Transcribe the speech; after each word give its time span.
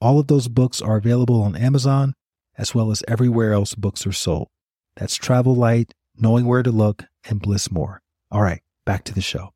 All 0.00 0.18
of 0.18 0.26
those 0.26 0.48
books 0.48 0.82
are 0.82 0.96
available 0.96 1.42
on 1.42 1.56
Amazon 1.56 2.14
as 2.58 2.74
well 2.74 2.90
as 2.90 3.02
everywhere 3.08 3.52
else 3.52 3.74
books 3.74 4.06
are 4.06 4.12
sold. 4.12 4.48
That's 4.96 5.16
Travel 5.16 5.54
Light, 5.54 5.92
Knowing 6.18 6.46
Where 6.46 6.62
to 6.62 6.70
Look, 6.70 7.04
and 7.28 7.40
Bliss 7.40 7.70
More. 7.70 8.02
All 8.30 8.42
right, 8.42 8.62
back 8.84 9.04
to 9.04 9.14
the 9.14 9.20
show. 9.20 9.52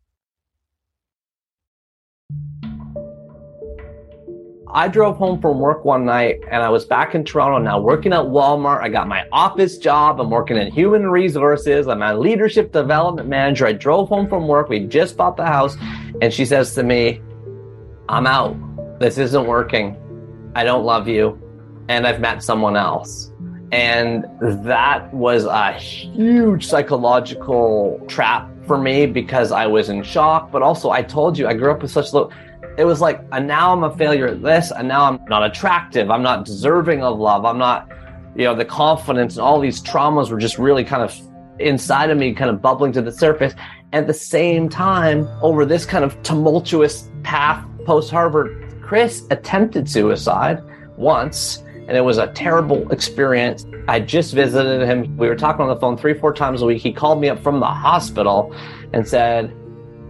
I 4.73 4.87
drove 4.87 5.17
home 5.17 5.41
from 5.41 5.59
work 5.59 5.85
one 5.85 6.05
night 6.05 6.39
and 6.49 6.63
I 6.63 6.69
was 6.69 6.85
back 6.85 7.17
in 7.17 7.25
Toronto 7.25 7.59
now 7.59 7.81
working 7.81 8.13
at 8.13 8.21
Walmart. 8.21 8.83
I 8.83 8.89
got 8.89 9.09
my 9.09 9.27
office 9.33 9.79
job. 9.79 10.21
I'm 10.21 10.31
working 10.31 10.57
in 10.57 10.71
human 10.71 11.11
resources. 11.11 11.89
I'm 11.89 12.03
a 12.03 12.15
leadership 12.15 12.71
development 12.71 13.29
manager. 13.29 13.67
I 13.67 13.73
drove 13.73 14.09
home 14.09 14.29
from 14.29 14.47
work. 14.47 14.69
We 14.69 14.81
just 14.87 15.17
bought 15.17 15.37
the 15.37 15.45
house 15.45 15.77
and 16.23 16.33
she 16.33 16.45
says 16.45 16.73
to 16.77 16.85
me, 16.85 17.21
I'm 18.09 18.29
out. 18.29 18.57
This 19.01 19.19
isn't 19.19 19.47
working. 19.47 19.97
I 20.55 20.65
don't 20.65 20.85
love 20.85 21.09
you. 21.09 21.39
And 21.89 22.07
I've 22.07 22.21
met 22.21 22.43
someone 22.43 22.77
else. 22.77 23.33
And 23.73 24.27
that 24.41 25.13
was 25.15 25.45
a 25.45 25.73
huge 25.73 26.67
psychological 26.67 28.03
trap 28.09 28.49
for 28.67 28.79
me 28.79 29.07
because 29.07 29.53
I 29.53 29.67
was 29.67 29.89
in 29.89 30.03
shock. 30.03 30.51
But 30.51 30.63
also, 30.63 30.91
I 30.91 31.03
told 31.03 31.39
you, 31.39 31.47
I 31.47 31.55
grew 31.55 31.71
up 31.71 31.83
with 31.83 31.91
such 31.91 32.13
low 32.13 32.31
it 32.81 32.85
was 32.85 33.01
like, 33.01 33.23
and 33.33 33.47
now 33.47 33.73
I'm 33.73 33.85
a 33.85 33.95
failure 33.97 34.29
at 34.29 34.43
this, 34.43 34.71
and 34.71 34.89
now 34.89 35.05
I'm 35.05 35.23
not 35.27 35.45
attractive. 35.45 36.11
I'm 36.11 36.23
not 36.23 36.45
deserving 36.45 37.03
of 37.03 37.19
love. 37.19 37.45
I'm 37.45 37.59
not, 37.59 37.91
you 38.35 38.45
know, 38.45 38.55
the 38.55 38.65
confidence 38.65 39.37
and 39.37 39.43
all 39.43 39.61
these 39.61 39.83
traumas 39.83 40.31
were 40.31 40.39
just 40.39 40.59
really 40.59 40.85
kind 40.85 41.03
of 41.03 41.15
inside 41.59 42.11
of 42.11 42.17
me, 42.17 42.33
kind 42.33 42.49
of 42.49 42.63
bubbling 42.63 42.93
to 42.93 43.03
the 43.03 43.13
surface. 43.13 43.55
At 43.93 44.07
the 44.07 44.15
same 44.15 44.69
time, 44.69 45.29
over 45.43 45.67
this 45.67 45.85
kind 45.85 46.05
of 46.05 46.21
tumultuous 46.23 47.11
path 47.23 47.65
post 47.85 48.11
Harvard, 48.11 48.70
Chris 48.91 49.25
attempted 49.31 49.89
suicide 49.89 50.61
once, 50.97 51.59
and 51.87 51.93
it 51.93 52.01
was 52.01 52.19
a 52.19 52.27
terrible 52.33 52.91
experience. 52.91 53.65
I 53.87 54.01
just 54.01 54.35
visited 54.35 54.85
him. 54.85 55.17
We 55.17 55.29
were 55.29 55.37
talking 55.37 55.63
on 55.63 55.69
the 55.69 55.77
phone 55.77 55.97
three, 55.97 56.13
four 56.13 56.35
times 56.35 56.61
a 56.61 56.67
week. 56.67 56.83
He 56.83 56.93
called 56.93 57.21
me 57.21 57.29
up 57.29 57.41
from 57.41 57.61
the 57.61 57.67
hospital 57.67 58.53
and 58.93 59.07
said, 59.07 59.55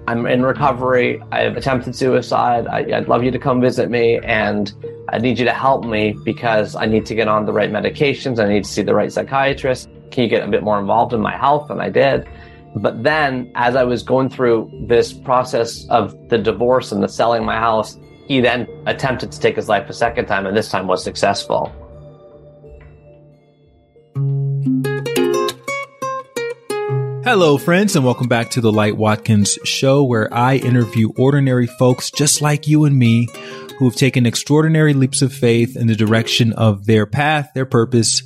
I'm 0.09 0.25
in 0.25 0.43
recovery. 0.43 1.23
I've 1.31 1.59
attempted 1.59 1.95
suicide. 1.95 2.67
I, 2.69 3.01
would 3.01 3.07
love 3.07 3.23
you 3.23 3.31
to 3.31 3.39
come 3.39 3.61
visit 3.61 3.91
me, 3.91 4.19
and 4.25 4.73
I 5.11 5.19
need 5.19 5.39
you 5.39 5.45
to 5.45 5.53
help 5.53 5.85
me 5.85 6.17
because 6.25 6.75
I 6.75 6.87
need 6.87 7.05
to 7.05 7.15
get 7.15 7.29
on 7.29 7.45
the 7.45 7.53
right 7.53 7.71
medications. 7.71 8.43
I 8.43 8.49
need 8.49 8.65
to 8.65 8.71
see 8.71 8.81
the 8.81 8.95
right 8.95 9.13
psychiatrist. 9.13 9.91
Can 10.11 10.25
you 10.25 10.31
get 10.31 10.43
a 10.43 10.51
bit 10.51 10.63
more 10.63 10.81
involved 10.81 11.13
in 11.13 11.21
my 11.21 11.37
health? 11.37 11.69
And 11.69 11.83
I 11.83 11.91
did. 11.91 12.27
But 12.77 13.03
then, 13.03 13.53
as 13.57 13.77
I 13.77 13.85
was 13.85 14.03
going 14.03 14.31
through 14.31 14.71
this 14.89 15.13
process 15.13 15.87
of 15.91 16.17
the 16.31 16.39
divorce 16.39 16.93
and 16.93 17.03
the 17.03 17.09
selling 17.09 17.45
my 17.45 17.57
house, 17.57 17.99
he 18.31 18.41
then 18.41 18.69
attempted 18.87 19.33
to 19.33 19.41
take 19.41 19.57
his 19.57 19.69
life 19.69 19.91
a 19.91 19.93
second 19.93 20.27
time, 20.27 20.47
and 20.47 20.57
this 20.57 20.69
time 20.69 20.87
was 20.87 21.03
successful. 21.03 21.73
Hello, 27.25 27.59
friends, 27.59 27.97
and 27.97 28.05
welcome 28.05 28.29
back 28.29 28.51
to 28.51 28.61
the 28.61 28.71
Light 28.71 28.97
Watkins 28.97 29.59
Show, 29.65 30.05
where 30.05 30.33
I 30.33 30.59
interview 30.59 31.11
ordinary 31.17 31.67
folks 31.67 32.13
just 32.13 32.41
like 32.41 32.69
you 32.69 32.85
and 32.85 32.97
me 32.97 33.27
who 33.81 33.87
have 33.87 33.97
taken 33.97 34.27
extraordinary 34.27 34.95
leaps 34.95 35.23
of 35.23 35.33
faith 35.33 35.77
in 35.77 35.89
the 35.89 35.97
direction 35.97 36.53
of 36.53 36.87
their 36.87 37.07
path, 37.07 37.51
their 37.53 37.67
purpose, 37.67 38.23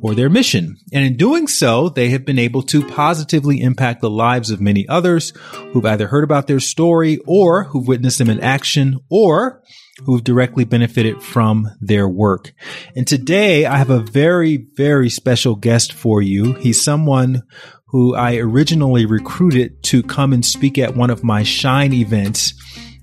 or 0.00 0.14
their 0.14 0.30
mission. 0.30 0.76
And 0.92 1.04
in 1.04 1.16
doing 1.16 1.46
so, 1.46 1.88
they 1.88 2.10
have 2.10 2.24
been 2.24 2.38
able 2.38 2.62
to 2.64 2.86
positively 2.86 3.60
impact 3.60 4.00
the 4.00 4.10
lives 4.10 4.50
of 4.50 4.60
many 4.60 4.86
others 4.88 5.32
who've 5.72 5.84
either 5.84 6.08
heard 6.08 6.24
about 6.24 6.46
their 6.46 6.60
story 6.60 7.18
or 7.26 7.64
who've 7.64 7.88
witnessed 7.88 8.18
them 8.18 8.30
in 8.30 8.40
action 8.40 9.00
or 9.10 9.62
who've 10.04 10.22
directly 10.22 10.64
benefited 10.64 11.22
from 11.22 11.68
their 11.80 12.08
work. 12.08 12.52
And 12.94 13.06
today 13.06 13.66
I 13.66 13.78
have 13.78 13.90
a 13.90 14.00
very, 14.00 14.56
very 14.56 15.10
special 15.10 15.56
guest 15.56 15.92
for 15.92 16.22
you. 16.22 16.54
He's 16.54 16.82
someone 16.82 17.42
who 17.86 18.14
I 18.14 18.36
originally 18.36 19.06
recruited 19.06 19.82
to 19.84 20.02
come 20.02 20.32
and 20.32 20.44
speak 20.44 20.78
at 20.78 20.94
one 20.94 21.10
of 21.10 21.24
my 21.24 21.42
Shine 21.42 21.92
events 21.92 22.54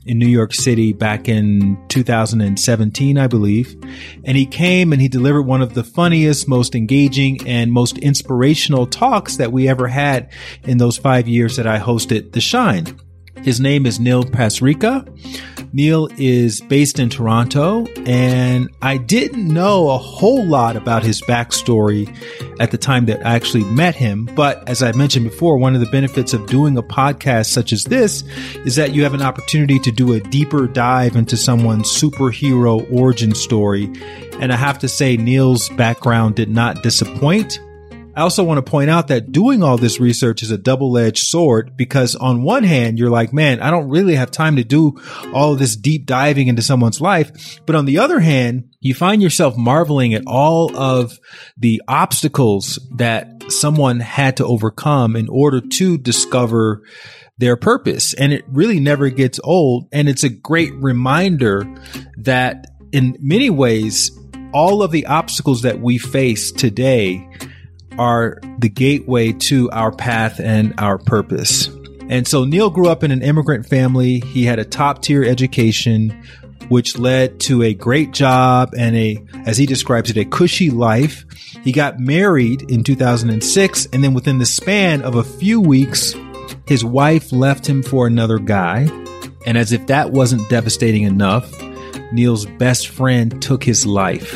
in 0.05 0.19
New 0.19 0.27
York 0.27 0.53
City 0.53 0.93
back 0.93 1.27
in 1.27 1.77
2017, 1.89 3.17
I 3.17 3.27
believe. 3.27 3.75
And 4.23 4.37
he 4.37 4.45
came 4.45 4.93
and 4.93 5.01
he 5.01 5.07
delivered 5.07 5.43
one 5.43 5.61
of 5.61 5.73
the 5.73 5.83
funniest, 5.83 6.47
most 6.47 6.75
engaging, 6.75 7.45
and 7.47 7.71
most 7.71 7.97
inspirational 7.97 8.85
talks 8.85 9.37
that 9.37 9.51
we 9.51 9.67
ever 9.67 9.87
had 9.87 10.31
in 10.63 10.77
those 10.77 10.97
five 10.97 11.27
years 11.27 11.55
that 11.55 11.67
I 11.67 11.79
hosted 11.79 12.33
The 12.33 12.41
Shine. 12.41 12.99
His 13.41 13.59
name 13.59 13.85
is 13.85 13.99
Neil 13.99 14.23
Pasricha. 14.23 15.07
Neil 15.75 16.07
is 16.17 16.61
based 16.61 16.99
in 16.99 17.09
Toronto, 17.09 17.85
and 18.05 18.69
I 18.81 18.95
didn't 18.95 19.45
know 19.45 19.89
a 19.89 19.97
whole 19.97 20.45
lot 20.45 20.77
about 20.77 21.03
his 21.03 21.21
backstory 21.23 22.07
at 22.61 22.71
the 22.71 22.77
time 22.77 23.07
that 23.07 23.25
I 23.25 23.35
actually 23.35 23.65
met 23.65 23.93
him. 23.93 24.23
But 24.35 24.69
as 24.69 24.81
I 24.81 24.93
mentioned 24.93 25.29
before, 25.29 25.57
one 25.57 25.75
of 25.75 25.81
the 25.81 25.87
benefits 25.87 26.31
of 26.31 26.45
doing 26.45 26.77
a 26.77 26.81
podcast 26.81 27.47
such 27.47 27.73
as 27.73 27.83
this 27.83 28.23
is 28.63 28.77
that 28.77 28.93
you 28.93 29.03
have 29.03 29.13
an 29.13 29.21
opportunity 29.21 29.77
to 29.79 29.91
do 29.91 30.13
a 30.13 30.21
deeper 30.21 30.65
dive 30.65 31.17
into 31.17 31.35
someone's 31.35 31.91
superhero 31.91 32.89
origin 32.89 33.35
story. 33.35 33.91
And 34.39 34.53
I 34.53 34.55
have 34.55 34.79
to 34.79 34.87
say, 34.87 35.17
Neil's 35.17 35.67
background 35.67 36.35
did 36.35 36.49
not 36.49 36.83
disappoint. 36.83 37.59
I 38.15 38.21
also 38.21 38.45
want 38.45 38.65
to 38.65 38.69
point 38.69 38.89
out 38.89 39.09
that 39.09 39.33
doing 39.33 39.61
all 39.61 39.77
this 39.77 39.99
research 39.99 40.41
is 40.41 40.49
a 40.49 40.57
double 40.57 40.97
edged 40.97 41.25
sword 41.25 41.75
because 41.75 42.15
on 42.15 42.43
one 42.43 42.63
hand, 42.63 42.97
you're 42.97 43.09
like, 43.09 43.33
man, 43.33 43.59
I 43.59 43.71
don't 43.71 43.89
really 43.89 44.15
have 44.15 44.31
time 44.31 44.55
to 44.55 44.63
do 44.63 45.01
all 45.33 45.55
this 45.55 45.75
deep 45.75 46.05
diving 46.05 46.47
into 46.47 46.61
someone's 46.61 47.01
life. 47.01 47.59
But 47.65 47.75
on 47.75 47.85
the 47.85 47.99
other 47.99 48.21
hand, 48.21 48.69
you 48.79 48.93
find 48.93 49.21
yourself 49.21 49.57
marveling 49.57 50.13
at 50.13 50.23
all 50.27 50.75
of 50.77 51.19
the 51.57 51.81
obstacles 51.89 52.79
that 52.95 53.43
someone 53.49 53.99
had 53.99 54.37
to 54.37 54.45
overcome 54.45 55.17
in 55.17 55.27
order 55.27 55.59
to 55.59 55.97
discover 55.97 56.83
their 57.37 57.57
purpose. 57.57 58.13
And 58.13 58.31
it 58.31 58.45
really 58.47 58.79
never 58.79 59.09
gets 59.09 59.41
old. 59.43 59.89
And 59.91 60.07
it's 60.07 60.23
a 60.23 60.29
great 60.29 60.73
reminder 60.75 61.65
that 62.19 62.67
in 62.93 63.17
many 63.19 63.49
ways, 63.49 64.17
all 64.53 64.81
of 64.81 64.91
the 64.91 65.05
obstacles 65.07 65.63
that 65.63 65.81
we 65.81 65.97
face 65.97 66.49
today 66.53 67.27
are 67.99 68.39
the 68.59 68.69
gateway 68.69 69.31
to 69.33 69.69
our 69.71 69.91
path 69.91 70.39
and 70.39 70.73
our 70.77 70.97
purpose. 70.97 71.67
And 72.09 72.27
so 72.27 72.45
Neil 72.45 72.69
grew 72.69 72.87
up 72.87 73.03
in 73.03 73.11
an 73.11 73.21
immigrant 73.21 73.65
family. 73.65 74.19
He 74.19 74.45
had 74.45 74.59
a 74.59 74.65
top 74.65 75.01
tier 75.01 75.23
education, 75.23 76.23
which 76.69 76.97
led 76.97 77.39
to 77.41 77.63
a 77.63 77.73
great 77.73 78.11
job 78.11 78.73
and 78.77 78.95
a, 78.95 79.23
as 79.45 79.57
he 79.57 79.65
describes 79.65 80.09
it, 80.09 80.17
a 80.17 80.25
cushy 80.25 80.69
life. 80.69 81.25
He 81.63 81.71
got 81.71 81.99
married 81.99 82.69
in 82.69 82.83
2006. 82.83 83.87
And 83.87 84.03
then 84.03 84.13
within 84.13 84.37
the 84.37 84.45
span 84.45 85.01
of 85.01 85.15
a 85.15 85.23
few 85.23 85.59
weeks, 85.59 86.15
his 86.67 86.85
wife 86.85 87.31
left 87.31 87.67
him 87.67 87.81
for 87.81 88.05
another 88.05 88.37
guy. 88.37 88.87
And 89.45 89.57
as 89.57 89.71
if 89.71 89.87
that 89.87 90.11
wasn't 90.11 90.47
devastating 90.49 91.03
enough, 91.03 91.51
Neil's 92.11 92.45
best 92.45 92.87
friend 92.87 93.41
took 93.41 93.63
his 93.63 93.85
life. 93.85 94.33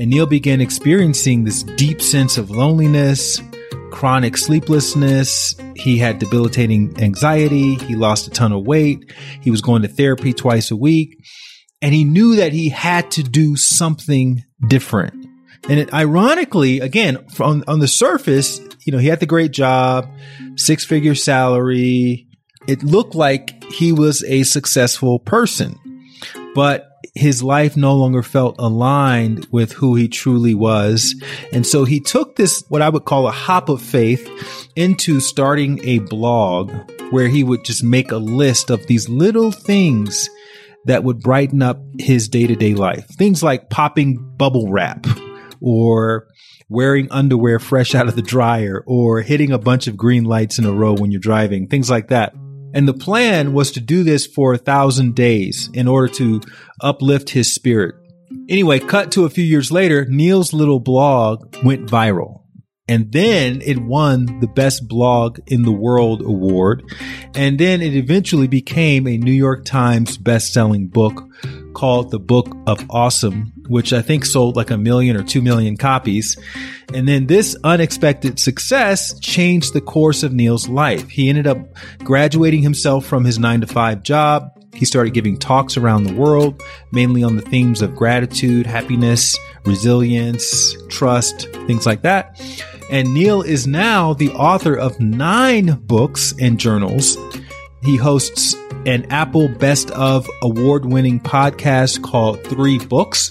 And 0.00 0.08
Neil 0.08 0.24
began 0.24 0.62
experiencing 0.62 1.44
this 1.44 1.62
deep 1.62 2.00
sense 2.00 2.38
of 2.38 2.50
loneliness, 2.50 3.42
chronic 3.90 4.38
sleeplessness. 4.38 5.54
He 5.76 5.98
had 5.98 6.18
debilitating 6.18 6.98
anxiety. 7.02 7.74
He 7.74 7.96
lost 7.96 8.26
a 8.26 8.30
ton 8.30 8.50
of 8.52 8.66
weight. 8.66 9.12
He 9.42 9.50
was 9.50 9.60
going 9.60 9.82
to 9.82 9.88
therapy 9.88 10.32
twice 10.32 10.70
a 10.70 10.76
week. 10.76 11.18
And 11.82 11.92
he 11.92 12.04
knew 12.04 12.36
that 12.36 12.54
he 12.54 12.70
had 12.70 13.10
to 13.10 13.22
do 13.22 13.56
something 13.56 14.42
different. 14.66 15.26
And 15.68 15.78
it, 15.78 15.92
ironically, 15.92 16.80
again, 16.80 17.18
on, 17.38 17.62
on 17.68 17.80
the 17.80 17.86
surface, 17.86 18.58
you 18.86 18.92
know, 18.92 18.98
he 18.98 19.08
had 19.08 19.20
the 19.20 19.26
great 19.26 19.50
job, 19.50 20.08
six 20.56 20.82
figure 20.82 21.14
salary. 21.14 22.26
It 22.66 22.82
looked 22.82 23.14
like 23.14 23.64
he 23.64 23.92
was 23.92 24.24
a 24.24 24.44
successful 24.44 25.18
person. 25.18 25.78
But 26.54 26.89
his 27.14 27.42
life 27.42 27.76
no 27.76 27.94
longer 27.94 28.22
felt 28.22 28.56
aligned 28.58 29.46
with 29.50 29.72
who 29.72 29.94
he 29.94 30.08
truly 30.08 30.54
was. 30.54 31.14
And 31.52 31.66
so 31.66 31.84
he 31.84 32.00
took 32.00 32.36
this, 32.36 32.62
what 32.68 32.82
I 32.82 32.88
would 32.88 33.04
call 33.04 33.26
a 33.26 33.32
hop 33.32 33.68
of 33.68 33.82
faith 33.82 34.28
into 34.76 35.20
starting 35.20 35.84
a 35.84 35.98
blog 35.98 36.72
where 37.10 37.28
he 37.28 37.42
would 37.42 37.64
just 37.64 37.82
make 37.82 38.12
a 38.12 38.16
list 38.16 38.70
of 38.70 38.86
these 38.86 39.08
little 39.08 39.52
things 39.52 40.28
that 40.84 41.04
would 41.04 41.20
brighten 41.20 41.62
up 41.62 41.80
his 41.98 42.28
day 42.28 42.46
to 42.46 42.56
day 42.56 42.74
life. 42.74 43.06
Things 43.18 43.42
like 43.42 43.70
popping 43.70 44.16
bubble 44.36 44.70
wrap 44.70 45.06
or 45.60 46.28
wearing 46.68 47.08
underwear 47.10 47.58
fresh 47.58 47.94
out 47.94 48.08
of 48.08 48.16
the 48.16 48.22
dryer 48.22 48.82
or 48.86 49.20
hitting 49.20 49.52
a 49.52 49.58
bunch 49.58 49.88
of 49.88 49.96
green 49.96 50.24
lights 50.24 50.58
in 50.58 50.64
a 50.64 50.72
row 50.72 50.94
when 50.94 51.10
you're 51.10 51.20
driving, 51.20 51.66
things 51.66 51.90
like 51.90 52.08
that. 52.08 52.32
And 52.72 52.86
the 52.86 52.94
plan 52.94 53.52
was 53.52 53.72
to 53.72 53.80
do 53.80 54.04
this 54.04 54.26
for 54.26 54.54
a 54.54 54.58
thousand 54.58 55.14
days 55.14 55.70
in 55.74 55.88
order 55.88 56.12
to 56.14 56.40
uplift 56.80 57.30
his 57.30 57.54
spirit. 57.54 57.94
Anyway, 58.48 58.78
cut 58.78 59.12
to 59.12 59.24
a 59.24 59.30
few 59.30 59.44
years 59.44 59.70
later, 59.70 60.04
Neil's 60.06 60.52
little 60.52 60.80
blog 60.80 61.56
went 61.64 61.86
viral. 61.86 62.39
And 62.90 63.12
then 63.12 63.62
it 63.62 63.78
won 63.78 64.40
the 64.40 64.48
best 64.48 64.88
blog 64.88 65.38
in 65.46 65.62
the 65.62 65.70
world 65.70 66.22
award. 66.22 66.82
And 67.36 67.56
then 67.56 67.82
it 67.82 67.94
eventually 67.94 68.48
became 68.48 69.06
a 69.06 69.16
New 69.16 69.30
York 69.30 69.64
Times 69.64 70.18
best-selling 70.18 70.88
book 70.88 71.22
called 71.72 72.10
The 72.10 72.18
Book 72.18 72.48
of 72.66 72.84
Awesome, 72.90 73.52
which 73.68 73.92
I 73.92 74.02
think 74.02 74.24
sold 74.24 74.56
like 74.56 74.72
a 74.72 74.76
million 74.76 75.16
or 75.16 75.22
two 75.22 75.40
million 75.40 75.76
copies. 75.76 76.36
And 76.92 77.06
then 77.06 77.28
this 77.28 77.56
unexpected 77.62 78.40
success 78.40 79.16
changed 79.20 79.72
the 79.72 79.80
course 79.80 80.24
of 80.24 80.32
Neil's 80.32 80.68
life. 80.68 81.08
He 81.08 81.28
ended 81.28 81.46
up 81.46 81.58
graduating 82.02 82.62
himself 82.62 83.06
from 83.06 83.24
his 83.24 83.38
nine 83.38 83.60
to 83.60 83.68
five 83.68 84.02
job. 84.02 84.50
He 84.74 84.84
started 84.84 85.14
giving 85.14 85.38
talks 85.38 85.76
around 85.76 86.04
the 86.04 86.14
world, 86.14 86.60
mainly 86.90 87.22
on 87.22 87.36
the 87.36 87.42
themes 87.42 87.82
of 87.82 87.94
gratitude, 87.94 88.66
happiness, 88.66 89.38
resilience, 89.64 90.74
trust, 90.88 91.48
things 91.68 91.86
like 91.86 92.02
that. 92.02 92.40
And 92.90 93.14
Neil 93.14 93.42
is 93.42 93.68
now 93.68 94.14
the 94.14 94.30
author 94.32 94.74
of 94.74 94.98
nine 94.98 95.80
books 95.84 96.34
and 96.40 96.58
journals. 96.58 97.16
He 97.82 97.96
hosts 97.96 98.54
an 98.84 99.06
Apple 99.10 99.48
Best 99.48 99.90
of 99.92 100.28
award 100.42 100.84
winning 100.84 101.20
podcast 101.20 102.02
called 102.02 102.42
Three 102.44 102.78
Books. 102.78 103.30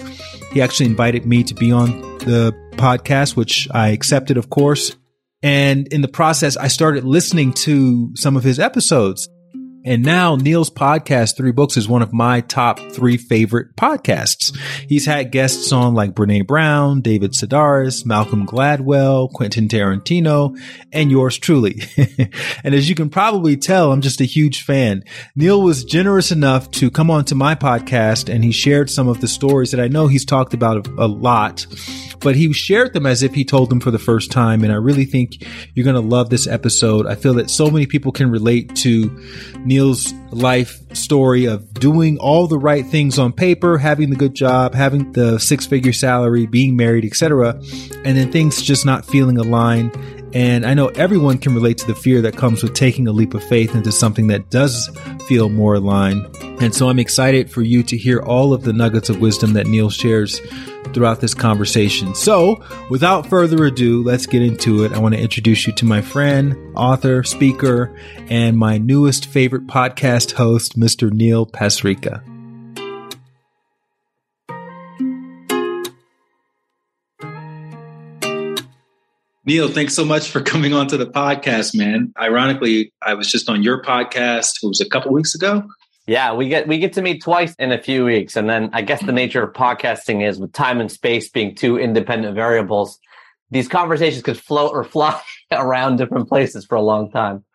He 0.53 0.61
actually 0.61 0.85
invited 0.85 1.25
me 1.25 1.43
to 1.43 1.53
be 1.53 1.71
on 1.71 1.99
the 2.19 2.53
podcast, 2.73 3.35
which 3.35 3.67
I 3.71 3.89
accepted, 3.89 4.37
of 4.37 4.49
course. 4.49 4.95
And 5.43 5.87
in 5.89 6.01
the 6.01 6.07
process, 6.07 6.55
I 6.55 6.67
started 6.67 7.03
listening 7.03 7.53
to 7.53 8.11
some 8.15 8.37
of 8.37 8.43
his 8.43 8.59
episodes. 8.59 9.27
And 9.85 10.03
now 10.03 10.35
Neil's 10.35 10.69
podcast, 10.69 11.37
Three 11.37 11.51
Books, 11.51 11.77
is 11.77 11.87
one 11.87 12.01
of 12.01 12.11
my 12.11 12.41
top 12.41 12.79
three 12.91 13.15
favorite 13.15 13.75
podcasts. 13.77 14.55
He's 14.87 15.05
had 15.05 15.31
guests 15.31 15.71
on 15.71 15.93
like 15.93 16.13
Brene 16.13 16.45
Brown, 16.45 17.01
David 17.01 17.31
Sedaris, 17.31 18.05
Malcolm 18.05 18.45
Gladwell, 18.45 19.31
Quentin 19.31 19.69
Tarantino, 19.69 20.59
and 20.91 21.09
yours 21.09 21.37
truly. 21.37 21.81
and 22.63 22.75
as 22.75 22.89
you 22.89 22.95
can 22.95 23.09
probably 23.09 23.55
tell, 23.55 23.91
I'm 23.91 24.01
just 24.01 24.19
a 24.21 24.25
huge 24.25 24.63
fan. 24.63 25.03
Neil 25.35 25.61
was 25.61 25.85
generous 25.85 26.31
enough 26.31 26.69
to 26.71 26.91
come 26.91 27.09
onto 27.09 27.35
my 27.35 27.55
podcast 27.55 28.33
and 28.33 28.43
he 28.43 28.51
shared 28.51 28.89
some 28.89 29.07
of 29.07 29.21
the 29.21 29.27
stories 29.27 29.71
that 29.71 29.79
I 29.79 29.87
know 29.87 30.07
he's 30.07 30.25
talked 30.25 30.53
about 30.53 30.87
a, 30.87 31.05
a 31.05 31.07
lot 31.07 31.65
but 32.19 32.35
he 32.35 32.51
shared 32.53 32.93
them 32.93 33.05
as 33.05 33.23
if 33.23 33.33
he 33.33 33.43
told 33.43 33.69
them 33.69 33.79
for 33.79 33.91
the 33.91 33.99
first 33.99 34.31
time. 34.31 34.63
And 34.63 34.71
I 34.71 34.75
really 34.75 35.05
think 35.05 35.45
you're 35.73 35.83
going 35.83 35.95
to 35.95 36.01
love 36.01 36.29
this 36.29 36.47
episode. 36.47 37.07
I 37.07 37.15
feel 37.15 37.33
that 37.35 37.49
so 37.49 37.69
many 37.69 37.85
people 37.85 38.11
can 38.11 38.29
relate 38.29 38.75
to 38.77 39.09
Neil's 39.59 40.13
life 40.31 40.79
story 40.95 41.45
of 41.45 41.73
doing 41.73 42.17
all 42.17 42.47
the 42.47 42.59
right 42.59 42.85
things 42.85 43.17
on 43.17 43.33
paper, 43.33 43.77
having 43.77 44.09
the 44.09 44.15
good 44.15 44.33
job, 44.33 44.73
having 44.73 45.11
the 45.13 45.39
six 45.39 45.65
figure 45.65 45.93
salary, 45.93 46.45
being 46.45 46.75
married, 46.75 47.05
etc. 47.05 47.53
And 48.03 48.17
then 48.17 48.31
things 48.31 48.61
just 48.61 48.85
not 48.85 49.05
feeling 49.05 49.37
aligned. 49.37 49.97
And 50.33 50.63
I 50.65 50.75
know 50.75 50.87
everyone 50.89 51.39
can 51.39 51.55
relate 51.55 51.79
to 51.79 51.87
the 51.87 51.95
fear 51.95 52.21
that 52.21 52.37
comes 52.37 52.61
with 52.61 52.75
taking 52.75 53.07
a 53.07 53.11
leap 53.11 53.33
of 53.33 53.43
faith 53.43 53.73
into 53.73 53.91
something 53.91 54.27
that 54.27 54.49
does 54.51 54.89
feel 55.27 55.49
more 55.49 55.75
aligned. 55.75 56.23
And 56.61 56.75
so 56.75 56.89
I'm 56.89 56.99
excited 56.99 57.49
for 57.49 57.61
you 57.61 57.81
to 57.83 57.97
hear 57.97 58.19
all 58.19 58.53
of 58.53 58.63
the 58.63 58.73
nuggets 58.73 59.09
of 59.09 59.19
wisdom 59.19 59.53
that 59.53 59.65
Neil 59.65 59.89
shares 59.89 60.39
throughout 60.93 61.21
this 61.21 61.33
conversation. 61.33 62.15
So, 62.15 62.63
without 62.89 63.27
further 63.27 63.65
ado, 63.65 64.03
let's 64.03 64.25
get 64.25 64.41
into 64.41 64.83
it. 64.83 64.93
I 64.93 64.99
want 64.99 65.15
to 65.15 65.21
introduce 65.21 65.67
you 65.67 65.73
to 65.73 65.85
my 65.85 66.01
friend, 66.01 66.55
author, 66.75 67.23
speaker, 67.23 67.95
and 68.29 68.57
my 68.57 68.77
newest 68.77 69.25
favorite 69.25 69.67
podcast 69.67 70.33
host, 70.33 70.77
Mr. 70.77 71.11
Neil 71.11 71.45
Pasricha. 71.45 72.23
Neil, 79.49 79.67
thanks 79.67 79.95
so 79.95 80.05
much 80.05 80.29
for 80.29 80.41
coming 80.41 80.73
on 80.73 80.87
to 80.89 80.95
the 80.95 81.07
podcast, 81.07 81.75
man. 81.75 82.13
Ironically, 82.19 82.93
I 83.01 83.15
was 83.15 83.31
just 83.31 83.49
on 83.49 83.63
your 83.63 83.81
podcast. 83.81 84.61
It 84.61 84.67
was 84.67 84.79
a 84.79 84.87
couple 84.87 85.11
weeks 85.11 85.33
ago. 85.33 85.63
Yeah, 86.09 86.33
we 86.33 86.49
get 86.49 86.67
we 86.67 86.79
get 86.79 86.93
to 86.93 87.03
meet 87.03 87.21
twice 87.21 87.53
in 87.59 87.71
a 87.71 87.79
few 87.79 88.03
weeks, 88.03 88.35
and 88.35 88.49
then 88.49 88.71
I 88.73 88.81
guess 88.81 88.99
the 88.99 89.05
mm-hmm. 89.05 89.15
nature 89.15 89.43
of 89.43 89.53
podcasting 89.53 90.27
is 90.27 90.39
with 90.39 90.51
time 90.53 90.81
and 90.81 90.91
space 90.91 91.29
being 91.29 91.53
two 91.53 91.77
independent 91.77 92.33
variables, 92.33 92.97
these 93.51 93.67
conversations 93.67 94.23
could 94.23 94.39
float 94.39 94.71
or 94.73 94.83
fly 94.83 95.21
around 95.51 95.97
different 95.97 96.27
places 96.27 96.65
for 96.65 96.73
a 96.73 96.81
long 96.81 97.11
time. 97.11 97.45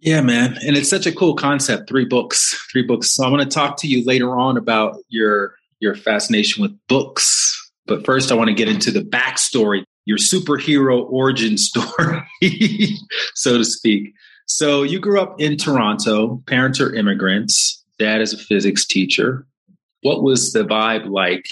Yeah, 0.00 0.20
man, 0.20 0.58
and 0.66 0.76
it's 0.76 0.90
such 0.90 1.06
a 1.06 1.12
cool 1.12 1.34
concept. 1.34 1.88
Three 1.88 2.04
books, 2.04 2.52
three 2.70 2.82
books. 2.82 3.10
So 3.10 3.24
I 3.24 3.30
want 3.30 3.42
to 3.42 3.48
talk 3.48 3.78
to 3.78 3.88
you 3.88 4.04
later 4.04 4.36
on 4.36 4.58
about 4.58 4.98
your 5.08 5.54
your 5.80 5.94
fascination 5.94 6.60
with 6.60 6.76
books, 6.88 7.72
but 7.86 8.04
first 8.04 8.30
I 8.30 8.34
want 8.34 8.48
to 8.48 8.54
get 8.54 8.68
into 8.68 8.90
the 8.90 9.00
backstory, 9.00 9.82
your 10.04 10.18
superhero 10.18 11.10
origin 11.10 11.56
story, 11.58 12.20
so 13.34 13.56
to 13.56 13.64
speak. 13.64 14.12
So 14.44 14.82
you 14.82 14.98
grew 14.98 15.22
up 15.22 15.40
in 15.40 15.56
Toronto. 15.56 16.42
Parents 16.46 16.82
are 16.82 16.94
immigrants 16.94 17.80
dad 17.98 18.20
is 18.20 18.32
a 18.32 18.38
physics 18.38 18.84
teacher. 18.86 19.46
What 20.02 20.22
was 20.22 20.52
the 20.52 20.64
vibe 20.64 21.08
like 21.08 21.46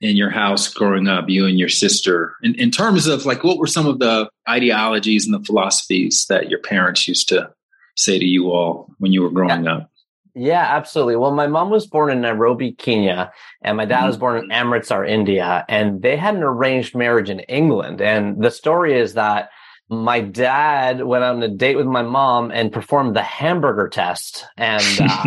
in 0.00 0.16
your 0.16 0.30
house 0.30 0.72
growing 0.72 1.08
up, 1.08 1.28
you 1.28 1.46
and 1.46 1.58
your 1.58 1.68
sister, 1.68 2.34
in, 2.42 2.54
in 2.56 2.70
terms 2.70 3.06
of 3.06 3.24
like 3.24 3.44
what 3.44 3.58
were 3.58 3.66
some 3.66 3.86
of 3.86 3.98
the 3.98 4.28
ideologies 4.48 5.24
and 5.24 5.34
the 5.34 5.44
philosophies 5.44 6.26
that 6.28 6.50
your 6.50 6.60
parents 6.60 7.08
used 7.08 7.28
to 7.30 7.50
say 7.96 8.18
to 8.18 8.24
you 8.24 8.50
all 8.50 8.90
when 8.98 9.12
you 9.12 9.22
were 9.22 9.30
growing 9.30 9.64
yeah. 9.64 9.74
up? 9.74 9.90
Yeah, 10.34 10.66
absolutely. 10.68 11.16
Well, 11.16 11.30
my 11.30 11.46
mom 11.46 11.70
was 11.70 11.86
born 11.86 12.10
in 12.10 12.20
Nairobi, 12.20 12.72
Kenya, 12.72 13.32
and 13.62 13.78
my 13.78 13.86
dad 13.86 14.00
mm-hmm. 14.00 14.06
was 14.08 14.18
born 14.18 14.44
in 14.44 14.52
Amritsar, 14.52 15.02
India, 15.02 15.64
and 15.66 16.02
they 16.02 16.14
had 16.14 16.34
an 16.34 16.42
arranged 16.42 16.94
marriage 16.94 17.30
in 17.30 17.40
England. 17.40 18.02
And 18.02 18.44
the 18.44 18.50
story 18.50 19.00
is 19.00 19.14
that 19.14 19.48
my 19.88 20.20
dad 20.20 21.04
went 21.04 21.22
on 21.22 21.42
a 21.42 21.48
date 21.48 21.76
with 21.76 21.86
my 21.86 22.02
mom 22.02 22.50
and 22.50 22.72
performed 22.72 23.14
the 23.14 23.22
hamburger 23.22 23.88
test. 23.88 24.44
And 24.56 24.82
uh, 25.00 25.24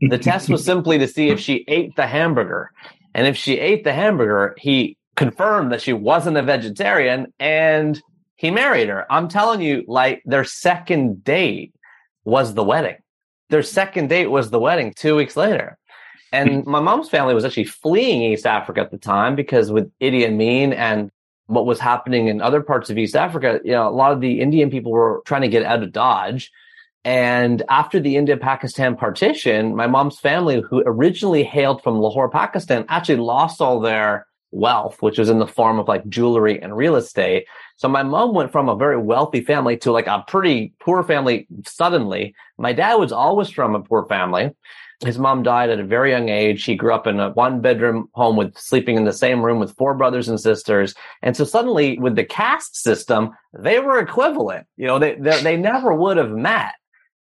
the 0.08 0.18
test 0.18 0.50
was 0.50 0.64
simply 0.64 0.98
to 0.98 1.08
see 1.08 1.30
if 1.30 1.40
she 1.40 1.64
ate 1.66 1.96
the 1.96 2.06
hamburger. 2.06 2.70
And 3.14 3.26
if 3.26 3.36
she 3.36 3.58
ate 3.58 3.84
the 3.84 3.92
hamburger, 3.92 4.54
he 4.58 4.98
confirmed 5.16 5.72
that 5.72 5.82
she 5.82 5.92
wasn't 5.92 6.36
a 6.36 6.42
vegetarian 6.42 7.32
and 7.38 8.00
he 8.36 8.50
married 8.50 8.88
her. 8.88 9.10
I'm 9.10 9.28
telling 9.28 9.60
you, 9.60 9.84
like 9.86 10.22
their 10.24 10.44
second 10.44 11.24
date 11.24 11.74
was 12.24 12.54
the 12.54 12.64
wedding. 12.64 12.96
Their 13.50 13.62
second 13.62 14.08
date 14.08 14.28
was 14.28 14.50
the 14.50 14.58
wedding 14.58 14.92
two 14.94 15.16
weeks 15.16 15.36
later. 15.36 15.78
And 16.32 16.66
my 16.66 16.80
mom's 16.80 17.08
family 17.08 17.34
was 17.34 17.44
actually 17.44 17.64
fleeing 17.64 18.22
East 18.22 18.46
Africa 18.46 18.80
at 18.80 18.90
the 18.90 18.98
time 18.98 19.36
because 19.36 19.70
with 19.70 19.90
Idi 20.00 20.26
Amin 20.26 20.72
and 20.72 21.10
what 21.46 21.66
was 21.66 21.78
happening 21.78 22.28
in 22.28 22.40
other 22.40 22.62
parts 22.62 22.90
of 22.90 22.98
East 22.98 23.16
Africa, 23.16 23.60
you 23.64 23.72
know, 23.72 23.88
a 23.88 23.90
lot 23.90 24.12
of 24.12 24.20
the 24.20 24.40
Indian 24.40 24.70
people 24.70 24.92
were 24.92 25.22
trying 25.26 25.42
to 25.42 25.48
get 25.48 25.64
out 25.64 25.82
of 25.82 25.92
Dodge. 25.92 26.50
And 27.04 27.62
after 27.68 27.98
the 27.98 28.16
India 28.16 28.36
Pakistan 28.36 28.96
partition, 28.96 29.74
my 29.74 29.88
mom's 29.88 30.20
family, 30.20 30.62
who 30.68 30.82
originally 30.86 31.42
hailed 31.42 31.82
from 31.82 31.98
Lahore, 31.98 32.30
Pakistan, 32.30 32.84
actually 32.88 33.16
lost 33.16 33.60
all 33.60 33.80
their 33.80 34.26
wealth, 34.52 34.98
which 35.00 35.18
was 35.18 35.28
in 35.28 35.38
the 35.38 35.46
form 35.46 35.78
of 35.78 35.88
like 35.88 36.06
jewelry 36.08 36.62
and 36.62 36.76
real 36.76 36.94
estate. 36.94 37.46
So 37.76 37.88
my 37.88 38.02
mom 38.02 38.34
went 38.34 38.52
from 38.52 38.68
a 38.68 38.76
very 38.76 38.98
wealthy 38.98 39.40
family 39.40 39.76
to 39.78 39.90
like 39.90 40.06
a 40.06 40.24
pretty 40.28 40.74
poor 40.78 41.02
family 41.02 41.48
suddenly. 41.66 42.34
My 42.58 42.72
dad 42.72 42.94
was 42.96 43.10
always 43.10 43.50
from 43.50 43.74
a 43.74 43.82
poor 43.82 44.06
family 44.06 44.50
his 45.04 45.18
mom 45.18 45.42
died 45.42 45.70
at 45.70 45.80
a 45.80 45.84
very 45.84 46.10
young 46.10 46.28
age. 46.28 46.64
He 46.64 46.74
grew 46.74 46.94
up 46.94 47.06
in 47.06 47.18
a 47.20 47.30
one 47.30 47.60
bedroom 47.60 48.08
home 48.14 48.36
with 48.36 48.56
sleeping 48.56 48.96
in 48.96 49.04
the 49.04 49.12
same 49.12 49.44
room 49.44 49.58
with 49.58 49.76
four 49.76 49.94
brothers 49.94 50.28
and 50.28 50.40
sisters. 50.40 50.94
And 51.22 51.36
so 51.36 51.44
suddenly 51.44 51.98
with 51.98 52.16
the 52.16 52.24
caste 52.24 52.76
system, 52.76 53.30
they 53.58 53.78
were 53.78 53.98
equivalent. 53.98 54.66
You 54.76 54.86
know, 54.86 54.98
they, 54.98 55.14
they, 55.16 55.42
they 55.42 55.56
never 55.56 55.94
would 55.94 56.16
have 56.16 56.30
met. 56.30 56.74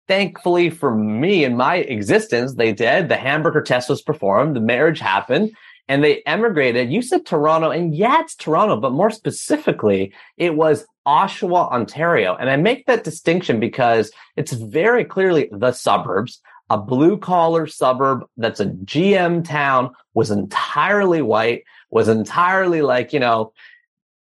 Thankfully 0.08 0.70
for 0.70 0.94
me 0.96 1.44
and 1.44 1.58
my 1.58 1.78
existence, 1.78 2.56
they 2.56 2.74
did. 2.74 3.10
The 3.10 3.16
hamburger 3.16 3.62
test 3.62 3.90
was 3.90 4.02
performed. 4.02 4.56
The 4.56 4.62
marriage 4.62 5.00
happened 5.00 5.52
and 5.88 6.04
they 6.04 6.22
emigrated. 6.26 6.92
You 6.92 7.02
said 7.02 7.26
Toronto 7.26 7.70
and 7.70 7.96
yeah, 7.96 8.22
it's 8.22 8.36
Toronto, 8.36 8.80
but 8.80 8.92
more 8.92 9.12
specifically, 9.12 10.14
it 10.38 10.56
was 10.56 10.86
Oshawa, 11.08 11.72
Ontario. 11.72 12.36
And 12.36 12.50
I 12.50 12.56
make 12.56 12.86
that 12.86 13.04
distinction 13.04 13.60
because 13.60 14.12
it's 14.36 14.52
very 14.52 15.06
clearly 15.06 15.50
the 15.52 15.72
suburbs 15.72 16.42
a 16.70 16.78
blue 16.78 17.18
collar 17.18 17.68
suburb 17.68 18.26
that's 18.38 18.60
a 18.60 18.68
GM 18.68 19.44
town 19.44 19.92
was 20.14 20.32
entirely 20.32 21.22
white, 21.22 21.64
was 21.90 22.08
entirely 22.08 22.82
like, 22.82 23.12
you 23.14 23.20
know, 23.20 23.52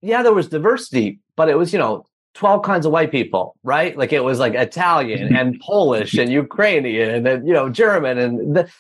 yeah, 0.01 0.23
there 0.23 0.35
was 0.35 0.49
diversity, 0.49 1.21
but 1.37 1.49
it 1.49 1.57
was, 1.57 1.73
you 1.73 1.79
know, 1.79 2.07
12 2.35 2.63
kinds 2.63 2.87
of 2.87 2.93
white 2.93 3.11
people, 3.11 3.57
right? 3.63 3.97
Like 3.97 4.13
it 4.13 4.25
was 4.25 4.39
like 4.39 4.55
Italian 4.55 5.37
and 5.37 5.61
Polish 5.61 6.15
and 6.15 6.31
Ukrainian 6.31 7.27
and, 7.27 7.47
you 7.47 7.53
know, 7.53 7.69
German 7.69 8.19
and 8.19 8.57
the, 8.57 8.71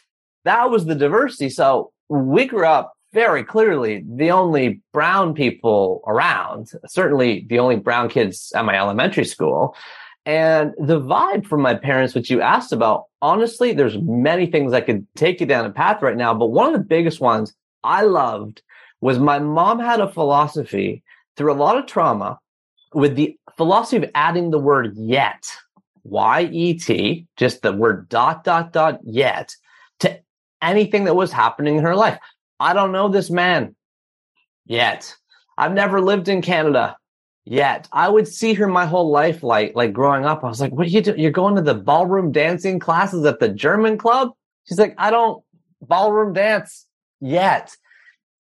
that 0.45 0.71
was 0.71 0.87
the 0.87 0.95
diversity. 0.95 1.49
So 1.49 1.93
we 2.09 2.47
grew 2.47 2.67
up 2.67 2.95
very 3.13 3.45
clearly 3.45 4.05
the 4.09 4.31
only 4.31 4.81
brown 4.93 5.35
people 5.35 6.03
around, 6.07 6.71
certainly 6.87 7.47
the 7.49 7.59
only 7.59 7.77
brown 7.77 8.09
kids 8.09 8.53
at 8.57 8.65
my 8.65 8.77
elementary 8.77 9.25
school. 9.25 9.77
And 10.25 10.73
the 10.79 11.01
vibe 11.01 11.47
from 11.47 11.63
my 11.63 11.75
parents, 11.75 12.15
which 12.15 12.31
you 12.31 12.41
asked 12.41 12.73
about, 12.73 13.07
honestly, 13.21 13.73
there's 13.73 13.99
many 13.99 14.47
things 14.47 14.73
I 14.73 14.81
could 14.81 15.07
take 15.17 15.41
you 15.41 15.47
down 15.47 15.67
a 15.67 15.71
path 15.71 16.01
right 16.01 16.17
now. 16.17 16.33
But 16.33 16.53
one 16.53 16.69
of 16.69 16.75
the 16.75 16.87
biggest 16.87 17.21
ones 17.21 17.55
I 17.83 18.03
loved 18.03 18.63
was 19.01 19.19
my 19.19 19.41
mom 19.41 19.81
had 19.81 20.01
a 20.01 20.13
philosophy 20.13 21.03
through 21.37 21.53
a 21.53 21.55
lot 21.55 21.77
of 21.77 21.87
trauma 21.87 22.39
with 22.95 23.17
the 23.17 23.37
philosophy 23.57 23.97
of 23.97 24.11
adding 24.15 24.51
the 24.51 24.61
word 24.61 24.95
yet, 24.97 25.45
Y 26.05 26.49
E 26.53 26.75
T, 26.79 27.27
just 27.37 27.63
the 27.63 27.73
word 27.73 28.09
dot, 28.09 28.45
dot, 28.45 28.73
dot, 28.73 29.01
yet 29.03 29.57
to 30.01 30.21
anything 30.61 31.05
that 31.05 31.17
was 31.17 31.33
happening 31.33 31.77
in 31.79 31.83
her 31.83 31.97
life. 31.97 32.19
I 32.61 32.75
don't 32.75 32.93
know 32.93 33.09
this 33.09 33.31
man 33.31 33.75
yet. 34.67 35.17
I've 35.59 35.73
never 35.73 36.01
lived 36.01 36.29
in 36.29 36.43
Canada 36.43 36.97
yet. 37.45 37.89
I 37.93 38.09
would 38.09 38.29
see 38.29 38.55
her 38.55 38.67
my 38.67 38.87
whole 38.87 39.11
life, 39.11 39.43
like 39.43 39.73
like 39.75 39.93
growing 39.93 40.25
up. 40.25 40.45
I 40.45 40.49
was 40.49 40.61
like, 40.61 40.73
"What 40.73 40.87
are 40.87 40.91
you 40.91 41.01
doing? 41.03 41.19
You're 41.19 41.31
going 41.31 41.57
to 41.57 41.63
the 41.63 41.75
ballroom 41.75 42.33
dancing 42.33 42.79
classes 42.79 43.25
at 43.25 43.41
the 43.41 43.49
German 43.49 43.99
club?" 43.99 44.31
She's 44.65 44.79
like, 44.79 44.95
"I 44.99 45.11
don't 45.11 45.43
ballroom 45.81 46.33
dance 46.33 46.87
yet." 47.21 47.75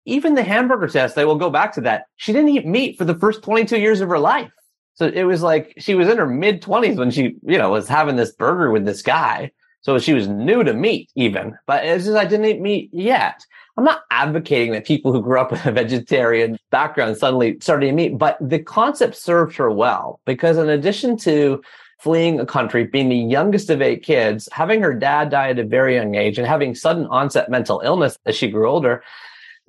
Even 0.06 0.34
the 0.34 0.42
hamburger 0.42 0.88
test, 0.88 1.18
I 1.18 1.24
will 1.24 1.36
go 1.36 1.50
back 1.50 1.72
to 1.74 1.80
that. 1.82 2.04
She 2.16 2.32
didn't 2.32 2.48
eat 2.48 2.66
meat 2.66 2.96
for 2.98 3.04
the 3.04 3.18
first 3.18 3.42
22 3.42 3.78
years 3.78 4.00
of 4.00 4.08
her 4.08 4.18
life. 4.18 4.50
So 4.94 5.06
it 5.06 5.24
was 5.24 5.42
like 5.42 5.74
she 5.78 5.94
was 5.94 6.08
in 6.08 6.18
her 6.18 6.26
mid 6.26 6.62
20s 6.62 6.96
when 6.96 7.10
she, 7.10 7.36
you 7.42 7.58
know, 7.58 7.70
was 7.70 7.88
having 7.88 8.16
this 8.16 8.32
burger 8.32 8.70
with 8.70 8.84
this 8.84 9.02
guy. 9.02 9.50
So 9.82 9.98
she 9.98 10.12
was 10.12 10.28
new 10.28 10.62
to 10.62 10.74
meat 10.74 11.10
even, 11.14 11.56
but 11.66 11.84
it's 11.84 12.04
just 12.04 12.16
I 12.16 12.26
didn't 12.26 12.46
eat 12.46 12.60
meat 12.60 12.90
yet. 12.92 13.40
I'm 13.80 13.86
not 13.86 14.02
advocating 14.10 14.72
that 14.72 14.84
people 14.84 15.10
who 15.10 15.22
grew 15.22 15.40
up 15.40 15.50
with 15.50 15.64
a 15.64 15.72
vegetarian 15.72 16.58
background 16.70 17.16
suddenly 17.16 17.58
started 17.60 17.86
eating 17.86 17.96
meat, 17.96 18.18
but 18.18 18.36
the 18.38 18.58
concept 18.58 19.16
served 19.16 19.56
her 19.56 19.70
well 19.70 20.20
because 20.26 20.58
in 20.58 20.68
addition 20.68 21.16
to 21.20 21.62
fleeing 21.98 22.38
a 22.38 22.44
country, 22.44 22.84
being 22.84 23.08
the 23.08 23.16
youngest 23.16 23.70
of 23.70 23.80
eight 23.80 24.02
kids, 24.02 24.50
having 24.52 24.82
her 24.82 24.92
dad 24.92 25.30
die 25.30 25.48
at 25.48 25.58
a 25.58 25.64
very 25.64 25.94
young 25.94 26.14
age 26.14 26.36
and 26.36 26.46
having 26.46 26.74
sudden 26.74 27.06
onset 27.06 27.48
mental 27.48 27.80
illness 27.82 28.18
as 28.26 28.36
she 28.36 28.50
grew 28.50 28.68
older, 28.68 29.02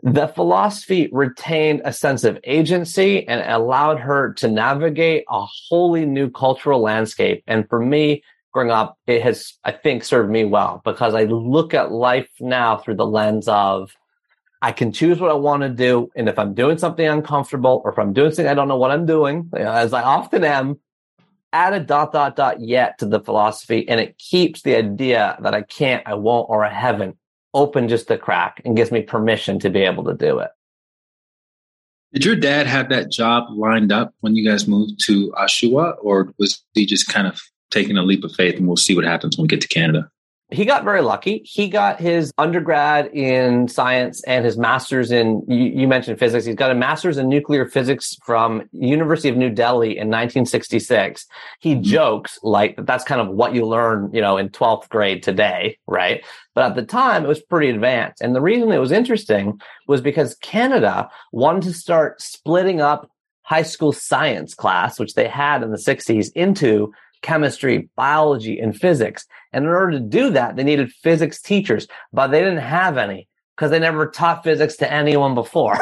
the 0.04 0.28
philosophy 0.28 1.08
retained 1.14 1.82
a 1.86 1.94
sense 1.94 2.26
of 2.26 2.38
agency 2.44 3.26
and 3.30 3.50
allowed 3.50 3.98
her 3.98 4.34
to 4.34 4.50
navigate 4.50 5.24
a 5.30 5.46
wholly 5.70 6.06
new 6.06 6.30
cultural 6.30 6.82
landscape. 6.82 7.46
And 7.48 7.66
for 7.70 7.80
me, 7.80 8.24
growing 8.52 8.72
up, 8.72 8.98
it 9.08 9.22
has, 9.22 9.54
I 9.64 9.72
think, 9.72 10.04
served 10.04 10.30
me 10.30 10.44
well 10.44 10.82
because 10.84 11.16
I 11.16 11.24
look 11.24 11.74
at 11.74 11.94
life 11.94 12.30
now 12.42 12.76
through 12.76 12.96
the 12.96 13.06
lens 13.06 13.48
of 13.48 13.96
I 14.62 14.72
can 14.72 14.92
choose 14.92 15.20
what 15.20 15.32
I 15.32 15.36
want 15.36 15.64
to 15.64 15.70
do. 15.70 16.12
And 16.16 16.30
if 16.30 16.38
I'm 16.38 16.54
doing 16.54 16.78
something 16.78 17.06
uncomfortable 17.06 17.82
or 17.84 17.92
if 17.92 18.00
I'm 18.00 18.14
doing 18.14 18.32
something 18.32 18.48
I 18.48 18.54
don't 18.54 18.68
know 18.68 18.78
what 18.78 18.92
I'm 18.92 19.06
doing, 19.06 19.50
as 19.56 19.94
I 19.94 20.04
often 20.04 20.44
am, 20.44 20.80
add 21.52 21.74
a 21.74 21.80
dot, 21.80 22.14
dot, 22.14 22.36
dot 22.36 22.62
yet 22.62 23.00
to 23.00 23.06
the 23.06 23.20
philosophy. 23.20 23.88
And 23.90 24.00
it 24.00 24.18
keeps 24.18 24.62
the 24.62 24.76
idea 24.76 25.38
that 25.42 25.54
I 25.54 25.64
can't, 25.64 26.08
I 26.08 26.14
won't, 26.14 26.48
or 26.50 26.64
I 26.64 26.72
haven't 26.72 27.18
open 27.54 27.90
just 27.90 28.12
a 28.12 28.18
crack 28.18 28.62
and 28.64 28.78
gives 28.78 28.92
me 28.92 29.02
permission 29.02 29.60
to 29.60 29.70
be 29.70 29.82
able 29.82 30.04
to 30.06 30.14
do 30.14 30.40
it. 30.40 30.52
Did 32.14 32.26
your 32.26 32.36
dad 32.36 32.68
have 32.68 32.90
that 32.90 33.10
job 33.10 33.46
lined 33.52 33.92
up 33.92 34.14
when 34.20 34.36
you 34.36 34.48
guys 34.48 34.68
moved 34.68 35.00
to 35.06 35.32
Oshawa, 35.32 35.96
or 36.02 36.34
was 36.38 36.62
he 36.74 36.86
just 36.86 37.08
kind 37.08 37.26
of 37.26 37.42
taking 37.72 37.98
a 37.98 38.04
leap 38.04 38.24
of 38.24 38.34
faith 38.34 38.56
and 38.58 38.68
we'll 38.68 38.76
see 38.76 38.96
what 38.96 39.06
happens 39.06 39.38
when 39.38 39.44
we 39.44 39.48
get 39.48 39.62
to 39.62 39.68
Canada? 39.68 40.10
He 40.52 40.66
got 40.66 40.84
very 40.84 41.02
lucky. 41.02 41.42
He 41.46 41.70
got 41.70 42.00
his 42.00 42.34
undergrad 42.38 43.08
in 43.08 43.70
science 43.70 44.22
and 44.26 44.44
his 44.44 44.58
master's 44.58 45.10
in, 45.10 45.44
you, 45.48 45.82
you, 45.82 45.88
mentioned 45.88 46.20
physics. 46.20 46.46
He's 46.46 46.56
got 46.56 46.72
a 46.72 46.76
master's 46.76 47.18
in 47.18 47.30
nuclear 47.30 47.66
physics 47.66 48.18
from 48.26 48.70
University 48.74 49.30
of 49.30 49.38
New 49.38 49.50
Delhi 49.50 49.92
in 49.92 50.10
1966. 50.10 51.26
He 51.60 51.74
mm-hmm. 51.74 51.84
jokes 51.84 52.38
like 52.44 52.76
that's 52.86 53.06
kind 53.06 53.22
of 53.22 53.30
what 53.30 53.56
you 53.56 53.66
learn, 53.66 54.10
you 54.14 54.20
know, 54.20 54.36
in 54.36 54.50
12th 54.50 54.90
grade 54.90 55.24
today, 55.24 55.78
right? 55.88 56.24
But 56.54 56.66
at 56.66 56.76
the 56.76 56.84
time, 56.84 57.24
it 57.24 57.30
was 57.30 57.42
pretty 57.42 57.70
advanced. 57.70 58.22
And 58.22 58.36
the 58.36 58.42
reason 58.42 58.72
it 58.74 58.78
was 58.78 58.92
interesting 58.92 59.62
was 59.88 60.02
because 60.02 60.36
Canada 60.36 61.10
wanted 61.32 61.64
to 61.64 61.74
start 61.74 62.22
splitting 62.22 62.82
up 62.82 63.10
high 63.44 63.64
school 63.64 63.94
science 63.94 64.54
class, 64.54 65.00
which 65.00 65.14
they 65.14 65.28
had 65.28 65.64
in 65.64 65.72
the 65.72 65.78
60s, 65.78 66.30
into 66.36 66.94
chemistry, 67.22 67.90
biology, 67.96 68.60
and 68.60 68.76
physics. 68.76 69.26
And 69.54 69.66
in 69.66 69.72
order 69.72 69.92
to 69.94 70.00
do 70.00 70.32
that, 70.32 70.56
they 70.56 70.64
needed 70.64 70.92
physics 70.92 71.42
teachers, 71.42 71.88
but 72.12 72.28
they 72.28 72.40
didn't 72.40 72.58
have 72.58 72.98
any 72.98 73.28
because 73.56 73.72
they 73.72 73.80
never 73.80 74.08
taught 74.08 74.44
physics 74.44 74.76
to 74.78 74.92
anyone 74.92 75.36
before. 75.36 75.80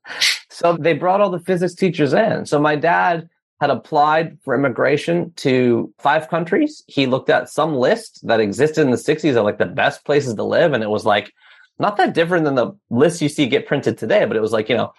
so 0.50 0.76
they 0.76 0.92
brought 0.92 1.20
all 1.20 1.30
the 1.30 1.40
physics 1.40 1.74
teachers 1.74 2.12
in. 2.12 2.46
So 2.46 2.58
my 2.58 2.76
dad 2.76 3.28
had 3.60 3.70
applied 3.70 4.38
for 4.42 4.54
immigration 4.54 5.32
to 5.36 5.92
five 5.98 6.28
countries. 6.28 6.82
He 6.88 7.06
looked 7.06 7.30
at 7.30 7.48
some 7.48 7.76
list 7.76 8.26
that 8.26 8.40
existed 8.40 8.82
in 8.82 8.90
the 8.90 8.96
60s 8.96 9.36
of 9.36 9.44
like 9.44 9.58
the 9.58 9.66
best 9.66 10.04
places 10.04 10.34
to 10.34 10.42
live. 10.42 10.72
And 10.72 10.82
it 10.82 10.90
was 10.90 11.04
like 11.04 11.32
not 11.78 11.96
that 11.98 12.12
different 12.12 12.44
than 12.44 12.56
the 12.56 12.72
list 12.90 13.22
you 13.22 13.28
see 13.28 13.46
get 13.46 13.68
printed 13.68 13.98
today, 13.98 14.24
but 14.24 14.36
it 14.36 14.42
was 14.42 14.52
like, 14.52 14.68
you 14.68 14.76
know, 14.76 14.92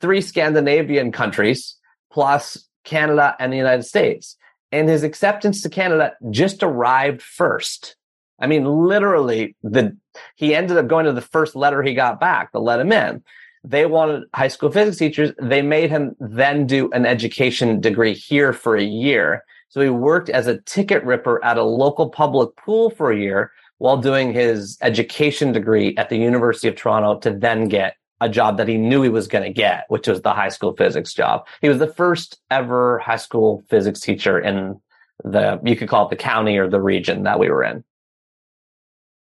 three 0.00 0.20
Scandinavian 0.20 1.12
countries 1.12 1.76
plus 2.10 2.58
Canada 2.82 3.36
and 3.38 3.52
the 3.52 3.56
United 3.56 3.84
States 3.84 4.36
and 4.72 4.88
his 4.88 5.02
acceptance 5.02 5.62
to 5.62 5.68
Canada 5.68 6.12
just 6.30 6.62
arrived 6.62 7.22
first. 7.22 7.96
I 8.38 8.46
mean, 8.46 8.64
literally, 8.64 9.56
the 9.62 9.96
he 10.36 10.54
ended 10.54 10.76
up 10.76 10.88
going 10.88 11.06
to 11.06 11.12
the 11.12 11.20
first 11.20 11.56
letter 11.56 11.82
he 11.82 11.94
got 11.94 12.20
back 12.20 12.52
to 12.52 12.58
let 12.58 12.80
him 12.80 12.92
in. 12.92 13.22
They 13.64 13.86
wanted 13.86 14.24
high 14.34 14.48
school 14.48 14.70
physics 14.70 14.98
teachers. 14.98 15.32
They 15.40 15.62
made 15.62 15.90
him 15.90 16.14
then 16.20 16.66
do 16.66 16.90
an 16.92 17.06
education 17.06 17.80
degree 17.80 18.14
here 18.14 18.52
for 18.52 18.76
a 18.76 18.84
year. 18.84 19.44
So 19.68 19.80
he 19.80 19.90
worked 19.90 20.30
as 20.30 20.46
a 20.46 20.60
ticket 20.62 21.04
ripper 21.04 21.44
at 21.44 21.58
a 21.58 21.62
local 21.62 22.08
public 22.08 22.56
pool 22.56 22.90
for 22.90 23.10
a 23.10 23.18
year 23.18 23.52
while 23.78 23.96
doing 23.96 24.32
his 24.32 24.78
education 24.80 25.52
degree 25.52 25.96
at 25.96 26.08
the 26.08 26.16
University 26.16 26.68
of 26.68 26.76
Toronto 26.76 27.18
to 27.20 27.30
then 27.30 27.68
get 27.68 27.96
a 28.20 28.28
job 28.28 28.56
that 28.56 28.68
he 28.68 28.76
knew 28.76 29.02
he 29.02 29.08
was 29.08 29.28
going 29.28 29.44
to 29.44 29.52
get, 29.52 29.84
which 29.88 30.08
was 30.08 30.22
the 30.22 30.32
high 30.32 30.48
school 30.48 30.74
physics 30.76 31.14
job. 31.14 31.46
He 31.60 31.68
was 31.68 31.78
the 31.78 31.92
first 31.92 32.40
ever 32.50 32.98
high 32.98 33.16
school 33.16 33.62
physics 33.68 34.00
teacher 34.00 34.38
in 34.38 34.80
the, 35.24 35.60
you 35.64 35.76
could 35.76 35.88
call 35.88 36.06
it 36.06 36.10
the 36.10 36.16
county 36.16 36.58
or 36.58 36.68
the 36.68 36.80
region 36.80 37.24
that 37.24 37.38
we 37.38 37.48
were 37.48 37.62
in. 37.62 37.84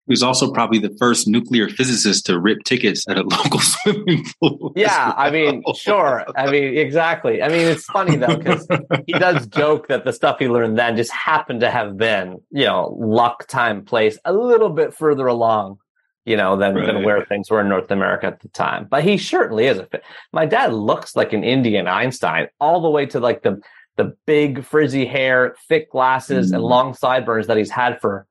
He 0.07 0.13
was 0.13 0.23
also 0.23 0.51
probably 0.51 0.79
the 0.79 0.95
first 0.97 1.27
nuclear 1.27 1.69
physicist 1.69 2.25
to 2.25 2.39
rip 2.39 2.63
tickets 2.63 3.07
at 3.07 3.17
a 3.17 3.21
local 3.29 3.59
swimming 3.59 4.25
pool. 4.41 4.73
Yeah, 4.75 5.13
I 5.15 5.29
mean, 5.31 5.61
sure. 5.75 6.25
I 6.35 6.49
mean, 6.49 6.77
exactly. 6.79 7.43
I 7.43 7.47
mean, 7.47 7.67
it's 7.67 7.85
funny 7.85 8.15
though, 8.15 8.35
because 8.35 8.67
he 9.05 9.13
does 9.13 9.45
joke 9.45 9.87
that 9.89 10.05
the 10.05 10.13
stuff 10.13 10.39
he 10.39 10.47
learned 10.47 10.79
then 10.79 10.95
just 10.95 11.11
happened 11.11 11.59
to 11.59 11.69
have 11.69 11.95
been, 11.95 12.41
you 12.49 12.65
know, 12.65 12.97
luck, 12.99 13.45
time, 13.47 13.85
place 13.85 14.17
a 14.25 14.33
little 14.33 14.69
bit 14.69 14.95
further 14.95 15.27
along 15.27 15.77
you 16.25 16.37
know, 16.37 16.57
than, 16.57 16.75
right. 16.75 16.85
than 16.85 17.03
where 17.03 17.25
things 17.25 17.49
were 17.49 17.61
in 17.61 17.69
North 17.69 17.91
America 17.91 18.27
at 18.27 18.39
the 18.41 18.49
time. 18.49 18.87
But 18.89 19.03
he 19.03 19.17
certainly 19.17 19.65
is 19.65 19.77
a 19.77 19.85
fit. 19.85 20.03
My 20.31 20.45
dad 20.45 20.73
looks 20.73 21.15
like 21.15 21.33
an 21.33 21.43
Indian 21.43 21.87
Einstein, 21.87 22.47
all 22.59 22.81
the 22.81 22.89
way 22.89 23.05
to 23.07 23.19
like 23.19 23.43
the 23.43 23.61
the 23.97 24.15
big 24.25 24.63
frizzy 24.63 25.05
hair, 25.05 25.55
thick 25.67 25.91
glasses, 25.91 26.51
mm. 26.51 26.55
and 26.55 26.63
long 26.63 26.93
sideburns 26.93 27.47
that 27.47 27.57
he's 27.57 27.69
had 27.69 27.99
for 27.99 28.25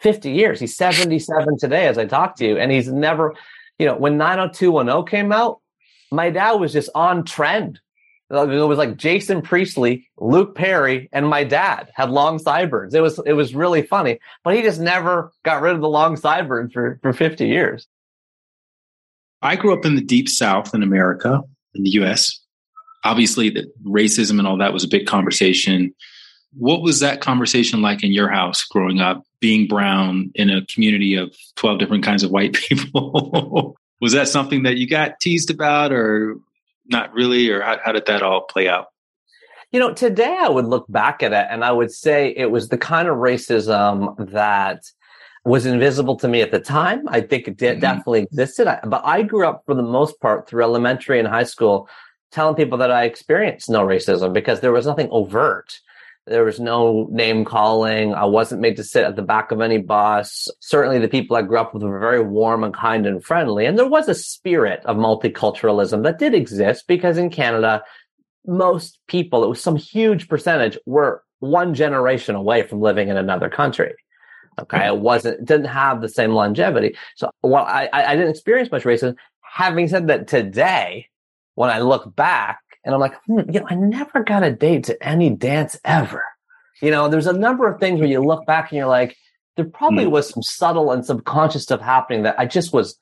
50 0.00 0.30
years. 0.30 0.60
He's 0.60 0.76
77 0.76 1.58
today 1.58 1.86
as 1.86 1.96
I 1.96 2.04
talk 2.04 2.36
to 2.36 2.46
you, 2.46 2.58
and 2.58 2.70
he's 2.70 2.88
never, 2.88 3.34
you 3.78 3.86
know, 3.86 3.96
when 3.96 4.18
90210 4.18 5.06
came 5.10 5.32
out, 5.32 5.62
my 6.12 6.28
dad 6.28 6.52
was 6.52 6.74
just 6.74 6.90
on 6.94 7.24
trend 7.24 7.80
it 8.30 8.68
was 8.68 8.78
like 8.78 8.96
Jason 8.96 9.42
Priestley, 9.42 10.08
Luke 10.18 10.54
Perry, 10.54 11.08
and 11.12 11.28
my 11.28 11.44
dad 11.44 11.90
had 11.94 12.10
long 12.10 12.38
sideburns. 12.38 12.94
It 12.94 13.02
was 13.02 13.20
it 13.26 13.34
was 13.34 13.54
really 13.54 13.82
funny, 13.82 14.18
but 14.42 14.54
he 14.54 14.62
just 14.62 14.80
never 14.80 15.32
got 15.44 15.62
rid 15.62 15.74
of 15.74 15.80
the 15.80 15.88
long 15.88 16.16
sideburns 16.16 16.72
for 16.72 16.98
for 17.02 17.12
50 17.12 17.46
years. 17.46 17.86
I 19.42 19.56
grew 19.56 19.74
up 19.74 19.84
in 19.84 19.94
the 19.94 20.00
deep 20.00 20.28
south 20.28 20.74
in 20.74 20.82
America, 20.82 21.42
in 21.74 21.82
the 21.84 21.90
US. 21.90 22.40
Obviously, 23.04 23.50
the 23.50 23.70
racism 23.84 24.38
and 24.38 24.48
all 24.48 24.56
that 24.56 24.72
was 24.72 24.84
a 24.84 24.88
big 24.88 25.06
conversation. 25.06 25.94
What 26.56 26.82
was 26.82 27.00
that 27.00 27.20
conversation 27.20 27.82
like 27.82 28.02
in 28.02 28.12
your 28.12 28.30
house 28.30 28.64
growing 28.64 29.00
up, 29.00 29.22
being 29.40 29.66
brown 29.66 30.30
in 30.34 30.48
a 30.48 30.64
community 30.66 31.14
of 31.14 31.36
12 31.56 31.78
different 31.78 32.04
kinds 32.04 32.22
of 32.22 32.30
white 32.30 32.54
people? 32.68 33.76
was 34.00 34.12
that 34.12 34.28
something 34.28 34.62
that 34.62 34.76
you 34.76 34.88
got 34.88 35.20
teased 35.20 35.50
about 35.50 35.92
or 35.92 36.36
not 36.86 37.12
really, 37.12 37.48
or 37.50 37.62
how, 37.62 37.78
how 37.84 37.92
did 37.92 38.06
that 38.06 38.22
all 38.22 38.42
play 38.42 38.68
out? 38.68 38.86
You 39.72 39.80
know, 39.80 39.92
today 39.92 40.36
I 40.40 40.48
would 40.48 40.66
look 40.66 40.86
back 40.88 41.22
at 41.22 41.32
it 41.32 41.46
and 41.50 41.64
I 41.64 41.72
would 41.72 41.90
say 41.90 42.32
it 42.36 42.50
was 42.50 42.68
the 42.68 42.78
kind 42.78 43.08
of 43.08 43.16
racism 43.16 44.14
that 44.30 44.84
was 45.44 45.66
invisible 45.66 46.16
to 46.16 46.28
me 46.28 46.40
at 46.40 46.52
the 46.52 46.60
time. 46.60 47.08
I 47.08 47.20
think 47.20 47.48
it 47.48 47.56
did, 47.56 47.72
mm-hmm. 47.72 47.80
definitely 47.80 48.22
existed. 48.22 48.80
But 48.84 49.02
I 49.04 49.22
grew 49.22 49.46
up 49.46 49.62
for 49.66 49.74
the 49.74 49.82
most 49.82 50.20
part 50.20 50.48
through 50.48 50.62
elementary 50.62 51.18
and 51.18 51.28
high 51.28 51.44
school 51.44 51.88
telling 52.32 52.56
people 52.56 52.78
that 52.78 52.90
I 52.90 53.04
experienced 53.04 53.70
no 53.70 53.84
racism 53.86 54.32
because 54.32 54.60
there 54.60 54.72
was 54.72 54.86
nothing 54.86 55.08
overt. 55.10 55.78
There 56.26 56.44
was 56.44 56.58
no 56.58 57.06
name 57.10 57.44
calling. 57.44 58.14
I 58.14 58.24
wasn't 58.24 58.62
made 58.62 58.76
to 58.76 58.84
sit 58.84 59.04
at 59.04 59.14
the 59.14 59.22
back 59.22 59.50
of 59.50 59.60
any 59.60 59.76
bus. 59.76 60.48
Certainly 60.60 61.00
the 61.00 61.08
people 61.08 61.36
I 61.36 61.42
grew 61.42 61.58
up 61.58 61.74
with 61.74 61.82
were 61.82 61.98
very 61.98 62.22
warm 62.22 62.64
and 62.64 62.72
kind 62.72 63.06
and 63.06 63.22
friendly. 63.22 63.66
And 63.66 63.78
there 63.78 63.88
was 63.88 64.08
a 64.08 64.14
spirit 64.14 64.80
of 64.86 64.96
multiculturalism 64.96 66.02
that 66.02 66.18
did 66.18 66.32
exist 66.32 66.86
because 66.88 67.18
in 67.18 67.28
Canada, 67.28 67.82
most 68.46 68.98
people, 69.06 69.44
it 69.44 69.48
was 69.48 69.62
some 69.62 69.76
huge 69.76 70.28
percentage, 70.28 70.78
were 70.86 71.22
one 71.40 71.74
generation 71.74 72.34
away 72.34 72.62
from 72.62 72.80
living 72.80 73.08
in 73.08 73.18
another 73.18 73.50
country. 73.50 73.94
Okay. 74.58 74.78
Hmm. 74.78 74.94
It 74.94 74.98
wasn't, 75.00 75.40
it 75.40 75.44
didn't 75.44 75.66
have 75.66 76.00
the 76.00 76.08
same 76.08 76.30
longevity. 76.30 76.96
So 77.16 77.30
while 77.42 77.64
I, 77.64 77.90
I 77.92 78.16
didn't 78.16 78.30
experience 78.30 78.70
much 78.70 78.84
racism, 78.84 79.16
having 79.42 79.88
said 79.88 80.06
that 80.06 80.26
today, 80.26 81.08
when 81.54 81.70
I 81.70 81.80
look 81.80 82.16
back 82.16 82.60
and 82.84 82.94
I'm 82.94 83.00
like, 83.00 83.14
hmm, 83.26 83.40
you 83.50 83.60
know, 83.60 83.66
I 83.68 83.74
never 83.74 84.22
got 84.22 84.42
a 84.42 84.52
date 84.52 84.84
to 84.84 85.06
any 85.06 85.30
dance 85.30 85.78
ever. 85.84 86.22
You 86.82 86.90
know, 86.90 87.08
there's 87.08 87.26
a 87.26 87.32
number 87.32 87.66
of 87.66 87.80
things 87.80 88.00
where 88.00 88.08
you 88.08 88.20
look 88.20 88.46
back 88.46 88.70
and 88.70 88.78
you're 88.78 88.86
like, 88.86 89.16
there 89.56 89.64
probably 89.64 90.04
mm. 90.04 90.10
was 90.10 90.28
some 90.28 90.42
subtle 90.42 90.90
and 90.90 91.04
subconscious 91.04 91.62
stuff 91.62 91.80
happening 91.80 92.24
that 92.24 92.38
I 92.38 92.46
just 92.46 92.72
was 92.72 92.98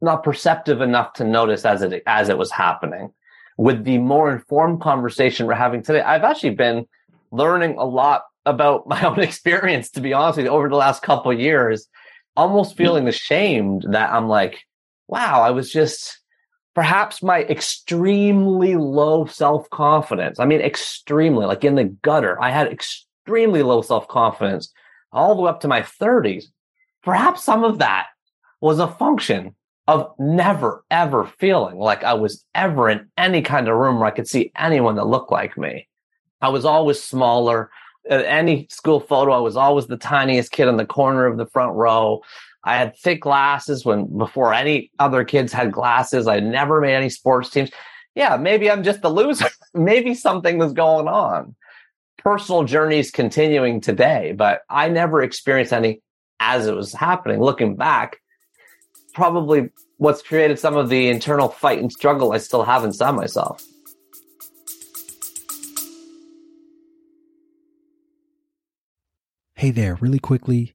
not 0.00 0.24
perceptive 0.24 0.80
enough 0.80 1.12
to 1.14 1.24
notice 1.24 1.64
as 1.64 1.82
it 1.82 2.02
as 2.06 2.28
it 2.28 2.38
was 2.38 2.50
happening. 2.50 3.12
With 3.58 3.84
the 3.84 3.98
more 3.98 4.32
informed 4.32 4.80
conversation 4.80 5.46
we're 5.46 5.54
having 5.54 5.82
today, 5.82 6.00
I've 6.00 6.24
actually 6.24 6.54
been 6.54 6.86
learning 7.30 7.76
a 7.78 7.84
lot 7.84 8.24
about 8.46 8.86
my 8.88 9.02
own 9.04 9.20
experience, 9.20 9.90
to 9.90 10.00
be 10.00 10.12
honest 10.12 10.38
with 10.38 10.46
you, 10.46 10.52
over 10.52 10.68
the 10.68 10.76
last 10.76 11.02
couple 11.02 11.32
years, 11.32 11.88
almost 12.36 12.76
feeling 12.76 13.06
ashamed 13.06 13.86
that 13.90 14.12
I'm 14.12 14.28
like, 14.28 14.62
wow, 15.06 15.42
I 15.42 15.50
was 15.50 15.70
just 15.70 16.18
perhaps 16.74 17.22
my 17.22 17.42
extremely 17.44 18.76
low 18.76 19.26
self 19.26 19.68
confidence. 19.70 20.38
I 20.38 20.44
mean, 20.44 20.60
extremely, 20.60 21.46
like 21.46 21.64
in 21.64 21.74
the 21.74 21.84
gutter. 21.84 22.40
I 22.40 22.50
had 22.50 22.68
extremely 22.68 23.62
low 23.62 23.82
self 23.82 24.08
confidence 24.08 24.72
all 25.12 25.34
the 25.34 25.42
way 25.42 25.50
up 25.50 25.60
to 25.60 25.68
my 25.68 25.82
30s. 25.82 26.44
Perhaps 27.02 27.42
some 27.42 27.64
of 27.64 27.78
that 27.78 28.06
was 28.60 28.78
a 28.78 28.88
function 28.88 29.54
of 29.88 30.12
never, 30.18 30.84
ever 30.90 31.26
feeling 31.38 31.76
like 31.76 32.04
I 32.04 32.14
was 32.14 32.44
ever 32.54 32.88
in 32.88 33.08
any 33.18 33.42
kind 33.42 33.68
of 33.68 33.76
room 33.76 33.98
where 33.98 34.06
I 34.06 34.12
could 34.12 34.28
see 34.28 34.52
anyone 34.56 34.94
that 34.96 35.06
looked 35.06 35.32
like 35.32 35.58
me. 35.58 35.88
I 36.40 36.48
was 36.48 36.64
always 36.64 37.02
smaller. 37.02 37.70
At 38.08 38.24
any 38.24 38.66
school 38.68 38.98
photo, 38.98 39.32
I 39.32 39.38
was 39.38 39.56
always 39.56 39.86
the 39.86 39.96
tiniest 39.96 40.50
kid 40.50 40.66
in 40.66 40.76
the 40.76 40.86
corner 40.86 41.26
of 41.26 41.36
the 41.36 41.46
front 41.46 41.74
row. 41.76 42.22
I 42.64 42.76
had 42.76 42.96
thick 42.96 43.22
glasses 43.22 43.84
when 43.84 44.06
before 44.16 44.54
any 44.54 44.90
other 44.98 45.24
kids 45.24 45.52
had 45.52 45.72
glasses. 45.72 46.26
I 46.26 46.40
never 46.40 46.80
made 46.80 46.94
any 46.94 47.08
sports 47.08 47.50
teams. 47.50 47.70
Yeah, 48.14 48.36
maybe 48.36 48.70
I'm 48.70 48.84
just 48.84 49.04
a 49.04 49.08
loser. 49.08 49.48
maybe 49.74 50.14
something 50.14 50.58
was 50.58 50.72
going 50.72 51.08
on. 51.08 51.56
Personal 52.18 52.62
journeys 52.64 53.10
continuing 53.10 53.80
today, 53.80 54.32
but 54.36 54.62
I 54.70 54.88
never 54.88 55.22
experienced 55.22 55.72
any 55.72 56.02
as 56.38 56.66
it 56.66 56.74
was 56.74 56.92
happening. 56.92 57.40
Looking 57.40 57.74
back, 57.74 58.18
probably 59.14 59.70
what's 59.96 60.22
created 60.22 60.58
some 60.58 60.76
of 60.76 60.88
the 60.88 61.08
internal 61.08 61.48
fight 61.48 61.80
and 61.80 61.90
struggle 61.90 62.32
I 62.32 62.38
still 62.38 62.64
have 62.64 62.84
inside 62.84 63.12
myself. 63.12 63.62
Hey 69.56 69.70
there, 69.70 69.96
really 69.96 70.18
quickly. 70.18 70.74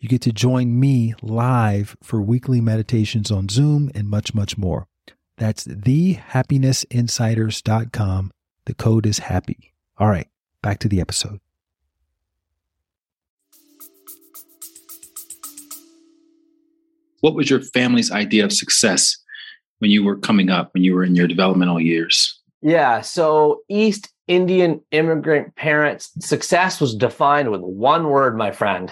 you 0.00 0.08
get 0.08 0.22
to 0.22 0.32
join 0.32 0.80
me 0.80 1.14
live 1.20 1.94
for 2.02 2.22
weekly 2.22 2.62
meditations 2.62 3.30
on 3.30 3.50
Zoom 3.50 3.90
and 3.94 4.08
much, 4.08 4.34
much 4.34 4.56
more. 4.56 4.86
That's 5.36 5.66
thehappinessinsiders.com. 5.66 8.32
The 8.64 8.74
code 8.74 9.04
is 9.04 9.18
happy. 9.18 9.74
All 9.98 10.08
right, 10.08 10.28
back 10.62 10.78
to 10.80 10.88
the 10.88 11.02
episode. 11.02 11.40
What 17.20 17.34
was 17.34 17.50
your 17.50 17.60
family's 17.60 18.10
idea 18.10 18.46
of 18.46 18.52
success 18.52 19.18
when 19.80 19.90
you 19.90 20.02
were 20.02 20.16
coming 20.16 20.48
up, 20.48 20.72
when 20.72 20.82
you 20.82 20.94
were 20.94 21.04
in 21.04 21.14
your 21.14 21.26
developmental 21.26 21.78
years? 21.78 22.40
Yeah, 22.62 23.02
so 23.02 23.60
East 23.68 24.08
Indian 24.28 24.80
immigrant 24.92 25.56
parents, 25.56 26.10
success 26.20 26.80
was 26.80 26.94
defined 26.94 27.50
with 27.50 27.60
one 27.60 28.08
word, 28.08 28.38
my 28.38 28.50
friend 28.50 28.90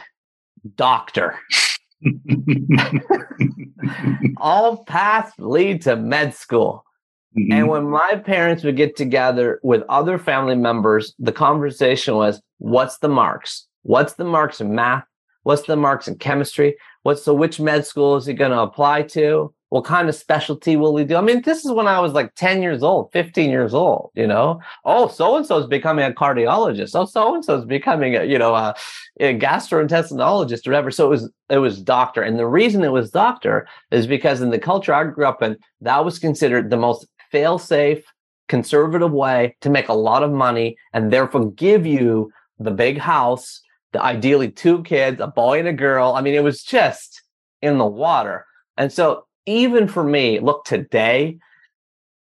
doctor. 0.76 1.38
All 4.36 4.84
paths 4.84 5.32
lead 5.38 5.82
to 5.82 5.96
med 5.96 6.34
school. 6.34 6.84
Mm-hmm. 7.38 7.52
And 7.52 7.68
when 7.68 7.88
my 7.88 8.16
parents 8.24 8.64
would 8.64 8.76
get 8.76 8.96
together 8.96 9.60
with 9.62 9.82
other 9.88 10.18
family 10.18 10.56
members, 10.56 11.14
the 11.18 11.32
conversation 11.32 12.14
was 12.14 12.40
what's 12.58 12.98
the 12.98 13.08
marks? 13.08 13.66
What's 13.82 14.14
the 14.14 14.24
marks 14.24 14.60
in 14.60 14.74
math? 14.74 15.04
What's 15.42 15.62
the 15.62 15.76
marks 15.76 16.08
in 16.08 16.16
chemistry? 16.16 16.76
What's 17.02 17.22
so 17.22 17.34
which 17.34 17.60
med 17.60 17.86
school 17.86 18.16
is 18.16 18.26
he 18.26 18.34
going 18.34 18.50
to 18.50 18.60
apply 18.60 19.02
to? 19.02 19.52
What 19.70 19.84
kind 19.84 20.08
of 20.08 20.14
specialty 20.14 20.76
will 20.76 20.96
he 20.96 21.04
do? 21.04 21.16
I 21.16 21.20
mean, 21.20 21.42
this 21.42 21.64
is 21.64 21.72
when 21.72 21.86
I 21.86 22.00
was 22.00 22.12
like 22.12 22.34
10 22.36 22.62
years 22.62 22.82
old, 22.82 23.12
15 23.12 23.50
years 23.50 23.74
old, 23.74 24.10
you 24.14 24.26
know? 24.26 24.60
Oh, 24.84 25.08
so 25.08 25.36
and 25.36 25.44
so 25.44 25.58
is 25.58 25.66
becoming 25.66 26.06
a 26.06 26.14
cardiologist. 26.14 26.92
Oh, 26.94 27.04
so 27.04 27.34
and 27.34 27.44
so 27.44 27.58
is 27.58 27.66
becoming 27.66 28.16
a, 28.16 28.24
you 28.24 28.38
know, 28.38 28.54
a, 28.54 28.74
a 29.20 29.38
gastrointestinologist 29.38 30.66
or 30.66 30.70
whatever. 30.70 30.90
So 30.90 31.06
it 31.06 31.10
was 31.10 31.30
it 31.50 31.58
was 31.58 31.82
doctor. 31.82 32.22
And 32.22 32.38
the 32.38 32.46
reason 32.46 32.82
it 32.82 32.92
was 32.92 33.10
doctor 33.10 33.68
is 33.90 34.06
because 34.06 34.40
in 34.40 34.50
the 34.50 34.58
culture 34.58 34.94
I 34.94 35.04
grew 35.04 35.26
up 35.26 35.42
in, 35.42 35.58
that 35.82 36.04
was 36.04 36.18
considered 36.18 36.70
the 36.70 36.76
most 36.78 37.06
fail-safe, 37.30 38.02
conservative 38.48 39.12
way 39.12 39.54
to 39.60 39.70
make 39.70 39.88
a 39.88 39.94
lot 39.94 40.22
of 40.22 40.32
money 40.32 40.76
and 40.94 41.12
therefore 41.12 41.50
give 41.52 41.84
you 41.84 42.32
the 42.58 42.70
big 42.70 42.98
house, 42.98 43.60
the 43.92 44.02
ideally 44.02 44.50
two 44.50 44.82
kids, 44.82 45.20
a 45.20 45.26
boy 45.26 45.58
and 45.58 45.68
a 45.68 45.72
girl. 45.72 46.14
I 46.14 46.22
mean, 46.22 46.34
it 46.34 46.42
was 46.42 46.62
just 46.62 47.22
in 47.62 47.78
the 47.78 47.86
water. 47.86 48.46
And 48.76 48.92
so 48.92 49.26
even 49.48 49.88
for 49.88 50.04
me, 50.04 50.40
look, 50.40 50.64
today, 50.64 51.38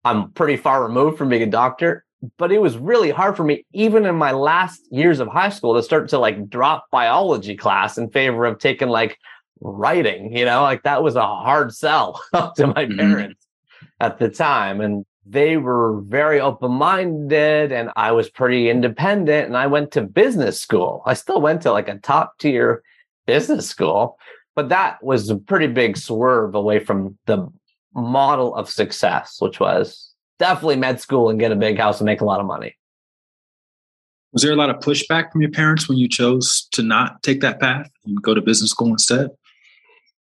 I'm 0.05 0.31
pretty 0.31 0.57
far 0.57 0.85
removed 0.85 1.19
from 1.19 1.29
being 1.29 1.43
a 1.43 1.47
doctor, 1.47 2.05
but 2.39 2.53
it 2.53 2.61
was 2.61 2.79
really 2.79 3.11
hard 3.11 3.37
for 3.37 3.43
me, 3.43 3.67
even 3.73 4.07
in 4.07 4.15
my 4.15 4.31
last 4.31 4.81
years 4.93 5.19
of 5.19 5.27
high 5.27 5.49
school, 5.49 5.75
to 5.75 5.83
start 5.83 6.09
to 6.11 6.19
like 6.19 6.49
drop 6.49 6.87
biology 6.93 7.57
class 7.57 7.99
in 7.99 8.11
favor 8.11 8.45
of 8.45 8.61
taking 8.61 8.89
like 8.89 9.19
writing, 9.61 10.37
you 10.37 10.45
know, 10.45 10.63
like 10.63 10.85
that 10.85 11.03
was 11.03 11.17
a 11.17 11.27
hard 11.27 11.75
sell 11.75 12.23
to 12.57 12.69
my 12.69 12.87
mm-hmm. 12.87 12.99
parents 12.99 13.47
at 13.99 14.19
the 14.19 14.29
time. 14.29 14.81
And 14.81 15.05
they 15.27 15.57
were 15.57 16.03
very 16.03 16.41
open 16.41 16.71
minded 16.71 17.73
and 17.73 17.91
I 17.97 18.13
was 18.13 18.31
pretty 18.31 18.71
independent. 18.71 19.49
And 19.49 19.57
I 19.57 19.67
went 19.67 19.91
to 19.93 20.03
business 20.03 20.61
school. 20.61 21.03
I 21.05 21.15
still 21.15 21.41
went 21.41 21.63
to 21.63 21.73
like 21.73 21.89
a 21.89 21.99
top 21.99 22.39
tier 22.39 22.85
business 23.27 23.69
school 23.69 24.19
but 24.57 24.71
that 24.71 25.01
was 25.05 25.29
a 25.29 25.37
pretty 25.37 25.67
big 25.69 25.97
swerve 25.97 26.55
away 26.55 26.81
from 26.81 27.17
the 27.27 27.47
model 27.95 28.55
of 28.55 28.69
success, 28.69 29.37
which 29.39 29.61
was 29.61 30.13
definitely 30.39 30.77
med 30.77 31.01
school 31.01 31.29
and 31.29 31.39
get 31.39 31.53
a 31.53 31.57
big 31.57 31.79
house 31.79 32.01
and 32.01 32.07
make 32.07 32.23
a 32.23 32.25
lot 32.25 32.41
of 32.41 32.47
money. 32.47 32.75
Was 34.33 34.43
there 34.43 34.53
a 34.53 34.57
lot 34.57 34.71
of 34.71 34.77
pushback 34.77 35.31
from 35.31 35.43
your 35.43 35.51
parents 35.51 35.89
when 35.89 35.99
you 35.99 36.09
chose 36.09 36.69
to 36.73 36.83
not 36.83 37.23
take 37.23 37.41
that 37.43 37.61
path 37.61 37.91
and 38.05 38.21
go 38.21 38.35
to 38.35 38.41
business 38.41 38.71
school 38.71 38.89
instead? 38.89 39.31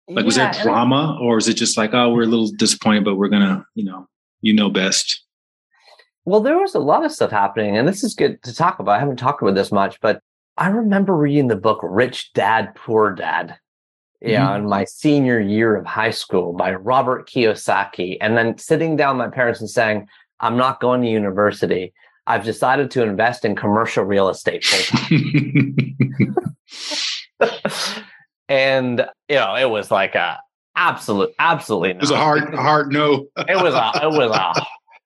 Like, 0.08 0.26
was 0.26 0.36
there 0.36 0.52
drama, 0.64 1.18
or 1.22 1.38
is 1.38 1.48
it 1.48 1.54
just 1.54 1.78
like, 1.78 1.94
oh, 1.94 2.12
we're 2.12 2.24
a 2.24 2.28
little 2.28 2.50
disappointed, 2.58 3.06
but 3.06 3.16
we're 3.16 3.30
gonna, 3.30 3.66
you 3.76 3.84
know, 3.84 4.08
you 4.42 4.54
know 4.54 4.70
best? 4.70 5.24
Well, 6.26 6.40
there 6.40 6.58
was 6.58 6.74
a 6.76 6.80
lot 6.80 7.06
of 7.06 7.12
stuff 7.12 7.30
happening, 7.30 7.78
and 7.78 7.88
this 7.88 8.04
is 8.04 8.16
good 8.16 8.42
to 8.44 8.54
talk 8.54 8.80
about. 8.80 8.96
I 8.96 9.00
haven't 9.00 9.18
talked 9.18 9.42
about 9.42 9.56
this 9.56 9.72
much, 9.72 10.00
but 10.02 10.22
I 10.58 10.70
remember 10.70 11.16
reading 11.16 11.48
the 11.48 11.56
book 11.56 11.80
Rich 11.84 12.34
Dad 12.34 12.74
Poor 12.74 13.14
Dad 13.14 13.58
yeah, 14.22 14.48
mm-hmm. 14.48 14.64
in 14.64 14.70
my 14.70 14.86
senior 14.86 15.40
year 15.40 15.76
of 15.76 15.86
high 15.86 16.12
school 16.12 16.54
by 16.54 16.74
Robert 16.74 17.28
Kiyosaki, 17.30 18.18
and 18.22 18.38
then 18.38 18.58
sitting 18.58 18.96
down 18.96 19.18
with 19.18 19.28
my 19.28 19.34
parents 19.34 19.60
and 19.60 19.70
saying, 19.70 20.08
I'm 20.40 20.58
not 20.58 20.80
going 20.80 21.02
to 21.02 21.08
university. 21.08 21.94
I've 22.28 22.44
decided 22.44 22.92
to 22.92 23.04
invest 23.04 23.44
in 23.44 23.56
commercial 23.56 24.04
real 24.04 24.30
estate 24.30 24.64
and 28.48 29.08
you 29.28 29.36
know, 29.36 29.56
it 29.56 29.70
was 29.70 29.90
like 29.90 30.16
a 30.16 30.40
absolute, 30.76 31.34
absolutely. 31.40 31.94
No. 31.94 31.98
It 31.98 32.02
was 32.02 32.12
a 32.12 32.18
hard, 32.18 32.54
hard 32.56 32.92
no. 32.92 33.28
it 33.38 33.62
was 33.62 33.74
a, 33.74 33.92
it 34.04 34.12
was 34.12 34.32
a 34.32 34.54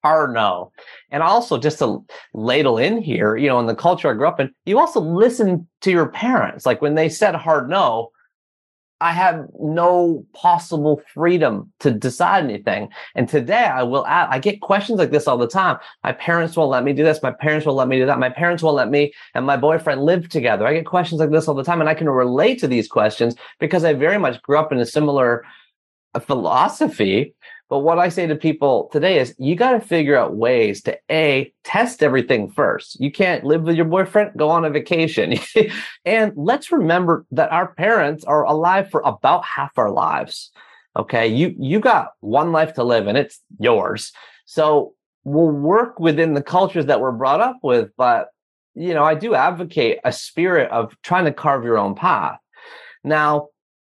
hard 0.04 0.34
no. 0.34 0.71
And 1.12 1.23
also, 1.23 1.58
just 1.58 1.80
to 1.80 2.04
ladle 2.34 2.78
in 2.78 3.02
here, 3.02 3.38
you 3.38 3.47
know, 3.47 3.60
in 3.60 3.67
the 3.67 3.76
culture 3.76 4.10
I 4.10 4.13
grew 4.13 4.28
up 4.28 4.39
in, 4.39 4.54
you 4.65 4.78
also 4.80 4.99
listen 4.99 5.67
to 5.82 5.91
your 5.91 6.08
parents. 6.08 6.65
Like 6.65 6.82
when 6.82 6.95
they 6.95 7.08
said 7.08 7.36
hard 7.36 7.69
no, 7.69 8.12
I 9.04 9.12
have 9.12 9.48
no 9.60 10.26
possible 10.34 11.02
freedom 11.13 11.74
to 11.82 11.92
decide 11.92 12.46
anything. 12.46 12.88
And 13.16 13.28
today 13.28 13.66
I 13.66 13.84
will 13.84 14.08
add, 14.08 14.30
I 14.32 14.39
get 14.39 14.62
questions 14.62 14.98
like 14.98 15.12
this 15.12 15.28
all 15.28 15.38
the 15.38 15.46
time. 15.46 15.78
My 16.06 16.13
parents 16.13 16.56
won't 16.56 16.72
let 16.72 16.86
me 16.86 16.94
do 16.94 17.04
this. 17.04 17.22
My 17.22 17.32
parents 17.32 17.66
won't 17.66 17.78
let 17.78 17.89
me 17.89 18.00
do 18.00 18.06
that. 18.06 18.18
My 18.18 18.30
parents 18.30 18.63
won't 18.63 18.78
let 18.78 18.89
me 18.89 19.13
and 19.36 19.46
my 19.46 19.58
boyfriend 19.58 20.04
live 20.04 20.30
together. 20.30 20.66
I 20.66 20.74
get 20.74 20.86
questions 20.86 21.20
like 21.20 21.32
this 21.32 21.50
all 21.50 21.54
the 21.54 21.66
time. 21.66 21.82
And 21.82 21.89
I 21.89 21.96
can 21.96 22.10
relate 22.10 22.60
to 22.60 22.68
these 22.70 22.88
questions 22.88 23.36
because 23.60 23.84
I 23.84 23.92
very 23.92 24.18
much 24.18 24.42
grew 24.42 24.58
up 24.58 24.72
in 24.72 24.80
a 24.80 24.86
similar 24.86 25.44
philosophy 26.22 27.36
but 27.74 27.80
what 27.80 27.98
I 27.98 28.10
say 28.10 28.28
to 28.28 28.36
people 28.36 28.88
today 28.92 29.18
is 29.18 29.34
you 29.40 29.56
got 29.56 29.72
to 29.72 29.80
figure 29.80 30.16
out 30.16 30.36
ways 30.36 30.84
to 30.84 30.96
A, 31.10 31.52
test 31.64 32.04
everything 32.04 32.52
first. 32.52 33.00
You 33.00 33.12
can't 33.12 33.44
live 33.44 33.64
with 33.64 33.76
your 33.76 33.86
boyfriend, 33.86 34.34
go 34.38 34.52
on 34.52 34.64
a 34.64 34.70
vacation. 34.70 35.40
and 36.06 36.34
let's 36.36 36.72
remember 36.72 37.26
that 37.32 37.52
our 37.52 37.74
parents 37.74 38.26
are 38.26 38.44
alive 38.44 38.92
for 38.92 39.02
about 39.04 39.44
half 39.44 39.76
our 39.76 39.90
lives. 39.90 40.52
Okay. 40.96 41.26
You, 41.26 41.56
you 41.58 41.80
got 41.80 42.10
one 42.20 42.52
life 42.52 42.76
to 42.76 42.84
live 42.84 43.08
and 43.08 43.18
it's 43.18 43.42
yours. 43.58 44.12
So 44.46 44.94
we'll 45.24 45.50
work 45.50 46.00
within 46.00 46.36
the 46.36 46.44
cultures 46.44 46.86
that 46.86 47.02
we're 47.02 47.12
brought 47.12 47.42
up 47.42 47.58
with. 47.64 47.90
But, 47.98 48.28
you 48.76 48.94
know, 48.94 49.04
I 49.04 49.16
do 49.16 49.34
advocate 49.34 49.98
a 50.04 50.12
spirit 50.12 50.70
of 50.70 50.96
trying 51.02 51.26
to 51.26 51.34
carve 51.34 51.64
your 51.64 51.80
own 51.80 51.96
path. 51.96 52.38
Now, 53.04 53.48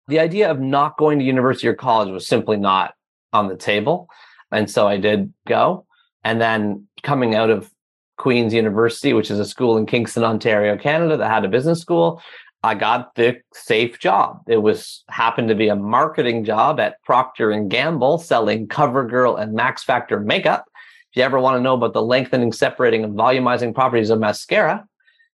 the 0.07 0.19
idea 0.19 0.49
of 0.49 0.61
not 0.61 0.95
going 0.95 1.19
to 1.19 1.25
university 1.25 1.67
or 1.67 1.73
college 1.73 2.11
was 2.11 2.25
simply 2.25 2.55
not 2.55 2.93
on 3.33 3.47
the 3.47 3.57
table. 3.57 4.07
And 4.51 4.69
so 4.69 4.87
I 4.87 4.97
did 4.97 5.33
go. 5.47 5.85
And 6.23 6.39
then 6.39 6.87
coming 7.01 7.35
out 7.35 7.49
of 7.49 7.69
Queen's 8.17 8.53
University, 8.53 9.13
which 9.13 9.31
is 9.31 9.39
a 9.39 9.45
school 9.45 9.77
in 9.77 9.85
Kingston, 9.85 10.23
Ontario, 10.23 10.77
Canada, 10.77 11.17
that 11.17 11.29
had 11.29 11.43
a 11.43 11.49
business 11.49 11.81
school, 11.81 12.21
I 12.63 12.75
got 12.75 13.15
the 13.15 13.41
safe 13.53 13.99
job. 13.99 14.41
It 14.47 14.61
was 14.61 15.03
happened 15.09 15.49
to 15.49 15.55
be 15.55 15.67
a 15.67 15.75
marketing 15.75 16.45
job 16.45 16.79
at 16.79 17.01
Procter 17.03 17.51
and 17.51 17.69
Gamble 17.69 18.19
selling 18.19 18.67
CoverGirl 18.67 19.41
and 19.41 19.53
Max 19.53 19.83
Factor 19.83 20.19
makeup. 20.21 20.65
If 21.11 21.17
you 21.17 21.23
ever 21.23 21.39
want 21.39 21.57
to 21.57 21.61
know 21.61 21.73
about 21.73 21.93
the 21.93 22.01
lengthening, 22.01 22.53
separating, 22.53 23.03
and 23.03 23.15
volumizing 23.15 23.75
properties 23.75 24.09
of 24.09 24.19
mascara, 24.19 24.85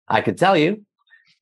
I 0.09 0.23
could 0.23 0.39
tell 0.39 0.57
you. 0.57 0.85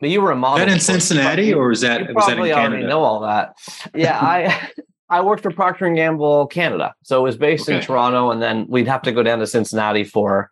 But 0.01 0.11
you 0.11 0.21
were 0.21 0.33
a 0.33 0.37
model. 0.37 0.66
That 0.66 0.73
in 0.73 0.81
Cincinnati, 0.81 1.55
or 1.55 1.71
is 1.71 1.81
that? 1.83 2.01
You 2.01 2.12
probably 2.12 2.51
that 2.51 2.59
already 2.59 2.85
know 2.85 3.03
all 3.03 3.21
that. 3.21 3.55
Yeah, 3.95 4.19
I 4.21 4.71
I 5.09 5.21
worked 5.21 5.42
for 5.42 5.53
Procter 5.53 5.87
and 5.87 5.97
Gamble 5.97 6.47
Canada, 6.49 6.95
so 7.05 7.21
it 7.21 7.23
was 7.23 7.37
based 7.37 7.69
okay. 7.69 7.79
in 7.79 7.83
Toronto, 7.83 8.31
and 8.31 8.42
then 8.42 8.66
we'd 8.69 8.88
have 8.88 9.03
to 9.03 9.12
go 9.12 9.23
down 9.23 9.38
to 9.38 9.47
Cincinnati 9.47 10.03
for 10.03 10.51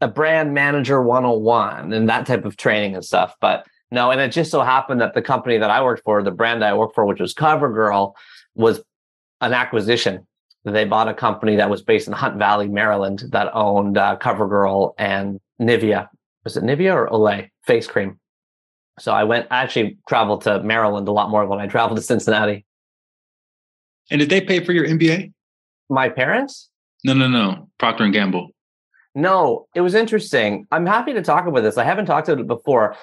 a 0.00 0.08
brand 0.08 0.52
manager 0.54 1.02
101 1.02 1.92
and 1.92 2.08
that 2.08 2.26
type 2.26 2.44
of 2.44 2.56
training 2.56 2.94
and 2.94 3.04
stuff. 3.04 3.34
But 3.40 3.66
no, 3.90 4.10
and 4.10 4.20
it 4.20 4.32
just 4.32 4.50
so 4.50 4.60
happened 4.60 5.00
that 5.00 5.14
the 5.14 5.22
company 5.22 5.58
that 5.58 5.70
I 5.70 5.82
worked 5.82 6.04
for, 6.04 6.22
the 6.22 6.30
brand 6.30 6.64
I 6.64 6.74
worked 6.74 6.94
for, 6.94 7.04
which 7.06 7.20
was 7.20 7.34
CoverGirl, 7.34 8.12
was 8.54 8.82
an 9.40 9.52
acquisition. 9.52 10.26
They 10.64 10.84
bought 10.84 11.08
a 11.08 11.14
company 11.14 11.56
that 11.56 11.70
was 11.70 11.82
based 11.82 12.06
in 12.06 12.12
Hunt 12.12 12.36
Valley, 12.36 12.68
Maryland, 12.68 13.24
that 13.30 13.50
owned 13.54 13.96
uh, 13.96 14.18
CoverGirl 14.20 14.92
and 14.98 15.40
Nivea. 15.60 16.08
Was 16.44 16.56
it 16.56 16.64
Nivea 16.64 16.94
or 16.94 17.08
Olay 17.08 17.48
face 17.66 17.86
cream? 17.86 18.20
So 18.98 19.12
I 19.12 19.24
went. 19.24 19.46
I 19.50 19.62
actually 19.62 19.98
traveled 20.06 20.42
to 20.42 20.62
Maryland 20.62 21.08
a 21.08 21.12
lot 21.12 21.30
more 21.30 21.46
than 21.46 21.58
I 21.58 21.66
traveled 21.66 21.96
to 21.96 22.02
Cincinnati. 22.02 22.66
And 24.10 24.20
did 24.20 24.30
they 24.30 24.40
pay 24.40 24.64
for 24.64 24.72
your 24.72 24.86
MBA? 24.86 25.32
My 25.88 26.08
parents? 26.08 26.68
No, 27.04 27.14
no, 27.14 27.28
no. 27.28 27.68
Procter 27.78 28.04
and 28.04 28.12
Gamble. 28.12 28.50
No, 29.14 29.66
it 29.74 29.80
was 29.80 29.94
interesting. 29.94 30.66
I'm 30.70 30.86
happy 30.86 31.12
to 31.12 31.22
talk 31.22 31.46
about 31.46 31.62
this. 31.62 31.78
I 31.78 31.84
haven't 31.84 32.06
talked 32.06 32.28
about 32.28 32.40
it 32.40 32.46
before. 32.46 32.96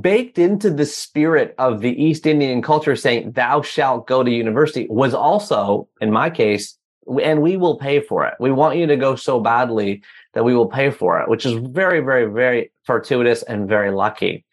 Baked 0.00 0.38
into 0.38 0.70
the 0.70 0.84
spirit 0.84 1.54
of 1.58 1.80
the 1.80 1.90
East 2.02 2.26
Indian 2.26 2.60
culture 2.60 2.94
saying, 2.96 3.32
thou 3.32 3.62
shalt 3.62 4.06
go 4.06 4.22
to 4.22 4.30
university, 4.30 4.86
was 4.90 5.14
also, 5.14 5.88
in 6.00 6.10
my 6.10 6.28
case, 6.28 6.76
and 7.22 7.40
we 7.40 7.56
will 7.56 7.78
pay 7.78 8.00
for 8.00 8.26
it. 8.26 8.34
We 8.38 8.50
want 8.50 8.76
you 8.76 8.86
to 8.86 8.96
go 8.96 9.16
so 9.16 9.40
badly 9.40 10.02
that 10.34 10.44
we 10.44 10.54
will 10.54 10.66
pay 10.66 10.90
for 10.90 11.20
it, 11.20 11.28
which 11.28 11.46
is 11.46 11.54
very, 11.54 12.00
very, 12.00 12.30
very 12.30 12.70
fortuitous 12.84 13.42
and 13.44 13.66
very 13.66 13.90
lucky. 13.90 14.44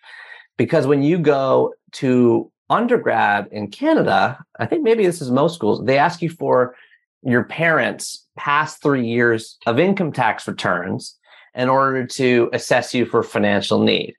Because 0.58 0.88
when 0.88 1.04
you 1.04 1.18
go 1.18 1.74
to 1.94 2.50
undergrad 2.70 3.48
in 3.52 3.70
Canada, 3.70 4.44
I 4.60 4.66
think 4.66 4.84
maybe 4.84 5.06
this 5.06 5.22
is 5.22 5.32
most 5.32 5.56
schools, 5.56 5.84
they 5.86 5.98
ask 5.98 6.22
you 6.22 6.30
for 6.30 6.76
your 7.24 7.44
parents' 7.44 8.26
past 8.38 8.82
three 8.82 9.08
years 9.08 9.58
of 9.66 9.80
income 9.80 10.12
tax 10.12 10.48
returns 10.48 11.18
in 11.56 11.70
order 11.70 12.06
to 12.06 12.50
assess 12.54 12.94
you 12.94 13.06
for 13.06 13.24
financial 13.24 13.80
need. 13.80 14.14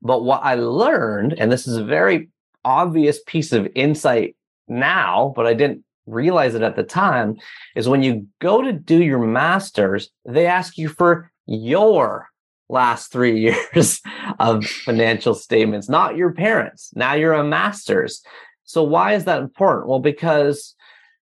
But 0.00 0.22
what 0.22 0.42
I 0.44 0.54
learned, 0.54 1.34
and 1.38 1.50
this 1.50 1.66
is 1.66 1.76
a 1.76 1.84
very 1.84 2.30
obvious 2.64 3.20
piece 3.26 3.52
of 3.52 3.68
insight 3.74 4.36
now, 4.68 5.32
but 5.34 5.46
I 5.46 5.54
didn't 5.54 5.84
realize 6.06 6.54
it 6.54 6.62
at 6.62 6.76
the 6.76 6.84
time, 6.84 7.36
is 7.74 7.88
when 7.88 8.02
you 8.02 8.26
go 8.40 8.62
to 8.62 8.72
do 8.72 9.02
your 9.02 9.18
master's, 9.18 10.10
they 10.24 10.46
ask 10.46 10.78
you 10.78 10.88
for 10.88 11.30
your 11.46 12.28
last 12.68 13.12
three 13.12 13.40
years 13.74 14.00
of 14.38 14.64
financial 14.64 15.34
statements, 15.34 15.88
not 15.88 16.16
your 16.16 16.32
parents. 16.32 16.90
Now 16.94 17.14
you're 17.14 17.32
a 17.32 17.44
master's. 17.44 18.22
So 18.64 18.82
why 18.82 19.14
is 19.14 19.24
that 19.24 19.40
important? 19.40 19.88
Well, 19.88 20.00
because 20.00 20.74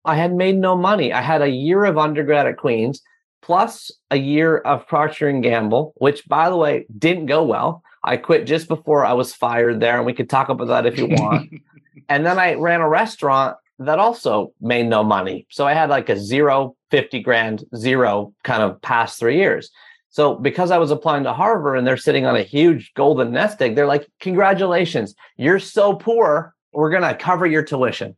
I 0.05 0.16
had 0.16 0.35
made 0.35 0.57
no 0.57 0.76
money. 0.76 1.12
I 1.12 1.20
had 1.20 1.42
a 1.42 1.48
year 1.48 1.85
of 1.85 1.98
undergrad 1.98 2.46
at 2.46 2.57
Queen's 2.57 3.02
plus 3.42 3.90
a 4.11 4.16
year 4.16 4.59
of 4.59 4.87
Procter 4.87 5.28
and 5.28 5.42
Gamble, 5.42 5.92
which 5.96 6.26
by 6.28 6.48
the 6.48 6.57
way 6.57 6.87
didn't 6.96 7.26
go 7.26 7.42
well. 7.44 7.83
I 8.05 8.16
quit 8.16 8.46
just 8.46 8.68
before 8.68 9.05
I 9.05 9.12
was 9.12 9.35
fired 9.35 9.81
there, 9.81 9.96
and 9.96 10.07
we 10.07 10.12
could 10.12 10.31
talk 10.31 10.48
about 10.48 10.68
that 10.68 10.87
if 10.87 10.98
you 10.98 11.07
want. 11.07 11.50
and 12.09 12.24
then 12.26 12.38
I 12.38 12.55
ran 12.55 12.81
a 12.81 12.88
restaurant 12.88 13.57
that 13.78 13.98
also 13.98 14.52
made 14.61 14.87
no 14.87 15.05
money. 15.05 15.46
So 15.50 15.66
I 15.66 15.74
had 15.74 15.90
like 15.90 16.09
a 16.09 16.16
zero, 16.16 16.76
50 16.90 17.20
grand, 17.20 17.64
zero 17.76 18.33
kind 18.44 18.62
of 18.62 18.81
past 18.83 19.18
three 19.18 19.37
years. 19.37 19.70
So 20.12 20.35
because 20.35 20.70
I 20.70 20.77
was 20.77 20.90
applying 20.90 21.25
to 21.25 21.33
Harvard 21.33 21.79
and 21.79 21.87
they're 21.87 21.96
sitting 21.96 22.27
on 22.27 22.37
a 22.37 22.42
huge 22.42 22.92
golden 22.92 23.33
nest 23.33 23.61
egg, 23.62 23.75
they're 23.75 23.87
like, 23.87 24.07
congratulations, 24.20 25.14
you're 25.38 25.59
so 25.59 25.94
poor. 25.94 26.55
We're 26.75 26.90
going 26.90 27.03
to 27.03 27.14
cover 27.14 27.46
your 27.46 27.62
tuition. 27.62 28.14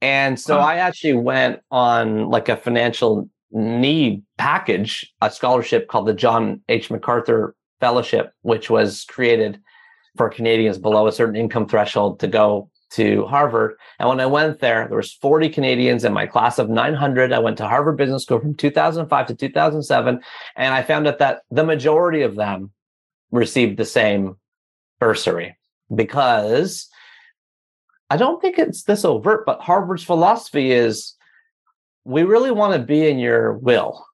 And 0.00 0.38
so 0.38 0.54
huh. 0.54 0.64
I 0.64 0.76
actually 0.76 1.14
went 1.14 1.58
on 1.72 2.28
like 2.28 2.48
a 2.48 2.56
financial 2.56 3.28
need 3.50 4.22
package, 4.36 5.12
a 5.20 5.28
scholarship 5.28 5.88
called 5.88 6.06
the 6.06 6.14
John 6.14 6.62
H. 6.68 6.88
McArthur 6.88 7.50
Fellowship, 7.80 8.32
which 8.42 8.70
was 8.70 9.04
created 9.04 9.60
for 10.16 10.28
Canadians 10.28 10.78
below 10.78 11.08
a 11.08 11.12
certain 11.12 11.34
income 11.34 11.66
threshold 11.66 12.20
to 12.20 12.28
go 12.28 12.70
to 12.90 13.26
Harvard. 13.26 13.76
And 13.98 14.08
when 14.08 14.20
I 14.20 14.26
went 14.26 14.60
there, 14.60 14.86
there 14.88 14.96
was 14.96 15.12
40 15.12 15.50
Canadians 15.50 16.04
in 16.04 16.12
my 16.12 16.26
class 16.26 16.58
of 16.58 16.70
900. 16.70 17.32
I 17.32 17.38
went 17.38 17.58
to 17.58 17.68
Harvard 17.68 17.96
Business 17.96 18.22
School 18.22 18.40
from 18.40 18.54
2005 18.54 19.26
to 19.26 19.34
2007. 19.34 20.20
And 20.56 20.74
I 20.74 20.82
found 20.82 21.06
out 21.06 21.18
that 21.18 21.42
the 21.50 21.64
majority 21.64 22.22
of 22.22 22.36
them 22.36 22.72
received 23.30 23.76
the 23.76 23.84
same 23.84 24.36
bursary 24.98 25.56
because 25.94 26.88
I 28.10 28.16
don't 28.16 28.40
think 28.40 28.58
it's 28.58 28.84
this 28.84 29.04
overt, 29.04 29.44
but 29.44 29.60
Harvard's 29.60 30.04
philosophy 30.04 30.72
is 30.72 31.14
we 32.04 32.22
really 32.22 32.50
want 32.50 32.72
to 32.72 32.78
be 32.78 33.06
in 33.06 33.18
your 33.18 33.54
will. 33.58 34.06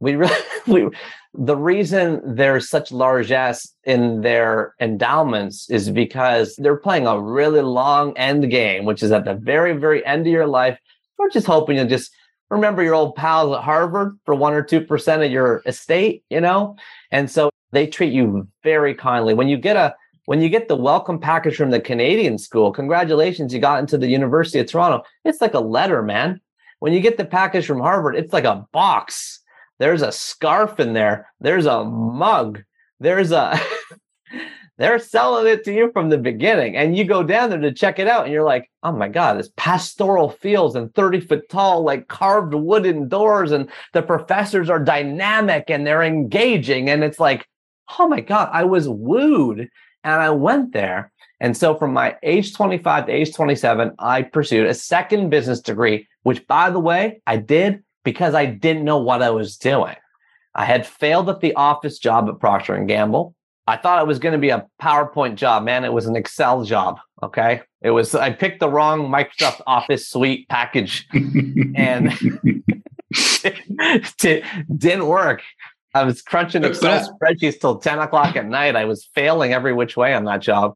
We 0.00 0.16
really, 0.16 0.34
we, 0.66 0.88
the 1.34 1.56
reason 1.56 2.22
there's 2.24 2.68
such 2.68 2.92
largesse 2.92 3.74
in 3.84 4.22
their 4.22 4.74
endowments 4.80 5.68
is 5.70 5.90
because 5.90 6.56
they're 6.56 6.76
playing 6.76 7.06
a 7.06 7.20
really 7.20 7.60
long 7.60 8.16
end 8.16 8.50
game, 8.50 8.84
which 8.84 9.02
is 9.02 9.12
at 9.12 9.24
the 9.24 9.34
very, 9.34 9.72
very 9.74 10.04
end 10.06 10.26
of 10.26 10.32
your 10.32 10.46
life. 10.46 10.78
We're 11.18 11.30
just 11.30 11.46
hoping 11.46 11.76
to 11.76 11.86
just 11.86 12.10
remember 12.50 12.82
your 12.82 12.94
old 12.94 13.16
pals 13.16 13.56
at 13.56 13.62
Harvard 13.62 14.18
for 14.24 14.34
one 14.34 14.54
or 14.54 14.62
2% 14.62 15.24
of 15.24 15.30
your 15.30 15.62
estate, 15.66 16.24
you 16.30 16.40
know? 16.40 16.76
And 17.10 17.30
so 17.30 17.50
they 17.72 17.86
treat 17.86 18.12
you 18.12 18.48
very 18.62 18.94
kindly. 18.94 19.34
When 19.34 19.48
you 19.48 19.56
get 19.56 19.76
a 19.76 19.94
when 20.26 20.40
you 20.40 20.48
get 20.48 20.66
the 20.66 20.76
welcome 20.76 21.20
package 21.20 21.54
from 21.54 21.70
the 21.70 21.80
Canadian 21.80 22.36
school, 22.36 22.72
congratulations, 22.72 23.54
you 23.54 23.60
got 23.60 23.78
into 23.78 23.96
the 23.96 24.08
University 24.08 24.58
of 24.58 24.66
Toronto. 24.66 25.04
It's 25.24 25.40
like 25.40 25.54
a 25.54 25.60
letter, 25.60 26.02
man. 26.02 26.40
When 26.80 26.92
you 26.92 26.98
get 27.00 27.16
the 27.16 27.24
package 27.24 27.64
from 27.64 27.78
Harvard, 27.78 28.16
it's 28.16 28.32
like 28.32 28.44
a 28.44 28.66
box. 28.72 29.40
There's 29.78 30.02
a 30.02 30.12
scarf 30.12 30.80
in 30.80 30.92
there. 30.92 31.32
There's 31.40 31.66
a 31.66 31.84
mug. 31.84 32.62
There's 33.00 33.32
a 33.32 33.60
they're 34.78 34.98
selling 34.98 35.46
it 35.46 35.64
to 35.64 35.72
you 35.72 35.90
from 35.92 36.08
the 36.08 36.18
beginning 36.18 36.76
and 36.76 36.96
you 36.96 37.04
go 37.04 37.22
down 37.22 37.50
there 37.50 37.60
to 37.60 37.72
check 37.72 37.98
it 37.98 38.08
out 38.08 38.24
and 38.24 38.32
you're 38.32 38.44
like 38.44 38.70
oh 38.82 38.92
my 38.92 39.08
god 39.08 39.36
it's 39.36 39.50
pastoral 39.56 40.30
fields 40.30 40.74
and 40.74 40.94
30 40.94 41.20
foot 41.20 41.48
tall 41.48 41.82
like 41.82 42.08
carved 42.08 42.54
wooden 42.54 43.08
doors 43.08 43.52
and 43.52 43.70
the 43.92 44.02
professors 44.02 44.68
are 44.68 44.82
dynamic 44.82 45.64
and 45.68 45.86
they're 45.86 46.02
engaging 46.02 46.90
and 46.90 47.02
it's 47.02 47.20
like 47.20 47.46
oh 47.98 48.08
my 48.08 48.20
god 48.20 48.48
i 48.52 48.64
was 48.64 48.88
wooed 48.88 49.60
and 50.04 50.14
i 50.20 50.30
went 50.30 50.72
there 50.72 51.12
and 51.40 51.56
so 51.56 51.74
from 51.74 51.92
my 51.92 52.16
age 52.22 52.54
25 52.54 53.06
to 53.06 53.12
age 53.12 53.34
27 53.34 53.92
i 53.98 54.22
pursued 54.22 54.66
a 54.66 54.74
second 54.74 55.30
business 55.30 55.60
degree 55.60 56.06
which 56.22 56.46
by 56.46 56.70
the 56.70 56.80
way 56.80 57.20
i 57.26 57.36
did 57.36 57.82
because 58.06 58.34
i 58.34 58.46
didn't 58.46 58.84
know 58.84 58.96
what 58.96 59.20
i 59.20 59.28
was 59.28 59.58
doing 59.58 59.96
i 60.54 60.64
had 60.64 60.86
failed 60.86 61.28
at 61.28 61.40
the 61.40 61.52
office 61.54 61.98
job 61.98 62.26
at 62.30 62.40
procter 62.40 62.74
and 62.74 62.88
gamble 62.88 63.34
I 63.68 63.76
thought 63.76 64.00
it 64.00 64.06
was 64.06 64.18
going 64.18 64.32
to 64.32 64.38
be 64.38 64.50
a 64.50 64.66
PowerPoint 64.80 65.34
job, 65.34 65.64
man. 65.64 65.84
It 65.84 65.92
was 65.92 66.06
an 66.06 66.14
Excel 66.14 66.64
job. 66.64 67.00
Okay. 67.22 67.62
It 67.82 67.90
was, 67.90 68.14
I 68.14 68.30
picked 68.30 68.60
the 68.60 68.68
wrong 68.68 69.08
Microsoft 69.08 69.60
Office 69.66 70.08
suite 70.08 70.48
package 70.48 71.06
and 71.12 72.12
it 73.10 74.44
didn't 74.78 75.06
work. 75.06 75.42
I 75.94 76.04
was 76.04 76.22
crunching 76.22 76.62
Excel 76.62 77.08
spreadsheets 77.10 77.58
till 77.58 77.78
10 77.78 77.98
o'clock 77.98 78.36
at 78.36 78.46
night. 78.46 78.76
I 78.76 78.84
was 78.84 79.08
failing 79.14 79.52
every 79.52 79.72
which 79.72 79.96
way 79.96 80.14
on 80.14 80.24
that 80.24 80.42
job. 80.42 80.74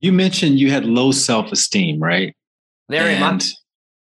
You 0.00 0.12
mentioned 0.12 0.58
you 0.58 0.70
had 0.70 0.86
low 0.86 1.12
self 1.12 1.52
esteem, 1.52 2.00
right? 2.00 2.34
Very 2.88 3.14
and 3.14 3.20
much. 3.20 3.52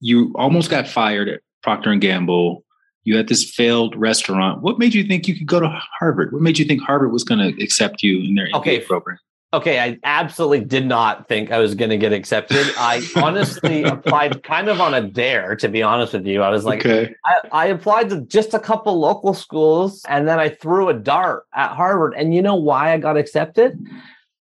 You 0.02 0.34
almost 0.36 0.70
got 0.70 0.88
fired 0.88 1.30
at 1.30 1.42
Procter 1.63 1.91
and 1.91 2.02
Gamble 2.02 2.63
you 3.04 3.17
had 3.17 3.28
this 3.28 3.43
failed 3.43 3.95
restaurant. 3.95 4.62
What 4.62 4.80
made 4.80 4.93
you 4.93 5.04
think 5.04 5.28
you 5.28 5.36
could 5.38 5.47
go 5.47 5.60
to 5.60 5.67
Harvard? 5.99 6.32
What 6.32 6.41
made 6.41 6.58
you 6.58 6.65
think 6.65 6.82
Harvard 6.82 7.12
was 7.12 7.23
going 7.23 7.39
to 7.39 7.63
accept 7.63 8.02
you 8.02 8.19
in 8.23 8.36
their 8.36 8.49
okay. 8.56 8.80
MBA 8.80 8.86
program? 8.86 9.17
Okay, 9.54 9.80
I 9.80 9.99
absolutely 10.04 10.62
did 10.62 10.88
not 10.88 11.28
think 11.28 11.52
I 11.52 11.60
was 11.60 11.76
going 11.76 11.91
to 11.91 11.97
get 11.97 12.12
accepted. 12.12 12.65
I 12.76 13.06
honestly 13.17 13.84
applied 13.84 14.41
kind 14.41 14.67
of 14.67 14.82
on 14.82 14.95
a 14.95 15.02
dare, 15.02 15.56
to 15.58 15.69
be 15.69 15.84
honest 15.84 16.13
with 16.13 16.26
you. 16.26 16.41
I 16.41 16.49
was 16.49 16.65
like, 16.65 16.84
okay. 16.84 17.13
I, 17.23 17.36
I, 17.52 17.65
applied 17.67 18.10
to 18.10 18.21
just 18.21 18.56
a 18.56 18.60
couple 18.60 18.99
local 18.99 19.36
schools 19.36 20.04
and 20.10 20.28
then 20.28 20.39
I 20.39 20.49
threw 20.49 20.89
a 20.89 20.95
dart 20.95 21.43
at 21.54 21.76
Harvard. 21.76 22.15
And 22.17 22.34
you 22.34 22.41
know 22.41 22.56
why 22.56 22.93
I 22.93 22.97
got 22.97 23.15
accepted? 23.15 23.80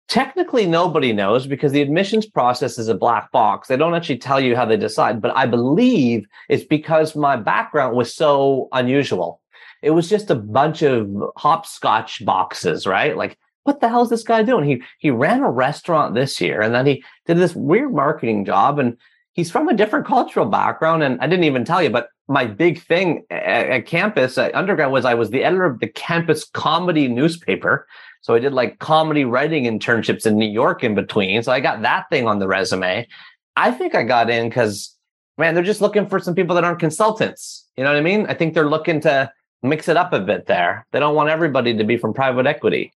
Technically, 0.10 0.66
nobody 0.66 1.14
knows 1.14 1.46
because 1.46 1.72
the 1.72 1.84
admissions 1.84 2.26
process 2.26 2.80
is 2.80 2.88
a 2.88 2.96
black 2.96 3.32
box. 3.32 3.68
They 3.68 3.78
don't 3.78 3.94
actually 3.94 4.18
tell 4.18 4.40
you 4.40 4.56
how 4.56 4.66
they 4.66 4.76
decide, 4.76 5.22
but 5.22 5.38
I 5.38 5.46
believe 5.46 6.26
it's 6.50 6.64
because 6.64 7.16
my 7.16 7.36
background 7.36 7.96
was 7.96 8.12
so 8.12 8.70
unusual. 8.72 9.40
It 9.84 9.92
was 9.92 10.10
just 10.10 10.32
a 10.32 10.36
bunch 10.36 10.82
of 10.82 11.08
hopscotch 11.38 12.26
boxes, 12.26 12.88
right? 12.88 13.16
Like, 13.16 13.38
what 13.64 13.82
the 13.82 13.88
hell 13.88 14.02
is 14.02 14.10
this 14.10 14.24
guy 14.24 14.42
doing? 14.42 14.66
He 14.66 14.82
he 14.98 15.12
ran 15.12 15.42
a 15.42 15.52
restaurant 15.52 16.16
this 16.16 16.42
year, 16.42 16.60
and 16.60 16.74
then 16.74 16.88
he 16.88 17.04
did 17.28 17.38
this 17.38 17.56
weird 17.56 17.94
marketing 17.94 18.46
job, 18.46 18.80
and 18.80 18.98
he's 19.34 19.52
from 19.52 19.70
a 19.70 19.76
different 19.76 20.08
cultural 20.08 20.48
background. 20.48 21.04
And 21.04 21.22
I 21.22 21.28
didn't 21.28 21.46
even 21.46 21.66
tell 21.66 21.84
you, 21.84 21.92
but 21.92 22.10
my 22.28 22.46
big 22.46 22.82
thing 22.82 23.26
at, 23.30 23.70
at 23.70 23.86
campus, 23.86 24.40
at 24.40 24.56
undergrad, 24.56 24.92
was 24.92 25.06
I 25.06 25.14
was 25.14 25.30
the 25.30 25.44
editor 25.44 25.66
of 25.66 25.80
the 25.80 25.88
campus 25.88 26.46
comedy 26.46 27.08
newspaper. 27.08 27.88
So 28.22 28.36
I 28.36 28.40
did 28.40 28.54
like 28.54 28.80
comedy 28.80 29.26
writing 29.26 29.64
internships 29.64 30.26
in 30.26 30.38
New 30.38 30.50
York 30.50 30.84
in 30.84 30.96
between. 30.96 31.42
So 31.44 31.52
I 31.52 31.60
got 31.60 31.82
that 31.84 32.10
thing 32.10 32.28
on 32.28 32.40
the 32.40 32.48
resume. 32.48 33.08
I 33.56 33.72
think 33.72 33.96
I 33.96 34.04
got 34.04 34.30
in 34.30 34.50
because, 34.50 34.96
man, 35.38 35.56
they're 35.56 35.64
just 35.64 35.82
looking 35.82 36.08
for 36.08 36.20
some 36.20 36.36
people 36.36 36.56
that 36.56 36.64
aren't 36.64 36.80
consultants. 36.80 37.66
You 37.78 37.84
know 37.84 37.92
what 37.92 37.98
I 37.98 38.02
mean? 38.02 38.26
I 38.28 38.34
think 38.34 38.54
they're 38.54 38.70
looking 38.70 39.00
to 39.02 39.32
mix 39.64 39.88
it 39.88 39.98
up 39.98 40.14
a 40.14 40.20
bit 40.20 40.46
there. 40.48 40.86
They 40.92 41.00
don't 41.00 41.16
want 41.16 41.30
everybody 41.30 41.76
to 41.76 41.84
be 41.84 41.98
from 41.98 42.14
private 42.14 42.46
equity. 42.46 42.94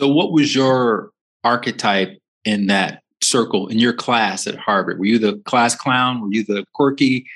So, 0.00 0.08
what 0.08 0.32
was 0.32 0.54
your 0.54 1.10
archetype 1.44 2.18
in 2.44 2.66
that 2.68 3.02
circle 3.22 3.66
in 3.68 3.78
your 3.78 3.92
class 3.92 4.46
at 4.46 4.56
Harvard? 4.56 4.98
Were 4.98 5.06
you 5.06 5.18
the 5.18 5.38
class 5.44 5.74
clown? 5.74 6.20
Were 6.20 6.28
you 6.30 6.44
the 6.44 6.64
quirky 6.72 7.26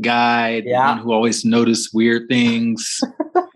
guy, 0.00 0.62
yeah. 0.64 0.98
who 0.98 1.12
always 1.12 1.44
noticed 1.44 1.94
weird 1.94 2.28
things? 2.28 3.00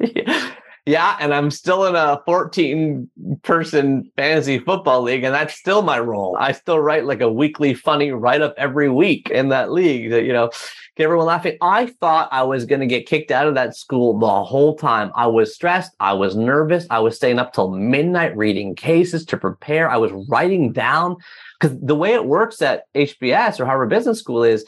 Yeah, 0.01 0.51
and 0.87 1.33
I'm 1.33 1.51
still 1.51 1.87
in 1.87 1.95
a 1.95 2.21
14 2.27 3.09
person 3.43 4.11
fantasy 4.17 4.59
football 4.59 5.03
league, 5.03 5.23
and 5.23 5.35
that's 5.35 5.55
still 5.55 5.83
my 5.83 6.01
role. 6.01 6.37
I 6.39 6.53
still 6.53 6.81
write 6.81 7.05
like 7.05 7.21
a 7.21 7.33
weekly 7.33 7.75
funny 7.75 8.11
write 8.11 8.41
up 8.41 8.55
every 8.57 8.91
week 8.91 9.31
in 9.31 9.49
that 9.51 9.71
league 9.71 10.11
that, 10.11 10.25
you 10.25 10.33
know, 10.33 10.51
get 10.97 11.05
everyone 11.05 11.27
laughing. 11.27 11.57
I 11.63 11.87
thought 11.87 12.29
I 12.33 12.43
was 12.43 12.65
going 12.65 12.81
to 12.81 12.87
get 12.87 13.07
kicked 13.07 13.31
out 13.31 13.47
of 13.47 13.55
that 13.55 13.77
school 13.77 14.19
the 14.19 14.45
whole 14.45 14.77
time. 14.77 15.13
I 15.15 15.29
was 15.29 15.55
stressed. 15.55 15.93
I 16.01 16.15
was 16.15 16.35
nervous. 16.35 16.85
I 16.91 16.99
was 16.99 17.15
staying 17.17 17.39
up 17.39 17.53
till 17.53 17.71
midnight 17.71 18.37
reading 18.37 18.75
cases 18.75 19.25
to 19.27 19.37
prepare. 19.37 19.89
I 19.89 19.99
was 19.99 20.11
writing 20.29 20.73
down 20.73 21.17
because 21.61 21.79
the 21.81 21.95
way 21.95 22.15
it 22.15 22.27
works 22.27 22.61
at 22.61 22.87
HBS 22.97 23.61
or 23.61 23.67
Harvard 23.67 23.91
Business 23.91 24.19
School 24.19 24.43
is 24.43 24.65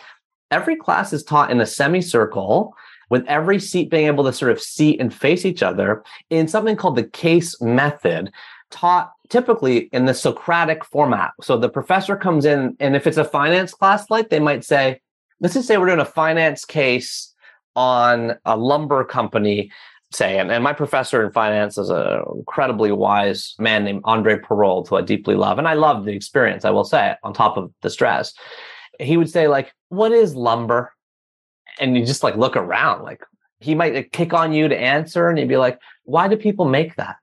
every 0.53 0.77
class 0.77 1.13
is 1.13 1.25
taught 1.25 1.51
in 1.51 1.61
a 1.61 1.67
semicircle 1.67 2.73
with 3.15 3.25
every 3.29 3.61
seat 3.61 3.91
being 3.91 4.09
able 4.09 4.25
to 4.25 4.33
sort 4.33 4.51
of 4.51 4.61
seat 4.61 5.01
and 5.01 5.15
face 5.15 5.45
each 5.45 5.63
other 5.63 6.03
in 6.31 6.49
something 6.49 6.75
called 6.75 6.97
the 6.97 7.05
case 7.05 7.61
method 7.63 8.29
taught 8.73 9.13
typically 9.29 9.89
in 9.93 10.07
the 10.07 10.13
Socratic 10.13 10.85
format. 10.85 11.31
So 11.41 11.57
the 11.57 11.69
professor 11.69 12.17
comes 12.17 12.45
in, 12.45 12.77
and 12.81 12.97
if 12.97 13.07
it's 13.07 13.17
a 13.17 13.25
finance 13.25 13.73
class, 13.73 14.11
like 14.11 14.31
they 14.31 14.41
might 14.41 14.65
say, 14.65 15.01
let's 15.39 15.55
just 15.55 15.69
say 15.69 15.79
we're 15.79 15.87
doing 15.87 16.01
a 16.01 16.05
finance 16.05 16.65
case 16.65 17.33
on 17.77 18.33
a 18.45 18.57
lumber 18.57 19.05
company, 19.05 19.71
say, 20.13 20.41
and, 20.41 20.51
and 20.51 20.65
my 20.65 20.73
professor 20.73 21.25
in 21.25 21.31
finance 21.31 21.79
is 21.79 21.91
an 21.91 22.21
incredibly 22.35 22.91
wise 22.91 23.55
man 23.61 23.85
named 23.85 24.01
Andre 24.03 24.41
Perold, 24.41 24.89
who 24.89 24.97
I 24.97 25.03
deeply 25.03 25.37
love. 25.37 25.59
And 25.59 25.69
I 25.69 25.75
love 25.75 26.05
the 26.05 26.17
experience, 26.17 26.65
I 26.65 26.71
will 26.71 26.83
say, 26.83 27.15
on 27.23 27.33
top 27.33 27.57
of 27.57 27.73
the 27.83 27.91
stress. 27.91 28.35
He 28.99 29.17
would 29.17 29.31
say, 29.31 29.47
like, 29.47 29.73
what 29.91 30.11
is 30.11 30.35
lumber? 30.35 30.93
And 31.79 31.97
you 31.97 32.05
just 32.05 32.23
like 32.23 32.37
look 32.37 32.57
around 32.57 33.03
like 33.03 33.23
he 33.61 33.75
might 33.75 34.13
kick 34.13 34.35
on 34.35 34.53
you 34.53 34.69
to 34.69 34.79
answer 34.79 35.29
and 35.29 35.39
you'd 35.39 35.49
be 35.49 35.57
like 35.57 35.79
why 36.05 36.29
do 36.29 36.37
people 36.37 36.67
make 36.67 36.97
that? 36.97 37.17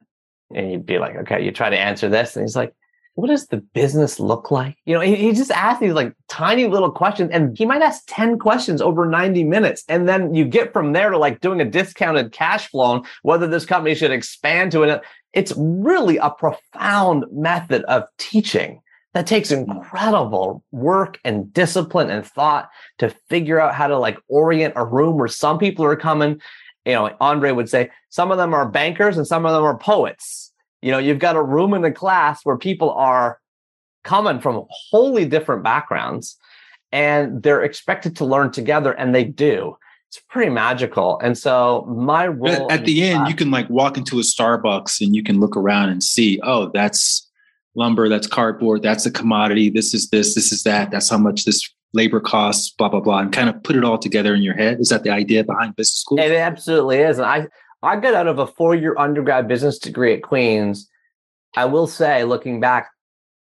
And 0.54 0.72
you'd 0.72 0.86
be 0.86 0.98
like 0.98 1.16
okay 1.16 1.44
you 1.44 1.52
try 1.52 1.70
to 1.70 1.78
answer 1.78 2.10
this 2.10 2.36
and 2.36 2.44
he's 2.44 2.56
like 2.56 2.74
what 3.16 3.28
does 3.28 3.48
the 3.48 3.58
business 3.58 4.22
look 4.22 4.52
like? 4.52 4.78
You 4.86 4.96
know 4.96 5.02
he, 5.02 5.16
he 5.16 5.34
just 5.34 5.52
asks 5.52 5.82
these 5.82 5.94
like 5.94 6.14
tiny 6.28 6.68
little 6.68 6.92
questions 6.92 7.30
and 7.34 7.58
he 7.58 7.66
might 7.66 7.82
ask 7.82 8.04
10 8.08 8.40
questions 8.40 8.82
over 8.82 9.06
90 9.06 9.44
minutes 9.44 9.84
and 9.88 10.08
then 10.08 10.34
you 10.34 10.46
get 10.46 10.74
from 10.74 10.94
there 10.94 11.10
to 11.10 11.18
like 11.18 11.42
doing 11.42 11.62
a 11.62 11.66
discounted 11.66 12.32
cash 12.32 12.68
flow 12.70 12.96
and 12.96 13.06
whether 13.24 13.48
this 13.48 13.66
company 13.66 13.96
should 13.96 14.12
expand 14.12 14.72
to 14.72 14.84
it. 14.84 15.02
It's 15.34 15.54
really 15.58 16.18
a 16.18 16.30
profound 16.30 17.26
method 17.32 17.84
of 17.84 18.04
teaching 18.18 18.82
that 19.13 19.28
takes 19.28 19.52
incredible 19.52 20.63
work 20.71 21.19
and 21.26 21.54
discipline 21.54 22.10
and 22.10 22.26
thought 22.26 22.69
to 23.00 23.10
figure 23.30 23.60
out 23.60 23.76
how 23.76 23.88
to 23.88 23.97
like 23.97 24.17
orient 24.28 24.74
a 24.78 24.86
room 24.86 25.17
where 25.17 25.28
some 25.28 25.58
people 25.58 25.86
are 25.86 25.95
coming. 25.95 26.41
You 26.86 26.93
know 26.93 27.15
andre 27.19 27.52
would 27.52 27.69
say 27.69 27.91
some 28.10 28.32
of 28.32 28.38
them 28.38 28.54
are 28.54 28.67
bankers 28.67 29.17
and 29.17 29.28
some 29.28 29.45
of 29.45 29.54
them 29.54 29.63
are 29.63 29.78
poets. 29.78 30.52
You 30.82 30.91
know 30.91 30.97
you've 30.97 31.19
got 31.19 31.36
a 31.36 31.43
room 31.43 31.74
in 31.74 31.82
the 31.82 31.91
class 31.91 32.41
where 32.43 32.58
people 32.58 32.91
are 32.91 33.39
coming 34.04 34.39
from 34.39 34.65
wholly 34.69 35.26
different 35.26 35.63
backgrounds 35.63 36.38
and 36.91 37.43
they're 37.43 37.63
expected 37.63 38.15
to 38.17 38.26
learn 38.26 38.52
together 38.52 38.93
and 38.93 39.13
they 39.13 39.24
do. 39.24 39.78
It's 40.10 40.19
pretty 40.28 40.52
magical. 40.52 41.19
And 41.21 41.38
so 41.38 41.86
my 41.88 42.28
role 42.28 42.69
at, 42.69 42.84
the 42.84 43.04
end 43.04 43.19
class, 43.19 43.30
you 43.30 43.36
can 43.36 43.52
like 43.52 43.69
walk 43.69 43.97
into 43.97 44.19
a 44.19 44.24
starbucks 44.24 45.00
and 45.00 45.15
you 45.15 45.24
can 45.24 45.39
look 45.39 45.56
around 45.56 45.89
and 45.89 46.04
see 46.04 46.39
oh 46.43 46.69
that's 46.74 47.30
lumber, 47.76 48.10
that's 48.10 48.28
cardboard, 48.28 48.82
that's 48.82 49.06
a 49.06 49.12
commodity, 49.12 49.70
this 49.70 49.94
is 49.94 50.10
this, 50.10 50.36
this 50.36 50.52
is 50.52 50.64
that, 50.64 50.92
that's 50.92 51.10
how 51.10 51.18
much 51.18 51.46
this 51.46 51.70
labor 51.94 52.20
costs, 52.20 52.70
blah, 52.72 52.90
blah, 52.90 53.00
blah, 53.00 53.20
and 53.20 53.32
kind 53.32 53.50
of 53.50 53.62
put 53.64 53.76
it 53.76 53.84
all 53.84 53.98
together 53.98 54.34
in 54.34 54.42
your 54.42 54.56
head. 54.56 54.80
Is 54.80 54.90
that 54.90 55.04
the 55.04 55.10
idea 55.10 55.44
behind 55.44 55.76
business 55.76 56.00
school? 56.00 56.20
It 56.20 56.32
absolutely 56.32 56.98
is. 57.00 57.18
And 57.18 57.26
I, 57.26 57.48
I 57.84 57.98
got 57.98 58.14
out 58.14 58.28
of 58.28 58.40
a 58.40 58.48
four 58.48 58.76
year 58.76 58.96
undergrad 58.98 59.48
business 59.48 59.78
degree 59.78 60.14
at 60.14 60.22
Queen's. 60.22 60.90
I 61.56 61.66
will 61.66 61.88
say, 61.88 62.24
looking 62.24 62.60
back, 62.62 62.90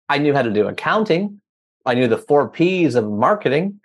I 0.09 0.19
knew 0.19 0.35
how 0.35 0.43
to 0.43 0.51
do 0.51 0.67
accounting. 0.67 1.41
I 1.87 1.95
knew 1.95 2.09
the 2.09 2.19
four 2.19 2.49
P's 2.49 2.97
of 2.97 3.09
marketing, 3.09 3.81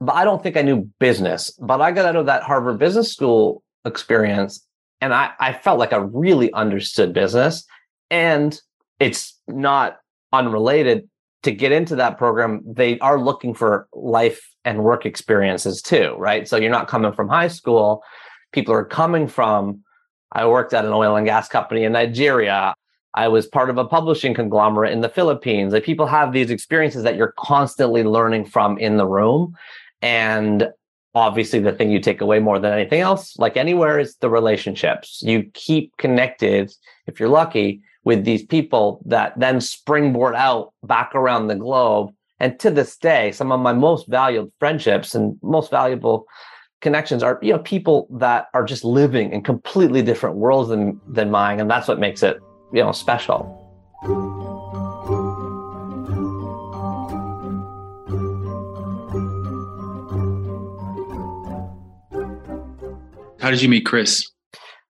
but 0.00 0.14
I 0.14 0.24
don't 0.24 0.42
think 0.42 0.56
I 0.56 0.62
knew 0.62 0.90
business. 1.00 1.50
But 1.60 1.80
I 1.80 1.90
got 1.92 2.04
out 2.04 2.16
of 2.16 2.26
that 2.26 2.42
Harvard 2.42 2.78
Business 2.78 3.10
School 3.10 3.62
experience 3.86 4.64
and 5.00 5.12
I, 5.12 5.32
I 5.38 5.52
felt 5.52 5.78
like 5.78 5.92
I 5.92 5.96
really 5.98 6.52
understood 6.52 7.12
business. 7.12 7.64
And 8.10 8.58
it's 9.00 9.38
not 9.48 9.98
unrelated 10.32 11.08
to 11.44 11.52
get 11.52 11.72
into 11.72 11.96
that 11.96 12.18
program, 12.18 12.62
they 12.66 12.98
are 13.00 13.20
looking 13.20 13.54
for 13.54 13.86
life 13.92 14.50
and 14.64 14.82
work 14.82 15.04
experiences 15.04 15.82
too, 15.82 16.14
right? 16.18 16.48
So 16.48 16.56
you're 16.56 16.70
not 16.70 16.88
coming 16.88 17.12
from 17.12 17.28
high 17.28 17.48
school. 17.48 18.02
People 18.52 18.74
are 18.74 18.84
coming 18.84 19.28
from, 19.28 19.82
I 20.32 20.46
worked 20.46 20.72
at 20.72 20.86
an 20.86 20.92
oil 20.92 21.16
and 21.16 21.26
gas 21.26 21.48
company 21.48 21.84
in 21.84 21.92
Nigeria. 21.92 22.74
I 23.14 23.28
was 23.28 23.46
part 23.46 23.70
of 23.70 23.78
a 23.78 23.84
publishing 23.84 24.34
conglomerate 24.34 24.92
in 24.92 25.02
the 25.02 25.08
Philippines. 25.08 25.72
Like 25.72 25.84
people 25.84 26.06
have 26.06 26.32
these 26.32 26.50
experiences 26.50 27.02
that 27.04 27.16
you're 27.16 27.34
constantly 27.38 28.02
learning 28.02 28.46
from 28.46 28.78
in 28.78 28.96
the 28.96 29.06
room. 29.06 29.54
And 30.00 30.70
obviously 31.14 31.60
the 31.60 31.72
thing 31.72 31.90
you 31.90 32.00
take 32.00 32.22
away 32.22 32.40
more 32.40 32.58
than 32.58 32.72
anything 32.72 33.00
else, 33.00 33.36
like 33.38 33.56
anywhere, 33.56 33.98
is 33.98 34.16
the 34.16 34.30
relationships. 34.30 35.22
You 35.22 35.44
keep 35.52 35.96
connected, 35.98 36.72
if 37.06 37.20
you're 37.20 37.28
lucky, 37.28 37.82
with 38.04 38.24
these 38.24 38.44
people 38.44 39.02
that 39.06 39.32
then 39.38 39.60
springboard 39.60 40.34
out 40.34 40.72
back 40.82 41.14
around 41.14 41.48
the 41.48 41.56
globe. 41.56 42.10
And 42.40 42.58
to 42.60 42.70
this 42.70 42.96
day, 42.96 43.32
some 43.32 43.50
of 43.50 43.60
my 43.60 43.72
most 43.72 44.06
valued 44.08 44.52
friendships 44.58 45.14
and 45.14 45.38
most 45.42 45.70
valuable 45.70 46.26
connections 46.80 47.22
are, 47.22 47.38
you 47.40 47.52
know, 47.52 47.60
people 47.60 48.06
that 48.10 48.48
are 48.52 48.64
just 48.64 48.84
living 48.84 49.32
in 49.32 49.42
completely 49.42 50.02
different 50.02 50.36
worlds 50.36 50.68
than 50.68 51.00
than 51.08 51.30
mine. 51.30 51.60
And 51.60 51.70
that's 51.70 51.88
what 51.88 51.98
makes 51.98 52.22
it, 52.22 52.38
you 52.72 52.82
know, 52.82 52.92
special. 52.92 53.60
How 63.40 63.50
did 63.50 63.60
you 63.60 63.68
meet 63.68 63.84
Chris? 63.84 64.26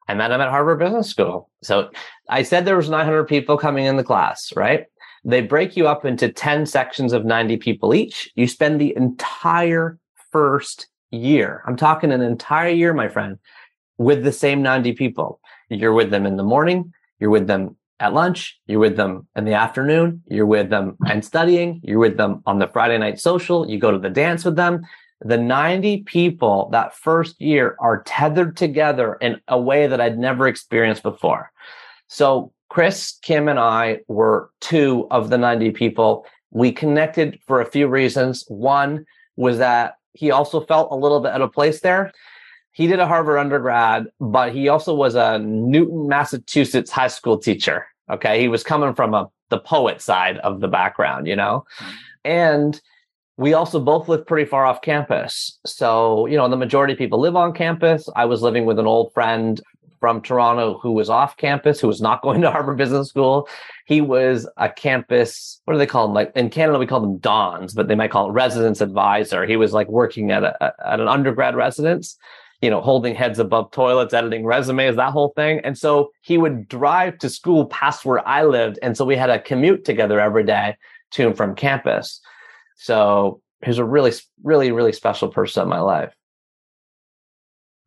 I 0.07 0.15
met 0.15 0.31
him 0.31 0.41
at 0.41 0.49
Harvard 0.49 0.79
Business 0.79 1.09
School. 1.09 1.51
So 1.63 1.91
I 2.29 2.43
said 2.43 2.65
there 2.65 2.77
was 2.77 2.91
900 2.91 3.25
people 3.25 3.57
coming 3.59 3.87
in 3.87 3.97
the 3.97 4.05
class, 4.05 4.53
right? 4.57 4.87
They 5.25 5.41
break 5.41 5.77
you 5.77 5.89
up 5.89 6.05
into 6.05 6.31
10 6.31 6.67
sections 6.67 7.13
of 7.13 7.25
90 7.25 7.57
people 7.59 7.95
each. 7.95 8.31
You 8.35 8.47
spend 8.47 8.81
the 8.81 8.95
entire 8.97 9.99
first 10.31 10.89
year. 11.11 11.63
I'm 11.67 11.77
talking 11.77 12.13
an 12.13 12.21
entire 12.21 12.71
year, 12.71 12.93
my 12.93 13.09
friend, 13.09 13.39
with 13.99 14.25
the 14.25 14.33
same 14.33 14.63
90 14.63 14.93
people. 14.93 15.41
You're 15.69 15.93
with 15.93 16.11
them 16.11 16.27
in 16.27 16.37
the 16.37 16.43
morning, 16.43 16.93
you're 17.19 17.31
with 17.31 17.47
them 17.47 17.77
at 18.01 18.13
lunch, 18.13 18.59
you're 18.67 18.81
with 18.81 18.97
them 18.97 19.27
in 19.37 19.45
the 19.45 19.55
afternoon, 19.55 20.23
you're 20.27 20.47
with 20.47 20.69
them 20.69 20.97
and 21.07 21.25
studying, 21.25 21.81
you're 21.85 21.99
with 21.99 22.17
them 22.17 22.43
on 22.45 22.59
the 22.59 22.69
Friday 22.69 22.99
night 22.99 23.21
social, 23.21 23.69
you 23.69 23.79
go 23.79 23.91
to 23.91 23.99
the 23.99 24.11
dance 24.11 24.45
with 24.45 24.57
them, 24.57 24.83
the 25.21 25.39
90 25.39 26.03
people 26.03 26.69
that 26.73 26.95
first 26.95 27.41
year 27.41 27.77
are 27.81 28.03
tethered 28.03 28.57
together 28.57 29.15
in 29.15 29.41
a 29.49 29.59
way 29.59 29.87
that 29.87 30.01
I'd 30.01 30.19
never 30.19 30.47
experienced 30.47 31.03
before. 31.03 31.51
So 32.15 32.53
Chris, 32.69 33.19
Kim, 33.23 33.49
and 33.49 33.59
I 33.59 33.99
were 34.07 34.51
two 34.61 35.09
of 35.11 35.31
the 35.31 35.37
90 35.37 35.73
people. 35.73 36.25
We 36.53 36.71
connected 36.71 37.41
for 37.45 37.61
a 37.61 37.67
few 37.67 37.89
reasons. 37.89 38.45
One 38.47 39.05
was 39.35 39.59
that 39.59 39.95
he 40.13 40.31
also 40.31 40.61
felt 40.61 40.93
a 40.93 40.95
little 40.95 41.19
bit 41.19 41.33
out 41.33 41.41
of 41.41 41.53
place 41.53 41.81
there. 41.81 42.13
He 42.71 42.87
did 42.87 43.01
a 43.01 43.07
Harvard 43.09 43.39
undergrad, 43.39 44.07
but 44.21 44.53
he 44.53 44.69
also 44.69 44.95
was 44.95 45.17
a 45.17 45.41
Newton, 45.41 46.07
Massachusetts 46.07 46.93
high 46.93 47.09
school 47.09 47.37
teacher. 47.37 47.85
Okay. 48.09 48.41
He 48.41 48.47
was 48.47 48.63
coming 48.63 48.95
from 48.95 49.13
a 49.13 49.29
the 49.51 49.59
poet 49.59 50.01
side 50.01 50.39
of 50.39 50.61
the 50.61 50.69
background, 50.69 51.27
you 51.27 51.37
know? 51.37 51.65
Mm-hmm. 51.79 51.93
And 52.25 52.81
we 53.37 53.55
also 53.55 53.81
both 53.81 54.09
live 54.09 54.25
pretty 54.27 54.49
far 54.49 54.65
off 54.65 54.83
campus. 54.83 55.59
So, 55.67 56.27
you 56.27 56.37
know, 56.37 56.49
the 56.49 56.57
majority 56.57 56.93
of 56.93 56.99
people 56.99 57.19
live 57.19 57.35
on 57.35 57.53
campus. 57.53 58.09
I 58.15 58.25
was 58.25 58.43
living 58.43 58.65
with 58.65 58.79
an 58.79 58.87
old 58.87 59.13
friend 59.13 59.61
from 60.05 60.21
Toronto 60.21 60.79
who 60.83 60.93
was 60.93 61.09
off 61.09 61.39
campus, 61.39 61.81
who 61.81 61.89
was 61.89 62.03
not 62.03 62.21
going 62.23 62.43
to 62.43 62.51
Harvard 62.51 62.77
Business 62.77 63.09
School. 63.09 63.49
He 63.87 64.03
was 64.03 64.47
a 64.59 64.69
campus, 64.69 65.63
what 65.65 65.73
do 65.73 65.79
they 65.79 65.87
call 65.87 66.07
them? 66.07 66.15
Like 66.15 66.31
in 66.37 66.51
Canada, 66.51 66.79
we 66.79 66.87
call 66.87 67.01
them 67.01 67.17
dons, 67.17 67.73
but 67.73 67.89
they 67.89 67.95
might 67.95 68.11
call 68.11 68.29
it 68.29 68.33
residence 68.33 68.83
advisor. 68.83 69.47
He 69.47 69.57
was 69.57 69.73
like 69.73 69.89
working 69.89 70.31
at 70.31 70.45
a, 70.45 70.75
at 70.87 71.01
an 71.01 71.09
undergrad 71.09 71.57
residence, 71.57 72.19
you 72.61 72.69
know, 72.69 72.83
holding 72.83 73.15
heads 73.15 73.39
above 73.39 73.71
toilets, 73.71 74.13
editing 74.13 74.45
resumes, 74.45 74.97
that 74.97 75.13
whole 75.13 75.33
thing. 75.37 75.61
And 75.65 75.79
so 75.79 76.11
he 76.21 76.37
would 76.37 76.69
drive 76.69 77.17
to 77.21 77.31
school 77.31 77.65
past 77.65 78.05
where 78.05 78.29
I 78.29 78.45
lived. 78.45 78.79
And 78.83 78.99
so 78.99 79.07
we 79.07 79.17
had 79.17 79.31
a 79.31 79.41
commute 79.41 79.87
together 79.87 80.21
every 80.21 80.45
day 80.45 80.77
to 81.13 81.29
and 81.29 81.35
from 81.37 81.55
campus. 81.55 82.21
So 82.77 83.41
he's 83.65 83.79
a 83.79 83.87
really, 83.87 84.13
really, 84.43 84.71
really 84.71 84.93
special 84.93 85.29
person 85.29 85.63
in 85.63 85.71
my 85.71 85.81
life. 85.81 86.15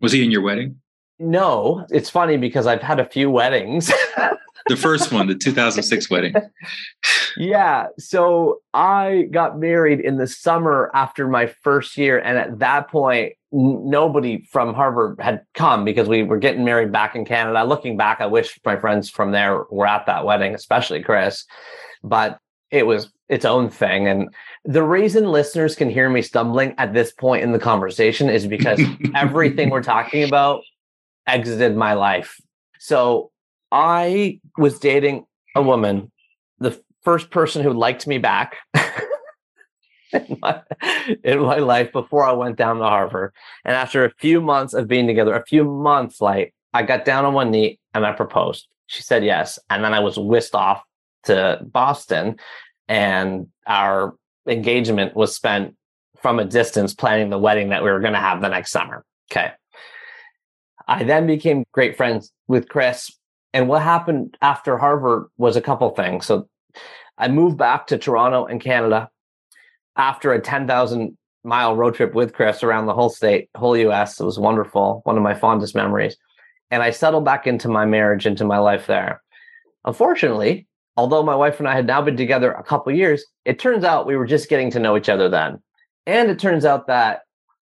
Was 0.01 0.13
he 0.13 0.23
in 0.23 0.31
your 0.31 0.41
wedding? 0.41 0.81
No, 1.19 1.85
it's 1.89 2.09
funny 2.09 2.37
because 2.37 2.67
I've 2.67 2.81
had 2.81 2.99
a 2.99 3.05
few 3.05 3.29
weddings. 3.31 3.91
the 4.67 4.75
first 4.75 5.11
one, 5.11 5.27
the 5.27 5.35
2006 5.41 6.09
wedding. 6.09 6.33
yeah. 7.37 7.87
So 7.97 8.59
I 8.73 9.27
got 9.31 9.57
married 9.59 9.99
in 9.99 10.17
the 10.17 10.27
summer 10.27 10.91
after 10.93 11.27
my 11.27 11.47
first 11.47 11.97
year. 11.97 12.19
And 12.19 12.37
at 12.37 12.59
that 12.59 12.89
point, 12.89 13.33
nobody 13.51 14.43
from 14.51 14.73
Harvard 14.73 15.19
had 15.19 15.41
come 15.55 15.85
because 15.85 16.07
we 16.07 16.21
were 16.23 16.37
getting 16.37 16.63
married 16.63 16.91
back 16.91 17.15
in 17.15 17.25
Canada. 17.25 17.63
Looking 17.63 17.97
back, 17.97 18.21
I 18.21 18.27
wish 18.27 18.59
my 18.65 18.77
friends 18.77 19.09
from 19.09 19.31
there 19.31 19.63
were 19.71 19.87
at 19.87 20.05
that 20.05 20.25
wedding, 20.25 20.53
especially 20.53 21.01
Chris. 21.01 21.45
But 22.03 22.37
it 22.69 22.85
was 22.85 23.11
its 23.29 23.45
own 23.45 23.69
thing. 23.69 24.07
And 24.07 24.29
the 24.65 24.83
reason 24.83 25.31
listeners 25.31 25.75
can 25.75 25.89
hear 25.89 26.09
me 26.09 26.21
stumbling 26.21 26.75
at 26.77 26.93
this 26.93 27.11
point 27.11 27.43
in 27.43 27.53
the 27.53 27.59
conversation 27.59 28.29
is 28.29 28.45
because 28.45 28.79
everything 29.15 29.69
we're 29.69 29.81
talking 29.83 30.23
about 30.23 30.61
exited 31.27 31.75
my 31.75 31.93
life. 31.93 32.39
So 32.79 33.31
I 33.71 34.39
was 34.57 34.79
dating 34.79 35.25
a 35.55 35.61
woman, 35.61 36.11
the 36.59 36.81
first 37.03 37.29
person 37.29 37.63
who 37.63 37.73
liked 37.73 38.07
me 38.07 38.17
back 38.17 38.57
in, 40.13 40.37
my, 40.41 40.61
in 41.23 41.39
my 41.41 41.57
life 41.57 41.91
before 41.91 42.23
I 42.23 42.31
went 42.31 42.57
down 42.57 42.77
to 42.77 42.83
Harvard. 42.83 43.33
And 43.65 43.75
after 43.75 44.05
a 44.05 44.11
few 44.11 44.41
months 44.41 44.73
of 44.73 44.87
being 44.87 45.07
together, 45.07 45.35
a 45.35 45.45
few 45.45 45.63
months, 45.63 46.21
like 46.21 46.53
I 46.73 46.83
got 46.83 47.05
down 47.05 47.25
on 47.25 47.33
one 47.33 47.51
knee 47.51 47.79
and 47.93 48.05
I 48.05 48.11
proposed. 48.13 48.67
She 48.87 49.03
said 49.03 49.23
yes. 49.23 49.59
And 49.69 49.83
then 49.83 49.93
I 49.93 49.99
was 49.99 50.17
whisked 50.17 50.55
off 50.55 50.83
to 51.23 51.59
Boston 51.61 52.37
and 52.87 53.47
our 53.65 54.15
engagement 54.47 55.15
was 55.15 55.35
spent 55.35 55.75
from 56.21 56.39
a 56.39 56.45
distance 56.45 56.93
planning 56.93 57.29
the 57.29 57.37
wedding 57.37 57.69
that 57.69 57.83
we 57.83 57.91
were 57.91 57.99
going 57.99 58.13
to 58.13 58.19
have 58.19 58.41
the 58.41 58.47
next 58.47 58.71
summer. 58.71 59.03
Okay. 59.31 59.51
I 60.87 61.03
then 61.03 61.27
became 61.27 61.63
great 61.71 61.97
friends 61.97 62.31
with 62.47 62.69
Chris. 62.69 63.11
And 63.53 63.67
what 63.67 63.81
happened 63.81 64.37
after 64.41 64.77
Harvard 64.77 65.25
was 65.37 65.55
a 65.55 65.61
couple 65.61 65.89
things. 65.91 66.25
So 66.25 66.47
I 67.17 67.27
moved 67.27 67.57
back 67.57 67.87
to 67.87 67.97
Toronto 67.97 68.45
and 68.45 68.61
Canada 68.61 69.09
after 69.95 70.31
a 70.31 70.41
10,000 70.41 71.17
mile 71.43 71.75
road 71.75 71.95
trip 71.95 72.13
with 72.13 72.33
Chris 72.33 72.63
around 72.63 72.85
the 72.85 72.93
whole 72.93 73.09
state, 73.09 73.49
whole 73.55 73.75
US. 73.77 74.19
It 74.19 74.25
was 74.25 74.39
wonderful, 74.39 75.01
one 75.03 75.17
of 75.17 75.23
my 75.23 75.33
fondest 75.33 75.75
memories. 75.75 76.17
And 76.69 76.83
I 76.83 76.91
settled 76.91 77.25
back 77.25 77.47
into 77.47 77.69
my 77.69 77.85
marriage, 77.85 78.25
into 78.25 78.45
my 78.45 78.57
life 78.59 78.87
there. 78.87 79.21
Unfortunately, 79.85 80.67
although 80.97 81.23
my 81.23 81.35
wife 81.35 81.59
and 81.59 81.67
I 81.67 81.75
had 81.75 81.87
now 81.87 82.01
been 82.01 82.17
together 82.17 82.51
a 82.51 82.63
couple 82.63 82.91
years, 82.93 83.25
it 83.45 83.59
turns 83.59 83.83
out 83.83 84.05
we 84.05 84.17
were 84.17 84.25
just 84.25 84.49
getting 84.49 84.71
to 84.71 84.79
know 84.79 84.97
each 84.97 85.09
other 85.09 85.29
then. 85.29 85.61
And 86.05 86.29
it 86.29 86.39
turns 86.39 86.65
out 86.65 86.87
that 86.87 87.21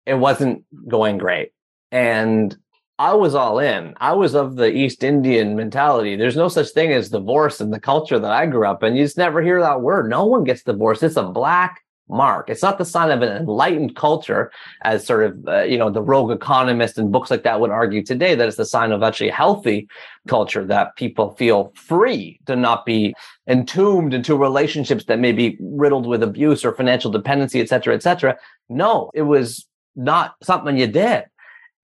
it 0.06 0.14
wasn't 0.14 0.64
going 0.88 1.18
great. 1.18 1.50
And 1.90 2.56
I 2.98 3.14
was 3.14 3.34
all 3.34 3.58
in. 3.58 3.94
I 4.00 4.12
was 4.12 4.34
of 4.34 4.54
the 4.54 4.72
East 4.72 5.02
Indian 5.02 5.56
mentality. 5.56 6.14
There's 6.14 6.36
no 6.36 6.48
such 6.48 6.70
thing 6.70 6.92
as 6.92 7.10
divorce 7.10 7.60
in 7.60 7.70
the 7.70 7.80
culture 7.80 8.20
that 8.20 8.30
I 8.30 8.46
grew 8.46 8.66
up 8.66 8.84
in. 8.84 8.94
You 8.94 9.04
just 9.04 9.18
never 9.18 9.42
hear 9.42 9.60
that 9.60 9.80
word. 9.80 10.08
No 10.08 10.24
one 10.26 10.44
gets 10.44 10.62
divorced. 10.62 11.02
It's 11.02 11.16
a 11.16 11.24
black 11.24 11.80
mark. 12.08 12.48
It's 12.48 12.62
not 12.62 12.78
the 12.78 12.84
sign 12.84 13.10
of 13.10 13.22
an 13.22 13.36
enlightened 13.36 13.96
culture, 13.96 14.52
as 14.82 15.04
sort 15.04 15.24
of 15.24 15.48
uh, 15.48 15.62
you 15.62 15.76
know 15.76 15.90
the 15.90 16.02
rogue 16.02 16.30
economist 16.30 16.96
and 16.96 17.10
books 17.10 17.32
like 17.32 17.42
that 17.42 17.60
would 17.60 17.70
argue 17.70 18.04
today. 18.04 18.36
That 18.36 18.46
it's 18.46 18.58
the 18.58 18.64
sign 18.64 18.92
of 18.92 19.02
actually 19.02 19.30
healthy 19.30 19.88
culture 20.28 20.64
that 20.66 20.94
people 20.94 21.34
feel 21.34 21.72
free 21.74 22.38
to 22.46 22.54
not 22.54 22.86
be 22.86 23.14
entombed 23.48 24.14
into 24.14 24.36
relationships 24.36 25.06
that 25.06 25.18
may 25.18 25.32
be 25.32 25.56
riddled 25.60 26.06
with 26.06 26.22
abuse 26.22 26.64
or 26.64 26.72
financial 26.72 27.10
dependency, 27.10 27.60
et 27.60 27.68
cetera, 27.68 27.94
et 27.94 28.04
cetera. 28.04 28.36
No, 28.68 29.10
it 29.14 29.22
was 29.22 29.66
not 29.96 30.34
something 30.42 30.76
you 30.76 30.86
did. 30.86 31.24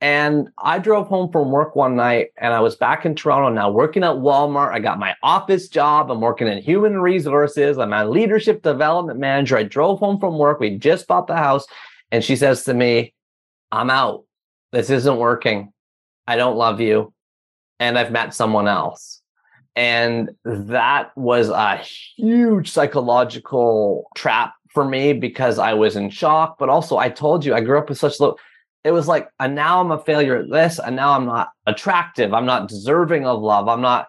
And 0.01 0.49
I 0.57 0.79
drove 0.79 1.09
home 1.09 1.31
from 1.31 1.51
work 1.51 1.77
one 1.77 1.95
night 1.95 2.29
and 2.38 2.55
I 2.55 2.61
was 2.61 2.75
back 2.75 3.05
in 3.05 3.15
Toronto 3.15 3.51
now 3.51 3.71
working 3.71 4.03
at 4.03 4.17
Walmart. 4.17 4.73
I 4.73 4.79
got 4.79 4.98
my 4.98 5.15
office 5.23 5.69
job. 5.69 6.11
I'm 6.11 6.23
working 6.23 6.48
in 6.48 6.63
human 6.63 7.01
resources. 7.01 7.77
I'm 7.77 7.92
a 7.92 8.07
leadership 8.07 8.63
development 8.63 9.19
manager. 9.19 9.59
I 9.59 9.63
drove 9.65 9.98
home 9.98 10.19
from 10.19 10.38
work. 10.38 10.59
We 10.59 10.79
just 10.79 11.07
bought 11.07 11.27
the 11.27 11.37
house. 11.37 11.67
And 12.11 12.25
she 12.25 12.35
says 12.35 12.65
to 12.65 12.73
me, 12.73 13.13
I'm 13.73 13.90
out. 13.90 14.25
This 14.73 14.88
isn't 14.88 15.19
working. 15.19 15.73
I 16.27 16.37
don't 16.37 16.57
love 16.57 16.81
you. 16.81 17.13
And 17.79 17.98
I've 17.98 18.11
met 18.11 18.35
someone 18.35 18.69
else. 18.69 19.21
And 19.77 20.31
that 20.44 21.17
was 21.17 21.51
a 21.51 21.77
huge 21.77 22.71
psychological 22.71 24.09
trap 24.17 24.55
for 24.73 24.85
me 24.85 25.13
because 25.13 25.59
I 25.59 25.75
was 25.75 25.94
in 25.94 26.11
shock. 26.11 26.57
But 26.59 26.69
also, 26.71 26.96
I 26.96 27.11
told 27.11 27.44
you 27.44 27.55
I 27.55 27.61
grew 27.61 27.79
up 27.79 27.88
with 27.88 27.98
such 27.98 28.19
low 28.19 28.37
it 28.85 28.92
was 28.92 29.06
like, 29.06 29.28
and 29.38 29.54
now 29.54 29.81
I'm 29.81 29.90
a 29.90 29.98
failure 29.98 30.37
at 30.37 30.50
this, 30.50 30.78
and 30.78 30.96
now 30.96 31.12
I'm 31.12 31.26
not 31.26 31.50
attractive. 31.66 32.33
I'm 32.33 32.46
not 32.46 32.68
deserving 32.68 33.26
of 33.26 33.42
love. 33.42 33.68
I'm 33.68 33.83
not, 33.83 34.08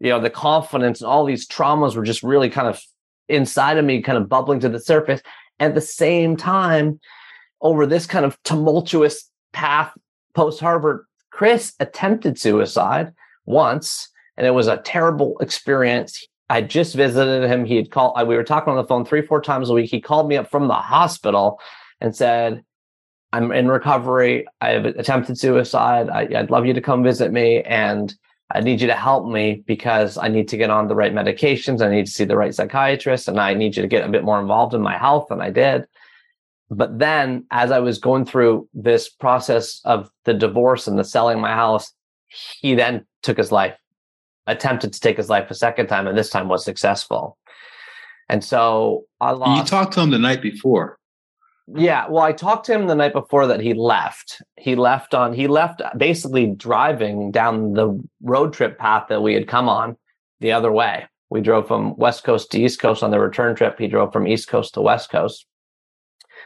you 0.00 0.10
know, 0.10 0.20
the 0.20 0.30
confidence 0.30 1.00
and 1.00 1.08
all 1.08 1.24
these 1.24 1.46
traumas 1.46 1.96
were 1.96 2.04
just 2.04 2.22
really 2.22 2.50
kind 2.50 2.68
of 2.68 2.80
inside 3.28 3.78
of 3.78 3.84
me 3.84 4.02
kind 4.02 4.18
of 4.18 4.28
bubbling 4.28 4.60
to 4.60 4.68
the 4.68 4.80
surface. 4.80 5.20
At 5.58 5.74
the 5.74 5.80
same 5.80 6.36
time, 6.36 7.00
over 7.60 7.86
this 7.86 8.06
kind 8.06 8.24
of 8.24 8.40
tumultuous 8.42 9.28
path 9.52 9.92
post 10.34 10.60
Harvard, 10.60 11.04
Chris 11.30 11.74
attempted 11.80 12.38
suicide 12.38 13.12
once, 13.46 14.08
and 14.36 14.46
it 14.46 14.50
was 14.50 14.66
a 14.66 14.78
terrible 14.78 15.36
experience. 15.40 16.26
I 16.50 16.62
just 16.62 16.94
visited 16.94 17.48
him. 17.48 17.64
He 17.64 17.76
had 17.76 17.90
called, 17.90 18.14
uh, 18.16 18.24
we 18.24 18.36
were 18.36 18.44
talking 18.44 18.70
on 18.70 18.76
the 18.76 18.84
phone 18.84 19.04
three, 19.04 19.22
four 19.22 19.40
times 19.40 19.70
a 19.70 19.72
week. 19.72 19.90
He 19.90 20.00
called 20.00 20.28
me 20.28 20.36
up 20.36 20.50
from 20.50 20.68
the 20.68 20.74
hospital 20.74 21.58
and 22.00 22.14
said, 22.14 22.62
I'm 23.32 23.50
in 23.52 23.68
recovery. 23.68 24.46
I've 24.60 24.84
attempted 24.84 25.38
suicide. 25.38 26.08
I, 26.10 26.24
would 26.24 26.50
love 26.50 26.66
you 26.66 26.74
to 26.74 26.80
come 26.80 27.02
visit 27.02 27.32
me. 27.32 27.62
And 27.62 28.14
I 28.54 28.60
need 28.60 28.80
you 28.80 28.86
to 28.86 28.94
help 28.94 29.26
me 29.26 29.64
because 29.66 30.18
I 30.18 30.28
need 30.28 30.48
to 30.48 30.58
get 30.58 30.68
on 30.68 30.88
the 30.88 30.94
right 30.94 31.14
medications. 31.14 31.80
I 31.80 31.90
need 31.90 32.06
to 32.06 32.12
see 32.12 32.24
the 32.24 32.36
right 32.36 32.54
psychiatrist 32.54 33.28
and 33.28 33.40
I 33.40 33.54
need 33.54 33.76
you 33.76 33.82
to 33.82 33.88
get 33.88 34.06
a 34.06 34.10
bit 34.10 34.24
more 34.24 34.40
involved 34.40 34.74
in 34.74 34.82
my 34.82 34.98
health. 34.98 35.30
And 35.30 35.42
I 35.42 35.50
did. 35.50 35.86
But 36.70 36.98
then 36.98 37.46
as 37.50 37.70
I 37.70 37.80
was 37.80 37.98
going 37.98 38.24
through 38.24 38.68
this 38.74 39.08
process 39.08 39.80
of 39.84 40.10
the 40.24 40.34
divorce 40.34 40.86
and 40.86 40.98
the 40.98 41.04
selling 41.04 41.40
my 41.40 41.52
house, 41.52 41.92
he 42.28 42.74
then 42.74 43.06
took 43.22 43.36
his 43.36 43.52
life, 43.52 43.76
attempted 44.46 44.92
to 44.92 45.00
take 45.00 45.16
his 45.16 45.28
life 45.28 45.50
a 45.50 45.54
second 45.54 45.86
time, 45.86 46.06
and 46.06 46.16
this 46.16 46.30
time 46.30 46.48
was 46.48 46.64
successful. 46.64 47.36
And 48.28 48.42
so 48.42 49.04
I 49.20 49.32
lost. 49.32 49.58
You 49.58 49.64
talked 49.64 49.92
to 49.94 50.00
him 50.00 50.10
the 50.10 50.18
night 50.18 50.40
before. 50.40 50.98
Yeah, 51.68 52.08
well, 52.08 52.24
I 52.24 52.32
talked 52.32 52.66
to 52.66 52.74
him 52.74 52.86
the 52.86 52.94
night 52.94 53.12
before 53.12 53.46
that 53.46 53.60
he 53.60 53.72
left. 53.72 54.42
He 54.58 54.74
left 54.74 55.14
on 55.14 55.32
he 55.32 55.46
left 55.46 55.80
basically 55.96 56.46
driving 56.46 57.30
down 57.30 57.74
the 57.74 58.02
road 58.20 58.52
trip 58.52 58.78
path 58.78 59.06
that 59.08 59.22
we 59.22 59.34
had 59.34 59.46
come 59.46 59.68
on 59.68 59.96
the 60.40 60.52
other 60.52 60.72
way. 60.72 61.06
We 61.30 61.40
drove 61.40 61.68
from 61.68 61.96
West 61.96 62.24
Coast 62.24 62.50
to 62.50 62.60
East 62.60 62.80
Coast 62.80 63.02
on 63.02 63.10
the 63.10 63.20
return 63.20 63.54
trip. 63.54 63.78
He 63.78 63.86
drove 63.86 64.12
from 64.12 64.26
East 64.26 64.48
Coast 64.48 64.74
to 64.74 64.82
West 64.82 65.10
Coast. 65.10 65.46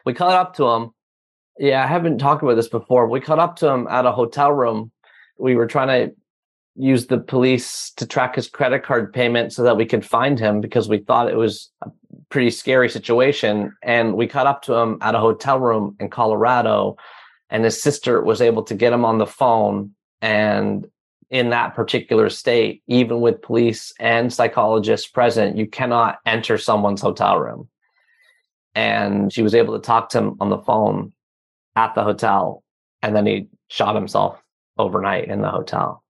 We 0.05 0.15
caught 0.15 0.35
up 0.35 0.55
to 0.57 0.69
him. 0.69 0.91
Yeah, 1.59 1.83
I 1.83 1.87
haven't 1.87 2.19
talked 2.19 2.43
about 2.43 2.55
this 2.55 2.69
before. 2.69 3.09
We 3.09 3.21
caught 3.21 3.39
up 3.39 3.57
to 3.57 3.69
him 3.69 3.89
at 3.89 4.07
a 4.07 4.13
hotel 4.13 4.53
room. 4.53 4.93
We 5.39 5.57
were 5.57 5.67
trying 5.67 5.89
to 5.89 6.15
use 6.77 7.07
the 7.07 7.19
police 7.19 7.91
to 7.97 8.07
track 8.07 8.37
his 8.37 8.49
credit 8.49 8.85
card 8.85 9.13
payment 9.13 9.53
so 9.53 9.63
that 9.63 9.77
we 9.77 9.87
could 9.87 10.05
find 10.05 10.39
him 10.39 10.61
because 10.61 10.89
we 10.89 10.99
thought 10.99 11.31
it 11.31 11.37
was 11.37 11.71
pretty 12.31 12.51
scary 12.51 12.89
situation. 12.89 13.75
And 13.83 14.15
we 14.15 14.27
caught 14.27 14.47
up 14.47 14.63
to 14.63 14.75
him 14.75 14.99
at 15.01 15.15
a 15.15 15.21
hotel 15.21 15.59
room 15.59 15.97
in 16.01 16.11
Colorado, 16.11 16.97
and 17.51 17.65
his 17.65 17.81
sister 17.81 18.23
was 18.23 18.41
able 18.41 18.63
to 18.65 18.75
get 18.75 18.93
him 18.93 19.05
on 19.05 19.19
the 19.19 19.27
phone. 19.27 19.93
And 20.21 20.87
in 21.31 21.51
that 21.51 21.75
particular 21.75 22.31
state, 22.31 22.83
even 22.87 23.21
with 23.21 23.43
police 23.43 23.93
and 23.99 24.33
psychologists 24.33 25.09
present, 25.09 25.57
you 25.57 25.67
cannot 25.67 26.19
enter 26.25 26.59
someone's 26.59 27.01
hotel 27.01 27.39
room. 27.39 27.69
And 28.75 29.33
she 29.33 29.43
was 29.43 29.55
able 29.55 29.75
to 29.75 29.81
talk 29.81 30.11
to 30.11 30.19
him 30.19 30.37
on 30.41 30.51
the 30.51 30.59
phone 30.59 31.13
at 31.75 31.95
the 31.95 32.03
hotel. 32.03 32.63
And 33.03 33.15
then 33.15 33.27
he 33.27 33.49
shot 33.69 33.95
himself 33.95 34.41
overnight 34.79 35.29
in 35.29 35.41
the 35.41 35.51
hotel. 35.51 36.03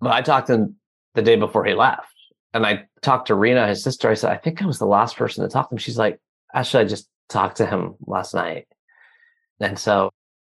But 0.00 0.12
I 0.12 0.22
talked 0.22 0.48
to 0.48 0.54
him 0.54 0.76
the 1.14 1.22
day 1.22 1.36
before 1.36 1.64
he 1.64 1.74
left. 1.74 2.15
And 2.54 2.66
I 2.66 2.86
talked 3.02 3.26
to 3.28 3.34
Rena, 3.34 3.68
his 3.68 3.82
sister. 3.82 4.08
I 4.08 4.14
said, 4.14 4.32
I 4.32 4.36
think 4.36 4.62
I 4.62 4.66
was 4.66 4.78
the 4.78 4.86
last 4.86 5.16
person 5.16 5.44
to 5.44 5.50
talk 5.50 5.68
to 5.68 5.74
him. 5.74 5.78
She's 5.78 5.98
like, 5.98 6.18
actually, 6.54 6.84
I 6.84 6.86
just 6.86 7.08
talked 7.28 7.58
to 7.58 7.66
him 7.66 7.94
last 8.06 8.34
night. 8.34 8.66
And 9.60 9.78
so 9.78 10.10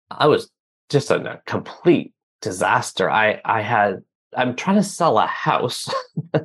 I 0.10 0.28
was 0.28 0.50
just 0.89 1.12
a, 1.12 1.34
a 1.34 1.42
complete 1.46 2.14
disaster. 2.42 3.10
I, 3.10 3.42
I 3.46 3.62
had, 3.62 4.02
I'm 4.36 4.56
trying 4.56 4.78
to 4.78 4.84
sell 4.84 5.18
a 5.18 5.28
house, 5.28 5.88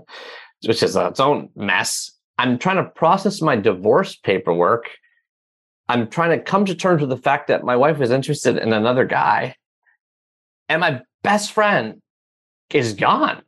which 0.67 0.83
is 0.83 0.97
its 0.97 1.21
own 1.21 1.51
mess. 1.57 2.13
I'm 2.39 2.59
trying 2.59 2.77
to 2.77 2.91
process 2.91 3.41
my 3.41 3.57
divorce 3.57 4.17
paperwork. 4.17 4.91
I'm 5.89 6.09
trying 6.09 6.37
to 6.37 6.45
come 6.45 6.65
to 6.67 6.75
terms 6.75 7.01
with 7.01 7.11
the 7.11 7.17
fact 7.17 7.49
that 7.49 7.65
my 7.65 7.77
wife 7.77 8.01
is 8.01 8.11
interested 8.11 8.59
in 8.59 8.73
another 8.73 9.05
guy. 9.05 9.55
And 10.69 10.81
my 10.81 11.01
best 11.23 11.53
friend 11.53 12.03
is 12.71 12.95
gone. 12.95 13.43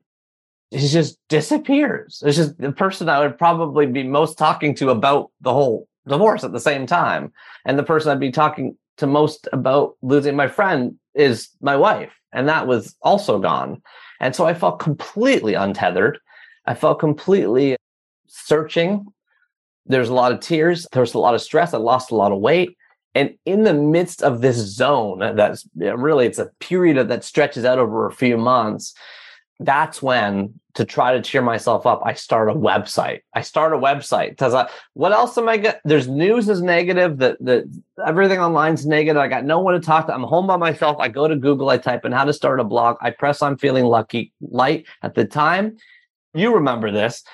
He 0.70 0.86
just 0.86 1.18
disappears. 1.28 2.22
It's 2.24 2.36
just 2.36 2.58
the 2.58 2.72
person 2.72 3.08
I 3.08 3.20
would 3.20 3.38
probably 3.38 3.86
be 3.86 4.02
most 4.02 4.36
talking 4.36 4.74
to 4.76 4.90
about 4.90 5.30
the 5.40 5.52
whole 5.52 5.88
divorce 6.06 6.44
at 6.44 6.52
the 6.52 6.60
same 6.60 6.86
time. 6.86 7.32
And 7.64 7.78
the 7.78 7.82
person 7.82 8.10
I'd 8.10 8.20
be 8.20 8.32
talking 8.32 8.76
to 8.98 9.06
most 9.06 9.48
about 9.52 9.96
losing 10.02 10.36
my 10.36 10.48
friend 10.48 10.98
is 11.14 11.48
my 11.60 11.76
wife. 11.76 12.12
And 12.32 12.48
that 12.48 12.66
was 12.66 12.94
also 13.02 13.38
gone. 13.38 13.80
And 14.20 14.34
so 14.36 14.44
I 14.46 14.52
felt 14.52 14.78
completely 14.78 15.54
untethered. 15.54 16.18
I 16.66 16.74
felt 16.74 16.98
completely 16.98 17.76
searching. 18.26 19.06
There's 19.86 20.10
a 20.10 20.14
lot 20.14 20.32
of 20.32 20.40
tears. 20.40 20.86
There's 20.92 21.14
a 21.14 21.18
lot 21.18 21.34
of 21.34 21.40
stress. 21.40 21.72
I 21.72 21.78
lost 21.78 22.10
a 22.10 22.16
lot 22.16 22.32
of 22.32 22.40
weight. 22.40 22.76
And 23.14 23.34
in 23.46 23.64
the 23.64 23.72
midst 23.72 24.22
of 24.22 24.42
this 24.42 24.56
zone, 24.56 25.34
that's 25.34 25.66
really 25.74 26.26
it's 26.26 26.38
a 26.38 26.50
period 26.60 27.08
that 27.08 27.24
stretches 27.24 27.64
out 27.64 27.78
over 27.78 28.06
a 28.06 28.12
few 28.12 28.36
months. 28.36 28.92
That's 29.60 30.00
when, 30.00 30.60
to 30.74 30.84
try 30.84 31.12
to 31.12 31.22
cheer 31.22 31.42
myself 31.42 31.86
up, 31.86 32.02
I 32.04 32.14
start 32.14 32.48
a 32.48 32.54
website. 32.54 33.22
I 33.34 33.40
start 33.40 33.72
a 33.72 33.76
website 33.76 34.30
because 34.30 34.54
what 34.94 35.12
else 35.12 35.36
am 35.36 35.48
I 35.48 35.56
get? 35.56 35.80
There's 35.84 36.06
news 36.06 36.48
is 36.48 36.62
negative. 36.62 37.18
That 37.18 37.36
that 37.40 37.64
everything 38.06 38.38
online 38.38 38.74
is 38.74 38.86
negative. 38.86 39.20
I 39.20 39.26
got 39.26 39.44
no 39.44 39.58
one 39.58 39.74
to 39.74 39.80
talk 39.80 40.06
to. 40.06 40.14
I'm 40.14 40.22
home 40.22 40.46
by 40.46 40.56
myself. 40.56 40.98
I 41.00 41.08
go 41.08 41.26
to 41.26 41.34
Google. 41.34 41.70
I 41.70 41.78
type 41.78 42.04
in 42.04 42.12
how 42.12 42.24
to 42.24 42.32
start 42.32 42.60
a 42.60 42.64
blog. 42.64 42.96
I 43.00 43.10
press 43.10 43.42
I'm 43.42 43.56
feeling 43.56 43.84
lucky 43.84 44.32
light 44.40 44.86
at 45.02 45.14
the 45.16 45.24
time. 45.24 45.78
You 46.34 46.54
remember 46.54 46.92
this 46.92 47.24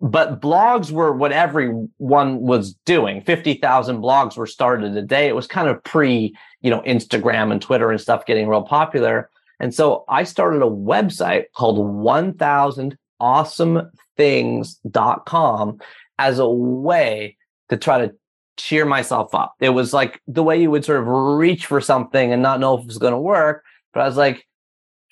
but 0.00 0.40
blogs 0.40 0.90
were 0.92 1.12
what 1.12 1.32
everyone 1.32 2.40
was 2.40 2.74
doing 2.84 3.20
50,000 3.22 4.00
blogs 4.00 4.36
were 4.36 4.46
started 4.46 4.96
a 4.96 5.02
day 5.02 5.26
it 5.26 5.34
was 5.34 5.46
kind 5.46 5.68
of 5.68 5.82
pre 5.82 6.36
you 6.60 6.70
know 6.70 6.80
instagram 6.82 7.50
and 7.50 7.60
twitter 7.60 7.90
and 7.90 8.00
stuff 8.00 8.24
getting 8.24 8.48
real 8.48 8.62
popular 8.62 9.28
and 9.60 9.74
so 9.74 10.04
i 10.08 10.24
started 10.24 10.62
a 10.62 10.66
website 10.66 11.44
called 11.54 11.78
1000 11.78 12.96
awesomethings.com 13.20 15.78
as 16.18 16.38
a 16.38 16.48
way 16.48 17.36
to 17.68 17.76
try 17.76 18.06
to 18.06 18.14
cheer 18.56 18.84
myself 18.84 19.34
up 19.34 19.54
it 19.60 19.70
was 19.70 19.92
like 19.92 20.20
the 20.26 20.42
way 20.42 20.60
you 20.60 20.70
would 20.70 20.84
sort 20.84 21.00
of 21.00 21.06
reach 21.06 21.66
for 21.66 21.80
something 21.80 22.32
and 22.32 22.42
not 22.42 22.60
know 22.60 22.76
if 22.76 22.82
it 22.82 22.86
was 22.86 22.98
going 22.98 23.12
to 23.12 23.18
work 23.18 23.64
but 23.92 24.00
i 24.00 24.06
was 24.06 24.16
like 24.16 24.46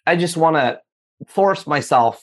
i 0.06 0.16
just 0.16 0.36
want 0.36 0.56
to 0.56 0.78
force 1.26 1.66
myself 1.66 2.22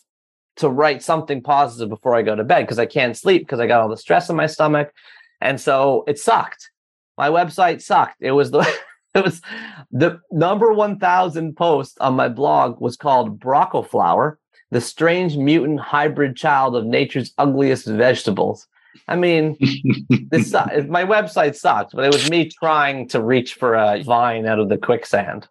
to 0.58 0.70
write 0.70 1.02
something 1.02 1.42
positive 1.42 1.90
before 1.90 2.16
I 2.16 2.22
go 2.22 2.36
to 2.36 2.44
bed 2.44 2.62
because 2.62 2.80
I 2.80 2.86
can't 2.86 3.18
sleep 3.18 3.42
because 3.42 3.60
I 3.60 3.68
got 3.68 3.82
all 3.82 3.90
the 3.90 3.98
stress 3.98 4.30
in 4.30 4.36
my 4.36 4.48
stomach. 4.48 4.94
And 5.42 5.60
so 5.60 6.04
it 6.08 6.20
sucked. 6.20 6.70
My 7.18 7.30
website 7.30 7.82
sucked. 7.82 8.22
It 8.22 8.32
was 8.32 8.52
the 8.52 8.60
it 9.16 9.24
was 9.24 9.42
the 9.94 10.20
number 10.32 10.74
1000 10.74 11.56
post 11.56 11.98
on 12.02 12.16
my 12.16 12.28
blog 12.28 12.82
was 12.82 12.98
called 12.98 13.40
Broccoflower, 13.40 14.36
the 14.72 14.82
strange 14.82 15.38
mutant 15.38 15.80
hybrid 15.80 16.36
child 16.36 16.76
of 16.76 16.86
nature's 16.86 17.34
ugliest 17.38 17.86
vegetables. 17.86 18.68
I 19.08 19.16
mean, 19.16 19.58
this 20.30 20.54
uh, 20.54 20.84
my 20.90 21.06
website 21.06 21.56
sucked, 21.56 21.94
but 21.94 22.06
it 22.06 22.14
was 22.14 22.30
me 22.30 22.50
trying 22.50 23.08
to 23.10 23.22
reach 23.22 23.54
for 23.54 23.76
a 23.76 24.04
vine 24.04 24.46
out 24.46 24.60
of 24.60 24.70
the 24.70 24.78
quicksand 24.78 25.48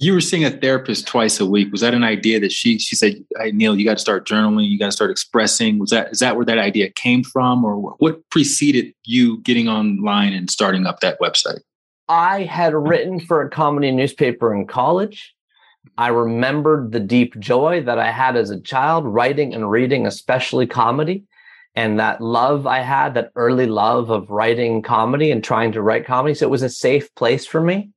you 0.00 0.14
were 0.14 0.20
seeing 0.22 0.44
a 0.44 0.50
therapist 0.50 1.06
twice 1.06 1.38
a 1.40 1.46
week. 1.46 1.70
Was 1.70 1.82
that 1.82 1.92
an 1.92 2.04
idea 2.04 2.40
that 2.40 2.50
she 2.50 2.78
she 2.78 2.96
said, 2.96 3.22
hey, 3.38 3.52
Neil, 3.52 3.78
you 3.78 3.84
got 3.84 3.98
to 3.98 4.00
start 4.00 4.26
journaling, 4.26 4.68
you 4.68 4.78
got 4.78 4.86
to 4.86 4.92
start 4.92 5.10
expressing? 5.10 5.78
Was 5.78 5.90
that 5.90 6.10
is 6.10 6.20
that 6.20 6.36
where 6.36 6.44
that 6.46 6.58
idea 6.58 6.90
came 6.90 7.22
from, 7.22 7.64
or 7.64 7.76
what 7.98 8.28
preceded 8.30 8.94
you 9.04 9.40
getting 9.42 9.68
online 9.68 10.32
and 10.32 10.50
starting 10.50 10.86
up 10.86 11.00
that 11.00 11.20
website? 11.20 11.60
I 12.10 12.42
had 12.42 12.74
written 12.74 13.20
for 13.20 13.40
a 13.40 13.48
comedy 13.48 13.92
newspaper 13.92 14.52
in 14.52 14.66
college. 14.66 15.32
I 15.96 16.08
remembered 16.08 16.90
the 16.90 16.98
deep 16.98 17.38
joy 17.38 17.82
that 17.84 18.00
I 18.00 18.10
had 18.10 18.34
as 18.34 18.50
a 18.50 18.60
child 18.60 19.04
writing 19.06 19.54
and 19.54 19.70
reading, 19.70 20.08
especially 20.08 20.66
comedy. 20.66 21.22
And 21.76 22.00
that 22.00 22.20
love 22.20 22.66
I 22.66 22.80
had, 22.80 23.14
that 23.14 23.30
early 23.36 23.66
love 23.66 24.10
of 24.10 24.28
writing 24.28 24.82
comedy 24.82 25.30
and 25.30 25.42
trying 25.42 25.70
to 25.70 25.82
write 25.82 26.04
comedy. 26.04 26.34
So 26.34 26.46
it 26.46 26.50
was 26.50 26.64
a 26.64 26.68
safe 26.68 27.14
place 27.14 27.46
for 27.46 27.60
me. 27.60 27.90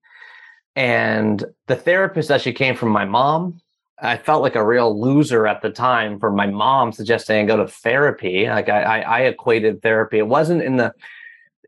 And 0.75 1.43
the 1.65 1.75
therapist 1.75 2.29
actually 2.29 2.53
came 2.53 2.75
from 2.75 2.89
my 2.89 3.05
mom. 3.05 3.61
I 3.99 4.17
felt 4.17 4.43
like 4.43 4.55
a 4.55 4.65
real 4.65 5.01
loser 5.01 5.47
at 5.47 5.63
the 5.63 5.71
time 5.71 6.19
for 6.19 6.31
my 6.31 6.45
mom 6.45 6.91
suggesting 6.91 7.37
I 7.37 7.45
go 7.45 7.57
to 7.57 7.67
therapy. 7.67 8.45
Like 8.45 8.69
I, 8.69 8.83
I, 8.83 8.99
I 8.99 9.19
equated 9.21 9.81
therapy. 9.81 10.19
It 10.19 10.27
wasn't 10.27 10.61
in 10.61 10.77
the 10.77 10.93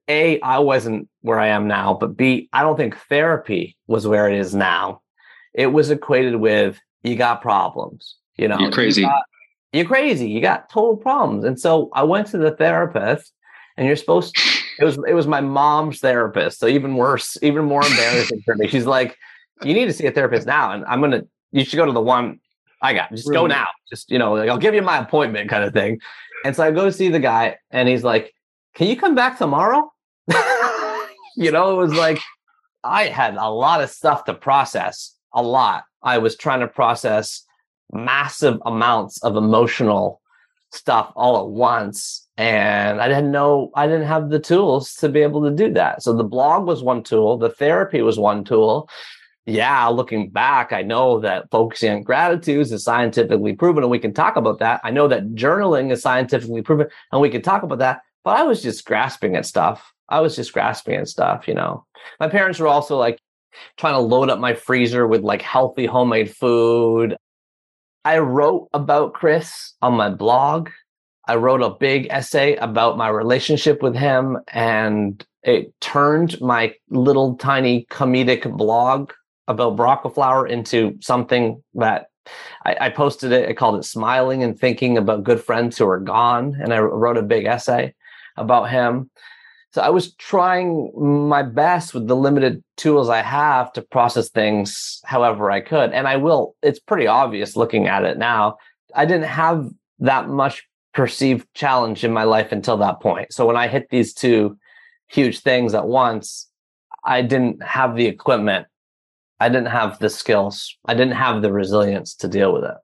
A, 0.07 0.39
I 0.41 0.59
wasn't 0.59 1.09
where 1.21 1.39
I 1.39 1.47
am 1.47 1.67
now, 1.67 1.93
but 1.93 2.15
B, 2.15 2.49
I 2.53 2.61
don't 2.61 2.77
think 2.77 2.97
therapy 3.09 3.75
was 3.87 4.07
where 4.07 4.29
it 4.29 4.37
is 4.37 4.53
now. 4.53 5.01
It 5.53 5.67
was 5.67 5.89
equated 5.89 6.35
with 6.35 6.79
you 7.03 7.15
got 7.15 7.41
problems. 7.41 8.17
You 8.37 8.47
know, 8.47 8.59
you're 8.59 8.71
crazy. 8.71 9.01
You 9.01 9.07
got, 9.07 9.23
you're 9.73 9.85
crazy. 9.85 10.29
You 10.29 10.41
got 10.41 10.69
total 10.69 10.97
problems. 10.97 11.45
And 11.45 11.59
so 11.59 11.89
I 11.93 12.03
went 12.03 12.27
to 12.27 12.37
the 12.37 12.51
therapist, 12.51 13.31
and 13.77 13.87
you're 13.87 13.95
supposed 13.95 14.35
to 14.35 14.41
it 14.79 14.85
was 14.85 14.97
it 15.07 15.13
was 15.13 15.27
my 15.27 15.41
mom's 15.41 15.99
therapist. 15.99 16.59
So 16.59 16.67
even 16.67 16.95
worse, 16.95 17.37
even 17.41 17.65
more 17.65 17.85
embarrassing 17.85 18.41
for 18.43 18.55
me. 18.55 18.67
She's 18.67 18.85
like, 18.85 19.17
"You 19.63 19.73
need 19.73 19.85
to 19.85 19.93
see 19.93 20.05
a 20.05 20.11
therapist 20.11 20.45
now," 20.45 20.71
and 20.71 20.83
I'm 20.85 21.01
gonna. 21.01 21.23
You 21.51 21.63
should 21.63 21.77
go 21.77 21.85
to 21.85 21.91
the 21.91 22.01
one 22.01 22.39
I 22.81 22.93
got. 22.93 23.09
Just 23.11 23.27
really? 23.27 23.37
go 23.37 23.47
now. 23.47 23.67
Just 23.89 24.11
you 24.11 24.19
know, 24.19 24.33
like, 24.33 24.49
I'll 24.49 24.57
give 24.57 24.73
you 24.73 24.81
my 24.81 24.97
appointment, 24.97 25.49
kind 25.49 25.63
of 25.63 25.73
thing. 25.73 25.99
And 26.43 26.55
so 26.55 26.63
I 26.63 26.71
go 26.71 26.89
see 26.89 27.09
the 27.09 27.19
guy 27.19 27.57
and 27.71 27.89
he's 27.89 28.03
like, 28.03 28.33
Can 28.75 28.87
you 28.87 28.95
come 28.95 29.15
back 29.15 29.37
tomorrow? 29.37 29.91
you 31.35 31.51
know, 31.51 31.71
it 31.71 31.77
was 31.77 31.93
like 31.93 32.19
I 32.83 33.05
had 33.05 33.35
a 33.35 33.49
lot 33.49 33.81
of 33.81 33.89
stuff 33.89 34.25
to 34.25 34.33
process, 34.33 35.15
a 35.33 35.41
lot. 35.41 35.85
I 36.03 36.19
was 36.19 36.35
trying 36.35 36.59
to 36.59 36.67
process 36.67 37.43
massive 37.91 38.59
amounts 38.65 39.21
of 39.23 39.35
emotional 39.35 40.21
stuff 40.71 41.11
all 41.15 41.39
at 41.39 41.47
once. 41.49 42.27
And 42.37 43.01
I 43.01 43.07
didn't 43.07 43.31
know, 43.31 43.71
I 43.75 43.87
didn't 43.87 44.07
have 44.07 44.29
the 44.29 44.39
tools 44.39 44.93
to 44.95 45.09
be 45.09 45.21
able 45.21 45.43
to 45.43 45.51
do 45.51 45.71
that. 45.73 46.03
So 46.03 46.13
the 46.13 46.23
blog 46.23 46.65
was 46.65 46.83
one 46.83 47.01
tool, 47.01 47.37
the 47.37 47.49
therapy 47.49 48.01
was 48.01 48.19
one 48.19 48.43
tool. 48.43 48.89
Yeah, 49.47 49.87
looking 49.87 50.31
back, 50.31 50.73
I 50.73 50.81
know 50.81 51.19
that 51.19 51.51
focusing 51.51 51.91
on 51.91 52.01
gratitudes 52.01 52.71
is 52.71 52.83
scientifically 52.83 53.53
proven, 53.53 53.83
and 53.83 53.91
we 53.91 53.99
can 53.99 54.11
talk 54.11 54.37
about 54.37 54.57
that. 54.57 54.81
I 54.83 54.89
know 54.89 55.07
that 55.07 55.35
journaling 55.35 55.91
is 55.91 56.01
scientifically 56.01 56.63
proven, 56.63 56.87
and 57.11 57.21
we 57.21 57.29
can 57.29 57.43
talk 57.43 57.61
about 57.61 57.77
that. 57.77 58.01
But 58.23 58.39
I 58.39 58.43
was 58.43 58.63
just 58.63 58.85
grasping 58.85 59.35
at 59.35 59.45
stuff. 59.45 59.93
I 60.09 60.21
was 60.21 60.35
just 60.35 60.53
grasping 60.53 60.95
at 60.95 61.07
stuff, 61.07 61.47
you 61.47 61.53
know. 61.53 61.85
My 62.19 62.27
parents 62.27 62.59
were 62.59 62.67
also 62.67 62.97
like 62.97 63.19
trying 63.77 63.93
to 63.93 63.99
load 63.99 64.29
up 64.29 64.39
my 64.39 64.53
freezer 64.53 65.07
with 65.07 65.21
like 65.21 65.41
healthy 65.41 65.85
homemade 65.85 66.35
food. 66.35 67.15
I 68.03 68.19
wrote 68.19 68.69
about 68.73 69.13
Chris 69.13 69.73
on 69.81 69.93
my 69.93 70.09
blog. 70.09 70.69
I 71.27 71.35
wrote 71.35 71.61
a 71.61 71.71
big 71.71 72.07
essay 72.11 72.55
about 72.57 72.97
my 72.97 73.09
relationship 73.09 73.81
with 73.81 73.95
him, 73.95 74.37
and 74.49 75.25
it 75.41 75.73
turned 75.81 76.39
my 76.39 76.75
little 76.89 77.35
tiny 77.37 77.87
comedic 77.89 78.55
blog 78.55 79.11
about 79.47 79.75
Broccoflower 79.75 80.49
into 80.49 80.97
something 81.01 81.63
that 81.75 82.07
I, 82.65 82.77
I, 82.81 82.89
posted 82.89 83.31
it. 83.31 83.49
I 83.49 83.53
called 83.53 83.79
it 83.79 83.85
Smiling 83.85 84.43
and 84.43 84.59
Thinking 84.59 84.97
About 84.97 85.23
Good 85.23 85.41
Friends 85.43 85.77
Who 85.77 85.87
Are 85.87 85.99
Gone. 85.99 86.57
And 86.59 86.73
I 86.73 86.79
wrote 86.79 87.17
a 87.17 87.23
big 87.23 87.45
essay 87.45 87.93
about 88.37 88.69
him. 88.69 89.09
So 89.75 89.81
I 89.81 89.89
was 89.89 90.13
trying 90.13 90.89
my 90.95 91.43
best 91.43 91.93
with 91.93 92.07
the 92.07 92.15
limited 92.15 92.63
tools 92.77 93.09
I 93.09 93.21
have 93.21 93.73
to 93.73 93.81
process 93.81 94.29
things 94.29 95.01
however 95.03 95.51
I 95.51 95.59
could. 95.59 95.91
And 95.91 96.07
I 96.07 96.15
will, 96.15 96.55
it's 96.63 96.79
pretty 96.79 97.07
obvious 97.07 97.57
looking 97.57 97.85
at 97.85 98.05
it 98.05 98.17
now. 98.17 98.55
I 98.95 99.03
didn't 99.03 99.27
have 99.27 99.69
that 99.99 100.29
much 100.29 100.65
perceived 100.93 101.45
challenge 101.55 102.05
in 102.05 102.13
my 102.13 102.23
life 102.23 102.53
until 102.53 102.77
that 102.77 103.01
point. 103.01 103.33
So 103.33 103.45
when 103.45 103.57
I 103.57 103.67
hit 103.67 103.89
these 103.89 104.13
two 104.13 104.57
huge 105.09 105.39
things 105.39 105.73
at 105.73 105.89
once, 105.89 106.49
I 107.03 107.21
didn't 107.21 107.61
have 107.61 107.97
the 107.97 108.05
equipment. 108.05 108.67
I 109.41 109.49
didn't 109.49 109.71
have 109.71 109.99
the 109.99 110.09
skills. 110.09 110.73
I 110.85 110.93
didn't 110.93 111.15
have 111.15 111.41
the 111.41 111.51
resilience 111.51 112.15
to 112.15 112.29
deal 112.29 112.53
with 112.53 112.63
it. 112.63 112.77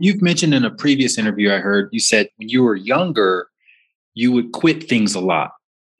You've 0.00 0.20
mentioned 0.20 0.52
in 0.52 0.64
a 0.64 0.74
previous 0.74 1.16
interview 1.16 1.52
I 1.52 1.58
heard 1.58 1.90
you 1.92 2.00
said 2.00 2.28
when 2.38 2.48
you 2.48 2.64
were 2.64 2.74
younger, 2.74 3.50
you 4.18 4.32
would 4.32 4.50
quit 4.50 4.88
things 4.88 5.14
a 5.14 5.20
lot 5.20 5.52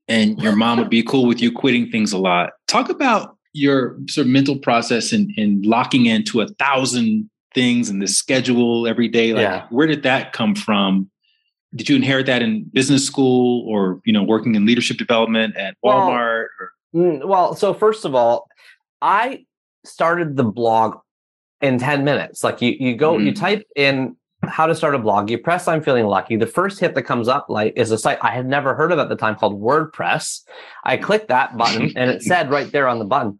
and 0.08 0.42
your 0.42 0.56
mom 0.56 0.78
would 0.78 0.90
be 0.90 1.04
cool 1.04 1.24
with 1.24 1.40
you 1.40 1.52
quitting 1.52 1.88
things 1.88 2.12
a 2.12 2.18
lot. 2.18 2.50
Talk 2.66 2.88
about 2.88 3.36
your 3.52 3.96
sort 4.08 4.26
of 4.26 4.32
mental 4.32 4.58
process 4.58 5.12
and 5.12 5.30
in, 5.36 5.60
in 5.60 5.62
locking 5.62 6.06
into 6.06 6.40
a 6.40 6.48
thousand 6.58 7.30
things 7.54 7.88
and 7.88 8.02
the 8.02 8.08
schedule 8.08 8.88
every 8.88 9.06
day. 9.06 9.34
Like 9.34 9.42
yeah. 9.42 9.66
where 9.70 9.86
did 9.86 10.02
that 10.02 10.32
come 10.32 10.56
from? 10.56 11.08
Did 11.76 11.88
you 11.88 11.94
inherit 11.94 12.26
that 12.26 12.42
in 12.42 12.64
business 12.72 13.06
school 13.06 13.64
or, 13.68 14.00
you 14.04 14.12
know, 14.12 14.24
working 14.24 14.56
in 14.56 14.66
leadership 14.66 14.96
development 14.96 15.56
at 15.56 15.76
Walmart? 15.84 16.46
Well, 16.92 17.04
mm, 17.04 17.24
well 17.24 17.54
so 17.54 17.72
first 17.72 18.04
of 18.04 18.16
all, 18.16 18.48
I 19.00 19.44
started 19.84 20.36
the 20.36 20.44
blog 20.44 20.98
in 21.60 21.78
10 21.78 22.02
minutes. 22.02 22.42
Like 22.42 22.60
you, 22.62 22.74
you 22.80 22.96
go, 22.96 23.16
mm. 23.16 23.26
you 23.26 23.32
type 23.32 23.64
in 23.76 24.16
how 24.48 24.66
to 24.66 24.74
start 24.74 24.94
a 24.94 24.98
blog. 24.98 25.30
You 25.30 25.38
press 25.38 25.68
I'm 25.68 25.82
feeling 25.82 26.06
lucky. 26.06 26.36
The 26.36 26.46
first 26.46 26.80
hit 26.80 26.94
that 26.94 27.02
comes 27.02 27.28
up 27.28 27.46
like 27.48 27.72
is 27.76 27.90
a 27.90 27.98
site 27.98 28.18
I 28.22 28.30
had 28.30 28.46
never 28.46 28.74
heard 28.74 28.92
of 28.92 28.98
at 28.98 29.08
the 29.08 29.16
time 29.16 29.36
called 29.36 29.60
WordPress. 29.60 30.42
I 30.84 30.96
clicked 30.96 31.28
that 31.28 31.56
button 31.56 31.92
and 31.96 32.10
it 32.10 32.22
said 32.22 32.50
right 32.50 32.70
there 32.70 32.88
on 32.88 32.98
the 32.98 33.04
button, 33.04 33.38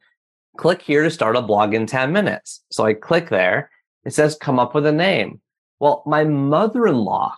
click 0.57 0.83
here 0.83 1.03
to 1.03 1.11
start 1.11 1.37
a 1.37 1.43
blog 1.43 1.75
in 1.75 1.87
10 1.87 2.13
minutes. 2.13 2.65
So 2.71 2.85
I 2.85 2.95
click 2.95 3.31
there. 3.31 3.71
It 4.05 4.15
says 4.15 4.37
come 4.37 4.59
up 4.59 4.75
with 4.75 4.87
a 4.87 4.93
name. 4.93 5.41
Well, 5.81 6.03
my 6.07 6.25
mother-in-law, 6.25 7.37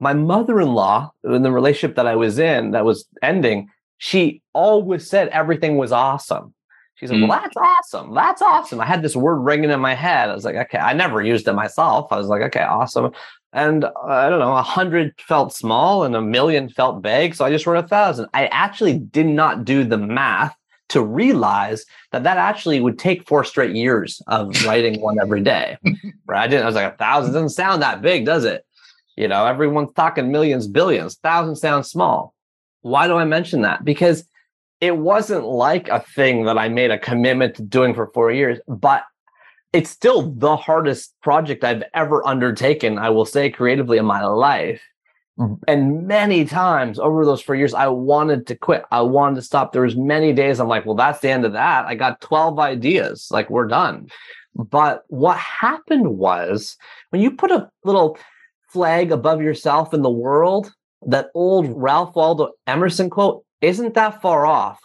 my 0.00 0.12
mother-in-law 0.12 1.12
in 1.24 1.42
the 1.42 1.52
relationship 1.52 1.96
that 1.96 2.06
I 2.06 2.16
was 2.16 2.38
in 2.38 2.70
that 2.70 2.84
was 2.84 3.06
ending, 3.22 3.68
she 3.98 4.42
always 4.52 5.08
said 5.08 5.28
everything 5.28 5.76
was 5.76 5.92
awesome. 5.92 6.54
She 6.98 7.06
said, 7.06 7.16
mm. 7.16 7.28
Well, 7.28 7.40
that's 7.40 7.56
awesome. 7.56 8.14
That's 8.14 8.42
awesome. 8.42 8.80
I 8.80 8.86
had 8.86 9.02
this 9.02 9.14
word 9.14 9.38
ringing 9.38 9.70
in 9.70 9.80
my 9.80 9.94
head. 9.94 10.30
I 10.30 10.34
was 10.34 10.44
like, 10.44 10.56
Okay, 10.56 10.78
I 10.78 10.92
never 10.92 11.22
used 11.22 11.46
it 11.46 11.52
myself. 11.52 12.08
I 12.10 12.18
was 12.18 12.26
like, 12.26 12.42
Okay, 12.42 12.62
awesome. 12.62 13.12
And 13.52 13.84
uh, 13.84 13.92
I 14.04 14.28
don't 14.28 14.40
know, 14.40 14.56
a 14.56 14.62
hundred 14.62 15.14
felt 15.20 15.54
small 15.54 16.04
and 16.04 16.14
a 16.16 16.20
million 16.20 16.68
felt 16.68 17.00
big. 17.00 17.34
So 17.34 17.44
I 17.44 17.50
just 17.50 17.66
wrote 17.66 17.82
a 17.84 17.88
thousand. 17.88 18.28
I 18.34 18.46
actually 18.46 18.98
did 18.98 19.26
not 19.26 19.64
do 19.64 19.84
the 19.84 19.96
math 19.96 20.54
to 20.88 21.02
realize 21.02 21.84
that 22.12 22.24
that 22.24 22.38
actually 22.38 22.80
would 22.80 22.98
take 22.98 23.28
four 23.28 23.44
straight 23.44 23.76
years 23.76 24.20
of 24.26 24.64
writing 24.66 25.00
one 25.00 25.18
every 25.20 25.42
day. 25.42 25.76
Right. 26.26 26.42
I 26.42 26.48
didn't, 26.48 26.64
I 26.64 26.66
was 26.66 26.74
like, 26.74 26.94
a 26.94 26.96
thousand 26.96 27.32
doesn't 27.34 27.50
sound 27.50 27.82
that 27.82 28.02
big, 28.02 28.26
does 28.26 28.44
it? 28.44 28.64
You 29.16 29.28
know, 29.28 29.46
everyone's 29.46 29.92
talking 29.94 30.30
millions, 30.30 30.66
billions, 30.66 31.16
thousand 31.16 31.56
sounds 31.56 31.90
small. 31.90 32.34
Why 32.82 33.06
do 33.06 33.16
I 33.16 33.24
mention 33.24 33.62
that? 33.62 33.84
Because 33.84 34.24
it 34.80 34.96
wasn't 34.96 35.44
like 35.44 35.88
a 35.88 36.00
thing 36.00 36.44
that 36.44 36.58
I 36.58 36.68
made 36.68 36.90
a 36.90 36.98
commitment 36.98 37.56
to 37.56 37.62
doing 37.62 37.94
for 37.94 38.10
four 38.14 38.30
years, 38.30 38.58
but 38.68 39.04
it's 39.72 39.90
still 39.90 40.30
the 40.30 40.56
hardest 40.56 41.14
project 41.22 41.64
I've 41.64 41.82
ever 41.94 42.26
undertaken, 42.26 42.98
I 42.98 43.10
will 43.10 43.26
say 43.26 43.50
creatively 43.50 43.98
in 43.98 44.06
my 44.06 44.24
life. 44.24 44.80
And 45.68 46.06
many 46.06 46.44
times 46.44 46.98
over 46.98 47.24
those 47.24 47.40
four 47.40 47.54
years, 47.54 47.72
I 47.72 47.86
wanted 47.88 48.46
to 48.48 48.56
quit. 48.56 48.84
I 48.90 49.02
wanted 49.02 49.36
to 49.36 49.42
stop. 49.42 49.72
There 49.72 49.82
was 49.82 49.96
many 49.96 50.32
days 50.32 50.58
I'm 50.58 50.66
like, 50.66 50.84
well, 50.84 50.96
that's 50.96 51.20
the 51.20 51.30
end 51.30 51.44
of 51.44 51.52
that. 51.52 51.86
I 51.86 51.94
got 51.94 52.20
12 52.20 52.58
ideas. 52.58 53.28
Like 53.30 53.48
we're 53.48 53.68
done. 53.68 54.08
But 54.56 55.04
what 55.08 55.36
happened 55.38 56.18
was 56.18 56.76
when 57.10 57.22
you 57.22 57.30
put 57.30 57.52
a 57.52 57.70
little 57.84 58.18
flag 58.72 59.12
above 59.12 59.40
yourself 59.40 59.94
in 59.94 60.02
the 60.02 60.10
world, 60.10 60.72
that 61.06 61.28
old 61.34 61.70
Ralph 61.70 62.16
Waldo 62.16 62.50
Emerson 62.66 63.08
quote, 63.08 63.44
isn't 63.60 63.94
that 63.94 64.22
far 64.22 64.46
off. 64.46 64.80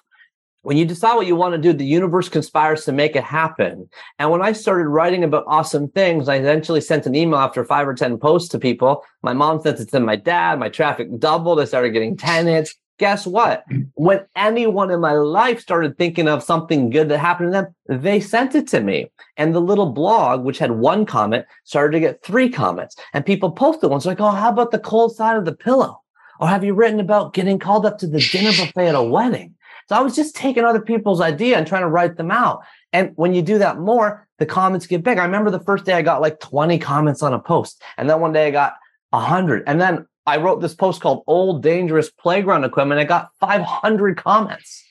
When 0.63 0.78
you 0.78 0.86
decide 0.86 1.15
what 1.15 1.28
you 1.28 1.36
want 1.36 1.53
to 1.53 1.57
do, 1.57 1.74
the 1.74 1.86
universe 1.86 2.30
conspires 2.30 2.86
to 2.86 2.93
make 2.93 3.17
it 3.17 3.24
happen. 3.24 3.89
And 4.17 4.32
when 4.32 4.41
I 4.41 4.53
started 4.53 4.88
writing 4.88 5.26
about 5.26 5.43
awesome 5.45 5.89
things, 5.89 6.30
I 6.30 6.36
eventually 6.36 6.80
sent 6.80 7.05
an 7.05 7.15
email 7.15 7.39
after 7.39 7.65
five 7.65 7.86
or 7.86 7.93
10 7.93 8.17
posts 8.17 8.47
to 8.49 8.59
people. 8.59 9.03
My 9.24 9.34
mom 9.34 9.59
sent 9.59 9.82
it 9.82 9.89
to 9.89 9.99
my 9.99 10.15
dad. 10.15 10.59
My 10.59 10.69
traffic 10.69 11.19
doubled. 11.19 11.59
I 11.59 11.65
started 11.65 11.91
getting 11.91 12.15
10 12.15 12.47
hits. 12.47 12.76
Guess 12.97 13.28
what? 13.28 13.65
When 13.95 14.26
anyone 14.36 14.89
in 14.89 15.01
my 15.01 15.13
life 15.13 15.59
started 15.59 15.97
thinking 15.97 16.30
of 16.30 16.43
something 16.43 16.89
good 16.89 17.09
that 17.09 17.19
happened 17.19 17.51
to 17.51 17.74
them, 17.88 18.01
they 18.01 18.21
sent 18.21 18.55
it 18.55 18.67
to 18.69 18.80
me. 18.80 19.11
And 19.36 19.53
the 19.53 19.61
little 19.61 19.91
blog, 19.91 20.43
which 20.43 20.59
had 20.59 20.71
one 20.71 21.05
comment, 21.05 21.45
started 21.65 21.91
to 21.93 21.99
get 21.99 22.24
three 22.24 22.49
comments. 22.49 22.95
And 23.13 23.26
people 23.26 23.51
posted 23.51 23.89
ones 23.89 24.05
like, 24.05 24.21
oh, 24.21 24.32
how 24.32 24.49
about 24.49 24.71
the 24.71 24.80
cold 24.80 25.13
side 25.15 25.36
of 25.36 25.43
the 25.43 25.55
pillow? 25.55 26.03
Or 26.44 26.50
have 26.50 26.66
you 26.66 26.74
written 26.74 27.00
about 27.00 27.34
getting 27.34 27.58
called 27.58 27.86
up 27.86 28.00
to 28.00 28.06
the 28.06 28.20
dinner 28.20 28.52
buffet 28.52 28.89
at 28.89 28.96
a 28.96 29.02
wedding? 29.02 29.56
So 29.88 29.96
I 29.96 30.02
was 30.02 30.14
just 30.14 30.36
taking 30.36 30.66
other 30.66 30.82
people's 30.82 31.22
idea 31.22 31.58
and 31.58 31.66
trying 31.66 31.84
to 31.84 31.88
write 31.88 32.18
them 32.18 32.32
out. 32.32 32.64
And 32.91 33.14
when 33.16 33.34
you 33.34 33.41
do 33.41 33.60
that 33.60 33.80
more, 33.80 34.28
the 34.39 34.46
comments 34.46 34.86
get 34.86 35.04
big. 35.04 35.20
I 35.20 35.24
remember 35.24 35.52
the 35.52 35.62
first 35.62 35.86
day 35.86 35.94
I 35.94 36.02
got 36.02 36.20
like 36.20 36.41
20 36.41 36.80
comments 36.80 37.24
on 37.24 37.34
a 37.34 37.39
post. 37.39 37.82
And 37.96 38.10
then 38.10 38.20
one 38.20 38.34
day 38.34 38.48
I 38.48 38.52
got 38.52 38.74
100. 39.12 39.64
And 39.68 39.80
then 39.80 40.06
I 40.26 40.36
wrote 40.36 40.60
this 40.60 40.76
post 40.76 41.00
called 41.00 41.24
Old 41.28 41.64
Dangerous 41.64 42.12
Playground 42.12 42.66
Equipment. 42.66 43.00
I 43.00 43.06
got 43.06 43.30
500 43.39 44.18
comments. 44.18 44.84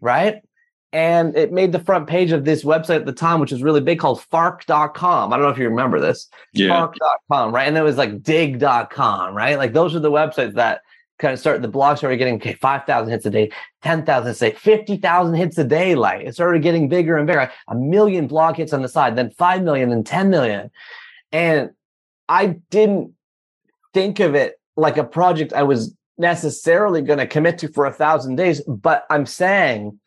Right 0.00 0.36
and 0.92 1.34
it 1.36 1.52
made 1.52 1.72
the 1.72 1.78
front 1.78 2.06
page 2.06 2.32
of 2.32 2.44
this 2.44 2.64
website 2.64 2.96
at 2.96 3.06
the 3.06 3.12
time, 3.12 3.40
which 3.40 3.52
was 3.52 3.62
really 3.62 3.80
big 3.80 3.98
called 3.98 4.22
fark.com. 4.24 5.32
I 5.32 5.36
don't 5.36 5.46
know 5.46 5.50
if 5.50 5.58
you 5.58 5.68
remember 5.68 6.00
this. 6.00 6.28
Yeah. 6.52 6.68
Fark.com, 6.68 7.54
right? 7.54 7.66
And 7.66 7.76
it 7.76 7.82
was 7.82 7.96
like 7.96 8.22
digg.com, 8.22 9.34
right? 9.34 9.56
Like 9.56 9.72
those 9.72 9.94
are 9.94 10.00
the 10.00 10.10
websites 10.10 10.54
that 10.54 10.82
kind 11.18 11.32
of 11.32 11.40
started, 11.40 11.62
the 11.62 11.68
blog 11.68 11.96
started 11.96 12.18
getting, 12.18 12.34
okay, 12.34 12.52
5,000 12.54 13.10
hits 13.10 13.24
a 13.24 13.30
day, 13.30 13.50
10,000 13.82 14.34
say 14.34 14.52
50,000 14.52 15.34
hits 15.34 15.56
a 15.56 15.64
day. 15.64 15.94
Like 15.94 16.26
it 16.26 16.34
started 16.34 16.62
getting 16.62 16.88
bigger 16.88 17.16
and 17.16 17.26
bigger, 17.26 17.50
a 17.68 17.74
million 17.74 18.26
blog 18.26 18.56
hits 18.56 18.74
on 18.74 18.82
the 18.82 18.88
side, 18.88 19.16
then 19.16 19.30
5 19.30 19.62
million, 19.62 19.88
then 19.88 20.04
10 20.04 20.28
million. 20.28 20.70
And 21.30 21.70
I 22.28 22.58
didn't 22.70 23.14
think 23.94 24.20
of 24.20 24.34
it 24.34 24.60
like 24.76 24.98
a 24.98 25.04
project 25.04 25.54
I 25.54 25.62
was 25.62 25.94
necessarily 26.18 27.00
going 27.00 27.18
to 27.18 27.26
commit 27.26 27.58
to 27.58 27.68
for 27.68 27.86
a 27.86 27.92
thousand 27.92 28.36
days, 28.36 28.60
but 28.62 29.04
I'm 29.08 29.24
saying, 29.24 29.98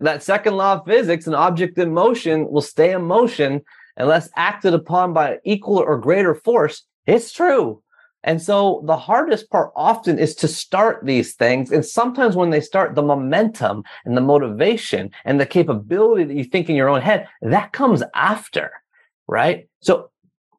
that 0.00 0.22
second 0.22 0.56
law 0.56 0.74
of 0.74 0.86
physics, 0.86 1.26
an 1.26 1.34
object 1.34 1.78
in 1.78 1.92
motion 1.92 2.48
will 2.50 2.62
stay 2.62 2.92
in 2.92 3.02
motion 3.02 3.62
unless 3.96 4.28
acted 4.36 4.74
upon 4.74 5.12
by 5.12 5.38
equal 5.44 5.78
or 5.78 5.98
greater 5.98 6.34
force. 6.34 6.82
It's 7.06 7.32
true. 7.32 7.82
And 8.24 8.42
so 8.42 8.82
the 8.84 8.96
hardest 8.96 9.50
part 9.50 9.70
often 9.76 10.18
is 10.18 10.34
to 10.36 10.48
start 10.48 11.04
these 11.04 11.34
things. 11.34 11.70
And 11.70 11.84
sometimes 11.84 12.34
when 12.34 12.50
they 12.50 12.60
start, 12.60 12.96
the 12.96 13.02
momentum 13.02 13.84
and 14.04 14.16
the 14.16 14.20
motivation 14.20 15.12
and 15.24 15.40
the 15.40 15.46
capability 15.46 16.24
that 16.24 16.36
you 16.36 16.44
think 16.44 16.68
in 16.68 16.74
your 16.74 16.88
own 16.88 17.00
head, 17.00 17.28
that 17.40 17.72
comes 17.72 18.02
after, 18.14 18.72
right? 19.28 19.68
So 19.80 20.10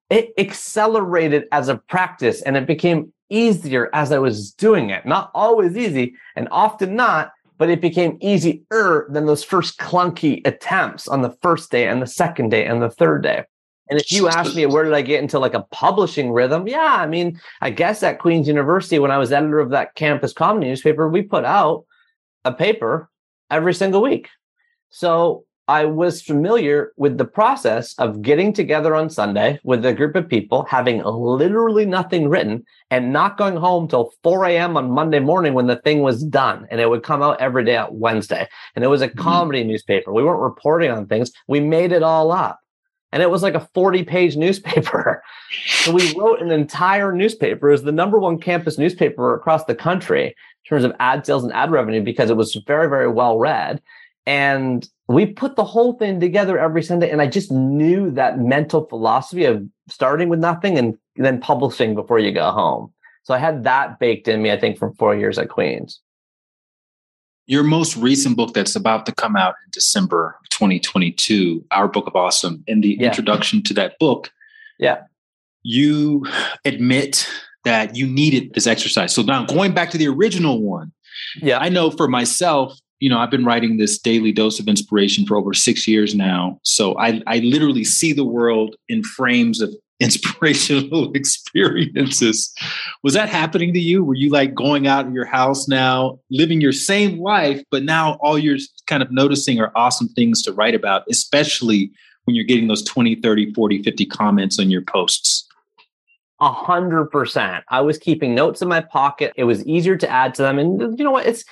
it 0.09 0.31
accelerated 0.37 1.43
as 1.51 1.67
a 1.67 1.77
practice 1.77 2.41
and 2.41 2.55
it 2.55 2.65
became 2.65 3.11
easier 3.29 3.89
as 3.93 4.13
I 4.13 4.19
was 4.19 4.51
doing 4.51 4.89
it. 4.89 5.05
Not 5.05 5.29
always 5.35 5.75
easy 5.75 6.15
and 6.37 6.47
often 6.49 6.95
not, 6.95 7.31
but 7.57 7.69
it 7.69 7.81
became 7.81 8.17
easier 8.21 9.07
than 9.09 9.25
those 9.25 9.43
first 9.43 9.79
clunky 9.79 10.45
attempts 10.45 11.07
on 11.07 11.21
the 11.21 11.35
first 11.41 11.71
day 11.71 11.87
and 11.87 12.01
the 12.01 12.07
second 12.07 12.49
day 12.49 12.65
and 12.65 12.81
the 12.81 12.89
third 12.89 13.23
day. 13.23 13.43
And 13.89 13.99
if 13.99 14.11
you 14.11 14.27
ask 14.27 14.53
me 14.55 14.65
where 14.65 14.83
did 14.83 14.93
I 14.93 15.01
get 15.01 15.21
into 15.21 15.39
like 15.39 15.53
a 15.53 15.65
publishing 15.71 16.31
rhythm, 16.31 16.67
yeah, 16.67 16.97
I 16.99 17.07
mean, 17.07 17.39
I 17.61 17.69
guess 17.69 18.03
at 18.03 18.19
Queen's 18.19 18.47
University 18.47 18.99
when 18.99 19.11
I 19.11 19.17
was 19.17 19.31
editor 19.31 19.59
of 19.59 19.69
that 19.69 19.95
campus 19.95 20.33
comedy 20.33 20.67
newspaper, 20.67 21.07
we 21.07 21.21
put 21.21 21.45
out 21.45 21.85
a 22.43 22.51
paper 22.51 23.09
every 23.49 23.73
single 23.73 24.01
week. 24.01 24.29
So 24.89 25.45
I 25.69 25.83
was 25.83 26.21
familiar 26.21 26.93
with 26.95 27.17
the 27.17 27.25
process 27.25 27.93
of 27.95 28.21
getting 28.21 28.53
together 28.53 28.95
on 28.95 29.09
Sunday 29.09 29.59
with 29.63 29.85
a 29.85 29.93
group 29.93 30.15
of 30.15 30.29
people, 30.29 30.63
having 30.63 31.03
literally 31.03 31.85
nothing 31.85 32.29
written, 32.29 32.65
and 32.89 33.11
not 33.11 33.37
going 33.37 33.57
home 33.57 33.89
till 33.89 34.13
4 34.23 34.45
a.m. 34.45 34.77
on 34.77 34.89
Monday 34.89 35.19
morning 35.19 35.53
when 35.53 35.67
the 35.67 35.75
thing 35.75 35.99
was 35.99 36.23
done. 36.23 36.67
And 36.71 36.79
it 36.79 36.89
would 36.89 37.03
come 37.03 37.21
out 37.21 37.41
every 37.41 37.65
day 37.65 37.75
on 37.75 37.99
Wednesday. 37.99 38.47
And 38.75 38.85
it 38.85 38.87
was 38.87 39.01
a 39.01 39.09
mm-hmm. 39.09 39.19
comedy 39.19 39.59
mm-hmm. 39.59 39.71
newspaper. 39.71 40.13
We 40.13 40.23
weren't 40.23 40.39
reporting 40.39 40.89
on 40.89 41.05
things, 41.05 41.31
we 41.47 41.59
made 41.59 41.91
it 41.91 42.03
all 42.03 42.31
up. 42.31 42.59
And 43.11 43.21
it 43.21 43.29
was 43.29 43.43
like 43.43 43.55
a 43.55 43.67
40 43.73 44.03
page 44.03 44.37
newspaper. 44.37 45.21
so 45.67 45.91
we 45.91 46.13
wrote 46.17 46.41
an 46.41 46.51
entire 46.51 47.11
newspaper. 47.11 47.67
It 47.67 47.73
was 47.73 47.83
the 47.83 47.91
number 47.91 48.19
one 48.19 48.39
campus 48.39 48.77
newspaper 48.77 49.33
across 49.33 49.65
the 49.65 49.75
country 49.75 50.27
in 50.27 50.33
terms 50.69 50.85
of 50.85 50.93
ad 50.99 51.25
sales 51.25 51.43
and 51.43 51.51
ad 51.53 51.71
revenue 51.71 52.03
because 52.03 52.29
it 52.29 52.37
was 52.37 52.55
very, 52.65 52.87
very 52.87 53.09
well 53.09 53.37
read. 53.37 53.81
And 54.27 54.87
we 55.07 55.25
put 55.25 55.55
the 55.55 55.63
whole 55.63 55.93
thing 55.93 56.19
together 56.19 56.59
every 56.59 56.83
Sunday. 56.83 57.09
And 57.09 57.21
I 57.21 57.27
just 57.27 57.49
knew 57.49 58.11
that 58.11 58.39
mental 58.39 58.85
philosophy 58.85 59.45
of 59.45 59.65
starting 59.87 60.27
with 60.27 60.39
nothing 60.39 60.77
and 60.77 60.97
then 61.15 61.39
publishing 61.39 61.95
before 61.95 62.19
you 62.19 62.33
go 62.33 62.51
home. 62.51 62.93
So 63.23 63.33
I 63.33 63.37
had 63.37 63.63
that 63.63 63.99
baked 63.99 64.27
in 64.27 64.41
me, 64.41 64.51
I 64.51 64.59
think, 64.59 64.77
from 64.77 64.93
four 64.95 65.15
years 65.15 65.37
at 65.37 65.47
Queen's. 65.49 66.01
Your 67.45 67.63
most 67.63 67.95
recent 67.95 68.35
book 68.35 68.53
that's 68.53 68.75
about 68.75 69.05
to 69.05 69.13
come 69.13 69.37
out 69.37 69.55
in 69.65 69.71
December 69.71 70.37
2022, 70.49 71.63
Our 71.71 71.87
Book 71.87 72.07
of 72.07 72.15
Awesome, 72.15 72.63
in 72.67 72.81
the 72.81 72.97
yeah. 72.99 73.07
introduction 73.07 73.63
to 73.63 73.73
that 73.75 73.97
book, 73.99 74.29
yeah, 74.77 75.03
you 75.63 76.25
admit 76.65 77.29
that 77.63 77.95
you 77.95 78.05
needed 78.05 78.53
this 78.53 78.67
exercise. 78.67 79.13
So 79.13 79.21
now 79.21 79.45
going 79.45 79.73
back 79.73 79.91
to 79.91 79.97
the 79.97 80.07
original 80.07 80.61
one, 80.61 80.91
yeah, 81.41 81.59
I 81.59 81.69
know 81.69 81.89
for 81.89 82.09
myself, 82.09 82.77
you 82.99 83.09
know, 83.09 83.19
I've 83.19 83.31
been 83.31 83.45
writing 83.45 83.77
this 83.77 83.97
daily 83.97 84.31
dose 84.31 84.59
of 84.59 84.67
inspiration 84.67 85.25
for 85.25 85.37
over 85.37 85.53
six 85.53 85.87
years 85.87 86.15
now. 86.15 86.59
So 86.63 86.97
I, 86.97 87.21
I 87.27 87.39
literally 87.39 87.83
see 87.83 88.13
the 88.13 88.25
world 88.25 88.75
in 88.89 89.03
frames 89.03 89.61
of 89.61 89.73
inspirational 89.99 91.11
experiences. 91.13 92.53
Was 93.01 93.15
that 93.15 93.29
happening 93.29 93.73
to 93.73 93.79
you? 93.79 94.03
Were 94.03 94.13
you 94.13 94.29
like 94.29 94.53
going 94.53 94.85
out 94.85 95.07
of 95.07 95.13
your 95.13 95.25
house 95.25 95.67
now, 95.67 96.19
living 96.29 96.61
your 96.61 96.71
same 96.71 97.19
life, 97.19 97.63
but 97.71 97.81
now 97.81 98.13
all 98.21 98.37
you're 98.37 98.59
kind 98.85 99.01
of 99.01 99.11
noticing 99.11 99.59
are 99.59 99.71
awesome 99.75 100.07
things 100.09 100.43
to 100.43 100.53
write 100.53 100.75
about, 100.75 101.03
especially 101.09 101.89
when 102.25 102.35
you're 102.35 102.45
getting 102.45 102.67
those 102.67 102.83
20, 102.83 103.15
30, 103.15 103.53
40, 103.55 103.81
50 103.81 104.05
comments 104.05 104.59
on 104.59 104.69
your 104.69 104.83
posts? 104.83 105.47
A 106.39 106.51
hundred 106.51 107.07
percent. 107.07 107.63
I 107.69 107.81
was 107.81 107.97
keeping 107.97 108.35
notes 108.35 108.61
in 108.61 108.67
my 108.67 108.81
pocket. 108.81 109.33
It 109.35 109.45
was 109.45 109.65
easier 109.65 109.97
to 109.97 110.07
add 110.07 110.35
to 110.35 110.43
them. 110.43 110.59
And 110.59 110.99
you 110.99 111.03
know 111.03 111.09
what? 111.09 111.25
It's 111.25 111.43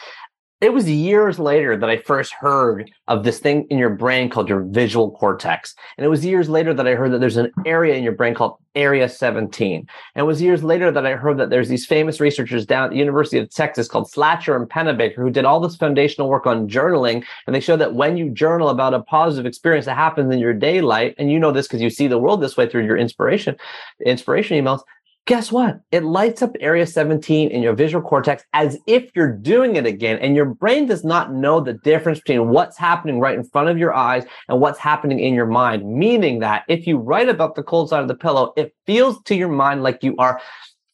it 0.62 0.74
was 0.74 0.90
years 0.90 1.38
later 1.38 1.76
that 1.76 1.90
I 1.90 1.98
first 1.98 2.32
heard 2.34 2.90
of 3.10 3.26
this 3.26 3.40
thing 3.40 3.68
in 3.70 3.78
your 3.78 3.90
brain 3.90 4.30
called 4.30 4.48
your 4.48 4.62
visual 4.62 5.12
cortex. 5.12 5.76
And 5.98 6.06
it 6.06 6.10
was 6.10 6.26
years 6.26 6.48
later 6.48 6.74
that 6.74 6.88
I 6.88 6.96
heard 6.96 7.12
that 7.12 7.20
there's 7.20 7.36
an 7.36 7.52
area 7.66 7.96
in 7.96 8.04
your 8.04 8.14
brain 8.14 8.34
called 8.34 8.56
Area 8.74 9.10
17. 9.10 9.80
And 9.80 9.88
it 10.16 10.26
was 10.26 10.42
years 10.42 10.64
later 10.64 10.92
that 10.92 11.06
I 11.06 11.12
heard 11.12 11.38
that 11.40 11.50
there's 11.50 11.68
these 11.68 11.86
famous 11.86 12.22
researchers 12.22 12.66
down 12.66 12.86
at 12.86 12.92
the 12.92 12.98
University 12.98 13.38
of 13.38 13.50
Texas 13.50 13.90
called 13.90 14.10
Slatcher 14.10 14.56
and 14.56 14.70
Pennebaker 14.70 15.16
who 15.16 15.30
did 15.30 15.44
all 15.44 15.60
this 15.60 15.76
foundational 15.76 16.30
work 16.30 16.48
on 16.48 16.70
journaling. 16.70 17.26
And 17.46 17.54
they 17.54 17.60
show 17.60 17.76
that 17.76 17.94
when 17.94 18.16
you 18.16 18.30
journal 18.30 18.70
about 18.70 18.94
a 18.94 19.02
positive 19.02 19.46
experience 19.46 19.86
that 19.88 19.96
happens 19.96 20.34
in 20.34 20.40
your 20.40 20.54
daylight, 20.54 21.16
and 21.18 21.30
you 21.30 21.38
know 21.38 21.52
this 21.52 21.68
because 21.68 21.82
you 21.82 21.90
see 21.90 22.08
the 22.08 22.18
world 22.18 22.42
this 22.42 22.56
way 22.56 22.70
through 22.70 22.86
your 22.86 22.98
inspiration, 22.98 23.58
inspiration 24.06 24.64
emails, 24.64 24.82
guess 25.26 25.52
what? 25.52 25.80
It 25.92 26.04
lights 26.04 26.42
up 26.42 26.56
area 26.60 26.86
17 26.86 27.50
in 27.50 27.62
your 27.64 27.74
visual 27.74 28.04
cortex 28.04 28.44
as 28.54 28.78
if 28.86 29.10
you're 29.16 29.32
doing 29.32 29.76
it 29.76 29.86
again. 29.86 30.20
And 30.20 30.36
your 30.36 30.46
brain 30.46 30.86
does 30.86 31.04
not 31.04 31.34
know 31.34 31.60
the 31.60 31.74
difference 31.74 32.20
between 32.20 32.50
what's 32.50 32.78
happening 32.78 33.20
right 33.20 33.38
in 33.38 33.44
front 33.44 33.70
of 33.70 33.78
your 33.78 33.94
eyes 33.94 34.26
and 34.48 34.60
what's 34.60 34.80
happening 34.80 35.20
in 35.20 35.34
your 35.34 35.48
mind. 35.48 35.88
Meaning 35.88 36.40
that 36.40 36.64
if 36.68 36.86
you 36.86 36.98
write 36.98 37.30
about 37.30 37.56
the 37.56 37.64
cold 37.64 37.90
side 37.90 38.04
of 38.04 38.08
the 38.08 38.16
pillow, 38.16 38.54
it 38.56 38.76
feels 38.86 39.22
to 39.24 39.36
your 39.36 39.50
mind 39.50 39.82
like 39.82 40.04
you 40.04 40.16
are 40.18 40.40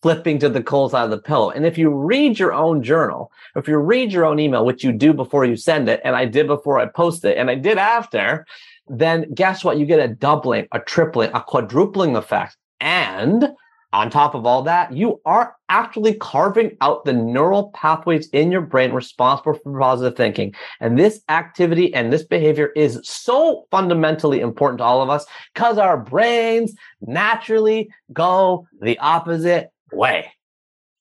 flipping 0.02 0.40
to 0.40 0.50
the 0.50 0.64
cold 0.64 0.92
side 0.92 1.04
of 1.04 1.12
the 1.12 1.20
pillow. 1.20 1.52
And 1.52 1.66
if 1.66 1.78
you 1.78 1.90
read 1.90 2.40
your 2.40 2.54
own 2.54 2.82
journal, 2.82 3.32
if 3.56 3.68
you 3.68 3.78
read 3.78 4.14
your 4.14 4.26
own 4.26 4.40
email, 4.40 4.66
which 4.66 4.84
you 4.84 4.94
do 4.94 5.14
before 5.14 5.46
you 5.46 5.56
send 5.56 5.90
it, 5.90 6.02
and 6.04 6.16
I 6.16 6.26
did 6.26 6.48
before 6.48 6.80
I 6.80 6.86
post 6.88 7.24
it, 7.26 7.38
and 7.38 7.50
I 7.50 7.56
did 7.56 7.78
after, 7.78 8.46
then 8.88 9.32
guess 9.34 9.64
what? 9.64 9.78
You 9.78 9.86
get 9.86 10.00
a 10.00 10.08
doubling, 10.08 10.68
a 10.72 10.80
tripling, 10.80 11.32
a 11.34 11.42
quadrupling 11.42 12.16
effect. 12.16 12.58
And 12.80 13.50
on 13.94 14.10
top 14.10 14.36
of 14.36 14.46
all 14.46 14.62
that, 14.64 14.94
you 14.94 15.20
are 15.26 15.56
actually 15.68 16.14
carving 16.14 16.78
out 16.80 17.04
the 17.04 17.14
neural 17.14 17.72
pathways 17.72 18.28
in 18.30 18.52
your 18.52 18.62
brain 18.62 18.94
responsible 18.94 19.54
for 19.54 19.80
positive 19.80 20.16
thinking. 20.16 20.54
And 20.80 20.98
this 20.98 21.22
activity 21.28 21.94
and 21.94 22.12
this 22.12 22.24
behavior 22.24 22.72
is 22.76 23.00
so 23.04 23.66
fundamentally 23.70 24.40
important 24.40 24.78
to 24.78 24.84
all 24.86 25.02
of 25.02 25.10
us 25.10 25.26
because 25.54 25.78
our 25.78 25.98
brains 25.98 26.74
naturally 27.02 27.90
go 28.14 28.68
the 28.82 28.98
opposite 29.00 29.72
way. 29.92 30.32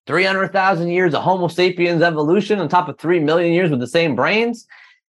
300,000 0.06 0.88
years 0.88 1.14
of 1.14 1.22
Homo 1.22 1.46
sapiens 1.46 2.02
evolution 2.02 2.58
on 2.58 2.68
top 2.68 2.88
of 2.88 2.98
3 2.98 3.20
million 3.20 3.52
years 3.52 3.70
with 3.70 3.78
the 3.78 3.86
same 3.86 4.16
brains. 4.16 4.66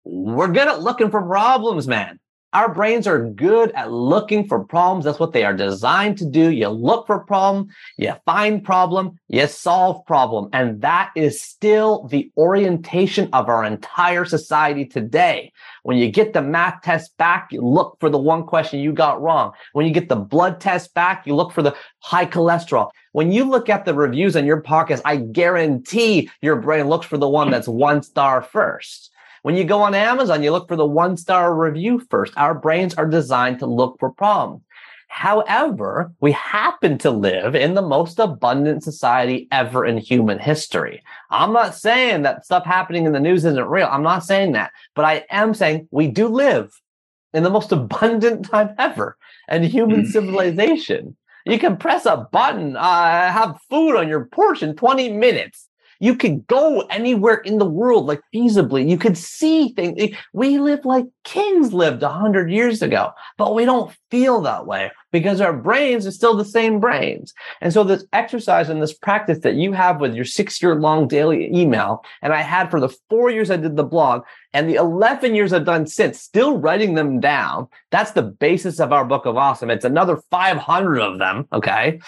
We're 0.04 0.52
good 0.52 0.68
at 0.68 0.82
looking 0.82 1.10
for 1.10 1.22
problems, 1.22 1.88
man. 1.88 2.20
Our 2.54 2.72
brains 2.72 3.08
are 3.08 3.30
good 3.30 3.72
at 3.72 3.90
looking 3.90 4.46
for 4.46 4.62
problems. 4.62 5.04
That's 5.04 5.18
what 5.18 5.32
they 5.32 5.44
are 5.44 5.52
designed 5.52 6.18
to 6.18 6.24
do. 6.24 6.52
You 6.52 6.68
look 6.68 7.08
for 7.08 7.18
problem, 7.18 7.66
you 7.96 8.14
find 8.24 8.62
problem, 8.62 9.18
you 9.26 9.48
solve 9.48 10.06
problem. 10.06 10.50
And 10.52 10.80
that 10.82 11.10
is 11.16 11.42
still 11.42 12.06
the 12.06 12.30
orientation 12.36 13.28
of 13.32 13.48
our 13.48 13.64
entire 13.64 14.24
society 14.24 14.86
today. 14.86 15.52
When 15.82 15.96
you 15.96 16.08
get 16.08 16.32
the 16.32 16.42
math 16.42 16.82
test 16.82 17.16
back, 17.16 17.48
you 17.50 17.60
look 17.60 17.96
for 17.98 18.08
the 18.08 18.18
one 18.18 18.46
question 18.46 18.78
you 18.78 18.92
got 18.92 19.20
wrong. 19.20 19.50
When 19.72 19.84
you 19.84 19.92
get 19.92 20.08
the 20.08 20.14
blood 20.14 20.60
test 20.60 20.94
back, 20.94 21.26
you 21.26 21.34
look 21.34 21.50
for 21.50 21.62
the 21.62 21.74
high 21.98 22.26
cholesterol. 22.26 22.90
When 23.10 23.32
you 23.32 23.42
look 23.44 23.68
at 23.68 23.84
the 23.84 23.94
reviews 23.94 24.36
on 24.36 24.46
your 24.46 24.62
podcast, 24.62 25.02
I 25.04 25.16
guarantee 25.16 26.30
your 26.40 26.56
brain 26.56 26.86
looks 26.88 27.06
for 27.06 27.18
the 27.18 27.28
one 27.28 27.50
that's 27.50 27.66
one 27.66 28.04
star 28.04 28.42
first. 28.42 29.10
When 29.44 29.56
you 29.56 29.64
go 29.64 29.82
on 29.82 29.94
Amazon, 29.94 30.42
you 30.42 30.52
look 30.52 30.68
for 30.68 30.74
the 30.74 30.86
one 30.86 31.18
star 31.18 31.54
review 31.54 32.00
first. 32.08 32.32
Our 32.34 32.54
brains 32.54 32.94
are 32.94 33.06
designed 33.06 33.58
to 33.58 33.66
look 33.66 33.98
for 34.00 34.10
problems. 34.10 34.62
However, 35.08 36.10
we 36.18 36.32
happen 36.32 36.96
to 37.00 37.10
live 37.10 37.54
in 37.54 37.74
the 37.74 37.82
most 37.82 38.18
abundant 38.18 38.82
society 38.82 39.46
ever 39.52 39.84
in 39.84 39.98
human 39.98 40.38
history. 40.38 41.02
I'm 41.30 41.52
not 41.52 41.74
saying 41.74 42.22
that 42.22 42.46
stuff 42.46 42.64
happening 42.64 43.04
in 43.04 43.12
the 43.12 43.20
news 43.20 43.44
isn't 43.44 43.68
real. 43.68 43.86
I'm 43.90 44.02
not 44.02 44.24
saying 44.24 44.52
that, 44.52 44.72
but 44.94 45.04
I 45.04 45.26
am 45.28 45.52
saying 45.52 45.88
we 45.90 46.08
do 46.08 46.28
live 46.28 46.72
in 47.34 47.42
the 47.42 47.50
most 47.50 47.70
abundant 47.80 48.46
time 48.46 48.74
ever 48.78 49.18
in 49.50 49.62
human 49.62 50.04
mm. 50.04 50.10
civilization. 50.10 51.18
You 51.44 51.58
can 51.58 51.76
press 51.76 52.06
a 52.06 52.26
button, 52.32 52.76
uh, 52.76 53.30
have 53.30 53.60
food 53.68 53.94
on 53.98 54.08
your 54.08 54.24
porch 54.24 54.62
in 54.62 54.74
20 54.74 55.12
minutes. 55.12 55.68
You 56.00 56.16
could 56.16 56.46
go 56.46 56.80
anywhere 56.90 57.36
in 57.36 57.58
the 57.58 57.64
world, 57.64 58.06
like 58.06 58.20
feasibly. 58.34 58.88
You 58.88 58.98
could 58.98 59.16
see 59.16 59.70
things. 59.70 60.14
We 60.32 60.58
live 60.58 60.84
like 60.84 61.06
kings 61.24 61.72
lived 61.72 62.02
a 62.02 62.08
hundred 62.08 62.50
years 62.50 62.82
ago, 62.82 63.10
but 63.38 63.54
we 63.54 63.64
don't 63.64 63.94
feel 64.10 64.40
that 64.42 64.66
way 64.66 64.90
because 65.12 65.40
our 65.40 65.52
brains 65.52 66.06
are 66.06 66.10
still 66.10 66.36
the 66.36 66.44
same 66.44 66.80
brains. 66.80 67.32
And 67.60 67.72
so 67.72 67.84
this 67.84 68.04
exercise 68.12 68.68
and 68.68 68.82
this 68.82 68.92
practice 68.94 69.38
that 69.40 69.54
you 69.54 69.72
have 69.72 70.00
with 70.00 70.14
your 70.14 70.24
six 70.24 70.60
year 70.62 70.74
long 70.74 71.08
daily 71.08 71.54
email, 71.54 72.04
and 72.22 72.32
I 72.32 72.42
had 72.42 72.70
for 72.70 72.80
the 72.80 72.94
four 73.08 73.30
years 73.30 73.50
I 73.50 73.56
did 73.56 73.76
the 73.76 73.84
blog 73.84 74.22
and 74.54 74.68
the 74.68 74.74
11 74.74 75.34
years 75.34 75.52
I've 75.52 75.64
done 75.64 75.86
since, 75.86 76.20
still 76.20 76.58
writing 76.58 76.94
them 76.94 77.20
down. 77.20 77.68
That's 77.90 78.12
the 78.12 78.22
basis 78.22 78.78
of 78.78 78.92
our 78.92 79.04
book 79.04 79.26
of 79.26 79.36
awesome. 79.36 79.68
It's 79.68 79.84
another 79.84 80.16
500 80.30 81.00
of 81.00 81.18
them. 81.18 81.48
Okay. 81.52 82.00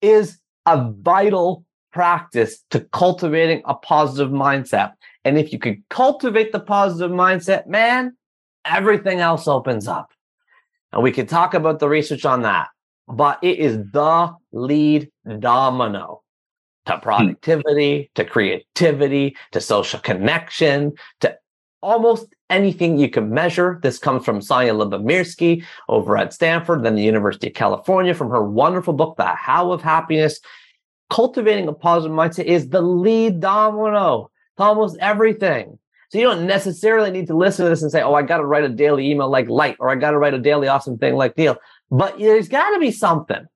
Is 0.00 0.38
a 0.66 0.90
vital 0.90 1.64
practice 1.92 2.64
to 2.70 2.80
cultivating 2.80 3.62
a 3.64 3.74
positive 3.74 4.32
mindset. 4.32 4.92
And 5.24 5.38
if 5.38 5.52
you 5.52 5.58
could 5.58 5.82
cultivate 5.88 6.52
the 6.52 6.60
positive 6.60 7.10
mindset, 7.10 7.66
man, 7.66 8.16
everything 8.64 9.20
else 9.20 9.48
opens 9.48 9.88
up. 9.88 10.10
And 10.92 11.02
we 11.02 11.12
could 11.12 11.28
talk 11.28 11.54
about 11.54 11.78
the 11.78 11.88
research 11.88 12.24
on 12.24 12.42
that, 12.42 12.68
but 13.06 13.38
it 13.42 13.58
is 13.58 13.78
the 13.92 14.34
lead 14.52 15.10
domino 15.38 16.22
to 16.86 16.94
hmm. 16.94 17.00
productivity, 17.00 18.10
to 18.14 18.24
creativity, 18.24 19.36
to 19.52 19.60
social 19.60 20.00
connection, 20.00 20.92
to 21.20 21.36
almost 21.82 22.26
anything 22.50 22.98
you 22.98 23.08
can 23.08 23.30
measure. 23.30 23.78
This 23.82 23.98
comes 23.98 24.24
from 24.24 24.40
Sonja 24.40 24.74
Lyubomirsky 24.74 25.64
over 25.88 26.16
at 26.16 26.34
Stanford, 26.34 26.82
then 26.82 26.94
the 26.94 27.02
University 27.02 27.48
of 27.48 27.54
California, 27.54 28.14
from 28.14 28.30
her 28.30 28.42
wonderful 28.42 28.92
book, 28.92 29.16
The 29.16 29.26
How 29.26 29.72
of 29.72 29.82
Happiness. 29.82 30.40
Cultivating 31.10 31.68
a 31.68 31.72
positive 31.72 32.16
mindset 32.16 32.44
is 32.44 32.68
the 32.68 32.80
lead 32.80 33.40
domino 33.40 34.30
to 34.56 34.62
almost 34.62 34.96
everything. 35.00 35.78
So 36.10 36.18
you 36.18 36.24
don't 36.24 36.46
necessarily 36.46 37.10
need 37.10 37.28
to 37.28 37.36
listen 37.36 37.64
to 37.64 37.70
this 37.70 37.82
and 37.82 37.90
say, 37.90 38.02
oh, 38.02 38.14
I 38.14 38.22
got 38.22 38.38
to 38.38 38.44
write 38.44 38.64
a 38.64 38.68
daily 38.68 39.10
email 39.10 39.30
like 39.30 39.48
Light, 39.48 39.76
or 39.78 39.90
I 39.90 39.94
got 39.94 40.10
to 40.10 40.18
write 40.18 40.34
a 40.34 40.38
daily 40.38 40.66
awesome 40.66 40.98
thing 40.98 41.14
like 41.14 41.36
Neil. 41.36 41.56
But 41.90 42.18
there's 42.18 42.48
got 42.48 42.70
to 42.70 42.80
be 42.80 42.90
something. 42.90 43.46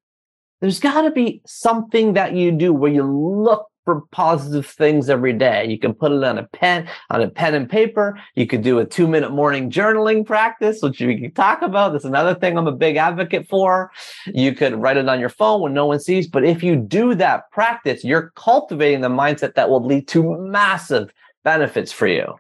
There's 0.61 0.81
got 0.81 1.03
to 1.03 1.11
be 1.11 1.43
something 1.47 2.13
that 2.13 2.35
you 2.35 2.53
do 2.53 2.73
where 2.73 2.93
you 2.93 3.03
look 3.03 3.67
positive 4.11 4.67
things 4.67 5.11
every 5.11 5.33
day. 5.33 5.67
You 5.67 5.79
can 5.79 5.95
put 5.95 6.13
it 6.13 6.25
on 6.25 6.39
a 6.39 6.45
pen, 6.45 6.89
on 7.11 7.23
a 7.23 7.29
pen 7.29 7.55
and 7.55 7.69
paper. 7.69 8.19
You 8.35 8.47
could 8.47 8.63
do 8.63 8.79
a 8.79 8.85
two 8.85 9.07
minute 9.07 9.33
morning 9.33 9.71
journaling 9.71 10.25
practice, 10.25 10.83
which 10.83 11.01
we 11.01 11.21
can 11.21 11.33
talk 11.33 11.63
about. 11.63 11.93
That's 11.93 12.05
another 12.05 12.35
thing 12.35 12.57
I'm 12.57 12.67
a 12.67 12.73
big 12.73 12.97
advocate 12.97 13.49
for. 13.49 13.91
You 14.27 14.55
could 14.55 14.75
write 14.75 14.97
it 14.97 15.09
on 15.09 15.21
your 15.21 15.29
phone 15.29 15.61
when 15.61 15.75
no 15.75 15.87
one 15.87 16.01
sees. 16.01 16.27
But 16.27 16.45
if 16.45 16.63
you 16.63 16.77
do 16.77 17.15
that 17.17 17.51
practice, 17.51 18.05
you're 18.05 18.33
cultivating 18.37 19.01
the 19.01 19.09
mindset 19.09 19.55
that 19.55 19.69
will 19.69 19.85
lead 19.85 20.09
to 20.09 20.37
massive 20.39 21.13
benefits 21.45 21.93
for 21.93 22.07
you. 22.07 22.37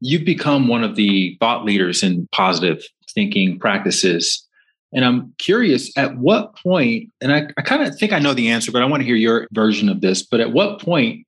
You've 0.00 0.24
become 0.24 0.68
one 0.68 0.84
of 0.84 0.94
the 0.94 1.36
thought 1.40 1.64
leaders 1.64 2.02
in 2.02 2.28
positive 2.30 2.82
thinking 3.14 3.58
practices 3.58 4.47
and 4.92 5.04
I'm 5.04 5.34
curious 5.38 5.96
at 5.96 6.16
what 6.16 6.56
point, 6.56 7.10
and 7.20 7.32
I, 7.32 7.48
I 7.56 7.62
kind 7.62 7.82
of 7.82 7.98
think 7.98 8.12
I 8.12 8.18
know 8.18 8.34
the 8.34 8.48
answer, 8.48 8.72
but 8.72 8.82
I 8.82 8.86
want 8.86 9.02
to 9.02 9.06
hear 9.06 9.16
your 9.16 9.46
version 9.52 9.88
of 9.88 10.00
this. 10.00 10.22
But 10.22 10.40
at 10.40 10.52
what 10.52 10.80
point 10.80 11.26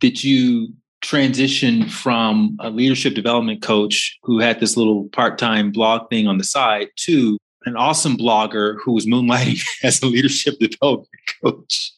did 0.00 0.22
you 0.24 0.68
transition 1.02 1.88
from 1.88 2.56
a 2.60 2.70
leadership 2.70 3.14
development 3.14 3.62
coach 3.62 4.18
who 4.22 4.40
had 4.40 4.58
this 4.58 4.76
little 4.76 5.08
part 5.10 5.38
time 5.38 5.70
blog 5.70 6.08
thing 6.10 6.26
on 6.26 6.38
the 6.38 6.44
side 6.44 6.88
to 6.96 7.38
an 7.64 7.76
awesome 7.76 8.16
blogger 8.16 8.76
who 8.82 8.92
was 8.92 9.06
moonlighting 9.06 9.64
as 9.84 10.02
a 10.02 10.06
leadership 10.06 10.54
development 10.60 11.08
coach? 11.42 11.92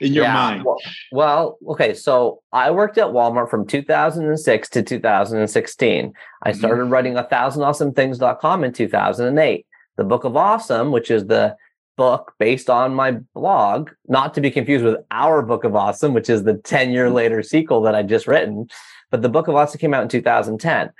in 0.00 0.14
your 0.14 0.24
yeah, 0.24 0.32
mind? 0.32 0.64
Well, 0.64 0.78
well, 1.12 1.58
okay. 1.68 1.92
So 1.92 2.40
I 2.52 2.70
worked 2.70 2.96
at 2.96 3.08
Walmart 3.08 3.50
from 3.50 3.66
2006 3.66 4.68
to 4.70 4.82
2016. 4.82 6.12
I 6.42 6.50
mm-hmm. 6.50 6.58
started 6.58 6.82
mm-hmm. 6.82 6.92
writing 6.92 7.16
a 7.16 7.24
thousand 7.24 7.62
awesome 7.62 7.92
things.com 7.92 8.64
in 8.64 8.72
2008 8.72 9.66
the 10.00 10.04
Book 10.04 10.24
of 10.24 10.34
Awesome, 10.34 10.92
which 10.92 11.10
is 11.10 11.26
the 11.26 11.54
book 11.98 12.32
based 12.38 12.70
on 12.70 12.94
my 12.94 13.18
blog, 13.34 13.90
not 14.08 14.32
to 14.32 14.40
be 14.40 14.50
confused 14.50 14.82
with 14.82 14.96
our 15.10 15.42
Book 15.42 15.62
of 15.62 15.76
Awesome, 15.76 16.14
which 16.14 16.30
is 16.30 16.42
the 16.42 16.54
10 16.54 16.90
year 16.90 17.04
mm-hmm. 17.04 17.16
later 17.16 17.42
sequel 17.42 17.82
that 17.82 17.94
I 17.94 18.02
just 18.02 18.26
written. 18.26 18.66
But 19.10 19.20
the 19.20 19.28
Book 19.28 19.46
of 19.46 19.56
Awesome 19.56 19.78
came 19.78 19.92
out 19.92 20.02
in 20.02 20.08
2010. 20.08 20.90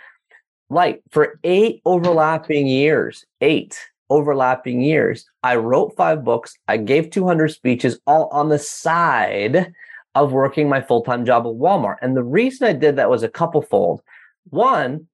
Like 0.68 1.00
for 1.10 1.40
eight 1.44 1.80
overlapping 1.86 2.66
years, 2.66 3.24
eight 3.40 3.80
overlapping 4.10 4.82
years, 4.82 5.24
I 5.42 5.56
wrote 5.56 5.96
five 5.96 6.22
books. 6.22 6.58
I 6.68 6.76
gave 6.76 7.08
200 7.08 7.48
speeches 7.48 7.98
all 8.06 8.28
on 8.32 8.50
the 8.50 8.58
side 8.58 9.72
of 10.14 10.32
working 10.32 10.68
my 10.68 10.82
full 10.82 11.00
time 11.00 11.24
job 11.24 11.46
at 11.46 11.54
Walmart. 11.54 11.96
And 12.02 12.14
the 12.14 12.22
reason 12.22 12.68
I 12.68 12.74
did 12.74 12.96
that 12.96 13.08
was 13.08 13.22
a 13.22 13.30
couple 13.30 13.62
fold. 13.62 14.02
One, 14.50 15.08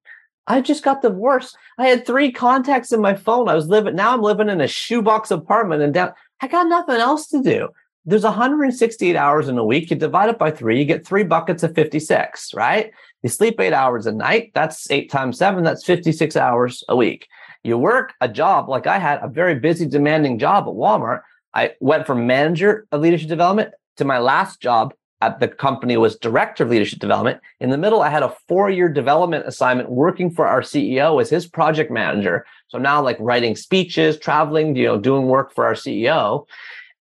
I 0.46 0.60
just 0.60 0.84
got 0.84 1.02
divorced. 1.02 1.56
I 1.78 1.88
had 1.88 2.06
three 2.06 2.30
contacts 2.30 2.92
in 2.92 3.00
my 3.00 3.14
phone. 3.14 3.48
I 3.48 3.54
was 3.54 3.68
living 3.68 3.96
now 3.96 4.14
I'm 4.14 4.22
living 4.22 4.48
in 4.48 4.60
a 4.60 4.68
shoebox 4.68 5.30
apartment 5.30 5.82
and 5.82 5.92
down. 5.92 6.12
I 6.40 6.48
got 6.48 6.68
nothing 6.68 6.96
else 6.96 7.28
to 7.28 7.42
do. 7.42 7.68
There's 8.04 8.22
168 8.22 9.16
hours 9.16 9.48
in 9.48 9.58
a 9.58 9.64
week. 9.64 9.90
You 9.90 9.96
divide 9.96 10.28
it 10.28 10.38
by 10.38 10.52
three, 10.52 10.78
you 10.78 10.84
get 10.84 11.04
three 11.04 11.24
buckets 11.24 11.64
of 11.64 11.74
56, 11.74 12.54
right? 12.54 12.92
You 13.24 13.28
sleep 13.28 13.58
eight 13.60 13.72
hours 13.72 14.06
a 14.06 14.12
night. 14.12 14.52
That's 14.54 14.88
eight 14.92 15.10
times 15.10 15.38
seven. 15.38 15.64
That's 15.64 15.84
56 15.84 16.36
hours 16.36 16.84
a 16.88 16.94
week. 16.94 17.26
You 17.64 17.76
work 17.76 18.14
a 18.20 18.28
job 18.28 18.68
like 18.68 18.86
I 18.86 19.00
had, 19.00 19.18
a 19.22 19.28
very 19.28 19.56
busy, 19.56 19.86
demanding 19.86 20.38
job 20.38 20.68
at 20.68 20.74
Walmart. 20.74 21.22
I 21.52 21.72
went 21.80 22.06
from 22.06 22.28
manager 22.28 22.86
of 22.92 23.00
leadership 23.00 23.28
development 23.28 23.74
to 23.96 24.04
my 24.04 24.18
last 24.18 24.60
job 24.60 24.94
at 25.22 25.40
the 25.40 25.48
company 25.48 25.96
was 25.96 26.16
director 26.16 26.64
of 26.64 26.70
leadership 26.70 26.98
development. 26.98 27.40
In 27.60 27.70
the 27.70 27.78
middle, 27.78 28.02
I 28.02 28.10
had 28.10 28.22
a 28.22 28.34
four 28.48 28.68
year 28.70 28.88
development 28.88 29.46
assignment 29.46 29.90
working 29.90 30.30
for 30.30 30.46
our 30.46 30.60
CEO 30.60 31.20
as 31.20 31.30
his 31.30 31.46
project 31.46 31.90
manager. 31.90 32.44
So 32.68 32.78
now 32.78 33.02
like 33.02 33.16
writing 33.18 33.56
speeches, 33.56 34.18
traveling, 34.18 34.76
you 34.76 34.84
know, 34.84 34.98
doing 34.98 35.26
work 35.26 35.54
for 35.54 35.64
our 35.64 35.74
CEO. 35.74 36.46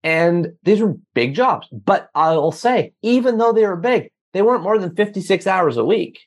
And 0.04 0.54
these 0.64 0.82
were 0.82 0.96
big 1.14 1.34
jobs. 1.34 1.68
But 1.72 2.10
I'll 2.16 2.52
say, 2.52 2.94
even 3.02 3.38
though 3.38 3.52
they 3.52 3.66
were 3.66 3.76
big, 3.76 4.12
they 4.34 4.42
weren't 4.42 4.64
more 4.64 4.78
than 4.78 4.96
56 4.96 5.48
hours 5.48 5.78
a 5.78 5.86
week. 5.86 6.20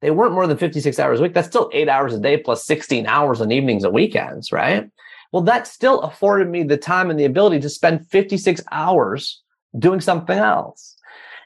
They 0.00 0.10
weren't 0.10 0.34
more 0.34 0.46
than 0.46 0.58
56 0.58 0.98
hours 0.98 1.20
a 1.20 1.22
week. 1.22 1.34
That's 1.34 1.48
still 1.48 1.70
eight 1.72 1.88
hours 1.88 2.14
a 2.14 2.20
day 2.20 2.36
plus 2.36 2.64
16 2.66 3.06
hours 3.06 3.40
on 3.40 3.50
evenings 3.50 3.82
and 3.82 3.94
weekends, 3.94 4.52
right? 4.52 4.88
Well, 5.32 5.42
that 5.42 5.66
still 5.66 6.00
afforded 6.02 6.48
me 6.48 6.62
the 6.62 6.76
time 6.76 7.10
and 7.10 7.18
the 7.18 7.24
ability 7.24 7.60
to 7.60 7.68
spend 7.68 8.06
56 8.06 8.62
hours 8.70 9.42
doing 9.78 10.00
something 10.00 10.38
else. 10.38 10.95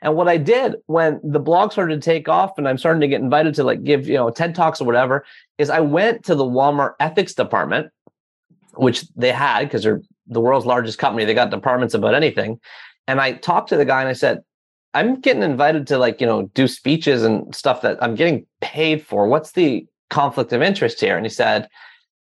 And 0.02 0.14
what 0.14 0.28
I 0.28 0.38
did 0.38 0.76
when 0.86 1.20
the 1.22 1.38
blog 1.38 1.72
started 1.72 2.00
to 2.00 2.04
take 2.04 2.28
off 2.28 2.56
and 2.56 2.66
I'm 2.66 2.78
starting 2.78 3.02
to 3.02 3.08
get 3.08 3.20
invited 3.20 3.54
to 3.56 3.64
like 3.64 3.84
give, 3.84 4.08
you 4.08 4.14
know, 4.14 4.30
TED 4.30 4.54
Talks 4.54 4.80
or 4.80 4.84
whatever, 4.84 5.24
is 5.58 5.68
I 5.68 5.80
went 5.80 6.24
to 6.24 6.34
the 6.34 6.44
Walmart 6.44 6.94
ethics 7.00 7.34
department, 7.34 7.90
which 8.74 9.06
they 9.16 9.32
had 9.32 9.64
because 9.64 9.82
they're 9.82 10.00
the 10.26 10.40
world's 10.40 10.66
largest 10.66 10.98
company. 10.98 11.24
They 11.24 11.34
got 11.34 11.50
departments 11.50 11.94
about 11.94 12.14
anything. 12.14 12.60
And 13.06 13.20
I 13.20 13.32
talked 13.32 13.68
to 13.70 13.76
the 13.76 13.84
guy 13.84 14.00
and 14.00 14.08
I 14.08 14.14
said, 14.14 14.42
I'm 14.94 15.20
getting 15.20 15.42
invited 15.42 15.86
to 15.88 15.98
like, 15.98 16.20
you 16.20 16.26
know, 16.26 16.42
do 16.54 16.66
speeches 16.66 17.22
and 17.22 17.54
stuff 17.54 17.82
that 17.82 18.02
I'm 18.02 18.14
getting 18.14 18.46
paid 18.60 19.04
for. 19.04 19.26
What's 19.28 19.52
the 19.52 19.86
conflict 20.08 20.52
of 20.52 20.62
interest 20.62 21.00
here? 21.00 21.16
And 21.16 21.26
he 21.26 21.30
said, 21.30 21.68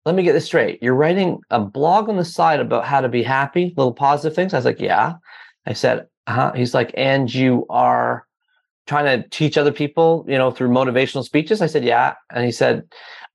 let 0.04 0.14
me 0.14 0.22
get 0.22 0.32
this 0.32 0.46
straight. 0.46 0.82
You're 0.82 0.94
writing 0.94 1.40
a 1.50 1.60
blog 1.60 2.08
on 2.08 2.16
the 2.16 2.24
side 2.24 2.60
about 2.60 2.84
how 2.84 3.00
to 3.00 3.08
be 3.08 3.22
happy, 3.22 3.74
little 3.76 3.92
positive 3.92 4.34
things. 4.34 4.54
I 4.54 4.58
was 4.58 4.64
like, 4.64 4.80
yeah. 4.80 5.14
I 5.66 5.74
said, 5.74 6.06
uh-huh. 6.28 6.52
He's 6.52 6.74
like, 6.74 6.92
and 6.94 7.32
you 7.32 7.64
are 7.70 8.26
trying 8.86 9.06
to 9.06 9.26
teach 9.30 9.56
other 9.56 9.72
people, 9.72 10.26
you 10.28 10.36
know, 10.36 10.50
through 10.50 10.68
motivational 10.68 11.24
speeches? 11.24 11.62
I 11.62 11.66
said, 11.66 11.84
yeah. 11.84 12.14
And 12.30 12.44
he 12.44 12.52
said, 12.52 12.86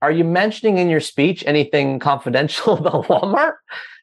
are 0.03 0.11
you 0.11 0.23
mentioning 0.23 0.77
in 0.77 0.89
your 0.89 0.99
speech 0.99 1.43
anything 1.47 1.97
confidential 2.11 2.77
about 2.77 3.05
Walmart? 3.07 3.53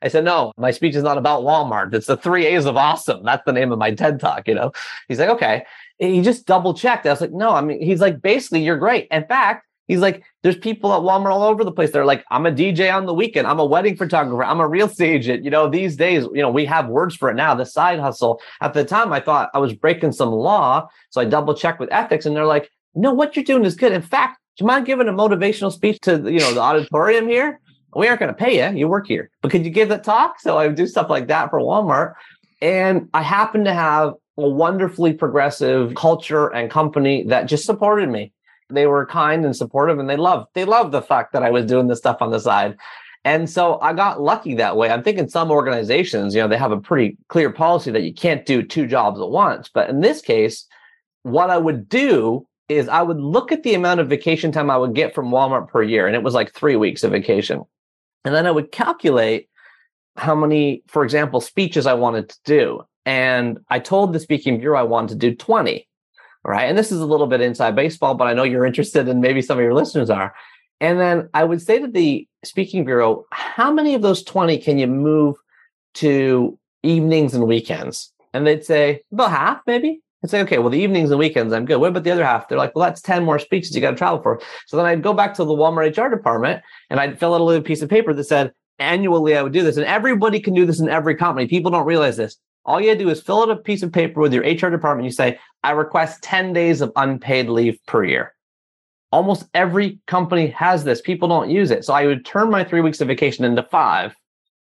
I 0.03 0.09
said, 0.09 0.25
no, 0.25 0.53
my 0.57 0.73
speech 0.73 0.97
is 0.97 1.05
not 1.05 1.19
about 1.19 1.43
Walmart. 1.43 1.95
It's 1.95 2.09
the 2.09 2.17
three 2.17 2.47
A's 2.47 2.67
of 2.67 2.77
awesome. 2.77 3.23
That's 3.23 3.45
the 3.47 3.53
name 3.53 3.71
of 3.71 3.79
my 3.79 3.95
TED 3.95 4.19
talk, 4.19 4.49
you 4.49 4.55
know? 4.55 4.73
He's 5.07 5.21
like, 5.21 5.29
okay. 5.29 5.65
He 5.99 6.21
just 6.23 6.47
double 6.47 6.75
checked. 6.75 7.07
I 7.07 7.11
was 7.11 7.21
like, 7.21 7.33
no, 7.33 7.51
I 7.51 7.61
mean, 7.61 7.81
he's 7.81 8.01
like, 8.01 8.21
basically, 8.21 8.65
you're 8.65 8.79
great. 8.79 9.07
In 9.13 9.25
fact, 9.27 9.67
He's 9.91 9.99
like, 9.99 10.23
there's 10.43 10.57
people 10.57 10.93
at 10.93 11.01
Walmart 11.01 11.33
all 11.33 11.43
over 11.43 11.65
the 11.65 11.73
place. 11.73 11.91
They're 11.91 12.05
like, 12.05 12.25
I'm 12.31 12.47
a 12.47 12.53
DJ 12.53 12.95
on 12.95 13.07
the 13.07 13.13
weekend. 13.13 13.49
I'm 13.49 13.59
a 13.59 13.65
wedding 13.65 13.97
photographer. 13.97 14.45
I'm 14.45 14.61
a 14.61 14.69
real 14.69 14.87
estate 14.87 15.17
agent. 15.17 15.45
You 15.45 15.51
know, 15.51 15.69
these 15.69 15.97
days, 15.97 16.29
you 16.33 16.41
know, 16.43 16.49
we 16.49 16.65
have 16.67 16.87
words 16.87 17.17
for 17.17 17.29
it 17.29 17.35
now, 17.35 17.57
the 17.57 17.67
side 17.67 17.99
hustle. 17.99 18.41
At 18.61 18.73
the 18.73 18.85
time, 18.85 19.13
I 19.13 19.19
thought 19.19 19.51
I 19.53 19.59
was 19.59 19.73
breaking 19.73 20.13
some 20.13 20.31
law. 20.31 20.89
So 21.11 21.21
I 21.21 21.25
double 21.25 21.55
checked 21.55 21.81
with 21.81 21.89
ethics 21.91 22.25
and 22.25 22.37
they're 22.37 22.47
like, 22.47 22.71
no, 22.95 23.13
what 23.13 23.35
you're 23.35 23.45
doing 23.45 23.65
is 23.65 23.75
good. 23.75 23.91
In 23.91 24.01
fact, 24.01 24.39
do 24.57 24.63
you 24.63 24.69
mind 24.69 24.87
giving 24.87 25.09
a 25.09 25.13
motivational 25.13 25.73
speech 25.73 25.99
to, 26.03 26.19
you 26.31 26.39
know, 26.39 26.55
the 26.55 26.61
auditorium 26.61 27.27
here? 27.27 27.59
We 27.97 28.07
aren't 28.07 28.21
going 28.21 28.33
to 28.33 28.39
pay 28.39 28.65
you. 28.65 28.79
You 28.79 28.87
work 28.87 29.09
here, 29.09 29.29
but 29.43 29.51
could 29.51 29.65
you 29.65 29.73
give 29.73 29.89
that 29.89 30.05
talk? 30.05 30.39
So 30.39 30.57
I 30.57 30.69
would 30.69 30.77
do 30.77 30.87
stuff 30.87 31.11
like 31.11 31.27
that 31.27 31.51
for 31.51 31.59
Walmart. 31.59 32.15
And 32.63 33.09
I 33.13 33.23
happen 33.23 33.65
to 33.65 33.75
have 33.75 34.15
a 34.39 34.49
wonderfully 34.49 35.15
progressive 35.15 35.97
culture 35.97 36.47
and 36.47 36.71
company 36.71 37.25
that 37.25 37.47
just 37.47 37.67
supported 37.67 38.09
me 38.09 38.33
they 38.71 38.87
were 38.87 39.07
kind 39.07 39.45
and 39.45 39.55
supportive 39.57 39.99
and 39.99 40.09
they 40.09 40.17
loved 40.17 40.49
they 40.55 40.65
loved 40.65 40.93
the 40.93 41.03
fact 41.03 41.33
that 41.33 41.43
I 41.43 41.51
was 41.51 41.67
doing 41.67 41.89
this 41.89 41.99
stuff 41.99 42.19
on 42.21 42.31
the 42.31 42.41
side. 42.41 42.77
And 43.25 43.51
so 43.51 43.79
I 43.81 43.93
got 43.93 44.23
lucky 44.23 44.55
that 44.55 44.77
way. 44.77 44.91
I'm 44.91 45.03
thinking 45.03 45.29
some 45.29 45.51
organizations, 45.51 46.35
you 46.35 46.41
know, 46.41 46.49
they 46.49 46.57
have 46.57 46.73
a 46.73 46.81
pretty 46.81 47.19
clear 47.29 47.51
policy 47.51 47.91
that 47.91 48.03
you 48.03 48.15
can't 48.15 48.47
do 48.47 48.63
two 48.63 48.87
jobs 48.87 49.21
at 49.21 49.29
once. 49.29 49.69
But 49.73 49.91
in 49.91 50.01
this 50.01 50.23
case, 50.23 50.67
what 51.23 51.51
I 51.51 51.59
would 51.59 51.89
do 51.89 52.47
is 52.71 52.89
I 52.89 53.03
would 53.03 53.21
look 53.21 53.53
at 53.53 53.63
the 53.63 53.75
amount 53.75 54.01
of 54.01 54.09
vacation 54.09 54.53
time 54.53 54.71
I 54.71 54.79
would 54.79 54.95
get 54.95 55.15
from 55.15 55.31
Walmart 55.31 55.69
per 55.69 55.83
year. 55.83 56.07
And 56.07 56.17
it 56.17 56.23
was 56.23 56.33
like 56.33 56.55
three 56.55 56.77
weeks 56.77 57.05
of 57.05 57.11
vacation. 57.11 57.63
And 58.25 58.35
then 58.35 58.47
I 58.47 58.51
would 58.51 58.73
calculate 58.73 59.49
how 60.17 60.35
many, 60.35 60.83
for 60.87 61.05
example, 61.05 61.41
speeches 61.41 61.87
I 61.87 61.95
wanted 61.95 62.31
to 62.31 62.39
do. 62.45 62.83
And 63.05 63.59
I 63.69 63.81
told 63.81 64.13
the 64.13 64.21
speaking 64.21 64.61
bureau 64.61 64.79
I 64.79 64.85
wanted 64.85 65.21
to 65.21 65.31
do 65.31 65.35
20 65.35 65.87
right? 66.45 66.65
And 66.65 66.77
this 66.77 66.93
is 66.93 67.01
a 67.01 67.07
little 67.07 67.27
bit 67.27 67.41
inside 67.41 67.77
baseball, 67.77 68.15
but 68.15 68.27
I 68.27 68.35
know 68.35 68.45
you're 68.45 68.67
interested 68.67 69.09
and 69.09 69.21
maybe 69.21 69.43
some 69.43 69.59
of 69.59 69.65
your 69.65 69.75
listeners 69.75 70.11
are. 70.11 70.35
And 70.81 70.99
then 70.99 71.29
I 71.35 71.45
would 71.45 71.61
say 71.61 71.79
to 71.79 71.89
the 71.89 72.27
speaking 72.43 72.85
bureau, 72.85 73.27
how 73.33 73.71
many 73.71 73.95
of 73.95 74.03
those 74.03 74.23
20 74.23 74.59
can 74.59 74.79
you 74.79 74.87
move 74.87 75.37
to 75.95 76.59
evenings 76.83 77.35
and 77.35 77.47
weekends? 77.47 78.13
And 78.33 78.47
they'd 78.47 78.65
say, 78.65 79.03
about 79.13 79.31
half, 79.31 79.61
maybe. 79.67 80.01
I'd 80.23 80.31
say, 80.31 80.41
okay, 80.43 80.59
well, 80.59 80.71
the 80.71 80.79
evenings 80.79 81.11
and 81.11 81.19
weekends, 81.19 81.53
I'm 81.53 81.65
good. 81.65 81.79
What 81.79 81.89
about 81.89 82.05
the 82.05 82.11
other 82.11 82.25
half? 82.25 82.49
They're 82.49 82.59
like, 82.59 82.75
well, 82.75 82.85
that's 82.85 83.01
10 83.01 83.25
more 83.25 83.39
speeches 83.39 83.75
you 83.75 83.81
got 83.81 83.93
to 83.93 83.97
travel 83.97 84.23
for. 84.23 84.41
So 84.67 84.77
then 84.77 84.87
I'd 84.87 85.03
go 85.03 85.15
back 85.15 85.35
to 85.35 85.45
the 85.45 85.53
Walmart 85.53 85.97
HR 85.97 86.15
department 86.15 86.63
and 86.91 87.01
I'd 87.01 87.19
fill 87.19 87.35
out 87.35 87.41
a 87.41 87.45
little 87.45 87.63
piece 87.63 87.83
of 87.83 87.89
paper 87.89 88.13
that 88.13 88.25
said, 88.25 88.53
annually, 88.79 89.37
I 89.37 89.43
would 89.43 89.53
do 89.53 89.63
this. 89.63 89.77
And 89.77 89.87
everybody 89.87 90.41
can 90.41 90.55
do 90.55 90.67
this 90.67 90.81
in 90.81 90.89
every 90.89 91.15
company. 91.15 91.47
People 91.47 91.71
don't 91.71 91.87
realize 91.87 92.17
this. 92.17 92.37
All 92.65 92.81
you 92.81 92.95
do 92.95 93.09
is 93.09 93.21
fill 93.21 93.43
out 93.43 93.51
a 93.51 93.57
piece 93.57 93.83
of 93.83 93.93
paper 93.93 94.21
with 94.21 94.33
your 94.33 94.43
HR 94.43 94.71
department. 94.71 95.05
You 95.05 95.13
say, 95.13 95.39
I 95.63 95.73
request 95.73 96.23
10 96.23 96.53
days 96.53 96.81
of 96.81 96.93
unpaid 96.97 97.49
leave 97.49 97.79
per 97.87 98.05
year. 98.05 98.35
Almost 99.13 99.49
every 99.55 99.99
company 100.07 100.49
has 100.49 100.85
this. 100.85 101.01
People 101.01 101.29
don't 101.29 101.51
use 101.51 101.71
it. 101.71 101.85
So 101.85 101.95
I 101.95 102.07
would 102.07 102.25
turn 102.25 102.51
my 102.51 102.63
three 102.63 102.81
weeks 102.81 103.01
of 103.01 103.09
vacation 103.09 103.45
into 103.45 103.63
five, 103.63 104.15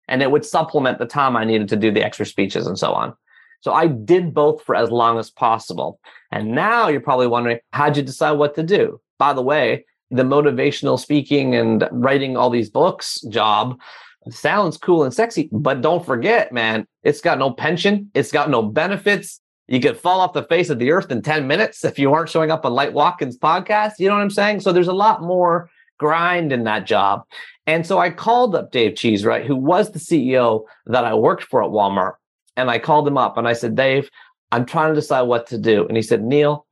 and 0.07 0.21
it 0.21 0.31
would 0.31 0.45
supplement 0.45 0.97
the 0.99 1.05
time 1.05 1.37
I 1.37 1.45
needed 1.45 1.69
to 1.69 1.77
do 1.77 1.91
the 1.91 2.03
extra 2.03 2.25
speeches 2.25 2.67
and 2.67 2.77
so 2.77 2.93
on. 2.93 3.13
So 3.61 3.71
I 3.71 3.87
did 3.87 4.33
both 4.33 4.61
for 4.63 4.75
as 4.75 4.91
long 4.91 5.17
as 5.17 5.29
possible. 5.29 5.99
And 6.31 6.51
now 6.51 6.89
you're 6.89 6.99
probably 6.99 7.27
wondering, 7.27 7.59
how'd 7.71 7.95
you 7.95 8.03
decide 8.03 8.33
what 8.33 8.55
to 8.55 8.63
do? 8.63 8.99
By 9.17 9.31
the 9.31 9.41
way, 9.41 9.85
the 10.11 10.23
motivational 10.23 10.99
speaking 10.99 11.55
and 11.55 11.87
writing 11.91 12.35
all 12.35 12.49
these 12.49 12.69
books 12.69 13.21
job 13.29 13.79
sounds 14.29 14.77
cool 14.77 15.03
and 15.03 15.13
sexy, 15.13 15.49
but 15.51 15.81
don't 15.81 16.05
forget, 16.05 16.51
man, 16.51 16.87
it's 17.03 17.21
got 17.21 17.39
no 17.39 17.51
pension, 17.51 18.09
it's 18.13 18.31
got 18.31 18.49
no 18.49 18.61
benefits. 18.61 19.39
You 19.67 19.79
could 19.79 19.97
fall 19.97 20.19
off 20.19 20.33
the 20.33 20.43
face 20.43 20.69
of 20.69 20.79
the 20.79 20.91
earth 20.91 21.09
in 21.11 21.21
10 21.21 21.47
minutes 21.47 21.85
if 21.85 21.97
you 21.97 22.13
aren't 22.13 22.29
showing 22.29 22.51
up 22.51 22.65
on 22.65 22.73
Light 22.73 22.93
Watkins 22.93 23.37
podcast. 23.37 23.93
You 23.97 24.09
know 24.09 24.15
what 24.15 24.21
I'm 24.21 24.29
saying? 24.29 24.59
So 24.59 24.73
there's 24.73 24.89
a 24.89 24.93
lot 24.93 25.21
more 25.21 25.69
grind 25.97 26.51
in 26.51 26.65
that 26.65 26.85
job. 26.85 27.23
And 27.65 27.87
so 27.87 27.97
I 27.97 28.09
called 28.09 28.55
up 28.55 28.71
Dave 28.71 28.93
Cheesewright, 28.93 29.45
who 29.45 29.55
was 29.55 29.91
the 29.91 29.99
CEO 29.99 30.65
that 30.85 31.05
I 31.05 31.13
worked 31.13 31.43
for 31.43 31.63
at 31.63 31.69
Walmart. 31.69 32.15
And 32.57 32.69
I 32.69 32.77
called 32.77 33.07
him 33.07 33.17
up 33.17 33.37
and 33.37 33.47
I 33.47 33.53
said, 33.53 33.75
Dave, 33.75 34.09
I'm 34.51 34.65
trying 34.65 34.93
to 34.93 34.99
decide 34.99 35.23
what 35.23 35.47
to 35.47 35.57
do. 35.57 35.87
And 35.87 35.95
he 35.95 36.03
said, 36.03 36.23
Neil, 36.23 36.67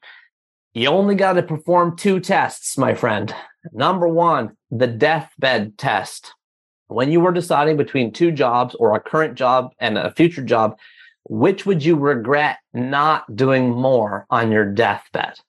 you 0.74 0.88
only 0.90 1.16
got 1.16 1.34
to 1.34 1.44
perform 1.44 1.98
two 1.98 2.20
tests, 2.20 2.78
my 2.78 2.94
friend. 2.94 3.34
Number 3.72 4.08
one, 4.08 4.58
the 4.70 4.88
deathbed 4.88 5.78
test. 5.78 6.34
When 6.92 7.10
you 7.12 7.22
were 7.22 7.32
deciding 7.32 7.78
between 7.78 8.12
two 8.12 8.32
jobs 8.32 8.76
or 8.76 8.94
a 8.94 9.00
current 9.00 9.36
job 9.36 9.74
and 9.80 9.98
a 9.98 10.12
future 10.12 10.44
job, 10.44 10.78
which 11.30 11.66
would 11.66 11.86
you 11.86 11.96
regret 11.96 12.58
not 12.74 13.34
doing 13.34 13.70
more 13.70 14.26
on 14.30 14.52
your 14.52 14.66
deathbed? 14.66 15.40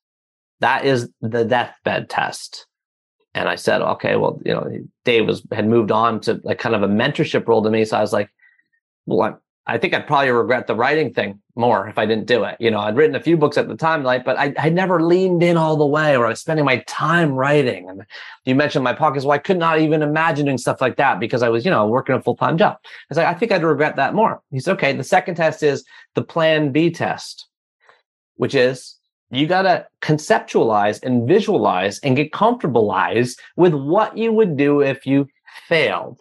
That 0.60 0.84
is 0.84 1.10
the 1.20 1.44
deathbed 1.44 2.08
test. 2.08 2.66
And 3.34 3.48
I 3.48 3.56
said, 3.56 3.82
okay, 3.82 4.14
well, 4.14 4.40
you 4.44 4.52
know, 4.52 4.70
Dave 5.04 5.26
was 5.26 5.42
had 5.50 5.66
moved 5.66 5.90
on 5.90 6.20
to 6.20 6.40
like 6.44 6.60
kind 6.60 6.76
of 6.76 6.84
a 6.84 6.88
mentorship 6.88 7.48
role 7.48 7.62
to 7.64 7.70
me. 7.70 7.84
So 7.86 7.96
I 7.96 8.00
was 8.02 8.12
like, 8.12 8.30
well, 9.06 9.42
I 9.66 9.78
think 9.78 9.94
I'd 9.94 10.06
probably 10.06 10.30
regret 10.30 10.68
the 10.68 10.76
writing 10.76 11.12
thing 11.12 11.40
more 11.54 11.86
if 11.88 11.98
I 11.98 12.06
didn't 12.06 12.26
do 12.26 12.44
it. 12.44 12.56
You 12.58 12.70
know, 12.70 12.80
I'd 12.80 12.96
written 12.96 13.14
a 13.14 13.22
few 13.22 13.36
books 13.36 13.58
at 13.58 13.68
the 13.68 13.76
time, 13.76 14.02
like, 14.02 14.24
but 14.24 14.38
I, 14.38 14.54
I 14.58 14.70
never 14.70 15.02
leaned 15.02 15.42
in 15.42 15.56
all 15.56 15.76
the 15.76 15.86
way 15.86 16.16
or 16.16 16.26
I 16.26 16.30
was 16.30 16.40
spending 16.40 16.64
my 16.64 16.78
time 16.86 17.32
writing. 17.32 17.90
And 17.90 18.04
you 18.44 18.54
mentioned 18.54 18.84
my 18.84 18.94
pockets. 18.94 19.24
Well, 19.24 19.34
I 19.34 19.38
could 19.38 19.58
not 19.58 19.78
even 19.80 20.02
imagine 20.02 20.46
doing 20.46 20.58
stuff 20.58 20.80
like 20.80 20.96
that 20.96 21.20
because 21.20 21.42
I 21.42 21.48
was, 21.48 21.64
you 21.64 21.70
know, 21.70 21.86
working 21.86 22.14
a 22.14 22.22
full 22.22 22.36
time 22.36 22.56
job. 22.56 22.78
I 23.10 23.14
like, 23.14 23.26
I 23.26 23.34
think 23.34 23.52
I'd 23.52 23.64
regret 23.64 23.96
that 23.96 24.14
more. 24.14 24.40
He 24.50 24.60
said, 24.60 24.72
okay, 24.72 24.92
the 24.94 25.04
second 25.04 25.34
test 25.34 25.62
is 25.62 25.84
the 26.14 26.22
plan 26.22 26.72
B 26.72 26.90
test, 26.90 27.46
which 28.36 28.54
is 28.54 28.96
you 29.30 29.46
got 29.46 29.62
to 29.62 29.86
conceptualize 30.00 31.02
and 31.02 31.26
visualize 31.28 31.98
and 32.00 32.16
get 32.16 32.32
comfortableized 32.32 33.38
with 33.56 33.74
what 33.74 34.16
you 34.16 34.32
would 34.32 34.56
do 34.56 34.80
if 34.80 35.06
you 35.06 35.28
failed. 35.68 36.18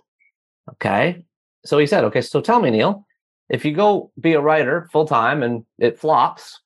Okay. 0.74 1.26
So 1.66 1.78
he 1.78 1.86
said, 1.86 2.04
okay, 2.06 2.22
so 2.22 2.42
tell 2.42 2.60
me, 2.60 2.72
Neil, 2.72 3.06
if 3.52 3.66
you 3.66 3.74
go 3.74 4.12
be 4.20 4.34
a 4.34 4.42
writer 4.42 4.88
full 4.92 5.06
time 5.06 5.44
and 5.44 5.66
it 5.78 6.00
flops, 6.00 6.60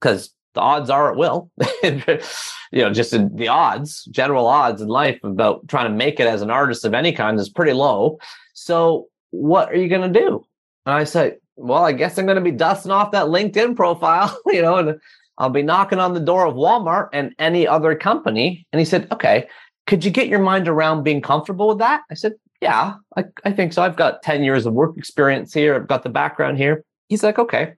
because 0.00 0.34
the 0.54 0.60
odds 0.60 0.88
are 0.88 1.12
it 1.12 1.18
will, 1.18 1.50
you 1.82 2.82
know, 2.82 2.92
just 2.92 3.12
the 3.12 3.48
odds, 3.48 4.04
general 4.06 4.46
odds 4.46 4.80
in 4.80 4.88
life 4.88 5.22
about 5.22 5.68
trying 5.68 5.90
to 5.90 5.96
make 5.96 6.18
it 6.18 6.26
as 6.26 6.40
an 6.40 6.50
artist 6.50 6.84
of 6.86 6.94
any 6.94 7.12
kind 7.12 7.38
is 7.38 7.50
pretty 7.50 7.74
low. 7.74 8.18
So 8.54 9.06
what 9.30 9.70
are 9.70 9.76
you 9.76 9.88
going 9.88 10.12
to 10.12 10.20
do? 10.20 10.44
And 10.86 10.94
I 10.94 11.04
said, 11.04 11.36
well, 11.56 11.84
I 11.84 11.92
guess 11.92 12.16
I'm 12.16 12.24
going 12.24 12.36
to 12.36 12.42
be 12.42 12.52
dusting 12.52 12.90
off 12.90 13.12
that 13.12 13.26
LinkedIn 13.26 13.76
profile, 13.76 14.36
you 14.46 14.62
know, 14.62 14.76
and 14.76 14.98
I'll 15.36 15.50
be 15.50 15.62
knocking 15.62 16.00
on 16.00 16.14
the 16.14 16.20
door 16.20 16.46
of 16.46 16.54
Walmart 16.54 17.10
and 17.12 17.34
any 17.38 17.68
other 17.68 17.94
company. 17.94 18.66
And 18.72 18.80
he 18.80 18.86
said, 18.86 19.08
okay, 19.12 19.46
could 19.86 20.04
you 20.04 20.10
get 20.10 20.28
your 20.28 20.40
mind 20.40 20.68
around 20.68 21.02
being 21.02 21.20
comfortable 21.20 21.68
with 21.68 21.78
that? 21.78 22.00
I 22.10 22.14
said, 22.14 22.32
yeah, 22.60 22.94
I, 23.16 23.24
I 23.44 23.52
think 23.52 23.72
so. 23.72 23.82
I've 23.82 23.96
got 23.96 24.22
10 24.22 24.42
years 24.42 24.66
of 24.66 24.72
work 24.72 24.96
experience 24.96 25.54
here. 25.54 25.74
I've 25.74 25.86
got 25.86 26.02
the 26.02 26.08
background 26.08 26.58
here. 26.58 26.84
He's 27.08 27.22
like, 27.22 27.38
okay, 27.38 27.74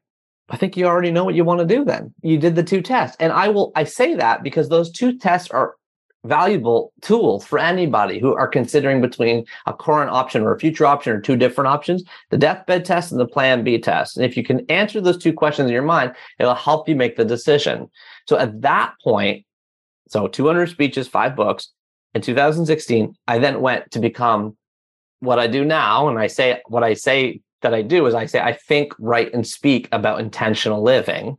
I 0.49 0.57
think 0.57 0.77
you 0.77 0.87
already 0.87 1.11
know 1.11 1.25
what 1.25 1.35
you 1.35 1.45
want 1.45 1.61
to 1.61 1.67
do 1.67 1.85
then. 1.85 2.15
You 2.23 2.39
did 2.39 2.57
the 2.57 2.63
two 2.63 2.81
tests. 2.81 3.17
And 3.21 3.33
I 3.33 3.49
will, 3.49 3.73
I 3.77 3.85
say 3.85 4.15
that 4.17 4.43
because 4.43 4.69
those 4.69 4.91
two 4.91 5.19
tests 5.19 5.51
are 5.51 5.77
valuable 6.25 6.93
tools 7.01 7.47
for 7.47 7.59
anybody 7.59 8.19
who 8.19 8.35
are 8.35 8.49
considering 8.49 9.01
between 9.01 9.45
a 9.67 9.73
current 9.73 10.11
option 10.11 10.43
or 10.43 10.55
a 10.55 10.59
future 10.59 10.85
option 10.85 11.15
or 11.15 11.21
two 11.21 11.37
different 11.37 11.69
options 11.69 12.03
the 12.29 12.37
deathbed 12.37 12.85
test 12.85 13.11
and 13.11 13.21
the 13.21 13.27
plan 13.27 13.65
B 13.65 13.79
test. 13.79 14.17
And 14.17 14.27
if 14.27 14.37
you 14.37 14.45
can 14.45 14.69
answer 14.71 15.01
those 15.01 15.17
two 15.17 15.33
questions 15.33 15.69
in 15.69 15.73
your 15.73 15.83
mind, 15.83 16.13
it'll 16.39 16.55
help 16.55 16.89
you 16.89 16.97
make 16.97 17.17
the 17.17 17.25
decision. 17.25 17.89
So 18.27 18.37
at 18.37 18.61
that 18.61 18.95
point, 19.03 19.47
so 20.09 20.27
200 20.27 20.69
speeches, 20.69 21.09
five 21.09 21.37
books 21.37 21.71
in 22.15 22.21
2016, 22.21 23.15
I 23.29 23.39
then 23.39 23.61
went 23.61 23.91
to 23.93 23.99
become 23.99 24.57
what 25.21 25.39
I 25.39 25.47
do 25.47 25.65
now, 25.65 26.09
and 26.09 26.19
I 26.19 26.27
say 26.27 26.61
what 26.67 26.83
I 26.83 26.95
say 26.95 27.41
that 27.63 27.75
I 27.75 27.83
do 27.83 28.07
is 28.07 28.15
I 28.15 28.27
say 28.27 28.41
I 28.41 28.53
think, 28.53 28.93
write, 28.99 29.33
and 29.33 29.47
speak 29.47 29.89
about 29.93 30.21
intentional 30.21 30.83
living. 30.83 31.39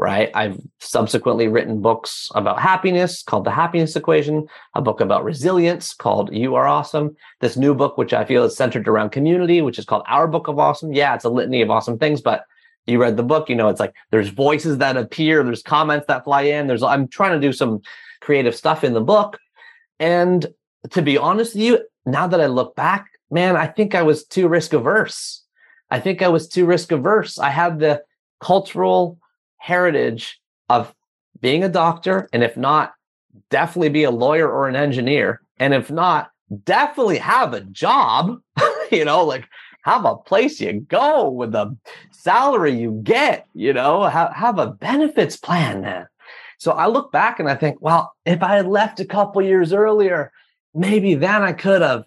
Right. 0.00 0.30
I've 0.32 0.60
subsequently 0.78 1.48
written 1.48 1.82
books 1.82 2.28
about 2.36 2.60
happiness 2.60 3.20
called 3.20 3.44
The 3.44 3.50
Happiness 3.50 3.96
Equation, 3.96 4.46
a 4.76 4.80
book 4.80 5.00
about 5.00 5.24
resilience 5.24 5.92
called 5.92 6.32
You 6.32 6.54
Are 6.54 6.68
Awesome. 6.68 7.16
This 7.40 7.56
new 7.56 7.74
book, 7.74 7.98
which 7.98 8.12
I 8.12 8.24
feel 8.24 8.44
is 8.44 8.56
centered 8.56 8.86
around 8.86 9.10
community, 9.10 9.60
which 9.60 9.76
is 9.76 9.84
called 9.84 10.04
Our 10.06 10.28
Book 10.28 10.46
of 10.46 10.56
Awesome. 10.56 10.92
Yeah, 10.92 11.16
it's 11.16 11.24
a 11.24 11.28
litany 11.28 11.62
of 11.62 11.70
awesome 11.70 11.98
things, 11.98 12.20
but 12.20 12.44
you 12.86 13.00
read 13.00 13.16
the 13.16 13.24
book, 13.24 13.50
you 13.50 13.56
know, 13.56 13.68
it's 13.68 13.80
like 13.80 13.92
there's 14.12 14.28
voices 14.28 14.78
that 14.78 14.96
appear, 14.96 15.42
there's 15.42 15.62
comments 15.62 16.06
that 16.06 16.22
fly 16.22 16.42
in. 16.42 16.68
There's 16.68 16.82
I'm 16.84 17.08
trying 17.08 17.38
to 17.38 17.44
do 17.44 17.52
some 17.52 17.80
creative 18.20 18.54
stuff 18.54 18.84
in 18.84 18.94
the 18.94 19.00
book. 19.00 19.36
And 19.98 20.46
to 20.90 21.02
be 21.02 21.18
honest 21.18 21.54
with 21.54 21.64
you, 21.64 21.80
now 22.06 22.28
that 22.28 22.40
I 22.40 22.46
look 22.46 22.76
back, 22.76 23.06
man, 23.30 23.56
I 23.56 23.66
think 23.66 23.94
I 23.94 24.02
was 24.02 24.24
too 24.24 24.48
risk 24.48 24.72
averse. 24.72 25.44
I 25.90 26.00
think 26.00 26.22
I 26.22 26.28
was 26.28 26.48
too 26.48 26.66
risk 26.66 26.92
averse. 26.92 27.38
I 27.38 27.50
had 27.50 27.78
the 27.78 28.02
cultural 28.40 29.18
heritage 29.58 30.40
of 30.68 30.94
being 31.40 31.64
a 31.64 31.68
doctor, 31.68 32.28
and 32.32 32.42
if 32.42 32.56
not, 32.56 32.92
definitely 33.50 33.88
be 33.88 34.04
a 34.04 34.10
lawyer 34.10 34.50
or 34.50 34.68
an 34.68 34.76
engineer. 34.76 35.40
And 35.58 35.74
if 35.74 35.90
not, 35.90 36.30
definitely 36.64 37.18
have 37.18 37.54
a 37.54 37.60
job, 37.60 38.40
you 38.90 39.04
know, 39.04 39.24
like 39.24 39.44
have 39.82 40.04
a 40.04 40.16
place 40.16 40.60
you 40.60 40.80
go 40.80 41.28
with 41.28 41.52
the 41.52 41.76
salary 42.10 42.72
you 42.72 43.00
get, 43.04 43.46
you 43.54 43.72
know, 43.72 44.04
have, 44.04 44.34
have 44.34 44.58
a 44.58 44.66
benefits 44.66 45.36
plan, 45.36 45.80
man. 45.80 46.06
So 46.58 46.72
I 46.72 46.86
look 46.86 47.12
back 47.12 47.38
and 47.38 47.48
I 47.48 47.54
think, 47.54 47.78
well, 47.80 48.12
if 48.26 48.42
I 48.42 48.56
had 48.56 48.66
left 48.66 49.00
a 49.00 49.04
couple 49.04 49.40
years 49.42 49.72
earlier, 49.72 50.32
maybe 50.74 51.14
then 51.14 51.42
I 51.42 51.52
could 51.52 51.82
have 51.82 52.04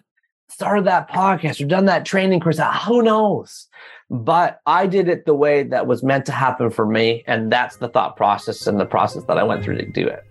started 0.52 0.84
that 0.84 1.10
podcast 1.10 1.60
or 1.60 1.66
done 1.66 1.86
that 1.86 2.04
training 2.04 2.40
course. 2.40 2.58
Uh, 2.58 2.72
who 2.72 3.02
knows? 3.02 3.68
But 4.10 4.60
I 4.66 4.86
did 4.86 5.08
it 5.08 5.24
the 5.24 5.34
way 5.34 5.62
that 5.62 5.86
was 5.86 6.02
meant 6.02 6.26
to 6.26 6.32
happen 6.32 6.70
for 6.70 6.86
me. 6.86 7.24
And 7.26 7.50
that's 7.50 7.76
the 7.76 7.88
thought 7.88 8.16
process 8.16 8.66
and 8.66 8.78
the 8.78 8.86
process 8.86 9.24
that 9.24 9.38
I 9.38 9.42
went 9.42 9.64
through 9.64 9.78
to 9.78 9.86
do 9.86 10.06
it. 10.06 10.22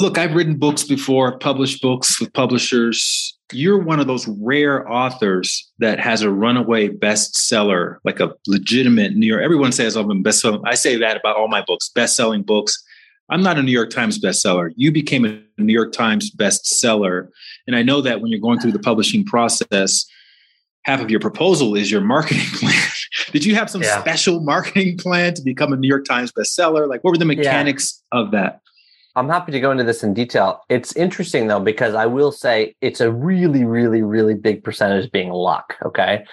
Look, 0.00 0.16
I've 0.16 0.34
written 0.34 0.56
books 0.56 0.84
before, 0.84 1.38
published 1.38 1.82
books 1.82 2.20
with 2.20 2.32
publishers. 2.32 3.37
You're 3.52 3.78
one 3.78 3.98
of 3.98 4.06
those 4.06 4.28
rare 4.28 4.90
authors 4.90 5.70
that 5.78 5.98
has 6.00 6.22
a 6.22 6.30
runaway 6.30 6.88
bestseller, 6.88 7.96
like 8.04 8.20
a 8.20 8.34
legitimate 8.46 9.14
New 9.14 9.26
York. 9.26 9.42
Everyone 9.42 9.72
says 9.72 9.96
I'm 9.96 10.10
a 10.10 10.14
bestseller. 10.14 10.60
I 10.66 10.74
say 10.74 10.96
that 10.96 11.16
about 11.16 11.36
all 11.36 11.48
my 11.48 11.62
books, 11.66 11.88
best-selling 11.88 12.42
books. 12.42 12.82
I'm 13.30 13.42
not 13.42 13.58
a 13.58 13.62
New 13.62 13.72
York 13.72 13.90
Times 13.90 14.18
bestseller. 14.18 14.72
You 14.76 14.92
became 14.92 15.24
a 15.24 15.40
New 15.58 15.72
York 15.72 15.92
Times 15.92 16.30
bestseller, 16.30 17.28
and 17.66 17.76
I 17.76 17.82
know 17.82 18.00
that 18.00 18.20
when 18.20 18.30
you're 18.30 18.40
going 18.40 18.60
through 18.60 18.72
the 18.72 18.78
publishing 18.78 19.24
process, 19.24 20.06
half 20.82 21.00
of 21.00 21.10
your 21.10 21.20
proposal 21.20 21.74
is 21.74 21.90
your 21.90 22.00
marketing 22.00 22.46
plan. 22.54 22.88
Did 23.32 23.44
you 23.44 23.54
have 23.54 23.68
some 23.68 23.82
yeah. 23.82 24.00
special 24.00 24.40
marketing 24.40 24.96
plan 24.98 25.34
to 25.34 25.42
become 25.42 25.72
a 25.72 25.76
New 25.76 25.88
York 25.88 26.04
Times 26.04 26.32
bestseller? 26.32 26.88
Like, 26.88 27.04
what 27.04 27.10
were 27.10 27.18
the 27.18 27.24
mechanics 27.24 28.02
yeah. 28.12 28.20
of 28.20 28.30
that? 28.32 28.60
I'm 29.16 29.28
happy 29.28 29.52
to 29.52 29.60
go 29.60 29.70
into 29.70 29.84
this 29.84 30.02
in 30.02 30.14
detail. 30.14 30.60
It's 30.68 30.94
interesting 30.94 31.48
though, 31.48 31.60
because 31.60 31.94
I 31.94 32.06
will 32.06 32.32
say 32.32 32.76
it's 32.80 33.00
a 33.00 33.10
really, 33.10 33.64
really, 33.64 34.02
really 34.02 34.34
big 34.34 34.62
percentage 34.62 35.10
being 35.10 35.30
luck. 35.30 35.76
Okay. 35.84 36.24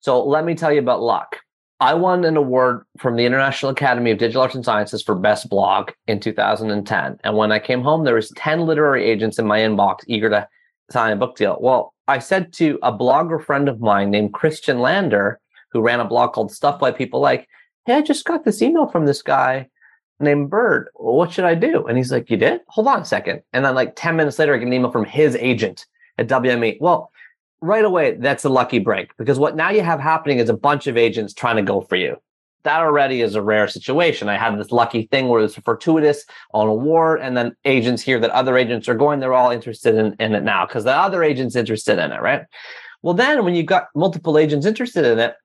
So 0.00 0.24
let 0.24 0.44
me 0.44 0.54
tell 0.54 0.72
you 0.72 0.80
about 0.80 1.02
luck. 1.02 1.38
I 1.80 1.94
won 1.94 2.24
an 2.24 2.36
award 2.36 2.84
from 2.98 3.16
the 3.16 3.24
International 3.24 3.72
Academy 3.72 4.10
of 4.10 4.18
Digital 4.18 4.42
Arts 4.42 4.54
and 4.54 4.64
Sciences 4.64 5.02
for 5.02 5.14
best 5.14 5.48
blog 5.48 5.92
in 6.06 6.20
2010. 6.20 7.18
And 7.24 7.36
when 7.36 7.52
I 7.52 7.58
came 7.58 7.80
home, 7.80 8.04
there 8.04 8.14
was 8.14 8.30
10 8.36 8.60
literary 8.60 9.04
agents 9.04 9.38
in 9.38 9.46
my 9.46 9.60
inbox 9.60 10.00
eager 10.06 10.28
to 10.28 10.46
sign 10.90 11.12
a 11.12 11.16
book 11.16 11.36
deal. 11.36 11.56
Well, 11.58 11.94
I 12.06 12.18
said 12.18 12.52
to 12.54 12.78
a 12.82 12.92
blogger 12.92 13.42
friend 13.42 13.66
of 13.66 13.80
mine 13.80 14.10
named 14.10 14.34
Christian 14.34 14.80
Lander, 14.80 15.40
who 15.72 15.80
ran 15.80 16.00
a 16.00 16.04
blog 16.04 16.34
called 16.34 16.52
Stuff 16.52 16.82
White 16.82 16.98
People 16.98 17.20
Like, 17.20 17.48
Hey, 17.86 17.94
I 17.94 18.02
just 18.02 18.26
got 18.26 18.44
this 18.44 18.60
email 18.60 18.86
from 18.86 19.06
this 19.06 19.22
guy 19.22 19.68
named 20.20 20.50
Bird. 20.50 20.88
What 20.94 21.32
should 21.32 21.44
I 21.44 21.54
do? 21.54 21.86
And 21.86 21.96
he's 21.96 22.12
like, 22.12 22.30
You 22.30 22.36
did? 22.36 22.60
Hold 22.68 22.88
on 22.88 23.02
a 23.02 23.04
second. 23.04 23.42
And 23.52 23.64
then, 23.64 23.74
like 23.74 23.94
10 23.96 24.16
minutes 24.16 24.38
later, 24.38 24.54
I 24.54 24.58
get 24.58 24.66
an 24.66 24.72
email 24.72 24.90
from 24.90 25.04
his 25.04 25.36
agent 25.36 25.86
at 26.18 26.28
WME. 26.28 26.78
Well, 26.80 27.10
right 27.60 27.84
away, 27.84 28.16
that's 28.16 28.44
a 28.44 28.48
lucky 28.48 28.78
break 28.78 29.16
because 29.16 29.38
what 29.38 29.56
now 29.56 29.70
you 29.70 29.82
have 29.82 30.00
happening 30.00 30.38
is 30.38 30.48
a 30.48 30.56
bunch 30.56 30.86
of 30.86 30.96
agents 30.96 31.34
trying 31.34 31.56
to 31.56 31.62
go 31.62 31.80
for 31.80 31.96
you. 31.96 32.16
That 32.62 32.80
already 32.80 33.22
is 33.22 33.34
a 33.34 33.42
rare 33.42 33.68
situation. 33.68 34.28
I 34.28 34.36
had 34.36 34.58
this 34.58 34.70
lucky 34.70 35.06
thing 35.06 35.28
where 35.28 35.42
it's 35.42 35.54
fortuitous 35.54 36.26
on 36.52 36.68
award, 36.68 37.20
and 37.22 37.34
then 37.34 37.56
agents 37.64 38.02
hear 38.02 38.20
that 38.20 38.30
other 38.30 38.58
agents 38.58 38.86
are 38.86 38.94
going, 38.94 39.18
they're 39.18 39.32
all 39.32 39.50
interested 39.50 39.94
in, 39.94 40.14
in 40.20 40.34
it 40.34 40.42
now 40.42 40.66
because 40.66 40.84
the 40.84 40.94
other 40.94 41.22
agent's 41.22 41.56
interested 41.56 41.98
in 41.98 42.12
it, 42.12 42.20
right? 42.20 42.42
Well, 43.02 43.14
then 43.14 43.44
when 43.44 43.54
you've 43.54 43.64
got 43.64 43.88
multiple 43.94 44.36
agents 44.36 44.66
interested 44.66 45.06
in 45.06 45.18
it, 45.18 45.36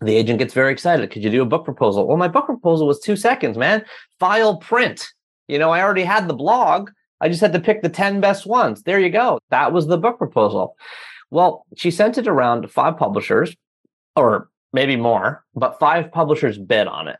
the 0.00 0.16
agent 0.16 0.38
gets 0.38 0.54
very 0.54 0.72
excited. 0.72 1.10
Could 1.10 1.24
you 1.24 1.30
do 1.30 1.42
a 1.42 1.46
book 1.46 1.64
proposal? 1.64 2.06
Well, 2.06 2.16
my 2.16 2.28
book 2.28 2.46
proposal 2.46 2.86
was 2.86 3.00
two 3.00 3.16
seconds, 3.16 3.58
man. 3.58 3.84
File 4.20 4.56
print. 4.58 5.08
You 5.48 5.58
know, 5.58 5.70
I 5.70 5.82
already 5.82 6.04
had 6.04 6.28
the 6.28 6.34
blog. 6.34 6.90
I 7.20 7.28
just 7.28 7.40
had 7.40 7.52
to 7.54 7.60
pick 7.60 7.82
the 7.82 7.88
10 7.88 8.20
best 8.20 8.46
ones. 8.46 8.82
There 8.82 9.00
you 9.00 9.10
go. 9.10 9.40
That 9.50 9.72
was 9.72 9.86
the 9.86 9.98
book 9.98 10.18
proposal. 10.18 10.76
Well, 11.30 11.66
she 11.76 11.90
sent 11.90 12.16
it 12.16 12.28
around 12.28 12.62
to 12.62 12.68
five 12.68 12.96
publishers, 12.96 13.56
or 14.14 14.50
maybe 14.72 14.96
more, 14.96 15.44
but 15.54 15.78
five 15.78 16.12
publishers 16.12 16.58
bid 16.58 16.86
on 16.86 17.08
it. 17.08 17.18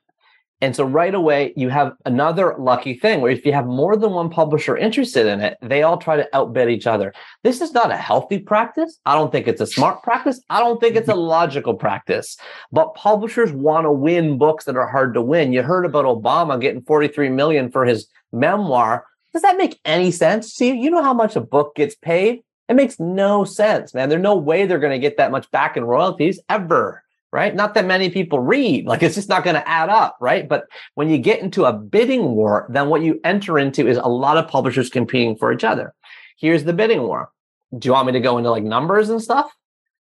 And 0.61 0.75
so 0.75 0.85
right 0.85 1.15
away, 1.15 1.53
you 1.57 1.69
have 1.69 1.93
another 2.05 2.57
lucky 2.59 2.95
thing 2.95 3.21
where 3.21 3.31
if 3.31 3.47
you 3.47 3.53
have 3.53 3.67
more 3.67 3.97
than 3.97 4.11
one 4.11 4.29
publisher 4.29 4.77
interested 4.77 5.27
in 5.27 5.41
it, 5.41 5.57
they 5.63 5.83
all 5.83 5.99
try 5.99 6.17
to 6.17 6.29
outbid 6.37 6.69
each 6.69 6.87
other. 6.87 7.13
This 7.45 7.61
is 7.61 7.73
not 7.73 7.93
a 7.93 7.97
healthy 7.97 8.41
practice. 8.41 8.99
I 9.07 9.15
don't 9.15 9.31
think 9.31 9.47
it's 9.47 9.61
a 9.61 9.67
smart 9.67 10.03
practice. 10.03 10.41
I 10.51 10.59
don't 10.59 10.81
think 10.81 10.97
it's 10.97 11.09
a 11.09 11.15
logical 11.15 11.75
practice. 11.75 12.37
But 12.73 12.95
publishers 12.95 13.53
want 13.53 13.85
to 13.85 13.93
win 13.93 14.37
books 14.37 14.65
that 14.65 14.77
are 14.77 14.89
hard 14.89 15.15
to 15.15 15.23
win. 15.23 15.53
You 15.53 15.63
heard 15.63 15.87
about 15.87 16.07
Obama 16.07 16.61
getting 16.61 16.83
43 16.83 17.29
million 17.29 17.71
for 17.71 17.85
his 17.85 18.09
memoir. 18.33 19.07
Does 19.33 19.43
that 19.43 19.59
make 19.59 19.79
any 19.85 20.11
sense? 20.11 20.55
See, 20.55 20.77
you 20.77 20.91
know 20.91 21.05
how 21.05 21.15
much 21.15 21.37
a 21.37 21.41
book 21.41 21.77
gets 21.77 21.95
paid? 21.95 22.41
It 22.69 22.75
makes 22.75 22.99
no 22.99 23.45
sense, 23.45 23.95
man. 23.95 24.09
There's 24.09 24.21
no 24.21 24.37
way 24.37 24.67
they're 24.67 24.81
going 24.81 24.93
to 24.93 24.99
get 24.99 25.19
that 25.19 25.31
much 25.31 25.51
back 25.53 25.77
in 25.77 25.85
royalties 25.85 26.41
ever 26.49 27.05
right? 27.33 27.55
Not 27.55 27.75
that 27.75 27.85
many 27.85 28.11
people 28.11 28.41
read, 28.41 28.87
like 28.87 29.03
it's 29.03 29.15
just 29.15 29.29
not 29.29 29.45
going 29.45 29.57
to 29.57 29.69
add 29.69 29.89
up, 29.89 30.17
right? 30.21 30.49
But 30.49 30.65
when 30.95 31.11
you 31.11 31.19
get 31.19 31.41
into 31.41 31.65
a 31.65 31.73
bidding 31.73 32.33
war, 32.33 32.67
then 32.71 32.89
what 32.89 33.03
you 33.03 33.21
enter 33.25 33.59
into 33.59 33.87
is 33.87 33.99
a 33.99 34.09
lot 34.09 34.37
of 34.37 34.49
publishers 34.49 34.89
competing 34.89 35.37
for 35.37 35.53
each 35.53 35.65
other. 35.65 35.95
Here's 36.39 36.65
the 36.65 36.73
bidding 36.73 37.03
war. 37.03 37.31
Do 37.77 37.87
you 37.87 37.93
want 37.93 38.07
me 38.07 38.13
to 38.13 38.21
go 38.21 38.39
into 38.39 38.51
like 38.51 38.63
numbers 38.63 39.11
and 39.11 39.23
stuff? 39.23 39.51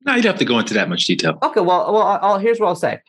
No, 0.06 0.16
you'd 0.16 0.26
have 0.26 0.40
to 0.40 0.46
go 0.46 0.60
into 0.60 0.74
that 0.74 0.90
much 0.90 1.06
detail. 1.06 1.38
Okay, 1.42 1.62
well, 1.62 1.94
well, 1.94 2.20
I'll, 2.22 2.38
here's 2.38 2.60
what 2.60 2.68
I'll 2.68 2.76
say. 2.76 3.00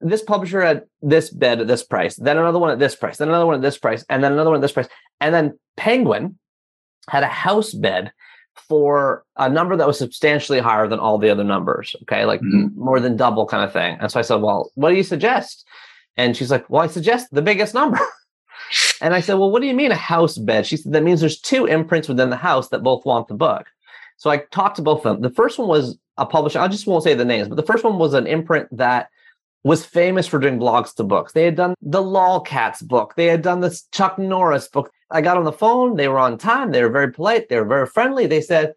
This 0.00 0.22
publisher 0.22 0.62
had 0.62 0.84
this 1.02 1.28
bid 1.28 1.60
at 1.60 1.66
this 1.66 1.82
price, 1.82 2.16
then 2.16 2.38
another 2.38 2.58
one 2.58 2.70
at 2.70 2.78
this 2.78 2.94
price, 2.94 3.18
then 3.18 3.28
another 3.28 3.46
one 3.46 3.56
at 3.56 3.62
this 3.62 3.76
price, 3.76 4.04
and 4.08 4.22
then 4.22 4.32
another 4.32 4.50
one 4.50 4.58
at 4.58 4.62
this 4.62 4.72
price, 4.72 4.88
and 5.20 5.34
then 5.34 5.58
Penguin 5.76 6.38
had 7.10 7.24
a 7.24 7.28
house 7.28 7.74
bid 7.74 8.12
for 8.66 9.24
a 9.36 9.48
number 9.48 9.76
that 9.76 9.86
was 9.86 9.98
substantially 9.98 10.58
higher 10.58 10.88
than 10.88 10.98
all 10.98 11.18
the 11.18 11.30
other 11.30 11.44
numbers. 11.44 11.94
Okay. 12.02 12.24
Like 12.24 12.40
mm-hmm. 12.40 12.78
more 12.78 13.00
than 13.00 13.16
double 13.16 13.46
kind 13.46 13.64
of 13.64 13.72
thing. 13.72 13.96
And 14.00 14.10
so 14.10 14.18
I 14.18 14.22
said, 14.22 14.36
well, 14.36 14.70
what 14.74 14.90
do 14.90 14.96
you 14.96 15.02
suggest? 15.02 15.66
And 16.16 16.36
she's 16.36 16.50
like, 16.50 16.68
well, 16.68 16.82
I 16.82 16.88
suggest 16.88 17.28
the 17.30 17.42
biggest 17.42 17.74
number. 17.74 18.00
and 19.00 19.14
I 19.14 19.20
said, 19.20 19.34
well, 19.34 19.50
what 19.50 19.62
do 19.62 19.68
you 19.68 19.74
mean 19.74 19.92
a 19.92 19.96
house 19.96 20.36
bid? 20.36 20.66
She 20.66 20.76
said, 20.76 20.92
that 20.92 21.04
means 21.04 21.20
there's 21.20 21.40
two 21.40 21.66
imprints 21.66 22.08
within 22.08 22.30
the 22.30 22.36
house 22.36 22.68
that 22.68 22.82
both 22.82 23.04
want 23.04 23.28
the 23.28 23.34
book. 23.34 23.66
So 24.16 24.30
I 24.30 24.38
talked 24.50 24.76
to 24.76 24.82
both 24.82 25.06
of 25.06 25.14
them. 25.14 25.22
The 25.22 25.34
first 25.34 25.58
one 25.58 25.68
was 25.68 25.96
a 26.16 26.26
publisher. 26.26 26.58
I 26.58 26.68
just 26.68 26.86
won't 26.86 27.04
say 27.04 27.14
the 27.14 27.24
names, 27.24 27.48
but 27.48 27.54
the 27.54 27.62
first 27.62 27.84
one 27.84 27.98
was 27.98 28.14
an 28.14 28.26
imprint 28.26 28.68
that 28.76 29.08
was 29.64 29.84
famous 29.84 30.26
for 30.26 30.38
doing 30.38 30.58
blogs 30.58 30.94
to 30.96 31.04
books. 31.04 31.32
They 31.32 31.44
had 31.44 31.54
done 31.54 31.74
the 31.80 32.02
Lolcats 32.02 32.86
book. 32.86 33.14
They 33.16 33.26
had 33.26 33.42
done 33.42 33.60
the 33.60 33.80
Chuck 33.92 34.18
Norris 34.18 34.68
book. 34.68 34.90
I 35.10 35.20
got 35.20 35.36
on 35.36 35.44
the 35.44 35.52
phone. 35.52 35.96
They 35.96 36.08
were 36.08 36.18
on 36.18 36.38
time. 36.38 36.70
They 36.70 36.82
were 36.82 36.90
very 36.90 37.12
polite. 37.12 37.48
They 37.48 37.58
were 37.58 37.64
very 37.64 37.86
friendly. 37.86 38.26
They 38.26 38.40
said, 38.40 38.74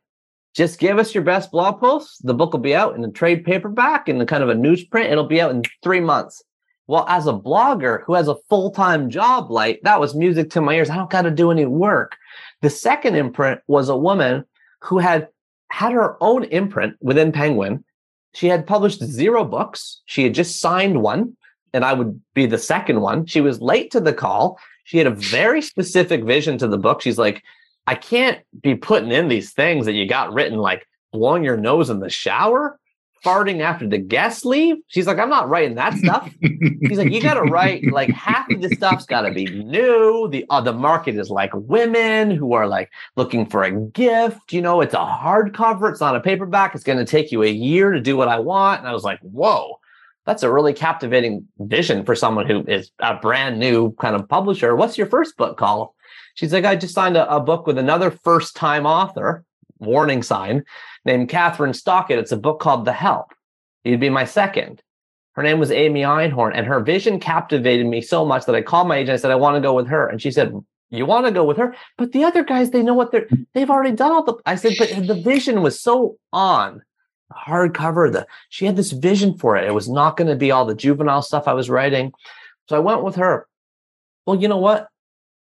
just 0.53 0.79
give 0.79 0.99
us 0.99 1.13
your 1.13 1.23
best 1.23 1.51
blog 1.51 1.79
posts. 1.79 2.17
The 2.19 2.33
book 2.33 2.51
will 2.53 2.59
be 2.59 2.75
out 2.75 2.95
in 2.95 3.03
a 3.03 3.11
trade 3.11 3.45
paperback 3.45 4.09
in 4.09 4.19
a 4.19 4.25
kind 4.25 4.43
of 4.43 4.49
a 4.49 4.53
newsprint. 4.53 5.09
It'll 5.09 5.25
be 5.25 5.41
out 5.41 5.51
in 5.51 5.63
three 5.81 6.01
months. 6.01 6.43
Well, 6.87 7.05
as 7.07 7.25
a 7.25 7.33
blogger 7.33 8.03
who 8.03 8.15
has 8.15 8.27
a 8.27 8.35
full 8.49 8.71
time 8.71 9.09
job, 9.09 9.49
like 9.49 9.79
that 9.83 9.99
was 9.99 10.13
music 10.13 10.49
to 10.51 10.61
my 10.61 10.73
ears. 10.73 10.89
I 10.89 10.97
don't 10.97 11.09
got 11.09 11.21
to 11.21 11.31
do 11.31 11.51
any 11.51 11.65
work. 11.65 12.17
The 12.61 12.69
second 12.69 13.15
imprint 13.15 13.61
was 13.67 13.87
a 13.87 13.95
woman 13.95 14.43
who 14.81 14.97
had 14.97 15.29
had 15.69 15.93
her 15.93 16.21
own 16.21 16.43
imprint 16.45 16.97
within 16.99 17.31
Penguin. 17.31 17.85
She 18.33 18.47
had 18.47 18.67
published 18.67 19.03
zero 19.03 19.45
books. 19.45 20.01
She 20.05 20.23
had 20.23 20.33
just 20.33 20.59
signed 20.59 21.01
one, 21.01 21.37
and 21.73 21.85
I 21.85 21.93
would 21.93 22.19
be 22.33 22.45
the 22.45 22.57
second 22.57 22.99
one. 22.99 23.25
She 23.25 23.39
was 23.39 23.61
late 23.61 23.91
to 23.91 24.01
the 24.01 24.13
call. 24.13 24.59
She 24.83 24.97
had 24.97 25.07
a 25.07 25.11
very 25.11 25.61
specific 25.61 26.23
vision 26.23 26.57
to 26.59 26.67
the 26.67 26.77
book. 26.77 27.01
She's 27.01 27.17
like, 27.17 27.43
I 27.87 27.95
can't 27.95 28.39
be 28.61 28.75
putting 28.75 29.11
in 29.11 29.27
these 29.27 29.53
things 29.53 29.85
that 29.85 29.93
you 29.93 30.07
got 30.07 30.33
written 30.33 30.57
like 30.57 30.87
blowing 31.11 31.43
your 31.43 31.57
nose 31.57 31.89
in 31.89 31.99
the 31.99 32.09
shower, 32.09 32.79
farting 33.25 33.61
after 33.61 33.87
the 33.87 33.97
guests 33.97 34.45
leave. 34.45 34.77
She's 34.87 35.07
like, 35.07 35.19
I'm 35.19 35.29
not 35.29 35.49
writing 35.49 35.75
that 35.75 35.95
stuff. 35.95 36.31
She's 36.87 36.97
like, 36.97 37.11
you 37.11 37.21
got 37.21 37.35
to 37.35 37.43
write 37.43 37.91
like 37.91 38.09
half 38.09 38.49
of 38.49 38.61
the 38.61 38.69
stuff's 38.69 39.05
got 39.05 39.21
to 39.21 39.31
be 39.31 39.45
new. 39.63 40.29
The 40.31 40.45
uh, 40.49 40.61
the 40.61 40.73
market 40.73 41.15
is 41.17 41.29
like 41.29 41.51
women 41.53 42.31
who 42.31 42.53
are 42.53 42.67
like 42.67 42.89
looking 43.15 43.45
for 43.45 43.63
a 43.63 43.71
gift. 43.71 44.53
You 44.53 44.61
know, 44.61 44.81
it's 44.81 44.93
a 44.93 44.97
hardcover. 44.97 45.91
It's 45.91 46.01
not 46.01 46.15
a 46.15 46.21
paperback. 46.21 46.75
It's 46.75 46.83
going 46.83 46.99
to 46.99 47.05
take 47.05 47.31
you 47.31 47.43
a 47.43 47.49
year 47.49 47.91
to 47.91 47.99
do 47.99 48.15
what 48.15 48.27
I 48.27 48.39
want. 48.39 48.79
And 48.79 48.87
I 48.87 48.93
was 48.93 49.03
like, 49.03 49.19
whoa. 49.19 49.79
That's 50.31 50.43
a 50.43 50.49
really 50.49 50.71
captivating 50.71 51.45
vision 51.59 52.05
for 52.05 52.15
someone 52.15 52.45
who 52.45 52.63
is 52.65 52.89
a 52.99 53.15
brand 53.15 53.59
new 53.59 53.91
kind 53.95 54.15
of 54.15 54.29
publisher. 54.29 54.77
What's 54.77 54.97
your 54.97 55.07
first 55.07 55.35
book 55.35 55.57
called? 55.57 55.89
She's 56.35 56.53
like, 56.53 56.63
I 56.63 56.77
just 56.77 56.93
signed 56.93 57.17
a, 57.17 57.29
a 57.29 57.41
book 57.41 57.67
with 57.67 57.77
another 57.77 58.11
first 58.11 58.55
time 58.55 58.85
author, 58.85 59.43
warning 59.79 60.23
sign, 60.23 60.63
named 61.03 61.27
Kathryn 61.27 61.75
Stockett. 61.75 62.17
It's 62.17 62.31
a 62.31 62.37
book 62.37 62.61
called 62.61 62.85
The 62.85 62.93
Help. 62.93 63.33
You'd 63.83 63.99
be 63.99 64.09
my 64.09 64.23
second. 64.23 64.81
Her 65.33 65.43
name 65.43 65.59
was 65.59 65.69
Amy 65.69 66.03
Einhorn, 66.03 66.53
and 66.55 66.65
her 66.65 66.79
vision 66.79 67.19
captivated 67.19 67.85
me 67.85 67.99
so 67.99 68.23
much 68.23 68.45
that 68.45 68.55
I 68.55 68.61
called 68.61 68.87
my 68.87 68.95
agent. 68.95 69.15
I 69.15 69.17
said, 69.17 69.31
I 69.31 69.35
want 69.35 69.57
to 69.57 69.61
go 69.61 69.73
with 69.73 69.87
her. 69.87 70.07
And 70.07 70.21
she 70.21 70.31
said, 70.31 70.53
You 70.91 71.05
want 71.05 71.25
to 71.25 71.33
go 71.33 71.43
with 71.43 71.57
her? 71.57 71.75
But 71.97 72.13
the 72.13 72.23
other 72.23 72.45
guys, 72.45 72.71
they 72.71 72.83
know 72.83 72.93
what 72.93 73.11
they're, 73.11 73.27
they've 73.53 73.69
already 73.69 73.97
done 73.97 74.13
all 74.13 74.23
the. 74.23 74.35
I 74.45 74.55
said, 74.55 74.75
But 74.79 75.07
the 75.07 75.21
vision 75.21 75.61
was 75.61 75.81
so 75.81 76.15
on 76.31 76.83
hardcover. 77.31 78.11
The 78.11 78.27
she 78.49 78.65
had 78.65 78.75
this 78.75 78.91
vision 78.91 79.37
for 79.37 79.55
it. 79.55 79.67
It 79.67 79.73
was 79.73 79.89
not 79.89 80.17
going 80.17 80.29
to 80.29 80.35
be 80.35 80.51
all 80.51 80.65
the 80.65 80.75
juvenile 80.75 81.21
stuff 81.21 81.47
I 81.47 81.53
was 81.53 81.69
writing. 81.69 82.11
So 82.69 82.75
I 82.75 82.79
went 82.79 83.03
with 83.03 83.15
her. 83.15 83.47
Well, 84.25 84.39
you 84.39 84.47
know 84.47 84.57
what? 84.57 84.87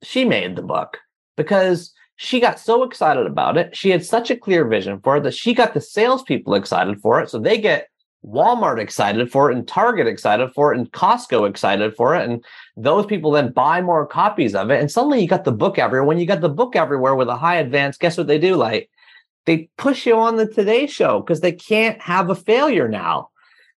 she 0.02 0.24
made 0.24 0.56
the 0.56 0.62
book 0.62 0.98
because 1.36 1.92
she 2.16 2.40
got 2.40 2.58
so 2.58 2.82
excited 2.82 3.26
about 3.26 3.56
it. 3.56 3.76
She 3.76 3.90
had 3.90 4.04
such 4.04 4.30
a 4.30 4.36
clear 4.36 4.66
vision 4.66 5.00
for 5.00 5.16
it 5.16 5.22
that 5.22 5.34
she 5.34 5.54
got 5.54 5.74
the 5.74 5.80
salespeople 5.80 6.54
excited 6.54 7.00
for 7.00 7.20
it. 7.20 7.30
So 7.30 7.38
they 7.38 7.58
get 7.58 7.88
Walmart 8.24 8.80
excited 8.80 9.30
for 9.30 9.50
it 9.50 9.56
and 9.56 9.66
Target 9.66 10.08
excited 10.08 10.50
for 10.52 10.72
it 10.72 10.78
and 10.78 10.90
Costco 10.90 11.48
excited 11.48 11.94
for 11.94 12.16
it. 12.16 12.28
And 12.28 12.44
those 12.76 13.06
people 13.06 13.30
then 13.30 13.52
buy 13.52 13.80
more 13.80 14.06
copies 14.06 14.54
of 14.54 14.70
it. 14.70 14.80
And 14.80 14.90
suddenly 14.90 15.20
you 15.20 15.28
got 15.28 15.44
the 15.44 15.52
book 15.52 15.78
everywhere. 15.78 16.04
When 16.04 16.18
you 16.18 16.26
got 16.26 16.40
the 16.40 16.48
book 16.48 16.74
everywhere 16.74 17.14
with 17.14 17.28
a 17.28 17.36
high 17.36 17.56
advance, 17.56 17.96
guess 17.96 18.18
what 18.18 18.26
they 18.26 18.38
do? 18.38 18.56
Like 18.56 18.90
they 19.46 19.68
push 19.78 20.06
you 20.06 20.16
on 20.16 20.36
the 20.36 20.46
Today 20.46 20.86
Show 20.86 21.20
because 21.20 21.40
they 21.40 21.52
can't 21.52 22.00
have 22.00 22.30
a 22.30 22.34
failure 22.34 22.88
now 22.88 23.30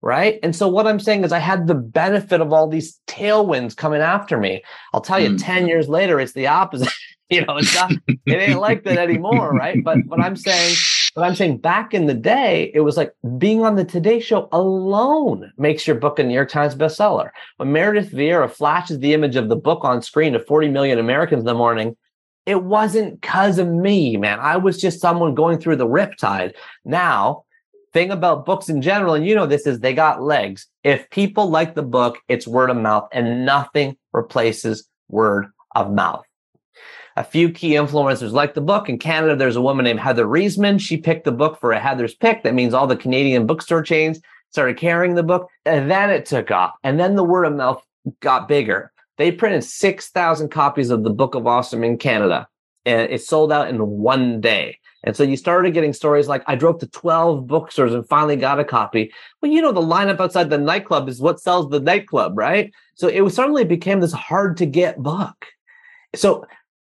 right? 0.02 0.40
And 0.44 0.56
so 0.56 0.68
what 0.68 0.88
I'm 0.88 1.00
saying 1.00 1.24
is 1.24 1.32
I 1.32 1.40
had 1.40 1.68
the 1.68 1.76
benefit 1.76 2.42
of 2.42 2.54
all 2.54 2.68
these 2.68 3.00
tailwinds 3.08 3.76
coming 3.76 4.02
after 4.02 4.38
me. 4.38 4.64
I'll 4.94 5.02
tell 5.02 5.20
you, 5.20 5.32
mm. 5.32 5.44
10 5.44 5.68
years 5.68 5.90
later, 5.90 6.20
it's 6.20 6.34
the 6.34 6.48
opposite. 6.48 6.94
you 7.30 7.46
know, 7.46 7.58
it's 7.58 7.76
not, 7.76 7.92
it 8.08 8.20
ain't 8.28 8.60
like 8.60 8.84
that 8.84 8.98
anymore, 8.98 9.52
right? 9.52 9.84
But 9.84 10.00
what 10.06 10.20
I'm 10.20 10.36
saying, 10.36 10.76
what 11.14 11.26
I'm 11.26 11.36
saying 11.36 11.58
back 11.58 11.94
in 11.94 12.08
the 12.08 12.14
day, 12.14 12.72
it 12.74 12.80
was 12.82 12.98
like 12.98 13.14
being 13.38 13.64
on 13.64 13.76
the 13.76 13.86
Today 13.86 14.20
Show 14.20 14.48
alone 14.52 15.52
makes 15.58 15.86
your 15.86 15.96
book 15.96 16.18
a 16.18 16.24
New 16.24 16.34
York 16.34 16.50
Times 16.50 16.76
bestseller. 16.76 17.30
When 17.58 17.72
Meredith 17.72 18.12
Vieira 18.12 18.50
flashes 18.50 19.00
the 19.00 19.14
image 19.14 19.36
of 19.36 19.50
the 19.50 19.56
book 19.56 19.84
on 19.84 20.02
screen 20.02 20.34
to 20.34 20.40
40 20.40 20.70
million 20.70 20.98
Americans 20.98 21.42
in 21.42 21.46
the 21.46 21.54
morning, 21.54 21.96
it 22.50 22.64
wasn't 22.64 23.22
because 23.22 23.60
of 23.60 23.68
me, 23.68 24.18
man. 24.18 24.40
I 24.40 24.58
was 24.58 24.82
just 24.82 25.00
someone 25.00 25.36
going 25.36 25.60
through 25.60 25.76
the 25.76 25.86
riptide. 25.86 26.56
Now 26.84 27.44
thing 27.94 28.10
about 28.10 28.44
books 28.46 28.70
in 28.70 28.82
general, 28.82 29.14
and 29.14 29.24
you 29.24 29.36
know 29.36 29.46
this 29.46 29.68
is 29.68 29.80
they 29.80 29.94
got 29.94 30.24
legs. 30.24 30.66
If 30.84 31.08
people 31.12 31.52
like 31.52 31.76
the 31.76 31.84
book, 31.84 32.18
it's 32.28 32.48
word 32.48 32.72
of 32.72 32.78
mouth, 32.78 33.08
and 33.12 33.46
nothing 33.46 33.98
replaces 34.14 34.88
word 35.10 35.46
of 35.76 35.94
mouth. 35.94 36.26
A 37.18 37.24
few 37.24 37.52
key 37.52 37.72
influencers 37.72 38.32
like 38.32 38.56
the 38.56 38.62
book. 38.62 38.90
In 38.90 38.98
Canada, 38.98 39.36
there's 39.36 39.56
a 39.56 39.62
woman 39.62 39.84
named 39.84 40.00
Heather 40.00 40.26
Reisman. 40.26 40.80
She 40.80 40.98
picked 40.98 41.26
the 41.26 41.32
book 41.32 41.60
for 41.60 41.72
a 41.72 41.80
Heather's 41.80 42.16
pick. 42.16 42.42
That 42.42 42.56
means 42.56 42.74
all 42.74 42.88
the 42.88 42.96
Canadian 42.96 43.46
bookstore 43.46 43.84
chains 43.84 44.20
started 44.50 44.78
carrying 44.78 45.14
the 45.14 45.22
book. 45.22 45.50
And 45.66 45.92
then 45.92 46.10
it 46.10 46.26
took 46.26 46.50
off. 46.50 46.74
And 46.84 47.00
then 47.00 47.16
the 47.16 47.24
word 47.24 47.44
of 47.44 47.56
mouth 47.56 47.84
got 48.22 48.48
bigger. 48.48 48.92
They 49.20 49.34
printed 49.34 49.66
6,000 49.66 50.50
copies 50.50 50.90
of 50.90 51.04
the 51.04 51.10
Book 51.10 51.36
of 51.36 51.46
Awesome 51.46 51.84
in 51.84 51.98
Canada. 51.98 52.48
And 52.86 53.12
it 53.12 53.22
sold 53.22 53.52
out 53.52 53.68
in 53.68 53.86
one 53.86 54.40
day. 54.40 54.80
And 55.04 55.16
so 55.16 55.24
you 55.24 55.36
started 55.36 55.74
getting 55.74 55.92
stories 55.92 56.30
like, 56.30 56.42
I 56.48 56.56
drove 56.56 56.80
to 56.80 56.88
12 56.88 57.46
bookstores 57.46 57.94
and 57.94 58.08
finally 58.08 58.38
got 58.38 58.62
a 58.62 58.64
copy. 58.64 59.12
Well, 59.42 59.52
you 59.52 59.62
know, 59.62 59.74
the 59.74 59.82
lineup 59.82 60.22
outside 60.22 60.50
the 60.50 60.58
nightclub 60.58 61.10
is 61.10 61.22
what 61.22 61.42
sells 61.42 61.70
the 61.70 61.82
nightclub, 61.82 62.38
right? 62.38 62.74
So 62.96 63.10
it 63.10 63.20
was 63.20 63.36
suddenly 63.36 63.66
became 63.66 64.00
this 64.00 64.14
hard 64.14 64.56
to 64.58 64.66
get 64.66 65.04
book. 65.04 65.48
So 66.16 66.46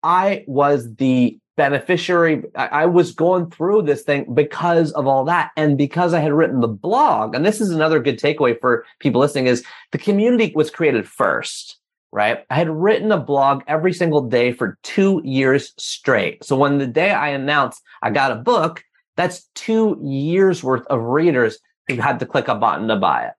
I 0.03 0.45
was 0.49 0.97
the 0.97 1.39
beneficiary. 1.57 2.43
I, 2.57 2.67
I 2.67 2.87
was 2.87 3.13
going 3.13 3.51
through 3.53 3.83
this 3.83 4.03
thing 4.03 4.35
because 4.35 4.91
of 4.93 5.07
all 5.07 5.25
that. 5.27 5.53
And 5.57 5.79
because 5.79 6.13
I 6.13 6.19
had 6.19 6.33
written 6.33 6.59
the 6.59 6.69
blog, 6.69 7.37
and 7.37 7.47
this 7.47 7.61
is 7.61 7.71
another 7.71 8.01
good 8.01 8.19
takeaway 8.19 8.61
for 8.61 8.85
people 8.99 9.21
listening 9.21 9.47
is 9.47 9.65
the 9.93 9.99
community 9.99 10.53
was 10.57 10.71
created 10.71 11.09
first 11.09 11.76
right? 12.13 12.45
I 12.51 12.55
had 12.55 12.71
written 12.71 13.13
a 13.13 13.19
blog 13.19 13.63
every 13.67 13.93
single 13.93 14.23
day 14.23 14.53
for 14.53 14.79
two 14.83 15.21
years 15.25 15.73
straight. 15.77 16.45
So 16.45 16.57
when 16.57 16.79
the 16.79 16.87
day 16.87 17.11
I 17.11 17.29
announced 17.29 17.83
I 18.03 18.11
got 18.11 18.33
a 18.33 18.37
book, 18.37 18.85
that's 19.17 19.49
two 19.55 19.99
years 20.03 20.63
worth 20.63 20.87
of 20.87 21.01
readers 21.01 21.59
who 21.89 21.97
had 21.97 22.19
to 22.21 22.27
click 22.27 22.49
a 22.49 22.55
button 22.55 22.89
to 22.89 22.97
buy 22.97 23.27
it. 23.27 23.33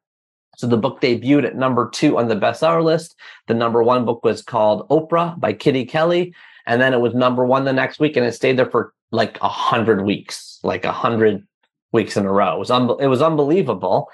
So 0.57 0.68
the 0.68 0.78
book 0.78 1.01
debuted 1.01 1.45
at 1.45 1.55
number 1.55 1.89
two 1.89 2.18
on 2.18 2.28
the 2.28 2.36
bestseller 2.36 2.84
list. 2.84 3.15
The 3.47 3.53
number 3.53 3.84
one 3.84 4.05
book 4.05 4.24
was 4.24 4.41
called 4.41 4.89
Oprah 4.89 5.39
by 5.39 5.53
Kitty 5.53 5.86
Kelley. 5.86 6.34
And 6.65 6.82
then 6.82 6.93
it 6.93 6.99
was 6.99 7.13
number 7.13 7.45
one 7.45 7.63
the 7.63 7.74
next 7.74 7.99
week 7.99 8.18
and 8.18 8.26
it 8.26 8.34
stayed 8.34 8.57
there 8.57 8.70
for 8.70 8.93
like 9.11 9.39
a 9.41 9.47
hundred 9.47 10.03
weeks, 10.03 10.59
like 10.63 10.84
a 10.84 10.91
hundred 10.91 11.45
weeks 11.91 12.18
in 12.18 12.26
a 12.26 12.32
row. 12.32 12.55
It 12.55 12.59
was, 12.59 12.72
un- 12.72 12.97
it 12.99 13.07
was 13.07 13.22
unbelievable 13.22 14.09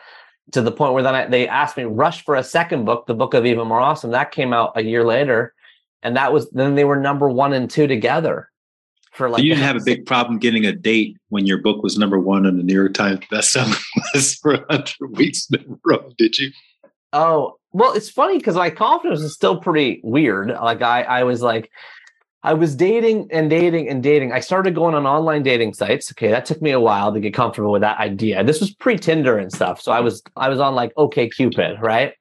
to 0.52 0.62
the 0.62 0.72
point 0.72 0.94
where 0.94 1.04
then 1.04 1.16
I, 1.16 1.26
they 1.28 1.48
asked 1.48 1.78
me 1.78 1.84
rush 1.84 2.24
for 2.24 2.36
a 2.36 2.44
second 2.44 2.86
book, 2.86 3.08
the 3.08 3.14
book 3.14 3.34
of 3.34 3.46
even 3.46 3.68
more 3.68 3.80
awesome. 3.80 4.12
That 4.12 4.32
came 4.32 4.54
out 4.54 4.74
a 4.76 4.84
year 4.84 5.04
later, 5.04 5.54
and 6.02 6.16
that 6.16 6.34
was 6.34 6.50
then 6.52 6.76
they 6.76 6.84
were 6.84 7.00
number 7.00 7.30
one 7.30 7.54
and 7.54 7.70
two 7.70 7.88
together. 7.88 8.50
For 9.14 9.30
like, 9.30 9.40
so 9.40 9.44
you 9.44 9.54
didn't 9.54 9.66
have 9.66 9.76
a 9.76 9.84
big 9.84 10.06
problem 10.06 10.40
getting 10.40 10.66
a 10.66 10.72
date 10.72 11.18
when 11.30 11.46
your 11.46 11.60
book 11.60 11.84
was 11.84 11.98
number 11.98 12.20
one 12.20 12.48
on 12.48 12.58
the 12.58 12.64
New 12.64 12.74
York 12.74 12.96
Times 12.96 13.20
bestseller 13.32 13.80
list 14.14 14.42
for 14.42 14.66
hundred 14.70 15.18
weeks 15.18 15.48
in 15.52 15.60
a 15.60 15.76
row, 15.86 16.12
did 16.18 16.38
you? 16.40 16.52
Oh 17.14 17.58
well, 17.72 17.94
it's 17.94 18.10
funny 18.10 18.38
because 18.38 18.56
my 18.56 18.70
confidence 18.70 19.22
is 19.22 19.34
still 19.34 19.58
pretty 19.58 20.02
weird. 20.04 20.50
Like 20.50 20.82
I, 20.82 21.04
I 21.04 21.24
was 21.24 21.42
like, 21.42 21.72
I 22.46 22.54
was 22.54 22.76
dating 22.76 23.30
and 23.32 23.50
dating 23.50 23.88
and 23.88 24.04
dating. 24.04 24.34
I 24.34 24.42
started 24.42 24.76
going 24.76 24.96
on 24.96 25.06
online 25.06 25.44
dating 25.44 25.74
sites. 25.74 26.12
Okay, 26.12 26.30
that 26.30 26.46
took 26.46 26.62
me 26.62 26.72
a 26.72 26.80
while 26.80 27.14
to 27.14 27.20
get 27.20 27.34
comfortable 27.34 27.72
with 27.72 27.82
that 27.82 28.00
idea. 28.00 28.44
This 28.44 28.60
was 28.60 28.74
pre 28.74 28.98
Tinder 28.98 29.38
and 29.38 29.52
stuff, 29.52 29.82
so 29.82 29.92
I 29.92 30.02
was 30.02 30.22
I 30.36 30.50
was 30.50 30.60
on 30.60 30.76
like 30.76 30.92
OK 30.98 31.30
Cupid, 31.30 31.78
right? 31.82 32.14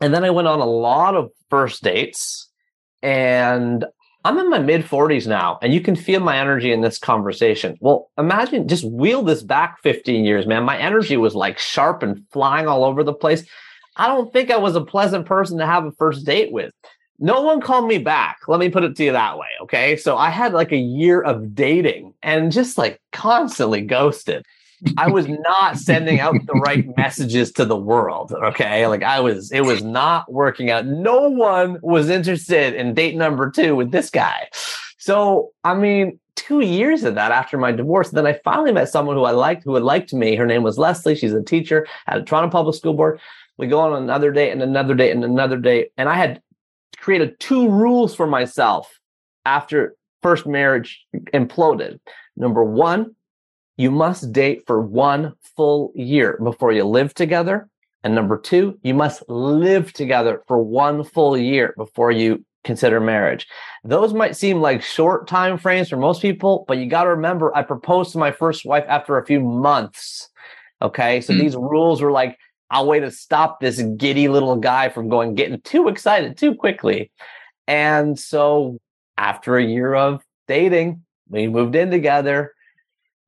And 0.00 0.12
then 0.12 0.24
I 0.24 0.30
went 0.30 0.48
on 0.48 0.58
a 0.58 0.66
lot 0.66 1.14
of 1.14 1.30
first 1.50 1.84
dates, 1.84 2.50
and 3.00 3.84
I'm 4.24 4.38
in 4.38 4.50
my 4.50 4.58
mid 4.58 4.82
40s 4.82 5.28
now, 5.28 5.58
and 5.62 5.72
you 5.72 5.80
can 5.80 5.94
feel 5.94 6.18
my 6.18 6.36
energy 6.36 6.72
in 6.72 6.80
this 6.80 6.98
conversation. 6.98 7.76
Well, 7.80 8.10
imagine 8.18 8.66
just 8.66 8.84
wheel 8.84 9.22
this 9.22 9.44
back 9.44 9.80
15 9.84 10.24
years, 10.24 10.46
man. 10.48 10.64
My 10.64 10.78
energy 10.78 11.16
was 11.16 11.36
like 11.36 11.60
sharp 11.60 12.02
and 12.02 12.24
flying 12.32 12.66
all 12.66 12.84
over 12.84 13.04
the 13.04 13.12
place. 13.12 13.44
I 13.96 14.08
don't 14.08 14.32
think 14.32 14.50
I 14.50 14.56
was 14.56 14.74
a 14.74 14.84
pleasant 14.84 15.26
person 15.26 15.58
to 15.58 15.66
have 15.66 15.84
a 15.84 15.92
first 15.92 16.26
date 16.26 16.50
with 16.50 16.72
no 17.18 17.42
one 17.42 17.60
called 17.60 17.86
me 17.86 17.98
back. 17.98 18.40
Let 18.48 18.60
me 18.60 18.68
put 18.68 18.84
it 18.84 18.96
to 18.96 19.04
you 19.04 19.12
that 19.12 19.38
way. 19.38 19.48
Okay. 19.62 19.96
So 19.96 20.16
I 20.16 20.30
had 20.30 20.52
like 20.52 20.72
a 20.72 20.76
year 20.76 21.20
of 21.20 21.54
dating 21.54 22.14
and 22.22 22.50
just 22.50 22.76
like 22.76 23.00
constantly 23.12 23.82
ghosted. 23.82 24.44
I 24.96 25.10
was 25.10 25.28
not 25.28 25.78
sending 25.78 26.20
out 26.20 26.34
the 26.46 26.54
right 26.54 26.84
messages 26.96 27.52
to 27.52 27.64
the 27.64 27.76
world. 27.76 28.32
Okay. 28.32 28.86
Like 28.86 29.02
I 29.02 29.20
was, 29.20 29.52
it 29.52 29.62
was 29.62 29.82
not 29.82 30.30
working 30.32 30.70
out. 30.70 30.86
No 30.86 31.28
one 31.28 31.78
was 31.82 32.08
interested 32.08 32.74
in 32.74 32.94
date 32.94 33.16
number 33.16 33.50
two 33.50 33.76
with 33.76 33.92
this 33.92 34.10
guy. 34.10 34.48
So, 34.98 35.52
I 35.62 35.74
mean, 35.74 36.18
two 36.36 36.60
years 36.60 37.04
of 37.04 37.14
that 37.14 37.32
after 37.32 37.56
my 37.58 37.72
divorce. 37.72 38.10
Then 38.10 38.26
I 38.26 38.40
finally 38.44 38.72
met 38.72 38.88
someone 38.88 39.16
who 39.16 39.24
I 39.24 39.30
liked, 39.30 39.64
who 39.64 39.74
had 39.74 39.82
liked 39.82 40.12
me. 40.12 40.36
Her 40.36 40.46
name 40.46 40.62
was 40.62 40.78
Leslie. 40.78 41.14
She's 41.14 41.32
a 41.32 41.42
teacher 41.42 41.86
at 42.06 42.18
a 42.18 42.22
Toronto 42.22 42.50
Public 42.50 42.74
School 42.74 42.94
Board. 42.94 43.20
We 43.56 43.66
go 43.66 43.80
on 43.80 44.02
another 44.02 44.32
date 44.32 44.50
and 44.50 44.62
another 44.62 44.94
date 44.94 45.12
and 45.12 45.24
another 45.24 45.56
date. 45.56 45.90
And 45.96 46.08
I 46.08 46.14
had 46.14 46.42
created 46.94 47.38
two 47.40 47.68
rules 47.68 48.14
for 48.14 48.26
myself 48.26 49.00
after 49.44 49.94
first 50.22 50.46
marriage 50.46 51.04
imploded. 51.32 51.98
Number 52.36 52.64
one, 52.64 53.14
you 53.76 53.90
must 53.90 54.32
date 54.32 54.62
for 54.66 54.80
one 54.80 55.34
full 55.56 55.92
year 55.94 56.38
before 56.42 56.72
you 56.72 56.84
live 56.84 57.14
together. 57.14 57.68
And 58.02 58.14
number 58.14 58.38
two, 58.38 58.78
you 58.82 58.94
must 58.94 59.28
live 59.28 59.92
together 59.92 60.42
for 60.46 60.58
one 60.62 61.04
full 61.04 61.36
year 61.36 61.74
before 61.76 62.10
you 62.10 62.44
consider 62.64 63.00
marriage. 63.00 63.46
Those 63.82 64.14
might 64.14 64.36
seem 64.36 64.60
like 64.60 64.82
short 64.82 65.26
time 65.26 65.58
frames 65.58 65.88
for 65.88 65.96
most 65.96 66.22
people, 66.22 66.64
but 66.66 66.78
you 66.78 66.86
got 66.86 67.04
to 67.04 67.10
remember 67.10 67.54
I 67.56 67.62
proposed 67.62 68.12
to 68.12 68.18
my 68.18 68.30
first 68.30 68.64
wife 68.64 68.84
after 68.88 69.18
a 69.18 69.26
few 69.26 69.40
months. 69.40 70.28
Okay. 70.82 71.20
So 71.20 71.32
mm-hmm. 71.32 71.42
these 71.42 71.56
rules 71.56 72.02
were 72.02 72.12
like 72.12 72.38
a 72.70 72.84
way 72.84 73.00
to 73.00 73.10
stop 73.10 73.60
this 73.60 73.80
giddy 73.96 74.28
little 74.28 74.56
guy 74.56 74.88
from 74.88 75.08
going 75.08 75.34
getting 75.34 75.60
too 75.60 75.88
excited 75.88 76.36
too 76.36 76.54
quickly. 76.54 77.10
And 77.66 78.18
so 78.18 78.78
after 79.16 79.56
a 79.56 79.64
year 79.64 79.94
of 79.94 80.22
dating, 80.48 81.02
we 81.28 81.46
moved 81.46 81.74
in 81.74 81.90
together. 81.90 82.52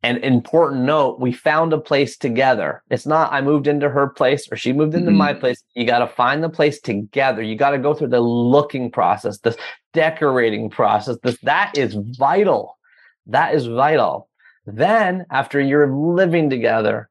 An 0.03 0.19
important 0.19 0.83
note, 0.83 1.19
we 1.19 1.33
found 1.33 1.73
a 1.73 1.81
place 1.81 2.17
together. 2.17 2.83
It's 2.91 3.07
not 3.07 3.33
I 3.33 3.41
moved 3.41 3.67
into 3.67 3.89
her 3.89 4.09
place 4.09 4.47
or 4.51 4.57
she 4.57 4.73
moved 4.73 4.95
into 4.95 5.11
mm-hmm. 5.11 5.19
my 5.19 5.35
place. 5.35 5.63
You 5.75 5.85
got 5.85 5.99
to 6.01 6.07
find 6.07 6.45
the 6.45 6.49
place 6.49 6.81
together. 6.81 7.43
You 7.43 7.57
got 7.57 7.71
to 7.71 7.79
go 7.79 7.93
through 7.93 8.09
the 8.09 8.21
looking 8.21 8.91
process, 8.91 9.39
this 9.39 9.57
decorating 9.93 10.71
process. 10.71 11.17
This 11.23 11.39
that 11.43 11.77
is 11.77 11.97
vital. 12.19 12.79
That 13.27 13.55
is 13.55 13.67
vital. 13.67 14.29
Then 14.67 15.27
after 15.31 15.59
a 15.59 15.67
year 15.67 15.83
of 15.83 15.93
living 15.93 16.51
together, 16.51 17.09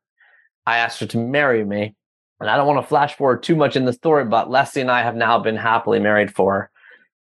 I 0.66 0.78
asked 0.78 1.00
her 1.02 1.08
to 1.08 1.18
marry 1.18 1.66
me 1.66 1.96
and 2.40 2.50
I 2.50 2.58
don't 2.58 2.68
want 2.68 2.82
to 2.82 2.88
flash 2.88 3.16
forward 3.16 3.44
too 3.44 3.56
much 3.56 3.76
in 3.76 3.86
the 3.86 3.94
story, 3.94 4.26
but 4.26 4.50
Leslie 4.50 4.82
and 4.82 4.92
I 4.92 5.02
have 5.04 5.16
now 5.16 5.40
been 5.40 5.56
happily 5.56 6.00
married 6.00 6.34
for 6.34 6.70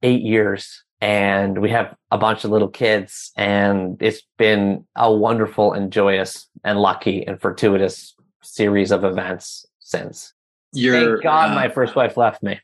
eight 0.03 0.21
years 0.21 0.83
and 0.99 1.61
we 1.61 1.69
have 1.69 1.95
a 2.11 2.17
bunch 2.17 2.43
of 2.43 2.51
little 2.51 2.67
kids 2.67 3.31
and 3.37 4.01
it's 4.01 4.23
been 4.37 4.85
a 4.95 5.11
wonderful 5.11 5.73
and 5.73 5.91
joyous 5.91 6.47
and 6.63 6.79
lucky 6.79 7.25
and 7.25 7.39
fortuitous 7.39 8.15
series 8.41 8.91
of 8.91 9.03
events 9.03 9.65
since. 9.79 10.33
You're, 10.73 11.17
Thank 11.17 11.23
God 11.23 11.51
uh, 11.51 11.55
my 11.55 11.69
first 11.69 11.95
wife 11.95 12.17
left 12.17 12.43
me. 12.43 12.59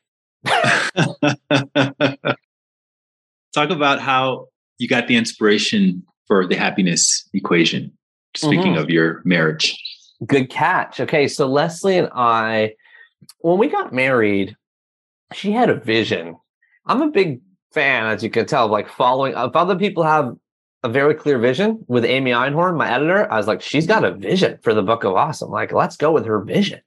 Talk 3.53 3.69
about 3.69 4.01
how 4.01 4.47
you 4.77 4.87
got 4.87 5.07
the 5.07 5.15
inspiration 5.15 6.03
for 6.27 6.45
the 6.47 6.55
happiness 6.55 7.29
equation. 7.33 7.91
Speaking 8.35 8.73
mm-hmm. 8.73 8.81
of 8.81 8.89
your 8.89 9.21
marriage. 9.25 9.77
Good 10.25 10.49
catch. 10.49 10.99
Okay, 10.99 11.27
so 11.27 11.47
Leslie 11.47 11.97
and 11.97 12.09
I, 12.13 12.75
when 13.39 13.57
we 13.57 13.67
got 13.67 13.93
married, 13.93 14.55
she 15.33 15.51
had 15.51 15.69
a 15.69 15.75
vision. 15.75 16.37
I'm 16.85 17.01
a 17.01 17.09
big 17.09 17.41
fan, 17.71 18.05
as 18.05 18.23
you 18.23 18.29
can 18.29 18.45
tell, 18.45 18.67
like 18.67 18.89
following. 18.89 19.33
If 19.35 19.55
other 19.55 19.75
people 19.75 20.03
have 20.03 20.35
a 20.83 20.89
very 20.89 21.15
clear 21.15 21.39
vision 21.39 21.83
with 21.87 22.05
Amy 22.05 22.31
Einhorn, 22.31 22.77
my 22.77 22.91
editor, 22.91 23.31
I 23.31 23.37
was 23.37 23.47
like, 23.47 23.61
she's 23.61 23.87
got 23.87 24.03
a 24.03 24.11
vision 24.11 24.59
for 24.61 24.73
the 24.73 24.83
Book 24.83 25.03
of 25.03 25.15
Awesome. 25.15 25.49
Like, 25.49 25.71
let's 25.71 25.97
go 25.97 26.11
with 26.11 26.25
her 26.25 26.41
vision. 26.41 26.81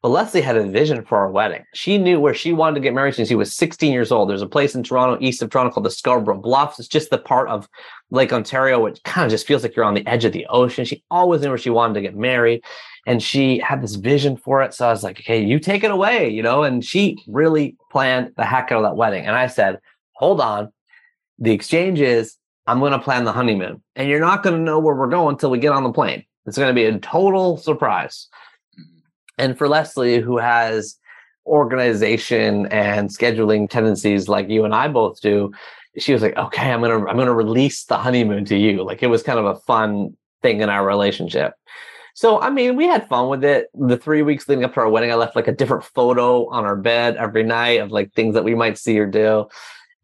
But 0.00 0.10
Leslie 0.10 0.40
had 0.40 0.56
a 0.56 0.64
vision 0.64 1.04
for 1.04 1.18
our 1.18 1.30
wedding. 1.30 1.64
She 1.74 1.98
knew 1.98 2.20
where 2.20 2.34
she 2.34 2.52
wanted 2.52 2.76
to 2.76 2.80
get 2.80 2.94
married 2.94 3.16
since 3.16 3.28
she 3.28 3.34
was 3.34 3.54
16 3.56 3.92
years 3.92 4.12
old. 4.12 4.30
There's 4.30 4.42
a 4.42 4.46
place 4.46 4.76
in 4.76 4.84
Toronto, 4.84 5.18
east 5.20 5.42
of 5.42 5.50
Toronto, 5.50 5.72
called 5.72 5.86
the 5.86 5.90
Scarborough 5.90 6.40
Bluffs. 6.40 6.78
It's 6.78 6.86
just 6.86 7.10
the 7.10 7.18
part 7.18 7.48
of 7.48 7.68
Lake 8.10 8.32
Ontario, 8.32 8.78
which 8.78 9.02
kind 9.02 9.24
of 9.24 9.30
just 9.32 9.46
feels 9.46 9.64
like 9.64 9.74
you're 9.74 9.84
on 9.84 9.94
the 9.94 10.06
edge 10.06 10.24
of 10.24 10.32
the 10.32 10.46
ocean. 10.50 10.84
She 10.84 11.02
always 11.10 11.40
knew 11.40 11.48
where 11.48 11.58
she 11.58 11.70
wanted 11.70 11.94
to 11.94 12.00
get 12.00 12.14
married. 12.14 12.62
And 13.08 13.20
she 13.20 13.58
had 13.58 13.82
this 13.82 13.96
vision 13.96 14.36
for 14.36 14.62
it. 14.62 14.72
So 14.72 14.86
I 14.86 14.90
was 14.90 15.02
like, 15.02 15.18
okay, 15.18 15.42
you 15.42 15.58
take 15.58 15.82
it 15.82 15.90
away, 15.90 16.28
you 16.28 16.42
know? 16.42 16.62
And 16.62 16.84
she 16.84 17.18
really 17.26 17.76
planned 17.90 18.32
the 18.36 18.44
heck 18.44 18.70
out 18.70 18.78
of 18.78 18.84
that 18.84 18.96
wedding. 18.96 19.26
And 19.26 19.34
I 19.34 19.48
said, 19.48 19.80
hold 20.12 20.40
on. 20.40 20.72
The 21.40 21.52
exchange 21.52 22.00
is 22.00 22.36
I'm 22.68 22.78
going 22.78 22.92
to 22.92 22.98
plan 23.00 23.24
the 23.24 23.32
honeymoon. 23.32 23.82
And 23.96 24.08
you're 24.08 24.20
not 24.20 24.44
going 24.44 24.56
to 24.56 24.62
know 24.62 24.78
where 24.78 24.94
we're 24.94 25.08
going 25.08 25.34
until 25.34 25.50
we 25.50 25.58
get 25.58 25.72
on 25.72 25.82
the 25.82 25.92
plane. 25.92 26.24
It's 26.46 26.56
going 26.56 26.68
to 26.68 26.74
be 26.74 26.84
a 26.84 26.98
total 26.98 27.56
surprise. 27.56 28.28
And 29.38 29.56
for 29.56 29.68
Leslie, 29.68 30.20
who 30.20 30.38
has 30.38 30.96
organization 31.46 32.66
and 32.66 33.08
scheduling 33.08 33.70
tendencies 33.70 34.28
like 34.28 34.48
you 34.48 34.64
and 34.64 34.74
I 34.74 34.88
both 34.88 35.20
do, 35.20 35.52
she 35.96 36.12
was 36.12 36.22
like, 36.22 36.36
"Okay, 36.36 36.70
I'm 36.70 36.80
gonna 36.80 37.06
I'm 37.06 37.16
gonna 37.16 37.34
release 37.34 37.84
the 37.84 37.96
honeymoon 37.96 38.44
to 38.46 38.56
you." 38.56 38.82
Like 38.84 39.02
it 39.02 39.08
was 39.08 39.22
kind 39.22 39.38
of 39.38 39.46
a 39.46 39.56
fun 39.60 40.16
thing 40.42 40.60
in 40.60 40.68
our 40.68 40.86
relationship. 40.86 41.54
So 42.14 42.40
I 42.40 42.50
mean, 42.50 42.76
we 42.76 42.86
had 42.86 43.08
fun 43.08 43.28
with 43.28 43.44
it. 43.44 43.68
The 43.74 43.96
three 43.96 44.22
weeks 44.22 44.48
leading 44.48 44.64
up 44.64 44.74
to 44.74 44.80
our 44.80 44.88
wedding, 44.88 45.10
I 45.10 45.14
left 45.14 45.36
like 45.36 45.48
a 45.48 45.52
different 45.52 45.84
photo 45.84 46.48
on 46.48 46.64
our 46.64 46.76
bed 46.76 47.16
every 47.16 47.44
night 47.44 47.80
of 47.80 47.90
like 47.90 48.12
things 48.12 48.34
that 48.34 48.44
we 48.44 48.54
might 48.54 48.78
see 48.78 48.98
or 48.98 49.06
do. 49.06 49.46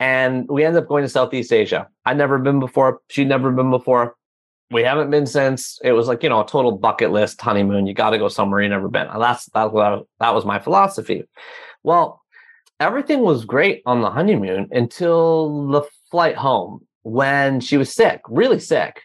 And 0.01 0.49
we 0.49 0.65
ended 0.65 0.83
up 0.83 0.89
going 0.89 1.05
to 1.05 1.09
Southeast 1.09 1.53
Asia. 1.53 1.89
I'd 2.05 2.19
never 2.19 2.39
been 2.39 2.61
before. 2.61 3.01
She'd 3.09 3.29
never 3.29 3.51
been 3.53 3.71
before 3.71 4.17
we 4.71 4.83
haven't 4.83 5.11
been 5.11 5.27
since. 5.27 5.79
It 5.85 5.93
was 5.93 6.09
like 6.09 6.23
you 6.23 6.29
know 6.29 6.41
a 6.41 6.47
total 6.47 6.73
bucket 6.73 7.11
list 7.11 7.41
honeymoon 7.41 7.87
you 7.87 7.95
got 7.95 8.11
to 8.11 8.19
go 8.19 8.29
somewhere 8.29 8.63
you 8.63 8.69
never 8.69 8.89
been. 8.89 9.09
That's 9.19 9.47
that 9.47 9.73
was 9.73 10.05
that 10.21 10.35
was 10.35 10.45
my 10.45 10.59
philosophy. 10.59 11.25
Well 11.83 12.23
everything 12.81 13.21
was 13.21 13.45
great 13.45 13.83
on 13.87 14.01
the 14.01 14.11
honeymoon 14.11 14.69
until 14.73 15.69
the 15.69 15.83
flight 16.11 16.37
home 16.37 16.85
when 17.03 17.61
she 17.61 17.77
was 17.77 17.93
sick 17.93 18.21
really 18.29 18.59
sick. 18.59 19.03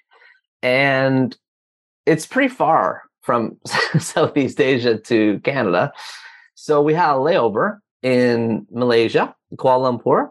And 0.61 1.36
it's 2.06 2.26
pretty 2.26 2.49
far 2.49 3.03
from 3.22 3.57
southeast 3.99 4.60
asia 4.60 4.98
to 4.98 5.40
canada. 5.40 5.94
So 6.56 6.81
we 6.81 6.94
had 6.94 7.14
a 7.14 7.18
layover 7.18 7.80
in 8.02 8.65
malaysia 8.72 9.36
kuala 9.56 9.99
lumpur 9.99 10.30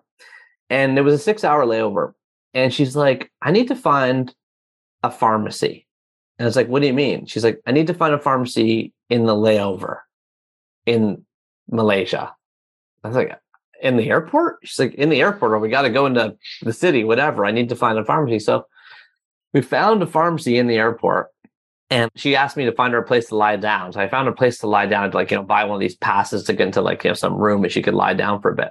and 0.71 0.99
it 0.99 1.03
was 1.03 1.15
a 1.15 1.19
six 1.19 1.45
hour 1.45 1.65
layover. 1.65 2.13
And 2.55 2.73
she's 2.73 2.97
like, 2.97 3.31
I 3.43 3.51
need 3.51 3.69
to 3.69 3.77
find 3.77 4.35
a 5.03 5.11
pharmacy. 5.11 5.87
And 6.39 6.47
it's 6.47 6.57
like, 6.57 6.69
what 6.69 6.81
do 6.81 6.87
you 6.87 6.95
mean? 6.95 7.27
She's 7.27 7.45
like, 7.45 7.61
I 7.67 7.73
need 7.73 7.89
to 7.89 7.95
find 7.95 8.15
a 8.15 8.19
pharmacy 8.19 8.93
in 9.11 9.27
the 9.27 9.35
layover 9.35 10.01
in 10.87 11.25
Malaysia. 11.71 12.33
I 13.03 13.09
was 13.09 13.17
like, 13.17 13.39
in 13.81 13.97
the 13.97 14.11
airport? 14.11 14.59
She's 14.65 14.79
like, 14.79 14.95
in 14.95 15.09
the 15.09 15.21
airport, 15.21 15.53
or 15.53 15.59
we 15.59 15.69
got 15.69 15.83
to 15.83 15.91
go 15.91 16.07
into 16.07 16.37
the 16.63 16.73
city, 16.73 17.05
whatever. 17.05 17.45
I 17.45 17.51
need 17.51 17.69
to 17.69 17.77
find 17.77 17.99
a 17.99 18.05
pharmacy. 18.05 18.39
So 18.41 18.67
we 19.53 19.63
found 19.63 20.03
a 20.03 20.07
pharmacy 20.07 20.59
in 20.59 20.67
the 20.67 20.77
airport 20.77 21.29
and 21.91 22.11
she 22.17 22.37
asked 22.37 22.57
me 22.57 22.67
to 22.67 22.73
find 22.73 22.93
her 22.93 23.01
a 23.01 23.05
place 23.05 23.29
to 23.29 23.37
lie 23.37 23.57
down. 23.57 23.93
So 23.93 24.01
I 24.01 24.09
found 24.09 24.29
a 24.29 24.33
place 24.33 24.59
to 24.59 24.67
lie 24.67 24.87
down 24.87 25.11
to 25.11 25.17
like, 25.17 25.31
you 25.31 25.39
know, 25.39 25.43
buy 25.43 25.65
one 25.65 25.77
of 25.77 25.81
these 25.81 25.97
passes 25.97 26.45
to 26.45 26.53
get 26.53 26.67
into 26.67 26.83
like, 26.83 27.03
you 27.05 27.11
know, 27.11 27.15
some 27.15 27.35
room 27.35 27.65
and 27.65 27.73
she 27.73 27.83
could 27.83 27.95
lie 27.95 28.15
down 28.15 28.43
for 28.43 28.51
a 28.51 28.55
bit. 28.55 28.71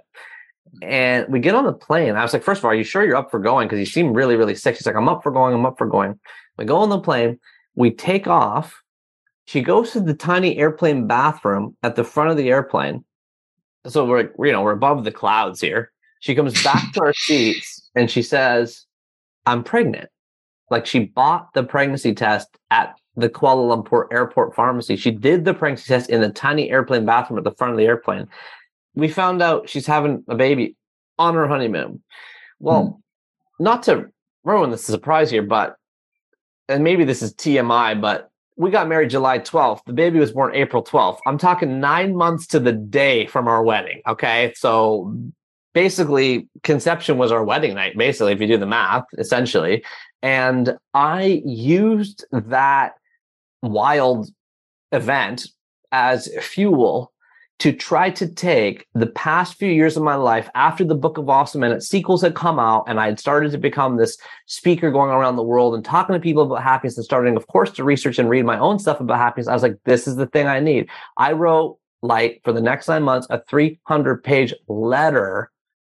And 0.81 1.27
we 1.29 1.39
get 1.39 1.55
on 1.55 1.65
the 1.65 1.73
plane. 1.73 2.15
I 2.15 2.23
was 2.23 2.33
like, 2.33 2.43
first 2.43 2.59
of 2.59 2.65
all, 2.65 2.71
are 2.71 2.75
you 2.75 2.83
sure 2.83 3.05
you're 3.05 3.15
up 3.15 3.31
for 3.31 3.39
going? 3.39 3.67
Because 3.67 3.79
you 3.79 3.85
seem 3.85 4.13
really, 4.13 4.35
really 4.35 4.55
sick. 4.55 4.75
She's 4.75 4.85
like, 4.85 4.95
I'm 4.95 5.09
up 5.09 5.23
for 5.23 5.31
going. 5.31 5.53
I'm 5.53 5.65
up 5.65 5.77
for 5.77 5.87
going. 5.87 6.19
We 6.57 6.65
go 6.65 6.77
on 6.77 6.89
the 6.89 6.99
plane. 6.99 7.39
We 7.75 7.91
take 7.91 8.27
off. 8.27 8.81
She 9.45 9.61
goes 9.61 9.91
to 9.91 9.99
the 9.99 10.13
tiny 10.13 10.57
airplane 10.57 11.07
bathroom 11.07 11.77
at 11.83 11.95
the 11.95 12.03
front 12.03 12.31
of 12.31 12.37
the 12.37 12.49
airplane. 12.49 13.05
So 13.85 14.05
we're, 14.05 14.31
you 14.39 14.51
know, 14.51 14.61
we're 14.61 14.73
above 14.73 15.03
the 15.03 15.11
clouds 15.11 15.61
here. 15.61 15.91
She 16.19 16.35
comes 16.35 16.61
back 16.63 16.91
to 16.93 17.01
our 17.01 17.13
seats 17.13 17.89
and 17.95 18.11
she 18.11 18.21
says, 18.21 18.85
I'm 19.45 19.63
pregnant. 19.63 20.09
Like 20.69 20.85
she 20.85 21.05
bought 21.05 21.53
the 21.53 21.63
pregnancy 21.63 22.13
test 22.13 22.49
at 22.71 22.95
the 23.15 23.29
Kuala 23.29 23.83
Lumpur 23.83 24.05
airport 24.11 24.53
pharmacy. 24.55 24.95
She 24.95 25.11
did 25.11 25.45
the 25.45 25.53
pregnancy 25.53 25.87
test 25.87 26.09
in 26.09 26.21
the 26.21 26.29
tiny 26.29 26.69
airplane 26.69 27.05
bathroom 27.05 27.37
at 27.37 27.43
the 27.43 27.55
front 27.55 27.71
of 27.71 27.77
the 27.77 27.85
airplane. 27.85 28.27
We 28.97 29.07
found 29.07 29.41
out 29.41 29.69
she's 29.69 29.85
having 29.85 30.23
a 30.27 30.35
baby 30.35 30.75
on 31.19 31.35
her 31.35 31.47
honeymoon. 31.47 32.01
Well, 32.59 33.01
hmm. 33.57 33.63
not 33.63 33.83
to 33.83 34.07
ruin 34.43 34.71
the 34.71 34.77
surprise 34.77 35.29
here, 35.29 35.43
but 35.43 35.75
and 36.67 36.83
maybe 36.83 37.05
this 37.05 37.21
is 37.21 37.33
TMI, 37.33 38.01
but 38.01 38.29
we 38.57 38.71
got 38.71 38.87
married 38.87 39.11
July 39.11 39.39
12th. 39.39 39.81
The 39.85 39.93
baby 39.93 40.19
was 40.19 40.31
born 40.31 40.55
April 40.55 40.83
12th. 40.83 41.19
I'm 41.25 41.37
talking 41.37 41.79
nine 41.79 42.15
months 42.15 42.47
to 42.47 42.59
the 42.59 42.73
day 42.73 43.27
from 43.27 43.47
our 43.47 43.63
wedding. 43.63 44.01
Okay. 44.07 44.51
So 44.55 45.15
basically, 45.73 46.49
conception 46.63 47.19
was 47.19 47.31
our 47.31 47.43
wedding 47.43 47.75
night, 47.75 47.95
basically, 47.97 48.33
if 48.33 48.41
you 48.41 48.47
do 48.47 48.57
the 48.57 48.65
math, 48.65 49.05
essentially. 49.17 49.85
And 50.23 50.75
I 50.95 51.43
used 51.45 52.25
that 52.31 52.93
wild 53.61 54.29
event 54.91 55.47
as 55.91 56.29
fuel 56.41 57.13
to 57.59 57.73
try 57.73 58.11
to 58.11 58.27
take 58.27 58.85
the 58.93 59.07
past 59.07 59.55
few 59.55 59.71
years 59.71 59.97
of 59.97 60.03
my 60.03 60.13
life 60.15 60.47
after 60.53 60.83
the 60.83 60.95
book 60.95 61.17
of 61.17 61.27
awesome 61.27 61.63
and 61.63 61.73
its 61.73 61.87
sequels 61.87 62.21
had 62.21 62.35
come 62.35 62.59
out 62.59 62.83
and 62.87 62.99
i 62.99 63.05
had 63.05 63.19
started 63.19 63.51
to 63.51 63.57
become 63.57 63.97
this 63.97 64.17
speaker 64.45 64.91
going 64.91 65.11
around 65.11 65.35
the 65.35 65.43
world 65.43 65.73
and 65.73 65.83
talking 65.83 66.13
to 66.13 66.19
people 66.19 66.43
about 66.43 66.61
happiness 66.61 66.97
and 66.97 67.05
starting 67.05 67.35
of 67.35 67.47
course 67.47 67.71
to 67.71 67.83
research 67.83 68.19
and 68.19 68.29
read 68.29 68.45
my 68.45 68.59
own 68.59 68.77
stuff 68.77 68.99
about 68.99 69.17
happiness 69.17 69.47
i 69.47 69.53
was 69.53 69.63
like 69.63 69.77
this 69.85 70.07
is 70.07 70.15
the 70.15 70.27
thing 70.27 70.47
i 70.47 70.59
need. 70.59 70.87
I 71.17 71.31
wrote 71.31 71.77
like 72.01 72.41
for 72.43 72.53
the 72.53 72.61
next 72.61 72.87
nine 72.87 73.03
months 73.03 73.27
a 73.29 73.41
300 73.49 74.23
page 74.23 74.53
letter 74.67 75.51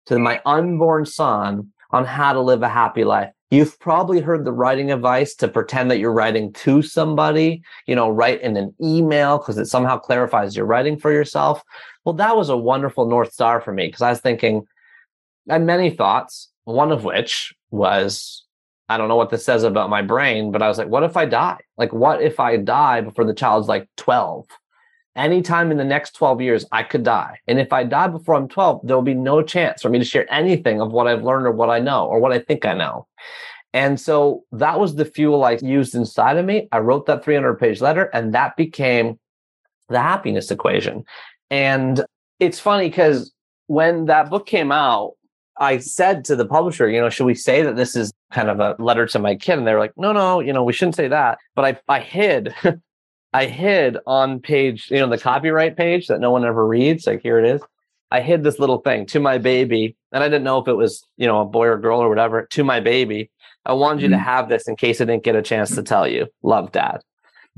to 0.05 0.17
my 0.17 0.41
unborn 0.45 1.05
son 1.05 1.71
on 1.91 2.05
how 2.05 2.33
to 2.33 2.41
live 2.41 2.61
a 2.63 2.69
happy 2.69 3.03
life 3.03 3.31
You've 3.51 3.79
probably 3.79 4.21
heard 4.21 4.45
the 4.45 4.51
writing 4.51 4.91
advice 4.91 5.33
to 5.35 5.47
pretend 5.47 5.89
that 5.89 5.97
you're 5.97 6.13
writing 6.13 6.53
to 6.53 6.83
somebody, 6.83 7.63
you 7.87 7.95
know, 7.95 8.09
write 8.09 8.41
in 8.41 8.55
an 8.57 8.75
email 8.81 9.39
because 9.39 9.57
it 9.57 9.65
somehow 9.65 9.97
clarifies 9.97 10.55
you're 10.55 10.67
writing 10.67 10.99
for 10.99 11.11
yourself. 11.11 11.63
Well, 12.05 12.13
that 12.15 12.37
was 12.37 12.49
a 12.49 12.57
wonderful 12.57 13.09
North 13.09 13.33
Star 13.33 13.59
for 13.59 13.73
me 13.73 13.87
because 13.87 14.03
I 14.03 14.11
was 14.11 14.21
thinking, 14.21 14.67
I 15.49 15.53
had 15.53 15.63
many 15.63 15.89
thoughts, 15.89 16.49
one 16.65 16.91
of 16.91 17.03
which 17.03 17.53
was, 17.71 18.45
I 18.87 18.97
don't 18.97 19.07
know 19.07 19.15
what 19.15 19.31
this 19.31 19.45
says 19.45 19.63
about 19.63 19.89
my 19.89 20.03
brain, 20.03 20.51
but 20.51 20.61
I 20.61 20.67
was 20.67 20.77
like, 20.77 20.87
what 20.87 21.03
if 21.03 21.17
I 21.17 21.25
die? 21.25 21.57
Like, 21.75 21.91
what 21.91 22.21
if 22.21 22.39
I 22.39 22.57
die 22.57 23.01
before 23.01 23.25
the 23.25 23.33
child's 23.33 23.67
like 23.67 23.89
12? 23.97 24.45
Anytime 25.19 25.71
in 25.71 25.77
the 25.77 25.83
next 25.83 26.15
12 26.15 26.41
years, 26.41 26.65
I 26.71 26.83
could 26.83 27.03
die. 27.03 27.39
And 27.47 27.59
if 27.59 27.73
I 27.73 27.83
die 27.83 28.07
before 28.07 28.35
I'm 28.35 28.47
12, 28.47 28.81
there 28.83 28.95
will 28.95 29.03
be 29.03 29.13
no 29.13 29.41
chance 29.41 29.81
for 29.81 29.89
me 29.89 29.99
to 29.99 30.05
share 30.05 30.31
anything 30.33 30.81
of 30.81 30.91
what 30.91 31.07
I've 31.07 31.23
learned 31.23 31.45
or 31.45 31.51
what 31.51 31.69
I 31.69 31.79
know 31.79 32.05
or 32.05 32.19
what 32.19 32.31
I 32.31 32.39
think 32.39 32.65
I 32.65 32.73
know. 32.73 33.07
And 33.73 33.99
so 33.99 34.43
that 34.53 34.79
was 34.79 34.95
the 34.95 35.05
fuel 35.05 35.43
I 35.43 35.59
used 35.61 35.93
inside 35.93 36.37
of 36.37 36.45
me. 36.45 36.67
I 36.71 36.79
wrote 36.79 37.05
that 37.05 37.23
300 37.23 37.55
page 37.59 37.81
letter 37.81 38.05
and 38.13 38.33
that 38.33 38.55
became 38.55 39.19
the 39.89 39.99
happiness 39.99 40.49
equation. 40.49 41.03
And 41.51 42.03
it's 42.39 42.59
funny 42.59 42.89
because 42.89 43.31
when 43.67 44.05
that 44.05 44.29
book 44.29 44.47
came 44.47 44.71
out, 44.71 45.13
I 45.59 45.77
said 45.79 46.23
to 46.25 46.35
the 46.35 46.45
publisher, 46.45 46.89
you 46.89 47.01
know, 47.01 47.09
should 47.09 47.25
we 47.25 47.35
say 47.35 47.61
that 47.63 47.75
this 47.75 47.95
is 47.95 48.13
kind 48.31 48.49
of 48.49 48.59
a 48.59 48.81
letter 48.81 49.05
to 49.07 49.19
my 49.19 49.35
kid? 49.35 49.57
And 49.57 49.67
they're 49.67 49.79
like, 49.79 49.91
no, 49.97 50.13
no, 50.13 50.39
you 50.39 50.53
know, 50.53 50.63
we 50.63 50.71
shouldn't 50.71 50.95
say 50.95 51.09
that. 51.09 51.37
But 51.53 51.65
I, 51.89 51.95
I 51.97 51.99
hid 51.99 52.55
I 53.33 53.45
hid 53.45 53.97
on 54.07 54.39
page, 54.39 54.89
you 54.89 54.97
know, 54.97 55.07
the 55.07 55.17
copyright 55.17 55.77
page 55.77 56.07
that 56.07 56.19
no 56.19 56.31
one 56.31 56.45
ever 56.45 56.65
reads. 56.65 57.05
Like 57.05 57.21
here 57.21 57.39
it 57.39 57.45
is. 57.45 57.61
I 58.11 58.21
hid 58.21 58.43
this 58.43 58.57
little 58.57 58.79
thing 58.79 59.05
to 59.07 59.19
my 59.19 59.37
baby, 59.37 59.95
and 60.11 60.23
I 60.23 60.27
didn't 60.27 60.43
know 60.43 60.57
if 60.57 60.67
it 60.67 60.73
was, 60.73 61.05
you 61.17 61.27
know, 61.27 61.41
a 61.41 61.45
boy 61.45 61.67
or 61.67 61.77
girl 61.77 61.99
or 61.99 62.09
whatever. 62.09 62.47
To 62.51 62.63
my 62.63 62.79
baby, 62.79 63.29
I 63.65 63.73
wanted 63.73 64.01
you 64.01 64.07
mm. 64.07 64.13
to 64.13 64.17
have 64.17 64.49
this 64.49 64.67
in 64.67 64.75
case 64.75 64.99
I 64.99 65.05
didn't 65.05 65.23
get 65.23 65.35
a 65.35 65.43
chance 65.43 65.75
to 65.75 65.83
tell 65.83 66.07
you. 66.07 66.27
Love, 66.41 66.71
Dad. 66.71 67.01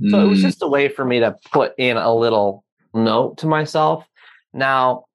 Mm. 0.02 0.11
So 0.11 0.19
it 0.19 0.27
was 0.27 0.39
mm. 0.39 0.43
just 0.43 0.61
a 0.61 0.68
way 0.68 0.89
for 0.89 1.06
me 1.06 1.22
to 1.22 1.38
put 1.53 1.73
in 1.77 1.95
a 1.95 2.14
little 2.14 2.65
note 2.93 3.38
to 3.38 3.48
myself. 3.48 4.06
Now, 4.53 5.06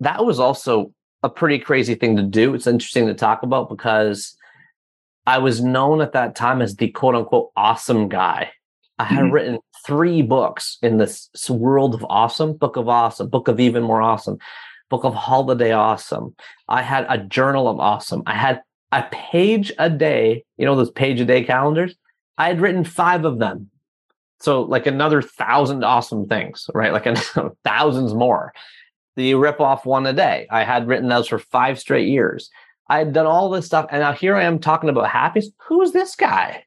that 0.00 0.24
was 0.24 0.40
also 0.40 0.92
a 1.22 1.28
pretty 1.28 1.58
crazy 1.58 1.94
thing 1.94 2.16
to 2.16 2.22
do. 2.22 2.54
It's 2.54 2.66
interesting 2.66 3.06
to 3.06 3.14
talk 3.14 3.42
about 3.42 3.68
because 3.68 4.34
I 5.26 5.38
was 5.38 5.62
known 5.62 6.00
at 6.00 6.12
that 6.12 6.36
time 6.36 6.62
as 6.62 6.76
the 6.76 6.88
quote 6.88 7.14
unquote 7.14 7.50
awesome 7.56 8.08
guy. 8.08 8.50
I 8.98 9.04
had 9.04 9.24
mm-hmm. 9.24 9.32
written 9.32 9.58
three 9.86 10.20
books 10.22 10.78
in 10.82 10.98
this 10.98 11.30
world 11.48 11.94
of 11.94 12.04
awesome 12.10 12.54
book 12.54 12.76
of 12.76 12.88
awesome, 12.88 13.28
book 13.28 13.48
of 13.48 13.60
even 13.60 13.82
more 13.82 14.02
awesome, 14.02 14.38
book 14.90 15.04
of 15.04 15.14
holiday 15.14 15.72
awesome. 15.72 16.34
I 16.68 16.82
had 16.82 17.06
a 17.08 17.18
journal 17.18 17.68
of 17.68 17.78
awesome. 17.78 18.22
I 18.26 18.34
had 18.34 18.62
a 18.92 19.04
page 19.10 19.72
a 19.78 19.88
day, 19.88 20.44
you 20.56 20.66
know, 20.66 20.74
those 20.74 20.90
page 20.90 21.20
a 21.20 21.24
day 21.24 21.44
calendars. 21.44 21.94
I 22.36 22.48
had 22.48 22.60
written 22.60 22.84
five 22.84 23.24
of 23.24 23.38
them. 23.38 23.70
So, 24.40 24.62
like 24.62 24.86
another 24.86 25.22
thousand 25.22 25.82
awesome 25.84 26.26
things, 26.26 26.68
right? 26.74 26.92
Like 26.92 27.06
thousands 27.64 28.12
more. 28.12 28.52
You 29.16 29.38
rip 29.38 29.60
off 29.60 29.86
one 29.86 30.06
a 30.06 30.12
day. 30.12 30.46
I 30.50 30.64
had 30.64 30.86
written 30.86 31.08
those 31.08 31.28
for 31.28 31.38
five 31.38 31.78
straight 31.78 32.08
years. 32.08 32.50
I 32.88 32.98
had 32.98 33.14
done 33.14 33.24
all 33.24 33.48
this 33.48 33.64
stuff. 33.64 33.86
And 33.90 34.00
now 34.00 34.12
here 34.12 34.36
I 34.36 34.44
am 34.44 34.58
talking 34.58 34.90
about 34.90 35.08
happiness. 35.08 35.50
Who's 35.66 35.92
this 35.92 36.14
guy? 36.16 36.65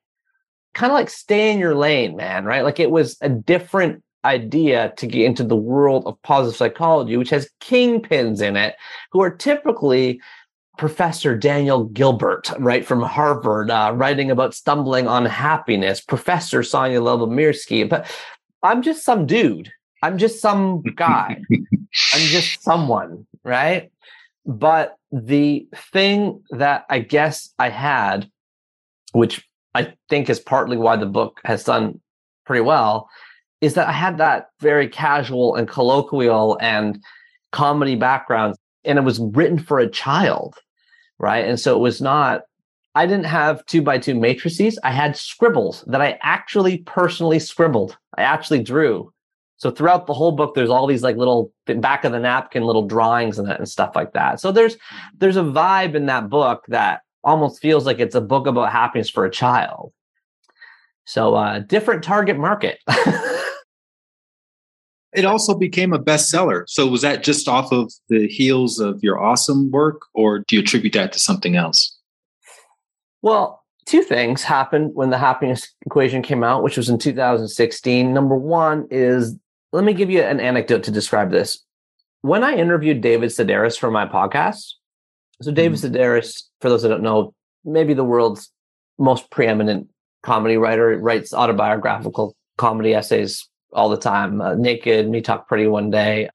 Kind 0.73 0.91
of 0.91 0.95
like 0.95 1.09
stay 1.09 1.51
in 1.51 1.59
your 1.59 1.75
lane, 1.75 2.15
man, 2.15 2.45
right? 2.45 2.63
Like 2.63 2.79
it 2.79 2.91
was 2.91 3.17
a 3.21 3.29
different 3.29 4.03
idea 4.25 4.93
to 4.97 5.07
get 5.07 5.25
into 5.25 5.43
the 5.43 5.55
world 5.55 6.03
of 6.05 6.21
positive 6.23 6.57
psychology, 6.57 7.17
which 7.17 7.29
has 7.29 7.49
kingpins 7.61 8.41
in 8.41 8.55
it 8.55 8.75
who 9.11 9.21
are 9.21 9.31
typically 9.31 10.21
Professor 10.77 11.37
Daniel 11.37 11.85
Gilbert, 11.85 12.51
right, 12.57 12.85
from 12.85 13.01
Harvard, 13.01 13.69
uh, 13.69 13.91
writing 13.95 14.31
about 14.31 14.53
stumbling 14.55 15.07
on 15.07 15.25
happiness, 15.25 15.99
Professor 15.99 16.61
Sonja 16.61 17.01
Lyubomirsky. 17.01 17.87
But 17.87 18.09
I'm 18.63 18.81
just 18.81 19.03
some 19.03 19.25
dude. 19.25 19.71
I'm 20.01 20.17
just 20.17 20.39
some 20.39 20.81
guy. 20.95 21.41
I'm 22.13 22.21
just 22.21 22.63
someone, 22.63 23.27
right? 23.43 23.91
But 24.45 24.95
the 25.11 25.67
thing 25.91 26.43
that 26.51 26.85
I 26.89 26.99
guess 26.99 27.53
I 27.59 27.69
had, 27.69 28.29
which 29.11 29.45
I 29.75 29.93
think 30.09 30.29
is 30.29 30.39
partly 30.39 30.77
why 30.77 30.95
the 30.95 31.05
book 31.05 31.39
has 31.45 31.63
done 31.63 31.99
pretty 32.45 32.61
well, 32.61 33.09
is 33.61 33.73
that 33.75 33.87
I 33.87 33.91
had 33.91 34.17
that 34.17 34.47
very 34.59 34.87
casual 34.87 35.55
and 35.55 35.67
colloquial 35.67 36.57
and 36.61 37.03
comedy 37.51 37.95
background, 37.95 38.55
and 38.83 38.97
it 38.97 39.03
was 39.03 39.19
written 39.19 39.59
for 39.59 39.79
a 39.79 39.89
child, 39.89 40.55
right? 41.17 41.45
And 41.45 41.59
so 41.59 41.75
it 41.75 41.79
was 41.79 42.01
not. 42.01 42.41
I 42.95 43.05
didn't 43.05 43.25
have 43.25 43.65
two 43.67 43.81
by 43.81 43.99
two 43.99 44.15
matrices. 44.15 44.79
I 44.83 44.91
had 44.91 45.15
scribbles 45.15 45.83
that 45.87 46.01
I 46.01 46.17
actually 46.21 46.79
personally 46.79 47.39
scribbled. 47.39 47.97
I 48.17 48.23
actually 48.23 48.63
drew. 48.63 49.13
So 49.57 49.69
throughout 49.69 50.07
the 50.07 50.13
whole 50.13 50.31
book, 50.31 50.55
there's 50.55 50.69
all 50.69 50.87
these 50.87 51.03
like 51.03 51.17
little 51.17 51.51
back 51.65 52.05
of 52.05 52.13
the 52.13 52.19
napkin 52.19 52.63
little 52.63 52.87
drawings 52.87 53.37
and, 53.37 53.49
and 53.49 53.67
stuff 53.67 53.91
like 53.93 54.13
that. 54.13 54.39
So 54.39 54.51
there's 54.51 54.75
mm-hmm. 54.75 55.17
there's 55.19 55.37
a 55.37 55.43
vibe 55.43 55.95
in 55.95 56.07
that 56.07 56.29
book 56.29 56.63
that 56.69 57.01
almost 57.23 57.61
feels 57.61 57.85
like 57.85 57.99
it's 57.99 58.15
a 58.15 58.21
book 58.21 58.47
about 58.47 58.71
happiness 58.71 59.09
for 59.09 59.25
a 59.25 59.31
child. 59.31 59.91
So, 61.05 61.35
uh, 61.35 61.59
different 61.59 62.03
target 62.03 62.37
market. 62.37 62.79
it 65.13 65.25
also 65.25 65.57
became 65.57 65.91
a 65.93 65.99
bestseller. 65.99 66.63
So, 66.67 66.87
was 66.87 67.01
that 67.01 67.23
just 67.23 67.47
off 67.47 67.71
of 67.71 67.91
the 68.09 68.27
heels 68.27 68.79
of 68.79 68.99
your 69.01 69.19
awesome 69.19 69.71
work, 69.71 70.01
or 70.13 70.39
do 70.47 70.55
you 70.55 70.61
attribute 70.61 70.93
that 70.93 71.11
to 71.13 71.19
something 71.19 71.55
else? 71.55 71.97
Well, 73.21 73.63
two 73.85 74.03
things 74.03 74.43
happened 74.43 74.91
when 74.93 75.09
the 75.09 75.17
happiness 75.17 75.73
equation 75.85 76.21
came 76.21 76.43
out, 76.43 76.63
which 76.63 76.77
was 76.77 76.89
in 76.89 76.99
2016. 76.99 78.13
Number 78.13 78.35
one 78.35 78.87
is 78.91 79.35
let 79.71 79.83
me 79.83 79.93
give 79.93 80.09
you 80.09 80.21
an 80.21 80.39
anecdote 80.39 80.83
to 80.83 80.91
describe 80.91 81.31
this. 81.31 81.63
When 82.21 82.43
I 82.43 82.55
interviewed 82.55 83.01
David 83.01 83.29
Sedaris 83.29 83.79
for 83.79 83.89
my 83.91 84.05
podcast, 84.05 84.73
so 85.41 85.52
David 85.52 85.80
mm-hmm. 85.80 85.95
Sedaris, 85.95 86.44
for 86.61 86.70
those 86.70 86.84
that 86.84 86.90
don't 86.90 87.03
know, 87.03 87.34
maybe 87.64 87.94
the 87.94 88.03
world's 88.03 88.52
most 88.98 89.30
preeminent 89.32 89.88
comedy 90.24 90.57
writer. 90.57 90.98
Writes 90.98 91.34
autobiographical 91.34 92.36
comedy 92.57 92.94
essays 92.94 93.48
all 93.74 93.90
the 93.90 93.98
time. 93.98 94.41
Uh, 94.41 94.56
Naked, 94.56 95.10
Me 95.10 95.22
Talk 95.22 95.48
Pretty 95.48 95.68
One 95.68 95.90
Day, 95.90 96.30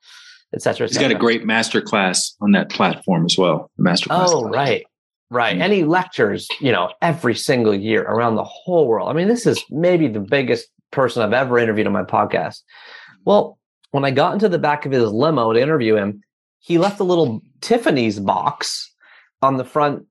etc. 0.55 0.87
Et 0.87 0.91
He's 0.91 0.99
got 0.99 1.11
a 1.11 1.17
great 1.17 1.45
master 1.45 1.81
class 1.81 2.35
on 2.41 2.53
that 2.53 2.71
platform 2.71 3.27
as 3.27 3.37
well. 3.37 3.71
The 3.77 3.83
master 3.83 4.09
class. 4.09 4.31
Oh, 4.33 4.49
right. 4.49 4.85
Right. 5.31 5.59
And 5.59 5.73
he 5.73 5.85
lectures, 5.85 6.47
you 6.61 6.71
know, 6.71 6.93
every 7.03 7.35
single 7.35 7.75
year 7.75 8.03
around 8.03 8.37
the 8.37 8.45
whole 8.45 8.87
world. 8.87 9.09
I 9.09 9.15
mean, 9.15 9.27
this 9.27 9.47
is 9.47 9.63
maybe 9.71 10.07
the 10.07 10.21
biggest 10.21 10.69
person 10.93 11.23
I've 11.23 11.33
ever 11.33 11.59
interviewed 11.59 11.87
on 11.87 11.93
my 11.93 12.05
podcast. 12.05 12.61
Well, 13.25 13.59
when 13.91 14.05
I 14.05 14.11
got 14.11 14.35
into 14.35 14.49
the 14.49 14.59
back 14.59 14.87
of 14.87 14.93
his 14.93 15.11
limo 15.11 15.53
to 15.53 15.61
interview 15.61 15.97
him, 15.97 16.23
he 16.61 16.79
left 16.79 17.01
a 17.01 17.05
little 17.05 17.43
Tiffany's 17.61 18.21
box 18.21 18.94
on 19.43 19.57
the 19.57 19.65
front 19.65 20.07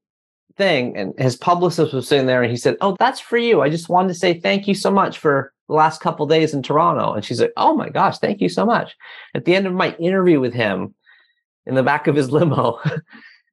thing. 0.58 0.96
And 0.98 1.14
his 1.18 1.36
publicist 1.36 1.94
was 1.94 2.08
sitting 2.08 2.28
there 2.28 2.42
and 2.44 2.52
he 2.52 2.58
said, 2.58 2.78
Oh, 2.82 2.96
that's 3.00 3.20
for 3.20 3.38
you. 3.38 3.62
I 3.62 3.70
just 3.70 3.90
wanted 3.90 4.10
to 4.10 4.14
say 4.16 4.40
thank 4.40 4.68
you 4.68 4.76
so 4.76 4.92
much 4.92 5.18
for 5.18 5.54
the 5.68 5.76
last 5.76 6.02
couple 6.02 6.26
days 6.26 6.54
in 6.54 6.62
Toronto. 6.62 7.14
And 7.14 7.26
she's 7.26 7.42
like, 7.42 7.54
Oh 7.58 7.76
my 7.76 7.90
gosh, 7.90 8.20
thank 8.20 8.42
you 8.42 8.50
so 8.50 8.66
much. 8.66 8.96
At 9.34 9.46
the 9.46 9.56
end 9.56 9.68
of 9.68 9.74
my 9.74 9.96
interview 9.96 10.40
with 10.40 10.54
him 10.54 10.94
in 11.66 11.76
the 11.76 11.84
back 11.84 12.08
of 12.08 12.16
his 12.16 12.32
limo 12.32 12.80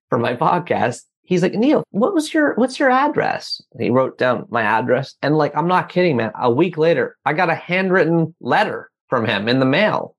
for 0.09 0.19
my 0.19 0.37
podcast, 0.37 1.03
he's 1.23 1.43
like, 1.43 1.55
Neil, 1.55 1.85
what 1.91 2.15
was 2.15 2.35
your 2.35 2.55
what's 2.57 2.79
your 2.79 2.91
address? 2.91 3.63
And 3.73 3.83
he 3.83 3.91
wrote 3.91 4.19
down 4.19 4.47
my 4.51 4.63
address. 4.63 5.15
And 5.23 5.39
like, 5.39 5.57
I'm 5.57 5.69
not 5.69 5.89
kidding, 5.89 6.17
man. 6.17 6.33
A 6.39 6.51
week 6.51 6.77
later, 6.77 7.17
I 7.25 7.33
got 7.33 7.51
a 7.51 7.55
handwritten 7.55 8.35
letter 8.41 8.91
from 9.09 9.27
him 9.27 9.49
in 9.49 9.61
the 9.61 9.67
mail. 9.67 10.17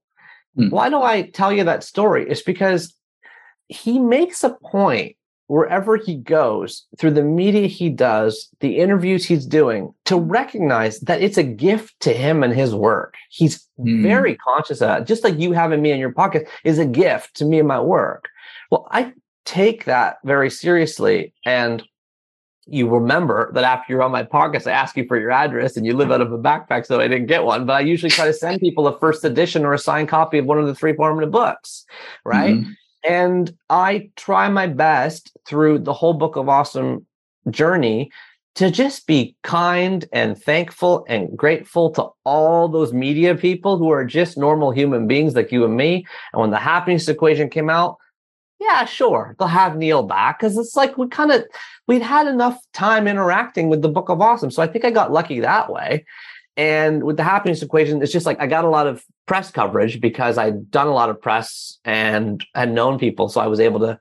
Hmm. 0.56 0.70
Why 0.70 0.90
do 0.90 1.02
I 1.02 1.24
tell 1.24 1.52
you 1.52 1.64
that 1.66 1.84
story? 1.84 2.26
It's 2.30 2.42
because 2.42 2.94
he 3.68 4.00
makes 4.00 4.44
a 4.44 4.50
point 4.50 5.16
wherever 5.52 5.98
he 5.98 6.16
goes 6.16 6.86
through 6.98 7.12
the 7.12 7.22
media 7.22 7.68
he 7.68 7.90
does, 7.90 8.48
the 8.62 8.78
interviews 8.78 9.26
he's 9.26 9.46
doing, 9.46 9.94
to 10.06 10.16
recognize 10.16 11.02
that 11.02 11.22
it's 11.22 11.38
a 11.38 11.44
gift 11.44 11.94
to 12.00 12.14
him 12.14 12.42
and 12.42 12.54
his 12.54 12.74
work. 12.74 13.16
He's 13.30 13.68
mm. 13.78 14.02
very 14.02 14.38
conscious 14.38 14.80
of 14.80 14.88
that. 14.88 15.08
Just 15.08 15.26
like 15.26 15.38
you 15.38 15.52
having 15.52 15.82
me 15.82 15.92
in 15.92 16.00
your 16.00 16.14
pocket 16.14 16.48
is 16.64 16.80
a 16.80 16.86
gift 16.86 17.36
to 17.36 17.44
me 17.44 17.60
and 17.60 17.68
my 17.68 17.82
work. 17.82 18.30
Well, 18.72 18.88
I 18.92 19.12
take 19.44 19.84
that 19.84 20.20
very 20.24 20.50
seriously. 20.50 21.34
And 21.46 21.84
you 22.66 22.88
remember 22.88 23.52
that 23.54 23.66
after 23.66 23.92
you're 23.92 24.04
on 24.04 24.12
my 24.12 24.24
podcast, 24.24 24.68
I 24.68 24.72
ask 24.72 24.96
you 24.96 25.06
for 25.06 25.20
your 25.20 25.32
address 25.32 25.76
and 25.76 25.86
you 25.86 25.98
live 25.98 26.14
out 26.14 26.22
of 26.22 26.32
a 26.32 26.38
backpack, 26.38 26.86
so 26.86 27.02
I 27.02 27.10
didn't 27.10 27.28
get 27.28 27.44
one. 27.44 27.66
But 27.66 27.74
I 27.74 27.80
usually 27.82 28.10
try 28.10 28.24
to 28.24 28.34
send 28.34 28.62
people 28.62 28.88
a 28.88 28.98
first 29.00 29.26
edition 29.26 29.66
or 29.66 29.74
a 29.74 29.80
signed 29.80 30.08
copy 30.08 30.38
of 30.38 30.46
one 30.46 30.60
of 30.60 30.66
the 30.68 30.76
three 30.76 30.94
formative 30.94 31.32
books, 31.32 31.84
right? 32.24 32.56
Mm-hmm. 32.56 32.72
And 33.08 33.56
I 33.70 34.10
try 34.16 34.50
my 34.50 34.68
best 34.68 35.36
through 35.46 35.80
the 35.80 35.94
whole 35.94 36.14
book 36.14 36.36
of 36.36 36.50
awesome 36.50 37.06
journey 37.50 38.12
to 38.56 38.70
just 38.70 39.08
be 39.08 39.36
kind 39.44 40.06
and 40.12 40.38
thankful 40.38 41.06
and 41.08 41.36
grateful 41.38 41.90
to 41.92 42.10
all 42.26 42.68
those 42.68 42.92
media 42.92 43.34
people 43.34 43.78
who 43.78 43.90
are 43.90 44.06
just 44.06 44.38
normal 44.38 44.72
human 44.72 45.08
beings 45.08 45.36
like 45.36 45.52
you 45.52 45.64
and 45.64 45.76
me. 45.76 46.06
And 46.34 46.42
when 46.42 46.52
the 46.52 46.60
happiness 46.60 47.08
equation 47.08 47.50
came 47.50 47.70
out, 47.70 47.98
yeah, 48.60 48.86
sure, 48.86 49.36
they'll 49.40 49.48
have 49.48 49.78
Neil 49.78 50.04
back 50.04 50.40
because 50.40 50.56
it's 50.58 50.76
like 50.76 50.98
we 50.98 51.08
kind 51.08 51.32
of 51.32 51.44
we'd 51.88 52.04
had 52.04 52.28
enough 52.28 52.60
time 52.74 53.08
interacting 53.08 53.70
with 53.70 53.82
the 53.82 53.90
Book 53.90 54.10
of 54.10 54.22
Awesome, 54.22 54.52
so 54.52 54.62
I 54.62 54.68
think 54.68 54.86
I 54.86 54.92
got 54.92 55.12
lucky 55.12 55.40
that 55.40 55.72
way. 55.72 56.06
And 56.58 57.04
with 57.04 57.18
the 57.18 57.24
happiness 57.24 57.62
equation, 57.62 58.02
it's 58.02 58.12
just 58.12 58.26
like 58.26 58.40
I 58.42 58.48
got 58.48 58.66
a 58.66 58.70
lot 58.70 58.88
of 58.88 59.04
press 59.26 59.52
coverage 59.52 60.02
because 60.02 60.38
I'd 60.38 60.70
done 60.70 60.88
a 60.88 60.94
lot 60.94 61.10
of 61.10 61.22
press 61.22 61.80
and 61.86 62.44
had 62.54 62.72
known 62.74 63.00
people, 63.00 63.30
so 63.30 63.40
I 63.40 63.48
was 63.48 63.60
able 63.60 63.80
to 63.82 64.00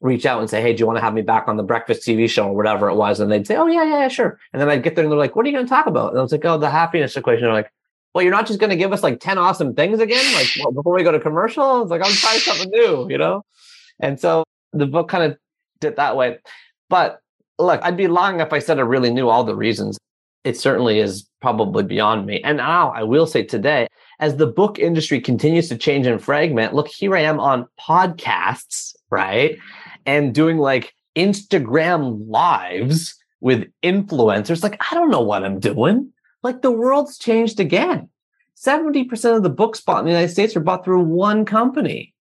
reach 0.00 0.24
out 0.24 0.40
and 0.40 0.48
say, 0.48 0.62
"Hey, 0.62 0.72
do 0.72 0.80
you 0.80 0.86
want 0.86 0.98
to 0.98 1.02
have 1.02 1.14
me 1.14 1.22
back 1.22 1.48
on 1.48 1.56
the 1.56 1.64
breakfast 1.64 2.06
TV 2.06 2.30
show 2.30 2.48
or 2.48 2.54
whatever 2.54 2.88
it 2.88 2.94
was?" 2.94 3.18
And 3.18 3.32
they'd 3.32 3.46
say, 3.46 3.56
"Oh 3.56 3.66
yeah, 3.66 3.82
yeah, 3.82 4.00
yeah, 4.00 4.08
sure." 4.08 4.38
And 4.52 4.62
then 4.62 4.68
I'd 4.68 4.84
get 4.84 4.94
there 4.94 5.04
and 5.04 5.10
they're 5.10 5.18
like, 5.18 5.34
"What 5.34 5.44
are 5.44 5.48
you 5.48 5.54
going 5.54 5.66
to 5.66 5.70
talk 5.70 5.86
about?" 5.86 6.10
And 6.10 6.18
I 6.20 6.22
was 6.22 6.32
like, 6.32 6.44
"Oh, 6.44 6.56
the 6.56 6.70
happiness 6.70 7.16
equation." 7.16 7.42
They're 7.42 7.52
like, 7.52 7.72
well, 8.14 8.22
you're 8.22 8.32
not 8.32 8.46
just 8.46 8.58
going 8.58 8.70
to 8.70 8.76
give 8.76 8.92
us 8.92 9.02
like 9.02 9.20
10 9.20 9.38
awesome 9.38 9.74
things 9.74 10.00
again, 10.00 10.24
like 10.34 10.48
well, 10.58 10.72
before 10.72 10.94
we 10.94 11.02
go 11.02 11.12
to 11.12 11.20
commercial. 11.20 11.82
It's 11.82 11.90
like, 11.90 12.04
I'm 12.04 12.12
trying 12.12 12.40
something 12.40 12.70
new, 12.70 13.08
you 13.10 13.18
know? 13.18 13.44
And 14.00 14.18
so 14.18 14.44
the 14.72 14.86
book 14.86 15.08
kind 15.08 15.24
of 15.24 15.38
did 15.80 15.96
that 15.96 16.16
way. 16.16 16.38
But 16.88 17.20
look, 17.58 17.80
I'd 17.82 17.96
be 17.96 18.08
lying 18.08 18.40
if 18.40 18.52
I 18.52 18.58
said 18.58 18.78
I 18.78 18.82
really 18.82 19.10
knew 19.10 19.28
all 19.28 19.44
the 19.44 19.54
reasons. 19.54 19.98
It 20.48 20.56
certainly 20.56 20.98
is 20.98 21.28
probably 21.42 21.84
beyond 21.84 22.24
me. 22.24 22.40
And 22.42 22.56
now 22.56 22.90
I 22.92 23.02
will 23.02 23.26
say 23.26 23.42
today, 23.42 23.86
as 24.18 24.36
the 24.36 24.46
book 24.46 24.78
industry 24.78 25.20
continues 25.20 25.68
to 25.68 25.76
change 25.76 26.06
and 26.06 26.24
fragment, 26.24 26.72
look, 26.72 26.88
here 26.88 27.14
I 27.14 27.20
am 27.20 27.38
on 27.38 27.68
podcasts, 27.78 28.96
right? 29.10 29.58
And 30.06 30.34
doing 30.34 30.56
like 30.56 30.94
Instagram 31.14 32.30
lives 32.30 33.14
with 33.40 33.68
influencers. 33.82 34.62
Like, 34.62 34.80
I 34.90 34.94
don't 34.94 35.10
know 35.10 35.20
what 35.20 35.44
I'm 35.44 35.60
doing. 35.60 36.14
Like, 36.42 36.62
the 36.62 36.70
world's 36.70 37.18
changed 37.18 37.60
again. 37.60 38.08
70% 38.56 39.36
of 39.36 39.42
the 39.42 39.50
books 39.50 39.82
bought 39.82 39.98
in 39.98 40.06
the 40.06 40.12
United 40.12 40.32
States 40.32 40.56
are 40.56 40.60
bought 40.60 40.82
through 40.82 41.02
one 41.02 41.44
company 41.44 42.14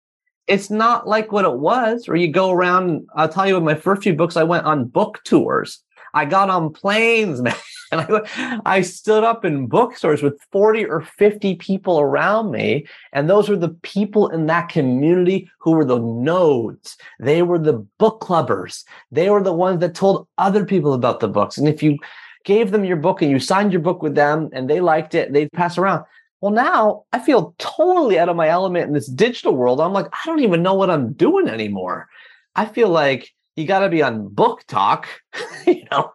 it's 0.46 0.68
not 0.68 1.09
like 1.09 1.32
what 1.32 1.46
it 1.46 1.59
was 1.59 2.06
where 2.06 2.18
you 2.18 2.28
go 2.28 2.51
around 2.51 3.06
i'll 3.14 3.28
tell 3.28 3.46
you 3.46 3.55
with 3.55 3.64
my 3.64 3.74
first 3.74 4.02
few 4.02 4.12
books 4.12 4.36
i 4.36 4.42
went 4.42 4.66
on 4.66 4.84
book 4.84 5.22
tours 5.24 5.82
i 6.15 6.24
got 6.24 6.51
on 6.51 6.73
planes 6.73 7.43
man. 7.43 7.55
And 7.93 8.01
I, 8.01 8.61
I 8.65 8.81
stood 8.81 9.23
up 9.23 9.45
in 9.45 9.69
bookstores 9.69 10.23
with 10.23 10.41
40 10.51 10.86
or 10.86 11.03
50 11.03 11.55
people 11.57 12.01
around 12.01 12.51
me. 12.51 12.86
And 13.12 13.31
those 13.31 13.49
were 13.49 13.57
the 13.57 13.77
people 13.82 14.28
in 14.28 14.47
that 14.47 14.69
community 14.69 15.49
who 15.61 15.73
were 15.73 15.85
the 15.85 16.01
nodes. 16.01 16.97
They 17.20 17.43
were 17.43 17.59
the 17.59 17.86
book 17.99 18.20
clubbers. 18.20 18.85
They 19.12 19.31
were 19.31 19.43
the 19.43 19.53
ones 19.53 19.81
that 19.81 19.95
told 19.95 20.27
other 20.39 20.65
people 20.65 20.93
about 20.93 21.20
the 21.20 21.28
books. 21.28 21.57
And 21.57 21.69
if 21.69 21.82
you 21.82 21.99
gave 22.45 22.70
them 22.70 22.85
your 22.85 22.97
book 22.97 23.23
and 23.23 23.31
you 23.31 23.39
signed 23.39 23.73
your 23.73 23.82
book 23.82 24.03
with 24.03 24.15
them 24.15 24.51
and 24.53 24.69
they 24.69 24.81
liked 24.81 25.15
it 25.15 25.32
they'd 25.32 25.53
pass 25.53 25.78
around. 25.78 26.05
Well, 26.41 26.53
now 26.53 27.05
I 27.12 27.20
feel 27.20 27.55
totally 27.59 28.19
out 28.19 28.28
of 28.28 28.36
my 28.36 28.49
element 28.49 28.86
in 28.86 28.93
this 28.93 29.07
digital 29.07 29.55
world. 29.55 29.81
I'm 29.81 29.95
like, 29.95 30.09
I 30.12 30.19
don't 30.27 30.41
even 30.41 30.62
know 30.62 30.74
what 30.74 30.91
I'm 30.91 31.15
doing 31.15 31.49
anymore. 31.49 32.09
I 32.55 32.66
feel 32.66 32.91
like 32.91 33.32
you 33.56 33.66
got 33.66 33.81
to 33.81 33.89
be 33.89 34.02
on 34.02 34.28
BookTok. 34.28 35.06
you 35.66 35.85
know, 35.90 36.12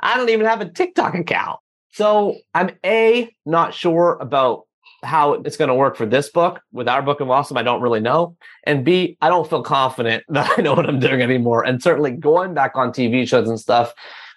I 0.00 0.16
don't 0.16 0.30
even 0.30 0.46
have 0.46 0.60
a 0.60 0.68
TikTok 0.68 1.14
account. 1.14 1.60
So 1.92 2.36
I'm 2.54 2.70
A, 2.84 3.34
not 3.44 3.74
sure 3.74 4.16
about 4.20 4.62
how 5.02 5.34
it's 5.34 5.56
going 5.56 5.68
to 5.68 5.74
work 5.74 5.96
for 5.96 6.06
this 6.06 6.30
book. 6.30 6.60
With 6.72 6.88
our 6.88 7.02
book 7.02 7.20
of 7.20 7.30
awesome, 7.30 7.56
I 7.56 7.62
don't 7.62 7.80
really 7.80 8.00
know. 8.00 8.36
And 8.64 8.84
B, 8.84 9.16
I 9.20 9.28
don't 9.28 9.48
feel 9.48 9.62
confident 9.62 10.24
that 10.28 10.50
I 10.56 10.62
know 10.62 10.74
what 10.74 10.88
I'm 10.88 11.00
doing 11.00 11.20
anymore. 11.20 11.64
And 11.64 11.82
certainly 11.82 12.12
going 12.12 12.54
back 12.54 12.72
on 12.74 12.92
TV 12.92 13.26
shows 13.26 13.48
and 13.48 13.58
stuff, 13.58 13.92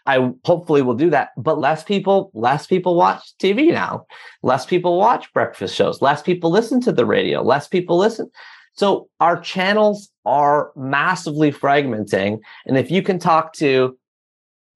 I 0.05 0.31
hopefully 0.43 0.81
will 0.81 0.95
do 0.95 1.09
that. 1.11 1.29
But 1.37 1.59
less 1.59 1.83
people, 1.83 2.29
less 2.33 2.67
people 2.67 2.95
watch 2.95 3.33
TV 3.41 3.71
now. 3.71 4.05
Less 4.41 4.65
people 4.65 4.97
watch 4.97 5.31
breakfast 5.33 5.75
shows. 5.75 6.01
Less 6.01 6.21
people 6.21 6.49
listen 6.51 6.81
to 6.81 6.91
the 6.91 7.05
radio. 7.05 7.41
Less 7.41 7.67
people 7.67 7.97
listen. 7.97 8.29
So 8.73 9.09
our 9.19 9.39
channels 9.39 10.09
are 10.25 10.71
massively 10.75 11.51
fragmenting. 11.51 12.39
And 12.65 12.77
if 12.77 12.89
you 12.89 13.03
can 13.03 13.19
talk 13.19 13.53
to 13.53 13.97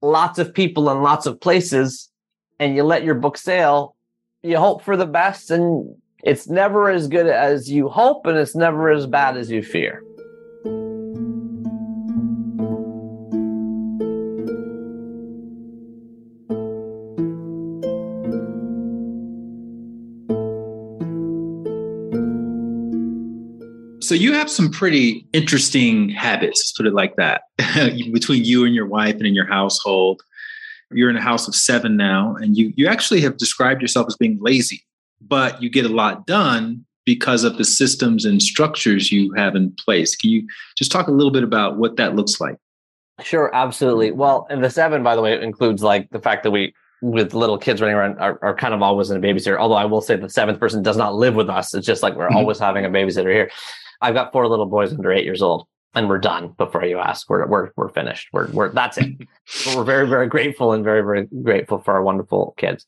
lots 0.02 0.38
of 0.38 0.54
people 0.54 0.90
in 0.90 1.02
lots 1.02 1.26
of 1.26 1.40
places 1.40 2.10
and 2.58 2.76
you 2.76 2.84
let 2.84 3.04
your 3.04 3.14
book 3.14 3.36
sail, 3.36 3.96
you 4.42 4.56
hope 4.56 4.82
for 4.82 4.96
the 4.96 5.06
best 5.06 5.50
and 5.50 5.96
it's 6.22 6.48
never 6.48 6.90
as 6.90 7.08
good 7.08 7.26
as 7.26 7.70
you 7.70 7.88
hope 7.88 8.26
and 8.26 8.38
it's 8.38 8.54
never 8.54 8.90
as 8.90 9.06
bad 9.06 9.36
as 9.36 9.50
you 9.50 9.62
fear. 9.62 10.02
So 24.08 24.14
you 24.14 24.32
have 24.32 24.48
some 24.48 24.70
pretty 24.70 25.26
interesting 25.34 26.08
habits, 26.08 26.72
put 26.72 26.86
it 26.86 26.94
like 26.94 27.16
that, 27.16 27.42
between 28.10 28.42
you 28.42 28.64
and 28.64 28.74
your 28.74 28.86
wife 28.86 29.16
and 29.16 29.26
in 29.26 29.34
your 29.34 29.46
household. 29.46 30.22
You're 30.90 31.10
in 31.10 31.18
a 31.18 31.20
house 31.20 31.46
of 31.46 31.54
seven 31.54 31.98
now, 31.98 32.34
and 32.36 32.56
you 32.56 32.72
you 32.74 32.88
actually 32.88 33.20
have 33.20 33.36
described 33.36 33.82
yourself 33.82 34.06
as 34.06 34.16
being 34.16 34.38
lazy, 34.40 34.82
but 35.20 35.62
you 35.62 35.68
get 35.68 35.84
a 35.84 35.90
lot 35.90 36.26
done 36.26 36.86
because 37.04 37.44
of 37.44 37.58
the 37.58 37.66
systems 37.66 38.24
and 38.24 38.42
structures 38.42 39.12
you 39.12 39.30
have 39.34 39.54
in 39.54 39.72
place. 39.72 40.16
Can 40.16 40.30
you 40.30 40.48
just 40.78 40.90
talk 40.90 41.08
a 41.08 41.12
little 41.12 41.30
bit 41.30 41.42
about 41.42 41.76
what 41.76 41.98
that 41.98 42.16
looks 42.16 42.40
like? 42.40 42.56
Sure, 43.20 43.54
absolutely. 43.54 44.12
Well, 44.12 44.46
and 44.48 44.64
the 44.64 44.70
seven, 44.70 45.02
by 45.02 45.16
the 45.16 45.20
way, 45.20 45.38
includes 45.38 45.82
like 45.82 46.08
the 46.12 46.18
fact 46.18 46.44
that 46.44 46.50
we 46.50 46.72
with 47.02 47.34
little 47.34 47.58
kids 47.58 47.82
running 47.82 47.94
around 47.94 48.18
are, 48.18 48.38
are 48.40 48.54
kind 48.56 48.72
of 48.72 48.80
always 48.80 49.10
in 49.10 49.18
a 49.18 49.20
babysitter. 49.20 49.58
Although 49.58 49.74
I 49.74 49.84
will 49.84 50.00
say 50.00 50.16
the 50.16 50.30
seventh 50.30 50.58
person 50.58 50.82
does 50.82 50.96
not 50.96 51.14
live 51.14 51.34
with 51.34 51.50
us. 51.50 51.74
It's 51.74 51.86
just 51.86 52.02
like 52.02 52.14
we're 52.14 52.28
mm-hmm. 52.28 52.38
always 52.38 52.58
having 52.58 52.86
a 52.86 52.88
babysitter 52.88 53.30
here. 53.30 53.50
I've 54.00 54.14
got 54.14 54.32
four 54.32 54.46
little 54.46 54.66
boys 54.66 54.92
under 54.92 55.12
eight 55.12 55.24
years 55.24 55.42
old, 55.42 55.66
and 55.94 56.08
we're 56.08 56.18
done. 56.18 56.54
Before 56.58 56.84
you 56.84 56.98
ask, 56.98 57.28
we're 57.28 57.46
we're 57.46 57.70
we're 57.76 57.88
finished. 57.88 58.28
We're 58.32 58.48
we're 58.50 58.70
that's 58.70 58.98
it. 58.98 59.18
but 59.64 59.76
we're 59.76 59.84
very 59.84 60.08
very 60.08 60.26
grateful 60.26 60.72
and 60.72 60.84
very 60.84 61.02
very 61.02 61.26
grateful 61.42 61.78
for 61.78 61.94
our 61.94 62.02
wonderful 62.02 62.54
kids. 62.56 62.86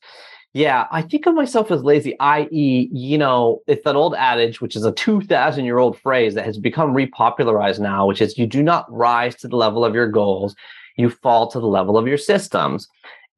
Yeah, 0.53 0.87
I 0.91 1.01
think 1.01 1.25
of 1.27 1.33
myself 1.33 1.71
as 1.71 1.81
lazy, 1.81 2.19
i.e., 2.19 2.89
you 2.91 3.17
know, 3.17 3.61
it's 3.67 3.85
that 3.85 3.95
old 3.95 4.15
adage, 4.15 4.59
which 4.59 4.75
is 4.75 4.83
a 4.83 4.91
2,000 4.91 5.63
year 5.63 5.77
old 5.77 5.97
phrase 5.97 6.33
that 6.33 6.43
has 6.43 6.57
become 6.57 6.93
repopularized 6.93 7.79
now, 7.79 8.05
which 8.05 8.21
is 8.21 8.37
you 8.37 8.47
do 8.47 8.61
not 8.61 8.91
rise 8.91 9.35
to 9.37 9.47
the 9.47 9.55
level 9.55 9.85
of 9.85 9.95
your 9.95 10.09
goals, 10.09 10.53
you 10.97 11.09
fall 11.09 11.49
to 11.49 11.59
the 11.59 11.67
level 11.67 11.97
of 11.97 12.05
your 12.05 12.17
systems. 12.17 12.89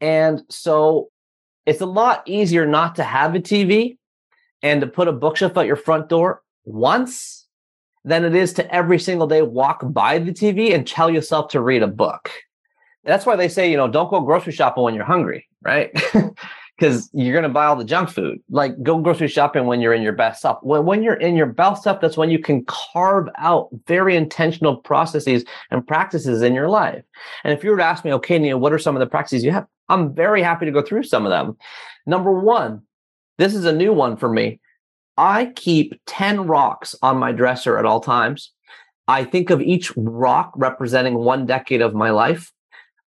And 0.01 0.41
so 0.49 1.09
it's 1.67 1.81
a 1.81 1.85
lot 1.85 2.23
easier 2.25 2.65
not 2.65 2.95
to 2.95 3.03
have 3.03 3.35
a 3.35 3.39
TV 3.39 3.97
and 4.63 4.81
to 4.81 4.87
put 4.87 5.07
a 5.07 5.13
bookshelf 5.13 5.55
at 5.57 5.67
your 5.67 5.75
front 5.75 6.09
door 6.09 6.41
once 6.65 7.42
than 8.05 8.25
it 8.25 8.35
is 8.35 8.53
to 8.53 8.73
every 8.73 8.99
single 8.99 9.27
day 9.27 9.41
walk 9.41 9.81
by 9.83 10.19
the 10.19 10.31
TV 10.31 10.73
and 10.73 10.87
tell 10.87 11.09
yourself 11.09 11.49
to 11.49 11.61
read 11.61 11.83
a 11.83 11.87
book. 11.87 12.29
That's 13.05 13.25
why 13.25 13.35
they 13.35 13.49
say, 13.49 13.69
you 13.69 13.77
know, 13.77 13.87
don't 13.87 14.09
go 14.09 14.21
grocery 14.21 14.53
shopping 14.53 14.83
when 14.83 14.93
you're 14.93 15.05
hungry, 15.05 15.47
right? 15.61 15.91
because 16.77 17.09
you're 17.13 17.33
going 17.33 17.43
to 17.43 17.49
buy 17.49 17.65
all 17.65 17.75
the 17.75 17.85
junk 17.85 18.09
food. 18.09 18.39
Like 18.49 18.81
go 18.81 18.97
grocery 18.97 19.27
shopping 19.27 19.67
when 19.67 19.79
you're 19.79 19.93
in 19.93 20.01
your 20.01 20.13
best 20.13 20.41
self. 20.41 20.59
When, 20.63 20.85
when 20.85 21.03
you're 21.03 21.13
in 21.13 21.35
your 21.35 21.45
best 21.45 21.83
self, 21.83 22.01
that's 22.01 22.17
when 22.17 22.29
you 22.29 22.39
can 22.39 22.65
carve 22.65 23.29
out 23.37 23.69
very 23.87 24.15
intentional 24.15 24.77
processes 24.77 25.45
and 25.71 25.85
practices 25.85 26.41
in 26.41 26.53
your 26.53 26.69
life. 26.69 27.03
And 27.43 27.53
if 27.53 27.63
you 27.63 27.71
were 27.71 27.77
to 27.77 27.83
ask 27.83 28.03
me, 28.03 28.13
okay, 28.13 28.39
Neil, 28.39 28.59
what 28.59 28.73
are 28.73 28.79
some 28.79 28.95
of 28.95 28.99
the 28.99 29.05
practices 29.05 29.43
you 29.43 29.51
have? 29.51 29.67
I'm 29.89 30.13
very 30.13 30.41
happy 30.41 30.65
to 30.65 30.71
go 30.71 30.81
through 30.81 31.03
some 31.03 31.25
of 31.25 31.29
them. 31.29 31.57
Number 32.05 32.31
one, 32.33 32.81
this 33.37 33.53
is 33.53 33.65
a 33.65 33.73
new 33.73 33.93
one 33.93 34.17
for 34.17 34.29
me. 34.29 34.59
I 35.17 35.47
keep 35.55 35.99
10 36.07 36.47
rocks 36.47 36.95
on 37.01 37.17
my 37.17 37.31
dresser 37.31 37.77
at 37.77 37.85
all 37.85 37.99
times. 37.99 38.51
I 39.07 39.23
think 39.23 39.49
of 39.49 39.61
each 39.61 39.91
rock 39.95 40.53
representing 40.55 41.15
one 41.15 41.45
decade 41.45 41.81
of 41.81 41.93
my 41.93 42.09
life. 42.09 42.51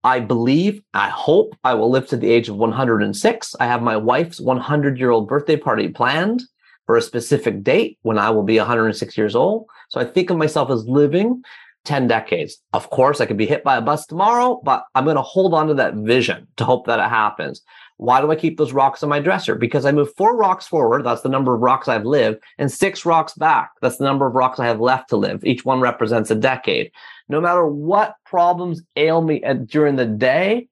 I 0.03 0.19
believe, 0.19 0.81
I 0.93 1.09
hope 1.09 1.55
I 1.63 1.75
will 1.75 1.89
live 1.89 2.07
to 2.07 2.17
the 2.17 2.29
age 2.29 2.49
of 2.49 2.57
106. 2.57 3.55
I 3.59 3.65
have 3.65 3.81
my 3.81 3.95
wife's 3.95 4.41
100 4.41 4.99
year 4.99 5.11
old 5.11 5.29
birthday 5.29 5.55
party 5.55 5.87
planned 5.87 6.43
for 6.85 6.97
a 6.97 7.01
specific 7.01 7.63
date 7.63 7.97
when 8.01 8.17
I 8.17 8.29
will 8.31 8.43
be 8.43 8.57
106 8.57 9.17
years 9.17 9.35
old. 9.35 9.65
So 9.89 10.01
I 10.01 10.05
think 10.05 10.29
of 10.29 10.37
myself 10.37 10.69
as 10.71 10.85
living 10.85 11.41
10 11.85 12.07
decades. 12.07 12.57
Of 12.73 12.89
course, 12.89 13.21
I 13.21 13.25
could 13.25 13.37
be 13.37 13.45
hit 13.45 13.63
by 13.63 13.77
a 13.77 13.81
bus 13.81 14.05
tomorrow, 14.05 14.61
but 14.63 14.85
I'm 14.95 15.05
going 15.05 15.15
to 15.15 15.21
hold 15.21 15.53
on 15.53 15.67
to 15.67 15.73
that 15.75 15.95
vision 15.95 16.47
to 16.57 16.65
hope 16.65 16.87
that 16.87 16.99
it 16.99 17.09
happens. 17.09 17.61
Why 18.03 18.21
do 18.21 18.31
I 18.31 18.35
keep 18.35 18.57
those 18.57 18.73
rocks 18.73 19.01
on 19.01 19.09
my 19.09 19.19
dresser? 19.19 19.55
Because 19.55 19.85
I 19.85 19.91
move 19.91 20.13
four 20.15 20.35
rocks 20.35 20.67
forward. 20.67 21.05
That's 21.05 21.21
the 21.21 21.29
number 21.29 21.55
of 21.55 21.61
rocks 21.61 21.87
I've 21.87 22.05
lived 22.05 22.43
and 22.57 22.71
six 22.71 23.05
rocks 23.05 23.33
back. 23.33 23.71
That's 23.81 23.97
the 23.97 24.03
number 24.03 24.27
of 24.27 24.35
rocks 24.35 24.59
I 24.59 24.67
have 24.67 24.81
left 24.81 25.09
to 25.09 25.17
live. 25.17 25.43
Each 25.45 25.63
one 25.63 25.79
represents 25.79 26.29
a 26.29 26.35
decade 26.35 26.91
no 27.29 27.41
matter 27.41 27.65
what 27.65 28.15
problems 28.25 28.81
ail 28.95 29.21
me 29.21 29.41
at, 29.43 29.67
during 29.67 29.95
the 29.95 30.05
day, 30.05 30.67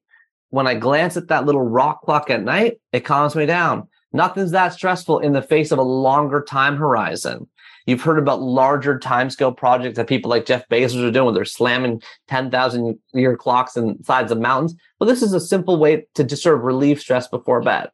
when 0.49 0.67
I 0.67 0.75
glance 0.75 1.15
at 1.15 1.29
that 1.29 1.45
little 1.45 1.61
rock 1.61 2.01
clock 2.01 2.29
at 2.29 2.43
night, 2.43 2.79
it 2.91 3.05
calms 3.05 3.35
me 3.35 3.45
down. 3.45 3.87
Nothing's 4.13 4.51
that 4.51 4.73
stressful 4.73 5.19
in 5.19 5.31
the 5.31 5.41
face 5.41 5.71
of 5.71 5.79
a 5.79 5.83
longer 5.83 6.43
time 6.43 6.75
horizon. 6.75 7.47
You've 7.85 8.01
heard 8.01 8.19
about 8.19 8.41
larger 8.41 8.99
timescale 8.99 9.55
projects 9.55 9.97
that 9.97 10.07
people 10.07 10.29
like 10.29 10.45
Jeff 10.45 10.67
Bezos 10.69 11.07
are 11.07 11.11
doing. 11.11 11.25
Where 11.25 11.33
they're 11.33 11.45
slamming 11.45 12.01
10,000 12.27 12.99
year 13.13 13.35
clocks 13.35 13.77
in 13.77 14.03
sides 14.03 14.31
of 14.31 14.39
mountains. 14.39 14.75
But 14.99 15.05
this 15.05 15.21
is 15.21 15.33
a 15.33 15.39
simple 15.39 15.77
way 15.77 16.05
to 16.15 16.23
just 16.23 16.43
sort 16.43 16.55
of 16.55 16.63
relieve 16.63 16.99
stress 16.99 17.27
before 17.27 17.61
bed. 17.61 17.89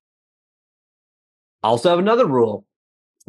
I 1.64 1.68
also 1.68 1.89
have 1.89 1.99
another 1.99 2.26
rule. 2.26 2.65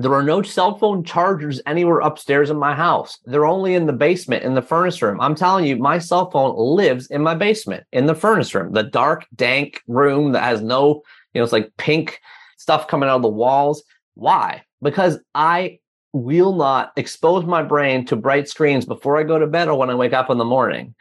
There 0.01 0.15
are 0.15 0.23
no 0.23 0.43
cell 0.43 0.79
phone 0.79 1.03
chargers 1.03 1.61
anywhere 1.67 1.99
upstairs 1.99 2.51
in 2.51 2.57
my 2.57 2.73
house. 2.73 3.19
They're 3.25 3.47
only 3.47 3.75
in 3.75 3.87
the 3.87 3.93
basement, 3.93 4.45
in 4.45 4.55
the 4.55 4.63
furnace 4.63 5.03
room. 5.03 5.21
I'm 5.21 5.35
telling 5.35 5.65
you, 5.65 5.77
my 5.77 5.99
cell 5.99 6.31
phone 6.31 6.55
lives 6.57 7.09
in 7.09 7.21
my 7.21 7.35
basement, 7.35 7.85
in 7.93 8.07
the 8.07 8.15
furnace 8.15 8.55
room, 8.55 8.73
the 8.73 8.85
dark, 8.85 9.27
dank 9.35 9.83
room 9.89 10.33
that 10.33 10.45
has 10.45 10.63
no, 10.63 11.03
you 11.35 11.41
know, 11.41 11.43
it's 11.43 11.53
like 11.53 11.73
pink 11.79 12.21
stuff 12.59 12.87
coming 12.87 13.09
out 13.09 13.17
of 13.17 13.23
the 13.23 13.29
walls. 13.29 13.83
Why? 14.15 14.63
Because 14.83 15.19
I 15.35 15.81
will 16.13 16.55
not 16.55 16.93
expose 16.97 17.45
my 17.45 17.63
brain 17.63 18.05
to 18.07 18.17
bright 18.17 18.49
screens 18.49 18.87
before 18.87 19.19
I 19.19 19.23
go 19.23 19.39
to 19.39 19.47
bed 19.47 19.69
or 19.69 19.79
when 19.79 19.91
I 19.91 19.95
wake 19.95 20.13
up 20.13 20.31
in 20.31 20.39
the 20.39 20.45
morning 20.45 20.95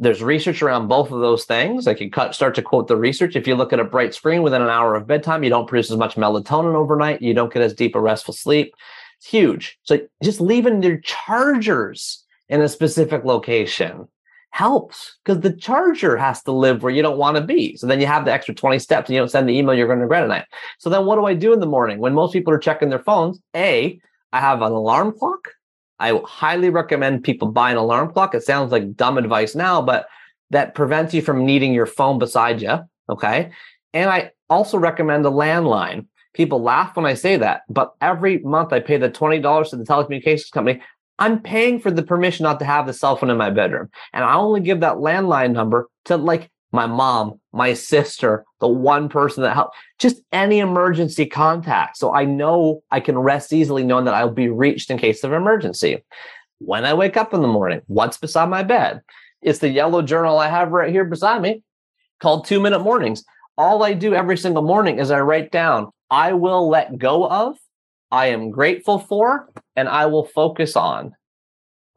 there's 0.00 0.22
research 0.22 0.62
around 0.62 0.88
both 0.88 1.10
of 1.10 1.20
those 1.20 1.44
things. 1.44 1.86
I 1.86 1.92
can 1.92 2.10
cut, 2.10 2.34
start 2.34 2.54
to 2.54 2.62
quote 2.62 2.88
the 2.88 2.96
research. 2.96 3.36
If 3.36 3.46
you 3.46 3.54
look 3.54 3.72
at 3.72 3.80
a 3.80 3.84
bright 3.84 4.14
screen 4.14 4.42
within 4.42 4.62
an 4.62 4.70
hour 4.70 4.94
of 4.94 5.06
bedtime, 5.06 5.44
you 5.44 5.50
don't 5.50 5.68
produce 5.68 5.90
as 5.90 5.98
much 5.98 6.16
melatonin 6.16 6.74
overnight. 6.74 7.20
You 7.20 7.34
don't 7.34 7.52
get 7.52 7.62
as 7.62 7.74
deep 7.74 7.94
a 7.94 8.00
restful 8.00 8.32
sleep. 8.32 8.74
It's 9.18 9.26
huge. 9.26 9.78
So 9.82 10.00
just 10.22 10.40
leaving 10.40 10.82
your 10.82 10.98
chargers 10.98 12.24
in 12.48 12.62
a 12.62 12.68
specific 12.68 13.26
location 13.26 14.08
helps 14.52 15.18
because 15.22 15.42
the 15.42 15.52
charger 15.52 16.16
has 16.16 16.42
to 16.42 16.50
live 16.50 16.82
where 16.82 16.92
you 16.92 17.02
don't 17.02 17.18
want 17.18 17.36
to 17.36 17.42
be. 17.42 17.76
So 17.76 17.86
then 17.86 18.00
you 18.00 18.06
have 18.06 18.24
the 18.24 18.32
extra 18.32 18.54
20 18.54 18.78
steps 18.78 19.08
and 19.08 19.14
you 19.14 19.20
don't 19.20 19.30
send 19.30 19.50
the 19.50 19.56
email 19.56 19.74
you're 19.74 19.86
going 19.86 19.98
to 19.98 20.04
regret 20.04 20.22
at 20.22 20.28
night. 20.28 20.46
So 20.78 20.88
then 20.88 21.04
what 21.04 21.16
do 21.16 21.26
I 21.26 21.34
do 21.34 21.52
in 21.52 21.60
the 21.60 21.66
morning 21.66 21.98
when 21.98 22.14
most 22.14 22.32
people 22.32 22.54
are 22.54 22.58
checking 22.58 22.88
their 22.88 22.98
phones? 22.98 23.38
A, 23.54 24.00
I 24.32 24.40
have 24.40 24.62
an 24.62 24.72
alarm 24.72 25.18
clock 25.18 25.48
I 26.00 26.18
highly 26.24 26.70
recommend 26.70 27.22
people 27.22 27.48
buy 27.48 27.70
an 27.70 27.76
alarm 27.76 28.12
clock. 28.12 28.34
It 28.34 28.42
sounds 28.42 28.72
like 28.72 28.96
dumb 28.96 29.18
advice 29.18 29.54
now, 29.54 29.82
but 29.82 30.06
that 30.48 30.74
prevents 30.74 31.12
you 31.12 31.20
from 31.20 31.44
needing 31.44 31.74
your 31.74 31.86
phone 31.86 32.18
beside 32.18 32.62
you. 32.62 32.78
Okay. 33.08 33.52
And 33.92 34.08
I 34.08 34.30
also 34.48 34.78
recommend 34.78 35.26
a 35.26 35.30
landline. 35.30 36.06
People 36.32 36.62
laugh 36.62 36.96
when 36.96 37.06
I 37.06 37.14
say 37.14 37.36
that, 37.36 37.62
but 37.68 37.92
every 38.00 38.38
month 38.38 38.72
I 38.72 38.80
pay 38.80 38.96
the 38.96 39.10
$20 39.10 39.70
to 39.70 39.76
the 39.76 39.84
telecommunications 39.84 40.50
company. 40.50 40.80
I'm 41.18 41.42
paying 41.42 41.78
for 41.78 41.90
the 41.90 42.02
permission 42.02 42.44
not 42.44 42.60
to 42.60 42.64
have 42.64 42.86
the 42.86 42.94
cell 42.94 43.16
phone 43.16 43.30
in 43.30 43.36
my 43.36 43.50
bedroom. 43.50 43.90
And 44.14 44.24
I 44.24 44.34
only 44.34 44.60
give 44.60 44.80
that 44.80 44.96
landline 44.96 45.52
number 45.52 45.88
to 46.06 46.16
like 46.16 46.50
my 46.72 46.86
mom, 46.86 47.40
my 47.52 47.74
sister, 47.74 48.44
the 48.60 48.68
one 48.68 49.08
person 49.08 49.42
that 49.42 49.54
helped, 49.54 49.76
just 49.98 50.22
any 50.32 50.58
emergency 50.60 51.26
contact. 51.26 51.96
So 51.96 52.14
I 52.14 52.24
know 52.24 52.82
I 52.90 53.00
can 53.00 53.18
rest 53.18 53.52
easily 53.52 53.82
knowing 53.82 54.04
that 54.04 54.14
I'll 54.14 54.30
be 54.30 54.48
reached 54.48 54.90
in 54.90 54.98
case 54.98 55.24
of 55.24 55.32
emergency. 55.32 56.04
When 56.58 56.84
I 56.84 56.94
wake 56.94 57.16
up 57.16 57.34
in 57.34 57.42
the 57.42 57.48
morning, 57.48 57.80
what's 57.86 58.18
beside 58.18 58.48
my 58.48 58.62
bed? 58.62 59.00
It's 59.42 59.58
the 59.58 59.68
yellow 59.68 60.02
journal 60.02 60.38
I 60.38 60.48
have 60.48 60.70
right 60.72 60.92
here 60.92 61.04
beside 61.04 61.42
me 61.42 61.62
called 62.20 62.46
Two 62.46 62.60
Minute 62.60 62.80
Mornings. 62.80 63.24
All 63.56 63.82
I 63.82 63.94
do 63.94 64.14
every 64.14 64.36
single 64.36 64.62
morning 64.62 64.98
is 64.98 65.10
I 65.10 65.20
write 65.20 65.50
down, 65.50 65.90
I 66.10 66.32
will 66.34 66.68
let 66.68 66.98
go 66.98 67.28
of, 67.28 67.56
I 68.10 68.26
am 68.26 68.50
grateful 68.50 68.98
for, 68.98 69.48
and 69.76 69.88
I 69.88 70.06
will 70.06 70.24
focus 70.24 70.76
on. 70.76 71.14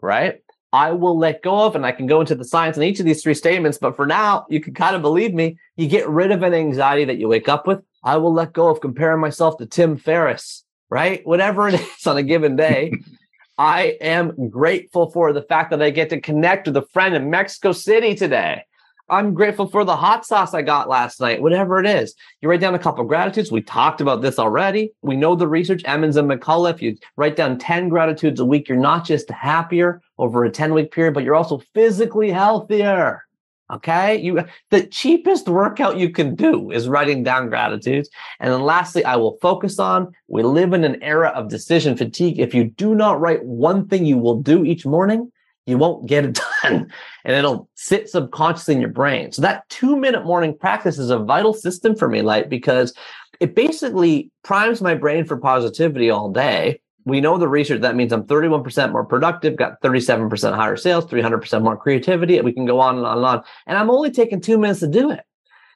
Right? 0.01 0.42
I 0.73 0.91
will 0.91 1.15
let 1.15 1.43
go 1.43 1.61
of, 1.61 1.75
and 1.75 1.85
I 1.85 1.91
can 1.91 2.07
go 2.07 2.19
into 2.19 2.33
the 2.33 2.43
science 2.43 2.77
in 2.77 2.83
each 2.83 2.99
of 2.99 3.05
these 3.05 3.21
three 3.21 3.35
statements. 3.35 3.77
But 3.77 3.95
for 3.95 4.07
now, 4.07 4.47
you 4.49 4.59
can 4.59 4.73
kind 4.73 4.95
of 4.95 5.03
believe 5.03 5.31
me. 5.31 5.57
You 5.77 5.87
get 5.87 6.09
rid 6.09 6.31
of 6.31 6.41
an 6.41 6.55
anxiety 6.55 7.05
that 7.05 7.19
you 7.19 7.27
wake 7.27 7.47
up 7.47 7.67
with. 7.67 7.79
I 8.03 8.17
will 8.17 8.33
let 8.33 8.53
go 8.53 8.69
of 8.69 8.81
comparing 8.81 9.21
myself 9.21 9.57
to 9.57 9.67
Tim 9.67 9.97
Ferriss, 9.97 10.65
right? 10.89 11.25
Whatever 11.27 11.69
it 11.69 11.75
is 11.99 12.07
on 12.07 12.17
a 12.17 12.23
given 12.23 12.55
day. 12.55 12.91
I 13.59 13.97
am 14.01 14.49
grateful 14.49 15.11
for 15.11 15.31
the 15.31 15.43
fact 15.43 15.69
that 15.69 15.81
I 15.81 15.91
get 15.91 16.09
to 16.09 16.19
connect 16.19 16.65
with 16.65 16.75
a 16.75 16.87
friend 16.91 17.13
in 17.13 17.29
Mexico 17.29 17.71
City 17.71 18.15
today. 18.15 18.65
I'm 19.09 19.35
grateful 19.35 19.67
for 19.67 19.85
the 19.85 19.95
hot 19.95 20.25
sauce 20.25 20.55
I 20.55 20.63
got 20.63 20.89
last 20.89 21.19
night, 21.21 21.41
whatever 21.41 21.79
it 21.79 21.85
is. 21.85 22.15
You 22.41 22.49
write 22.49 22.61
down 22.61 22.73
a 22.73 22.79
couple 22.79 23.03
gratitudes. 23.03 23.51
We 23.51 23.61
talked 23.61 24.01
about 24.01 24.23
this 24.23 24.39
already. 24.39 24.91
We 25.03 25.17
know 25.17 25.35
the 25.35 25.47
research, 25.47 25.83
Emmons 25.85 26.17
and 26.17 26.27
McCullough. 26.27 26.73
If 26.73 26.81
you 26.81 26.97
write 27.15 27.35
down 27.35 27.59
10 27.59 27.89
gratitudes 27.89 28.39
a 28.39 28.45
week, 28.45 28.67
you're 28.67 28.77
not 28.79 29.05
just 29.05 29.29
happier 29.29 30.01
over 30.17 30.43
a 30.43 30.51
10 30.51 30.73
week 30.73 30.91
period, 30.91 31.13
but 31.13 31.23
you're 31.23 31.35
also 31.35 31.61
physically 31.73 32.31
healthier. 32.31 33.23
Okay. 33.71 34.17
You, 34.17 34.43
the 34.69 34.85
cheapest 34.85 35.47
workout 35.47 35.97
you 35.97 36.09
can 36.09 36.35
do 36.35 36.69
is 36.69 36.87
writing 36.87 37.23
down 37.23 37.49
gratitudes. 37.49 38.09
And 38.39 38.53
then 38.53 38.61
lastly, 38.61 39.03
I 39.03 39.15
will 39.15 39.37
focus 39.41 39.79
on 39.79 40.13
we 40.27 40.43
live 40.43 40.73
in 40.73 40.83
an 40.83 41.01
era 41.01 41.29
of 41.29 41.49
decision 41.49 41.97
fatigue. 41.97 42.39
If 42.39 42.53
you 42.53 42.65
do 42.65 42.93
not 42.93 43.19
write 43.19 43.43
one 43.43 43.87
thing 43.87 44.05
you 44.05 44.17
will 44.17 44.41
do 44.41 44.63
each 44.63 44.85
morning, 44.85 45.31
you 45.65 45.77
won't 45.77 46.07
get 46.07 46.25
it 46.25 46.39
done 46.63 46.91
and 47.23 47.35
it'll 47.35 47.69
sit 47.75 48.09
subconsciously 48.09 48.75
in 48.75 48.81
your 48.81 48.89
brain. 48.89 49.31
So 49.31 49.41
that 49.41 49.67
two 49.69 49.95
minute 49.95 50.25
morning 50.25 50.57
practice 50.57 50.99
is 50.99 51.09
a 51.09 51.19
vital 51.19 51.53
system 51.53 51.95
for 51.95 52.07
me, 52.07 52.21
like, 52.21 52.49
because 52.49 52.93
it 53.39 53.55
basically 53.55 54.29
primes 54.43 54.81
my 54.81 54.93
brain 54.93 55.25
for 55.25 55.37
positivity 55.37 56.09
all 56.09 56.31
day. 56.31 56.81
We 57.05 57.19
know 57.19 57.37
the 57.37 57.47
research 57.47 57.81
that 57.81 57.95
means 57.95 58.13
I'm 58.13 58.23
31% 58.23 58.91
more 58.91 59.03
productive, 59.03 59.57
got 59.57 59.81
37% 59.81 60.55
higher 60.55 60.77
sales, 60.77 61.05
300% 61.05 61.61
more 61.61 61.75
creativity. 61.75 62.39
We 62.41 62.53
can 62.53 62.65
go 62.65 62.79
on 62.79 62.97
and 62.97 63.05
on 63.05 63.17
and 63.17 63.25
on. 63.25 63.43
And 63.67 63.77
I'm 63.77 63.89
only 63.89 64.09
taking 64.09 64.39
two 64.39 64.57
minutes 64.57 64.79
to 64.81 64.87
do 64.87 65.11
it. 65.11 65.21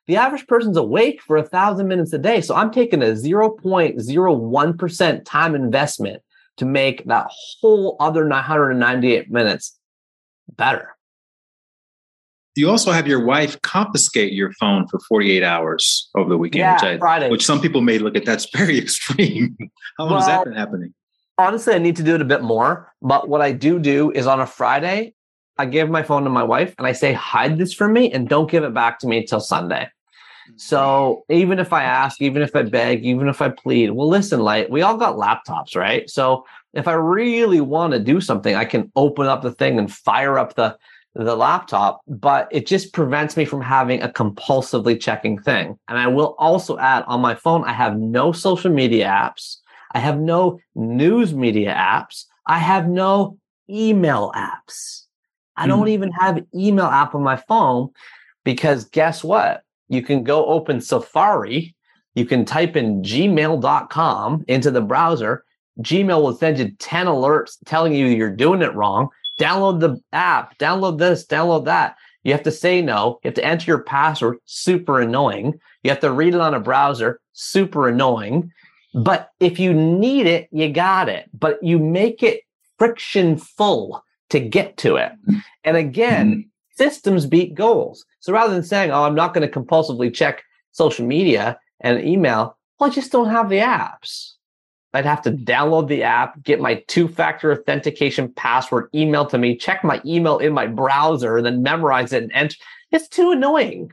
The 0.07 0.15
average 0.15 0.47
person's 0.47 0.77
awake 0.77 1.21
for 1.21 1.35
a 1.35 1.43
thousand 1.43 1.89
minutes 1.89 2.13
a 2.13 2.17
day. 2.17 2.39
So 2.39 2.55
I'm 2.55 2.71
taking 2.71 3.03
a 3.03 3.07
0.01% 3.07 5.25
time 5.25 5.53
investment 5.53 6.23
to 6.57 6.65
make 6.65 7.05
that 7.05 7.27
whole 7.61 7.97
other 7.99 8.25
998 8.25 9.29
minutes 9.29 9.77
better. 10.55 10.95
You 12.55 12.69
also 12.69 12.91
have 12.91 13.05
your 13.05 13.23
wife 13.23 13.61
confiscate 13.61 14.33
your 14.33 14.51
phone 14.53 14.87
for 14.87 14.99
48 15.07 15.43
hours 15.43 16.09
over 16.15 16.27
the 16.27 16.37
weekend, 16.37 16.61
yeah, 16.61 16.93
which, 16.93 17.01
I, 17.03 17.29
which 17.29 17.45
some 17.45 17.61
people 17.61 17.81
may 17.81 17.99
look 17.99 18.15
at 18.15 18.25
that's 18.25 18.49
very 18.49 18.77
extreme. 18.79 19.55
How 19.97 20.05
long 20.05 20.13
well, 20.13 20.21
has 20.21 20.27
that 20.27 20.45
been 20.45 20.55
happening? 20.55 20.93
Honestly, 21.37 21.73
I 21.73 21.77
need 21.77 21.95
to 21.97 22.03
do 22.03 22.15
it 22.15 22.21
a 22.21 22.25
bit 22.25 22.41
more. 22.41 22.91
But 23.01 23.29
what 23.29 23.41
I 23.41 23.51
do 23.51 23.79
do 23.79 24.11
is 24.11 24.25
on 24.27 24.39
a 24.39 24.47
Friday, 24.47 25.13
I 25.57 25.65
give 25.65 25.89
my 25.89 26.03
phone 26.03 26.23
to 26.23 26.29
my 26.29 26.43
wife 26.43 26.73
and 26.77 26.87
I 26.87 26.91
say, 26.91 27.13
hide 27.13 27.57
this 27.57 27.73
from 27.73 27.93
me 27.93 28.11
and 28.11 28.27
don't 28.27 28.49
give 28.49 28.63
it 28.63 28.73
back 28.73 28.99
to 28.99 29.07
me 29.07 29.19
until 29.19 29.39
Sunday. 29.39 29.89
So 30.55 31.25
even 31.29 31.59
if 31.59 31.73
I 31.73 31.83
ask, 31.83 32.21
even 32.21 32.41
if 32.41 32.55
I 32.55 32.63
beg, 32.63 33.03
even 33.05 33.27
if 33.27 33.41
I 33.41 33.49
plead, 33.49 33.91
well, 33.91 34.07
listen, 34.07 34.39
like 34.39 34.69
we 34.69 34.81
all 34.81 34.97
got 34.97 35.15
laptops, 35.15 35.75
right? 35.75 36.09
So 36.09 36.45
if 36.73 36.87
I 36.87 36.93
really 36.93 37.59
want 37.59 37.93
to 37.93 37.99
do 37.99 38.21
something, 38.21 38.55
I 38.55 38.65
can 38.65 38.91
open 38.95 39.27
up 39.27 39.41
the 39.41 39.51
thing 39.51 39.77
and 39.77 39.91
fire 39.91 40.39
up 40.39 40.55
the 40.55 40.77
the 41.15 41.35
laptop, 41.35 42.01
but 42.07 42.47
it 42.51 42.67
just 42.67 42.93
prevents 42.93 43.35
me 43.35 43.43
from 43.43 43.59
having 43.59 44.03
a 44.03 44.07
compulsively 44.07 44.99
checking 44.99 45.41
thing. 45.41 45.77
And 45.87 45.97
I 45.97 46.05
will 46.05 46.35
also 46.37 46.77
add 46.77 47.03
on 47.07 47.21
my 47.21 47.33
phone, 47.33 47.63
I 47.63 47.73
have 47.73 47.97
no 47.97 48.31
social 48.31 48.71
media 48.71 49.07
apps. 49.07 49.57
I 49.97 49.99
have 49.99 50.19
no 50.19 50.59
news 50.75 51.33
media 51.33 51.73
apps. 51.73 52.25
I 52.45 52.59
have 52.59 52.87
no 52.87 53.39
email 53.67 54.31
apps. 54.35 55.05
I 55.55 55.65
don't 55.65 55.87
mm. 55.87 55.89
even 55.89 56.11
have 56.11 56.45
email 56.53 56.85
app 56.85 57.15
on 57.15 57.23
my 57.23 57.35
phone 57.35 57.89
because 58.43 58.85
guess 58.85 59.23
what? 59.23 59.63
You 59.89 60.03
can 60.03 60.23
go 60.23 60.45
open 60.45 60.81
Safari. 60.81 61.75
You 62.13 62.27
can 62.27 62.45
type 62.45 62.75
in 62.75 63.01
gmail.com 63.01 64.45
into 64.47 64.69
the 64.69 64.81
browser. 64.81 65.43
Gmail 65.81 66.21
will 66.21 66.35
send 66.35 66.59
you 66.59 66.69
10 66.77 67.07
alerts 67.07 67.57
telling 67.65 67.93
you 67.93 68.05
you're 68.05 68.35
doing 68.35 68.61
it 68.61 68.75
wrong 68.75 69.09
download 69.39 69.79
the 69.79 70.01
app, 70.13 70.57
download 70.57 70.97
this, 70.97 71.25
download 71.25 71.65
that. 71.65 71.95
You 72.23 72.33
have 72.33 72.43
to 72.43 72.51
say 72.51 72.81
no. 72.81 73.19
You 73.23 73.29
have 73.29 73.35
to 73.35 73.45
enter 73.45 73.65
your 73.71 73.83
password, 73.83 74.37
super 74.45 74.99
annoying. 74.99 75.59
You 75.83 75.91
have 75.91 75.99
to 76.01 76.11
read 76.11 76.33
it 76.33 76.41
on 76.41 76.53
a 76.53 76.59
browser, 76.59 77.21
super 77.33 77.87
annoying. 77.87 78.51
But 78.93 79.31
if 79.39 79.59
you 79.59 79.73
need 79.73 80.27
it, 80.27 80.47
you 80.51 80.71
got 80.71 81.09
it. 81.09 81.29
But 81.37 81.61
you 81.63 81.79
make 81.79 82.23
it 82.23 82.41
friction 82.77 83.37
full 83.37 84.03
to 84.29 84.39
get 84.39 84.77
to 84.77 84.95
it. 84.95 85.11
And 85.63 85.77
again, 85.77 86.31
mm-hmm. 86.31 86.83
systems 86.83 87.25
beat 87.25 87.55
goals. 87.55 88.05
So 88.19 88.33
rather 88.33 88.53
than 88.53 88.63
saying, 88.63 88.91
oh, 88.91 89.03
I'm 89.03 89.15
not 89.15 89.33
going 89.33 89.47
to 89.49 89.59
compulsively 89.59 90.13
check 90.13 90.43
social 90.71 91.05
media 91.05 91.59
and 91.81 92.03
email, 92.03 92.57
well, 92.79 92.89
I 92.89 92.93
just 92.93 93.11
don't 93.11 93.29
have 93.29 93.49
the 93.49 93.57
apps. 93.57 94.33
I'd 94.93 95.05
have 95.05 95.21
to 95.23 95.31
download 95.31 95.87
the 95.87 96.03
app, 96.03 96.41
get 96.43 96.59
my 96.59 96.83
two 96.87 97.07
factor 97.07 97.51
authentication 97.51 98.31
password 98.33 98.89
emailed 98.93 99.29
to 99.29 99.37
me, 99.37 99.55
check 99.55 99.83
my 99.83 100.01
email 100.05 100.39
in 100.39 100.53
my 100.53 100.65
browser, 100.65 101.37
and 101.37 101.45
then 101.45 101.61
memorize 101.61 102.13
it 102.13 102.23
and 102.23 102.31
enter. 102.31 102.55
It's 102.91 103.07
too 103.07 103.31
annoying. 103.31 103.91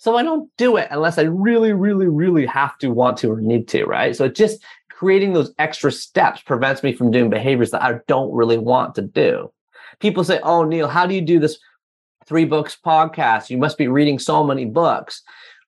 So 0.00 0.16
I 0.16 0.22
don't 0.22 0.50
do 0.56 0.78
it 0.78 0.88
unless 0.90 1.18
I 1.18 1.22
really, 1.22 1.74
really, 1.74 2.08
really 2.08 2.46
have 2.46 2.76
to, 2.78 2.90
want 2.90 3.18
to, 3.18 3.30
or 3.32 3.40
need 3.40 3.68
to, 3.68 3.84
right? 3.84 4.16
So 4.16 4.28
just 4.28 4.64
creating 4.90 5.34
those 5.34 5.52
extra 5.58 5.92
steps 5.92 6.40
prevents 6.40 6.82
me 6.82 6.94
from 6.94 7.10
doing 7.10 7.28
behaviors 7.28 7.70
that 7.72 7.82
I 7.82 8.00
don't 8.08 8.32
really 8.32 8.56
want 8.56 8.94
to 8.94 9.02
do. 9.02 9.52
People 9.98 10.24
say, 10.24 10.40
Oh, 10.42 10.64
Neil, 10.64 10.88
how 10.88 11.06
do 11.06 11.14
you 11.14 11.20
do 11.20 11.38
this 11.38 11.58
three 12.24 12.46
books 12.46 12.78
podcast? 12.82 13.50
You 13.50 13.58
must 13.58 13.76
be 13.76 13.88
reading 13.88 14.18
so 14.18 14.42
many 14.42 14.64
books 14.64 15.22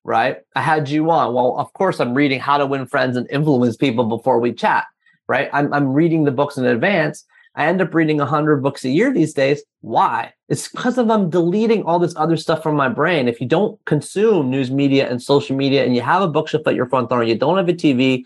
right? 0.05 0.39
I 0.57 0.63
had 0.63 0.89
you 0.89 1.11
on. 1.11 1.35
Well, 1.35 1.57
of 1.59 1.73
course, 1.75 2.01
I'm 2.01 2.15
reading 2.15 2.41
How 2.41 2.59
to 2.59 2.67
Win 2.67 2.87
Friends 2.87 3.17
and 3.17 3.31
Influence 3.31 3.77
People 3.77 4.05
before 4.05 4.41
we 4.41 4.53
chat, 4.53 4.85
right? 5.29 5.49
I'm, 5.53 5.73
I'm 5.73 5.93
reading 5.93 6.25
the 6.25 6.33
books 6.33 6.57
in 6.57 6.65
advance. 6.65 7.25
I 7.55 7.67
end 7.67 7.83
up 7.83 7.93
reading 7.93 8.17
100 8.17 8.63
books 8.63 8.85
a 8.85 8.89
year 8.89 9.13
these 9.13 9.35
days. 9.35 9.63
Why? 9.83 10.33
It's 10.49 10.69
because 10.69 10.97
of 10.97 11.11
I'm 11.11 11.29
deleting 11.29 11.83
all 11.83 11.99
this 11.99 12.15
other 12.17 12.37
stuff 12.37 12.63
from 12.63 12.77
my 12.77 12.89
brain. 12.89 13.29
If 13.29 13.41
you 13.41 13.47
don't 13.47 13.83
consume 13.85 14.51
news 14.51 14.71
media 14.71 15.09
and 15.11 15.21
social 15.23 15.55
media 15.55 15.85
and 15.85 15.95
you 15.95 16.01
have 16.01 16.23
a 16.23 16.29
bookshelf 16.29 16.67
at 16.67 16.75
your 16.75 16.87
front 16.87 17.11
door 17.11 17.21
and 17.21 17.29
you 17.29 17.37
don't 17.37 17.59
have 17.59 17.69
a 17.69 17.75
TV, 17.75 18.25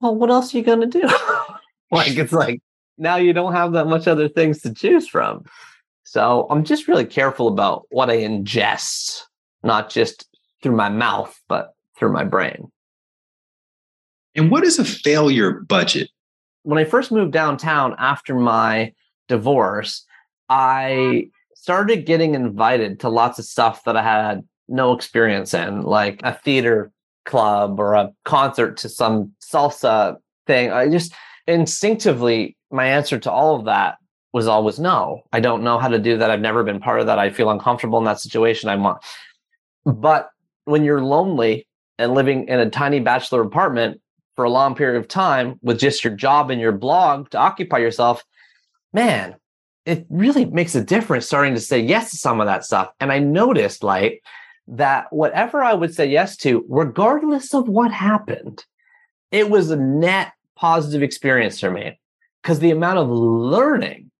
well, 0.00 0.14
what 0.14 0.30
else 0.30 0.54
are 0.54 0.58
you 0.58 0.64
going 0.64 0.80
to 0.80 0.86
do? 0.86 1.08
like, 1.90 2.16
it's 2.16 2.32
like 2.32 2.62
now 2.98 3.16
you 3.16 3.32
don't 3.32 3.52
have 3.52 3.72
that 3.72 3.86
much 3.86 4.06
other 4.06 4.28
things 4.28 4.62
to 4.62 4.72
choose 4.72 5.08
from. 5.08 5.44
So 6.04 6.46
I'm 6.50 6.62
just 6.62 6.88
really 6.88 7.06
careful 7.06 7.48
about 7.48 7.86
what 7.90 8.10
I 8.10 8.18
ingest, 8.18 9.22
not 9.64 9.90
just 9.90 10.28
through 10.62 10.76
my 10.76 10.88
mouth, 10.88 11.36
but 11.48 11.74
through 11.98 12.12
my 12.12 12.24
brain. 12.24 12.70
And 14.34 14.50
what 14.50 14.64
is 14.64 14.78
a 14.78 14.84
failure 14.84 15.52
budget? 15.52 16.10
When 16.64 16.78
I 16.78 16.84
first 16.84 17.10
moved 17.10 17.32
downtown 17.32 17.94
after 17.98 18.34
my 18.34 18.92
divorce, 19.28 20.04
I 20.48 21.28
started 21.54 22.06
getting 22.06 22.34
invited 22.34 23.00
to 23.00 23.08
lots 23.08 23.38
of 23.38 23.44
stuff 23.44 23.84
that 23.84 23.96
I 23.96 24.02
had 24.02 24.42
no 24.68 24.92
experience 24.92 25.54
in, 25.54 25.82
like 25.82 26.20
a 26.22 26.34
theater 26.34 26.92
club 27.24 27.78
or 27.78 27.94
a 27.94 28.12
concert 28.24 28.76
to 28.78 28.88
some 28.88 29.32
salsa 29.40 30.16
thing. 30.46 30.72
I 30.72 30.88
just 30.88 31.12
instinctively, 31.46 32.56
my 32.70 32.86
answer 32.86 33.18
to 33.18 33.30
all 33.30 33.56
of 33.56 33.66
that 33.66 33.96
was 34.32 34.46
always 34.46 34.78
no. 34.78 35.22
I 35.32 35.40
don't 35.40 35.62
know 35.62 35.78
how 35.78 35.88
to 35.88 35.98
do 35.98 36.16
that. 36.18 36.30
I've 36.30 36.40
never 36.40 36.64
been 36.64 36.80
part 36.80 37.00
of 37.00 37.06
that. 37.06 37.18
I 37.18 37.30
feel 37.30 37.50
uncomfortable 37.50 37.98
in 37.98 38.04
that 38.04 38.20
situation. 38.20 38.68
I 38.68 38.76
want, 38.76 39.02
but 39.84 40.30
when 40.64 40.84
you're 40.84 41.02
lonely 41.02 41.66
and 41.98 42.14
living 42.14 42.48
in 42.48 42.58
a 42.58 42.70
tiny 42.70 43.00
bachelor 43.00 43.42
apartment 43.42 44.00
for 44.36 44.44
a 44.44 44.50
long 44.50 44.74
period 44.74 44.98
of 44.98 45.08
time 45.08 45.58
with 45.62 45.78
just 45.78 46.04
your 46.04 46.14
job 46.14 46.50
and 46.50 46.60
your 46.60 46.72
blog 46.72 47.30
to 47.30 47.38
occupy 47.38 47.78
yourself, 47.78 48.24
man, 48.92 49.36
it 49.84 50.06
really 50.08 50.44
makes 50.44 50.74
a 50.74 50.84
difference 50.84 51.26
starting 51.26 51.54
to 51.54 51.60
say 51.60 51.78
yes 51.78 52.10
to 52.10 52.16
some 52.16 52.40
of 52.40 52.46
that 52.46 52.64
stuff. 52.64 52.90
And 53.00 53.12
I 53.12 53.18
noticed 53.18 53.82
like 53.82 54.22
that 54.68 55.12
whatever 55.12 55.62
I 55.62 55.74
would 55.74 55.94
say 55.94 56.06
yes 56.06 56.36
to, 56.38 56.64
regardless 56.68 57.52
of 57.52 57.68
what 57.68 57.92
happened, 57.92 58.64
it 59.30 59.50
was 59.50 59.70
a 59.70 59.76
net 59.76 60.32
positive 60.56 61.02
experience 61.02 61.58
for 61.58 61.70
me 61.70 61.98
because 62.42 62.60
the 62.60 62.70
amount 62.70 62.98
of 62.98 63.08
learning 63.10 64.10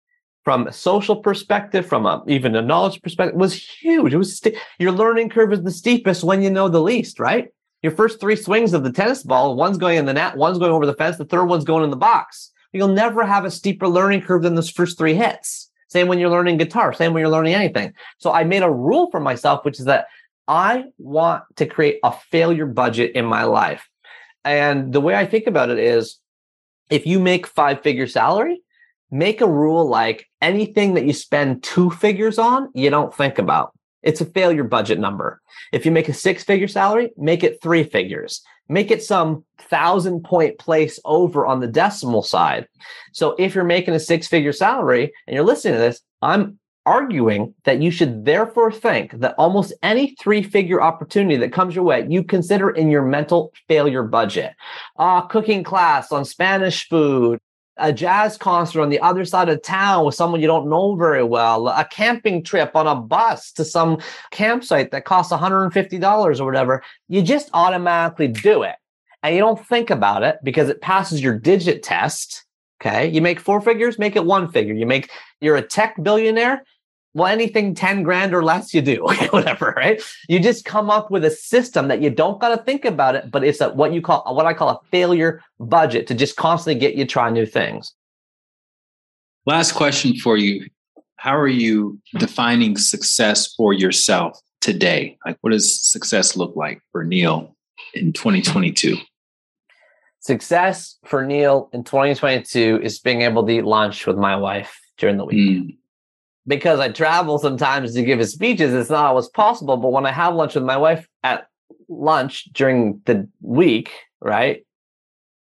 from 0.45 0.67
a 0.67 0.73
social 0.73 1.17
perspective, 1.17 1.87
from 1.87 2.05
a, 2.05 2.23
even 2.27 2.57
a 2.57 2.63
knowledge 2.63 3.01
perspective, 3.03 3.39
was 3.39 3.55
huge. 3.55 4.13
It 4.13 4.19
was 4.19 4.39
st- 4.39 4.57
your 4.79 4.91
learning 4.91 5.29
curve 5.29 5.53
is 5.53 5.63
the 5.63 5.71
steepest 5.71 6.25
when 6.25 6.43
you 6.43 6.51
know 6.51 6.69
the 6.69 6.83
least, 6.83 7.21
right? 7.21 7.49
Your 7.83 7.93
first 7.93 8.21
three 8.21 8.37
swings 8.37 8.75
of 8.75 8.85
the 8.85 8.93
tennis 8.93 9.23
ball, 9.23 9.57
one's 9.57 9.77
going 9.77 9.99
in 9.99 10.07
the 10.07 10.15
net, 10.15 10.37
one's 10.37 10.59
going 10.59 10.71
over 10.71 10.87
the 10.87 10.95
fence, 10.95 11.17
the 11.17 11.25
third 11.25 11.47
one's 11.47 11.65
going 11.65 11.83
in 11.83 11.91
the 11.91 11.97
box. 11.97 12.53
You'll 12.73 12.89
never 12.89 13.27
have 13.27 13.45
a 13.45 13.51
steeper 13.51 13.89
learning 13.89 14.23
curve 14.23 14.43
than 14.43 14.55
those 14.55 14.71
first 14.71 14.97
three 14.97 15.15
hits. 15.15 15.71
Same 15.89 16.09
when 16.09 16.19
you're 16.19 16.31
learning 16.31 16.57
guitar, 16.57 16.93
same 16.93 17.13
when 17.13 17.21
you're 17.21 17.29
learning 17.29 17.55
anything. 17.55 17.93
So 18.19 18.33
I 18.33 18.45
made 18.45 18.63
a 18.63 18.71
rule 18.71 19.11
for 19.11 19.21
myself, 19.21 19.65
which 19.65 19.79
is 19.79 19.85
that 19.87 20.07
I 20.49 20.85
want 20.99 21.45
to 21.57 21.67
create 21.67 21.99
a 22.03 22.13
failure 22.13 22.67
budget 22.67 23.13
in 23.15 23.27
my 23.27 23.45
life. 23.45 23.89
And 24.45 24.93
the 24.93 25.01
way 25.01 25.15
I 25.15 25.27
think 25.27 25.47
about 25.47 25.71
it 25.71 25.79
is 25.79 26.19
if 26.89 27.07
you 27.07 27.21
make 27.21 27.47
five 27.47 27.83
figure 27.83 28.07
salary, 28.07 28.63
make 29.11 29.41
a 29.41 29.47
rule 29.47 29.87
like 29.87 30.29
anything 30.41 30.95
that 30.95 31.05
you 31.05 31.13
spend 31.13 31.63
two 31.63 31.91
figures 31.91 32.39
on, 32.39 32.71
you 32.75 32.91
don't 32.91 33.15
think 33.15 33.39
about. 33.39 33.73
It's 34.03 34.21
a 34.21 34.27
failure 34.27 34.65
budget 34.65 34.99
number. 34.99 35.41
If 35.73 35.87
you 35.87 35.93
make 35.93 36.09
a 36.09 36.15
six 36.15 36.45
figure 36.45 36.69
salary, 36.69 37.13
make 37.17 37.45
it 37.45 37.63
three 37.63 37.85
figures. 37.85 38.43
Make 38.69 38.91
it 38.91 39.03
some 39.03 39.45
thousand 39.59 40.25
point 40.25 40.59
place 40.59 40.99
over 41.05 41.47
on 41.47 41.61
the 41.61 41.67
decimal 41.67 42.23
side. 42.23 42.69
So 43.13 43.35
if 43.39 43.55
you're 43.55 43.65
making 43.65 43.95
a 43.95 44.01
six 44.01 44.29
figure 44.29 44.53
salary 44.53 45.13
and 45.27 45.35
you're 45.35 45.45
listening 45.45 45.75
to 45.75 45.81
this, 45.81 46.01
I'm 46.21 46.59
arguing 46.85 47.55
that 47.65 47.81
you 47.81 47.91
should 47.91 48.25
therefore 48.25 48.73
think 48.73 49.13
that 49.21 49.35
almost 49.39 49.73
any 49.83 50.17
three 50.21 50.43
figure 50.43 50.83
opportunity 50.83 51.37
that 51.37 51.53
comes 51.53 51.75
your 51.75 51.85
way, 51.85 52.07
you 52.09 52.25
consider 52.25 52.71
in 52.71 52.91
your 52.91 53.03
mental 53.03 53.53
failure 53.69 54.03
budget. 54.03 54.55
Uh, 54.99 55.21
cooking 55.23 55.63
class 55.63 56.11
on 56.11 56.25
Spanish 56.25 56.89
food, 56.89 57.39
a 57.77 57.93
jazz 57.93 58.37
concert 58.37 58.83
on 58.83 58.91
the 58.91 59.01
other 59.01 59.25
side 59.25 59.49
of 59.49 59.63
town 59.63 60.05
with 60.05 60.15
someone 60.15 60.41
you 60.41 60.47
don't 60.47 60.69
know 60.69 60.95
very 60.95 61.25
well, 61.25 61.69
a 61.69 61.87
camping 61.91 62.43
trip 62.43 62.77
on 62.77 62.87
a 62.87 62.95
bus 62.95 63.53
to 63.53 63.65
some 63.65 63.99
campsite 64.31 64.91
that 64.91 65.05
costs 65.05 65.33
$150 65.33 66.41
or 66.41 66.45
whatever, 66.45 66.83
you 67.09 67.23
just 67.23 67.49
automatically 67.55 68.29
do 68.29 68.63
it. 68.63 68.77
And 69.23 69.35
you 69.35 69.41
don't 69.41 69.65
think 69.67 69.91
about 69.91 70.23
it 70.23 70.39
because 70.43 70.69
it 70.69 70.81
passes 70.81 71.23
your 71.23 71.39
digit 71.39 71.83
test. 71.83 72.45
Okay. 72.81 73.09
You 73.09 73.23
make 73.23 73.39
four 73.39 73.61
figures, 73.61 73.99
make 73.99 74.17
it 74.17 74.25
one 74.25 74.51
figure. 74.51 74.75
You 74.75 74.87
make, 74.87 75.09
you're 75.41 75.57
a 75.57 75.63
tech 75.63 75.95
billionaire, 76.03 76.65
well, 77.15 77.29
anything 77.29 77.75
10 77.75 78.03
grand 78.03 78.35
or 78.35 78.43
less 78.43 78.73
you 78.73 78.81
do, 78.81 79.03
whatever, 79.31 79.75
right? 79.77 80.03
You 80.29 80.41
just 80.41 80.65
come 80.65 80.91
up 80.91 81.11
with 81.11 81.25
a 81.25 81.31
system 81.31 81.89
that 81.89 82.01
you 82.01 82.11
don't 82.11 82.41
got 82.41 82.57
to 82.57 82.63
think 82.65 82.85
about 82.85 83.15
it, 83.15 83.31
but 83.31 83.45
it's 83.45 83.61
a, 83.61 83.71
what 83.71 83.93
you 83.93 84.01
call, 84.01 84.35
what 84.35 84.47
I 84.47 84.55
call 84.55 84.71
a 84.71 84.81
failure 84.91 85.43
budget 85.61 86.07
to 86.09 86.15
just 86.15 86.37
constantly 86.37 86.81
get 86.81 86.95
you 86.95 87.07
try 87.07 87.29
new 87.31 87.47
things. 87.47 87.95
Last 89.45 89.73
question 89.73 90.17
for 90.17 90.37
you. 90.37 90.69
How 91.17 91.37
are 91.37 91.49
you 91.49 92.01
defining 92.19 92.77
success 92.77 93.53
for 93.55 93.73
yourself 93.73 94.41
today? 94.61 95.19
Like, 95.25 95.37
what 95.43 95.51
does 95.51 95.81
success 95.81 96.37
look 96.37 96.57
like 96.57 96.81
for 96.91 97.05
Neil 97.05 97.55
in 97.95 98.13
2022? 98.13 98.97
Success 100.21 100.99
for 101.05 101.25
Neil 101.25 101.69
in 101.73 101.85
2022 101.85 102.81
is 102.83 102.99
being 103.01 103.23
able 103.23 103.45
to 103.47 103.53
eat 103.53 103.65
lunch 103.65 104.07
with 104.07 104.17
my 104.17 104.35
wife 104.35 104.81
during 104.97 105.17
the 105.17 105.25
week. 105.25 105.37
Mm 105.37 105.77
because 106.47 106.81
I 106.81 106.91
travel 106.91 107.39
sometimes 107.39 107.95
to 107.95 108.03
give 108.03 108.27
speeches, 108.29 108.75
it's 108.75 108.91
not 108.91 109.07
always 109.07 109.29
possible. 109.29 109.77
But 109.77 109.93
when 109.93 110.07
I 110.07 110.13
have 110.13 110.35
lunch 110.35 110.55
with 110.55 110.65
my 110.65 110.77
wife 110.77 111.09
at 111.23 111.47
lunch 111.89 112.45
during 112.53 113.01
the 113.05 113.29
week, 113.41 113.93
right, 114.21 114.65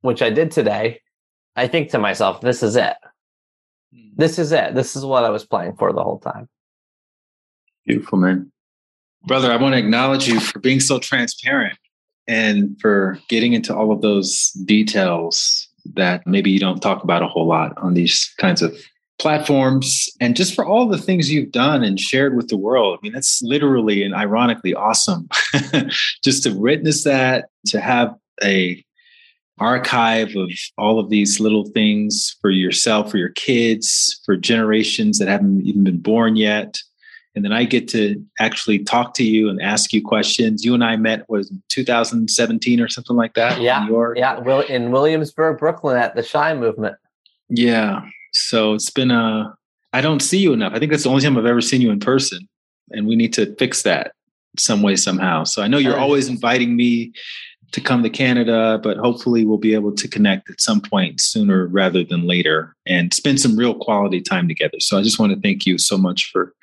which 0.01 0.21
I 0.21 0.29
did 0.29 0.51
today, 0.51 1.01
I 1.55 1.67
think 1.67 1.91
to 1.91 1.99
myself, 1.99 2.41
this 2.41 2.63
is 2.63 2.75
it. 2.75 2.95
Hmm. 3.93 4.09
This 4.15 4.39
is 4.39 4.51
it. 4.51 4.75
This 4.75 4.95
is 4.95 5.05
what 5.05 5.23
I 5.23 5.29
was 5.29 5.45
playing 5.45 5.75
for 5.75 5.91
the 5.91 6.03
whole 6.03 6.19
time. 6.19 6.47
Beautiful, 7.85 8.17
man. 8.17 8.51
Brother, 9.25 9.51
I 9.51 9.57
want 9.57 9.73
to 9.73 9.79
acknowledge 9.79 10.27
you 10.27 10.39
for 10.39 10.59
being 10.59 10.79
so 10.79 10.99
transparent 10.99 11.77
and 12.27 12.79
for 12.79 13.19
getting 13.27 13.53
into 13.53 13.75
all 13.75 13.91
of 13.91 14.01
those 14.01 14.51
details 14.65 15.67
that 15.93 16.25
maybe 16.25 16.51
you 16.51 16.59
don't 16.59 16.81
talk 16.81 17.03
about 17.03 17.21
a 17.21 17.27
whole 17.27 17.47
lot 17.47 17.77
on 17.77 17.93
these 17.93 18.33
kinds 18.39 18.61
of 18.61 18.75
platforms 19.17 20.09
and 20.19 20.35
just 20.35 20.53
for 20.53 20.65
all 20.65 20.87
the 20.87 20.97
things 20.97 21.31
you've 21.31 21.51
done 21.51 21.83
and 21.83 21.99
shared 21.99 22.35
with 22.35 22.49
the 22.49 22.57
world. 22.57 22.97
I 22.97 22.99
mean, 23.01 23.13
that's 23.13 23.41
literally 23.41 24.03
and 24.03 24.13
ironically 24.13 24.73
awesome 24.73 25.29
just 26.23 26.43
to 26.43 26.51
witness 26.51 27.03
that, 27.03 27.45
to 27.67 27.79
have 27.79 28.13
a 28.43 28.83
archive 29.59 30.35
of 30.35 30.51
all 30.77 30.99
of 30.99 31.09
these 31.09 31.39
little 31.39 31.65
things 31.69 32.35
for 32.41 32.49
yourself, 32.49 33.09
for 33.09 33.17
your 33.17 33.29
kids, 33.29 34.19
for 34.25 34.35
generations 34.35 35.17
that 35.19 35.27
haven't 35.27 35.61
even 35.65 35.83
been 35.83 35.99
born 35.99 36.35
yet. 36.35 36.77
And 37.35 37.43
then 37.43 37.51
I 37.51 37.65
get 37.65 37.87
to 37.89 38.23
actually 38.39 38.79
talk 38.79 39.13
to 39.15 39.23
you 39.23 39.49
and 39.49 39.61
ask 39.61 39.91
you 39.91 40.01
questions. 40.01 40.63
You 40.63 40.73
and 40.73 40.83
I 40.83 40.95
met 40.95 41.29
was 41.29 41.51
2017 41.69 42.79
or 42.79 42.87
something 42.87 43.15
like 43.15 43.33
that. 43.33 43.61
Yeah, 43.61 43.87
yeah, 44.15 44.63
in 44.69 44.91
Williamsburg, 44.91 45.59
Brooklyn, 45.59 45.97
at 45.97 46.15
the 46.15 46.23
Shy 46.23 46.53
Movement. 46.53 46.95
Yeah, 47.49 48.03
so 48.35 48.73
it's 48.73 48.89
been 48.89 49.11
a. 49.11 49.55
I 49.93 50.01
don't 50.01 50.21
see 50.21 50.39
you 50.39 50.51
enough. 50.51 50.73
I 50.73 50.79
think 50.79 50.91
that's 50.91 51.03
the 51.03 51.09
only 51.09 51.21
time 51.21 51.37
I've 51.37 51.45
ever 51.45 51.61
seen 51.61 51.81
you 51.81 51.89
in 51.89 51.99
person, 52.01 52.47
and 52.91 53.07
we 53.07 53.15
need 53.15 53.33
to 53.33 53.55
fix 53.55 53.83
that 53.83 54.11
some 54.57 54.81
way 54.81 54.95
somehow. 54.97 55.45
So 55.45 55.61
I 55.61 55.67
know 55.67 55.77
you're 55.77 55.97
always 55.97 56.27
inviting 56.27 56.75
me 56.75 57.13
to 57.71 57.81
come 57.81 58.03
to 58.03 58.09
Canada, 58.09 58.79
but 58.83 58.97
hopefully 58.97 59.45
we'll 59.45 59.57
be 59.57 59.73
able 59.73 59.93
to 59.93 60.07
connect 60.07 60.49
at 60.49 60.61
some 60.61 60.81
point 60.81 61.19
sooner 61.19 61.67
rather 61.67 62.03
than 62.03 62.27
later 62.27 62.75
and 62.85 63.13
spend 63.13 63.39
some 63.39 63.57
real 63.57 63.73
quality 63.73 64.21
time 64.21 64.47
together. 64.47 64.79
So 64.79 64.97
I 64.97 65.01
just 65.01 65.19
want 65.19 65.33
to 65.33 65.39
thank 65.39 65.65
you 65.65 65.77
so 65.77 65.97
much 65.97 66.29
for 66.31 66.53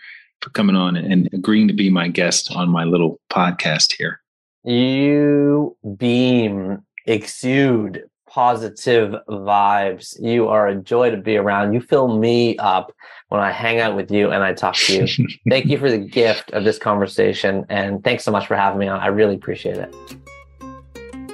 for 0.42 0.50
coming 0.50 0.76
on 0.76 0.96
and 0.96 1.28
agreeing 1.32 1.68
to 1.68 1.74
be 1.74 1.88
my 1.88 2.08
guest 2.08 2.50
on 2.54 2.68
my 2.68 2.84
little 2.84 3.20
podcast 3.30 3.94
here. 3.96 4.20
You 4.64 5.76
beam, 5.96 6.82
exude 7.06 8.04
positive 8.32 9.14
vibes. 9.28 10.18
You 10.18 10.48
are 10.48 10.68
a 10.68 10.74
joy 10.74 11.10
to 11.10 11.18
be 11.18 11.36
around. 11.36 11.74
You 11.74 11.80
fill 11.80 12.16
me 12.16 12.56
up 12.56 12.94
when 13.28 13.42
I 13.42 13.50
hang 13.50 13.78
out 13.80 13.94
with 13.94 14.10
you 14.10 14.30
and 14.30 14.42
I 14.42 14.54
talk 14.54 14.74
to 14.74 15.06
you. 15.06 15.28
Thank 15.50 15.66
you 15.66 15.76
for 15.76 15.90
the 15.90 15.98
gift 15.98 16.50
of 16.52 16.64
this 16.64 16.78
conversation. 16.78 17.66
And 17.68 18.02
thanks 18.02 18.24
so 18.24 18.32
much 18.32 18.46
for 18.46 18.56
having 18.56 18.78
me 18.78 18.88
on. 18.88 19.00
I 19.00 19.08
really 19.08 19.34
appreciate 19.34 19.76
it. 19.76 19.94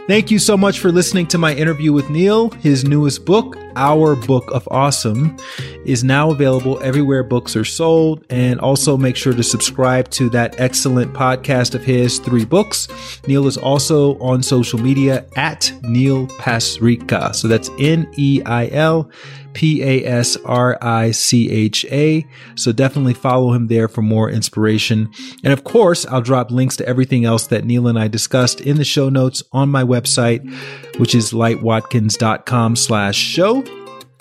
Thank 0.08 0.30
you 0.30 0.38
so 0.38 0.56
much 0.56 0.78
for 0.78 0.90
listening 0.90 1.26
to 1.26 1.36
my 1.36 1.54
interview 1.54 1.92
with 1.92 2.08
Neil. 2.08 2.48
His 2.48 2.82
newest 2.82 3.26
book, 3.26 3.58
Our 3.76 4.16
Book 4.16 4.50
of 4.52 4.66
Awesome, 4.70 5.36
is 5.84 6.02
now 6.02 6.30
available 6.30 6.82
everywhere 6.82 7.22
books 7.22 7.54
are 7.56 7.64
sold. 7.66 8.24
And 8.30 8.58
also 8.58 8.96
make 8.96 9.16
sure 9.16 9.34
to 9.34 9.42
subscribe 9.42 10.08
to 10.12 10.30
that 10.30 10.58
excellent 10.58 11.12
podcast 11.12 11.74
of 11.74 11.84
his, 11.84 12.20
Three 12.20 12.46
Books. 12.46 12.88
Neil 13.26 13.46
is 13.46 13.58
also 13.58 14.18
on 14.18 14.42
social 14.42 14.78
media 14.78 15.26
at 15.36 15.70
Neil 15.82 16.26
Pasricha. 16.38 17.34
So 17.34 17.46
that's 17.46 17.68
N 17.78 18.10
E 18.16 18.40
I 18.46 18.68
L 18.68 19.10
P 19.58 19.82
A 19.82 20.04
S 20.04 20.36
R 20.44 20.78
I 20.80 21.10
C 21.10 21.50
H 21.50 21.84
A. 21.86 22.24
So 22.54 22.70
definitely 22.70 23.12
follow 23.12 23.52
him 23.52 23.66
there 23.66 23.88
for 23.88 24.02
more 24.02 24.30
inspiration. 24.30 25.10
And 25.42 25.52
of 25.52 25.64
course, 25.64 26.06
I'll 26.06 26.20
drop 26.20 26.52
links 26.52 26.76
to 26.76 26.86
everything 26.86 27.24
else 27.24 27.48
that 27.48 27.64
Neil 27.64 27.88
and 27.88 27.98
I 27.98 28.06
discussed 28.06 28.60
in 28.60 28.76
the 28.76 28.84
show 28.84 29.08
notes 29.08 29.42
on 29.50 29.68
my 29.68 29.82
website, 29.82 30.48
which 31.00 31.12
is 31.12 31.32
lightwatkins.com 31.32 32.76
slash 32.76 33.16
show. 33.16 33.64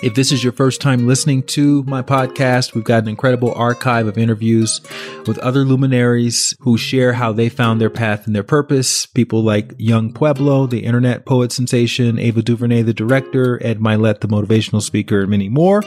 If 0.04 0.14
this 0.14 0.32
is 0.32 0.44
your 0.44 0.54
first 0.54 0.80
time 0.80 1.08
listening 1.08 1.42
to 1.44 1.82
my 1.86 2.04
podcast, 2.04 2.76
we've 2.76 2.84
got 2.84 3.02
an 3.02 3.10
incredible 3.10 3.52
archive 3.56 4.06
of 4.06 4.16
interviews 4.16 4.80
with 5.26 5.40
other 5.40 5.66
luminaries 5.66 6.54
who 6.60 6.78
share 6.78 7.14
how 7.14 7.32
they 7.32 7.50
found 7.50 7.82
their 7.82 7.90
path 7.90 8.28
and 8.28 8.36
their 8.36 8.44
purpose. 8.44 9.08
People 9.08 9.42
like 9.42 9.74
Young 9.80 10.14
Pueblo, 10.14 10.68
the 10.68 10.84
internet 10.86 11.26
poet 11.26 11.52
sensation, 11.52 12.20
Ava 12.20 12.44
DuVernay, 12.44 12.84
the 12.84 12.94
director, 12.94 13.60
Ed 13.66 13.80
Mylett, 13.80 14.20
the 14.20 14.28
motivational 14.28 14.84
speaker, 14.84 15.22
and 15.22 15.32
many 15.32 15.50
more. 15.50 15.82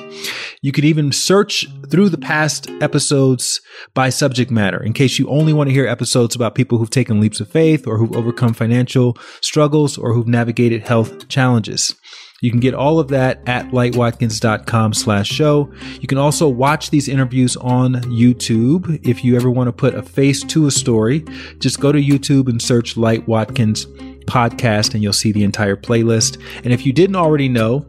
You 0.60 0.72
could 0.72 0.84
even 0.84 1.12
search 1.12 1.68
through 1.88 2.08
the 2.08 2.18
past 2.18 2.68
episodes 2.80 3.60
by 3.94 4.10
subject 4.10 4.50
matter 4.50 4.82
in 4.82 4.92
case 4.92 5.20
you 5.20 5.28
only 5.28 5.52
want 5.52 5.68
to 5.68 5.74
hear 5.74 5.86
episodes 5.86 6.34
about 6.34 6.56
people 6.56 6.78
who've 6.78 6.90
taken 6.90 7.20
leaps 7.20 7.38
of 7.38 7.48
faith 7.48 7.86
or 7.86 7.96
who've 7.96 8.16
overcome 8.16 8.54
financial 8.54 9.16
struggles 9.40 9.96
or 9.96 10.14
who've 10.14 10.26
navigated 10.26 10.82
health 10.82 11.28
challenges. 11.28 11.94
You 12.40 12.50
can 12.50 12.60
get 12.60 12.72
all 12.72 12.98
of 12.98 13.08
that 13.08 13.42
at 13.46 13.66
lightwatkins.com 13.66 14.94
slash 14.94 15.28
show. 15.28 15.70
You 16.00 16.08
can 16.08 16.16
also 16.16 16.48
watch 16.48 16.88
these 16.88 17.06
interviews 17.06 17.56
on 17.58 17.94
YouTube. 18.04 19.06
If 19.06 19.22
you 19.22 19.36
ever 19.36 19.50
want 19.50 19.68
to 19.68 19.72
put 19.72 19.94
a 19.94 20.02
face 20.02 20.42
to 20.44 20.66
a 20.66 20.70
story, 20.70 21.24
just 21.58 21.80
go 21.80 21.92
to 21.92 22.00
YouTube 22.00 22.48
and 22.48 22.60
search 22.60 22.96
Light 22.96 23.28
Watkins 23.28 23.84
podcast 24.24 24.94
and 24.94 25.02
you'll 25.02 25.12
see 25.12 25.32
the 25.32 25.44
entire 25.44 25.76
playlist. 25.76 26.40
And 26.64 26.72
if 26.72 26.86
you 26.86 26.94
didn't 26.94 27.16
already 27.16 27.48
know, 27.48 27.86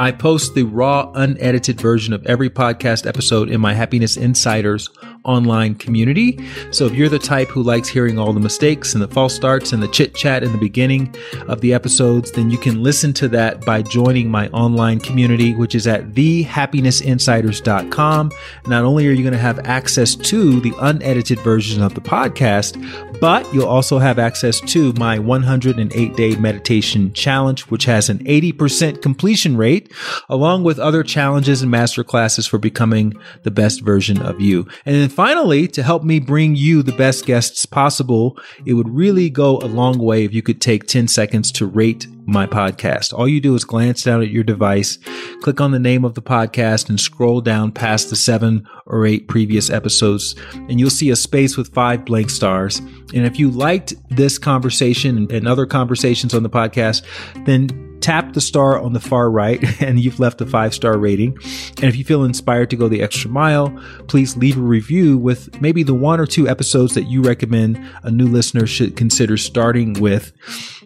I 0.00 0.12
post 0.12 0.54
the 0.54 0.62
raw, 0.62 1.10
unedited 1.14 1.80
version 1.80 2.12
of 2.12 2.24
every 2.26 2.50
podcast 2.50 3.06
episode 3.06 3.50
in 3.50 3.60
my 3.60 3.74
Happiness 3.74 4.16
Insiders 4.16 4.88
online 5.28 5.74
community. 5.74 6.38
So 6.70 6.86
if 6.86 6.94
you're 6.94 7.10
the 7.10 7.18
type 7.18 7.48
who 7.48 7.62
likes 7.62 7.88
hearing 7.88 8.18
all 8.18 8.32
the 8.32 8.40
mistakes 8.40 8.94
and 8.94 9.02
the 9.02 9.08
false 9.08 9.34
starts 9.34 9.72
and 9.72 9.82
the 9.82 9.88
chit 9.88 10.14
chat 10.14 10.42
in 10.42 10.52
the 10.52 10.58
beginning 10.58 11.14
of 11.46 11.60
the 11.60 11.74
episodes, 11.74 12.32
then 12.32 12.50
you 12.50 12.56
can 12.58 12.82
listen 12.82 13.12
to 13.14 13.28
that 13.28 13.64
by 13.64 13.80
joining 13.82 14.30
my 14.30 14.48
online 14.48 15.00
community, 15.00 15.54
which 15.54 15.74
is 15.74 15.86
at 15.86 16.12
thehappinessinsiders.com. 16.12 18.32
Not 18.66 18.84
only 18.84 19.06
are 19.06 19.12
you 19.12 19.22
going 19.22 19.32
to 19.32 19.38
have 19.38 19.58
access 19.60 20.14
to 20.16 20.60
the 20.60 20.74
unedited 20.80 21.38
version 21.40 21.82
of 21.82 21.94
the 21.94 22.00
podcast, 22.00 22.76
but 23.20 23.52
you'll 23.52 23.66
also 23.66 23.98
have 23.98 24.18
access 24.18 24.60
to 24.60 24.92
my 24.94 25.18
108 25.18 26.16
day 26.16 26.36
meditation 26.36 27.12
challenge, 27.12 27.62
which 27.62 27.84
has 27.84 28.08
an 28.08 28.18
80% 28.24 29.02
completion 29.02 29.56
rate, 29.56 29.92
along 30.28 30.64
with 30.64 30.78
other 30.78 31.02
challenges 31.02 31.62
and 31.62 31.70
master 31.70 32.04
classes 32.04 32.46
for 32.46 32.58
becoming 32.58 33.14
the 33.42 33.50
best 33.50 33.82
version 33.82 34.20
of 34.22 34.40
you. 34.40 34.66
And 34.86 34.94
then 34.94 35.08
finally, 35.08 35.68
to 35.68 35.82
help 35.82 36.04
me 36.04 36.20
bring 36.20 36.56
you 36.56 36.82
the 36.82 36.92
best 36.92 37.26
guests 37.26 37.66
possible, 37.66 38.38
it 38.64 38.74
would 38.74 38.88
really 38.88 39.30
go 39.30 39.58
a 39.58 39.66
long 39.66 39.98
way 39.98 40.24
if 40.24 40.32
you 40.32 40.42
could 40.42 40.60
take 40.60 40.86
10 40.86 41.08
seconds 41.08 41.50
to 41.52 41.66
rate 41.66 42.06
my 42.28 42.46
podcast. 42.46 43.12
All 43.12 43.26
you 43.26 43.40
do 43.40 43.54
is 43.54 43.64
glance 43.64 44.04
down 44.04 44.22
at 44.22 44.28
your 44.28 44.44
device, 44.44 44.98
click 45.40 45.60
on 45.60 45.72
the 45.72 45.78
name 45.78 46.04
of 46.04 46.14
the 46.14 46.22
podcast, 46.22 46.88
and 46.90 47.00
scroll 47.00 47.40
down 47.40 47.72
past 47.72 48.10
the 48.10 48.16
seven 48.16 48.68
or 48.86 49.06
eight 49.06 49.28
previous 49.28 49.70
episodes, 49.70 50.36
and 50.52 50.78
you'll 50.78 50.90
see 50.90 51.10
a 51.10 51.16
space 51.16 51.56
with 51.56 51.72
five 51.72 52.04
blank 52.04 52.28
stars. 52.28 52.78
And 53.14 53.24
if 53.24 53.38
you 53.38 53.50
liked 53.50 53.94
this 54.10 54.38
conversation 54.38 55.26
and 55.30 55.48
other 55.48 55.64
conversations 55.64 56.34
on 56.34 56.42
the 56.42 56.50
podcast, 56.50 57.02
then 57.46 57.88
tap 58.00 58.32
the 58.32 58.40
star 58.40 58.78
on 58.78 58.92
the 58.92 59.00
far 59.00 59.30
right 59.30 59.82
and 59.82 59.98
you've 59.98 60.20
left 60.20 60.40
a 60.40 60.46
five 60.46 60.74
star 60.74 60.98
rating. 60.98 61.36
And 61.76 61.84
if 61.84 61.96
you 61.96 62.04
feel 62.04 62.24
inspired 62.24 62.70
to 62.70 62.76
go 62.76 62.88
the 62.88 63.02
extra 63.02 63.30
mile, 63.30 63.70
please 64.06 64.36
leave 64.36 64.56
a 64.56 64.60
review 64.60 65.18
with 65.18 65.60
maybe 65.60 65.82
the 65.82 65.94
one 65.94 66.20
or 66.20 66.26
two 66.26 66.48
episodes 66.48 66.94
that 66.94 67.04
you 67.04 67.22
recommend 67.22 67.82
a 68.02 68.10
new 68.10 68.26
listener 68.26 68.66
should 68.66 68.96
consider 68.96 69.36
starting 69.36 69.94
with 69.94 70.32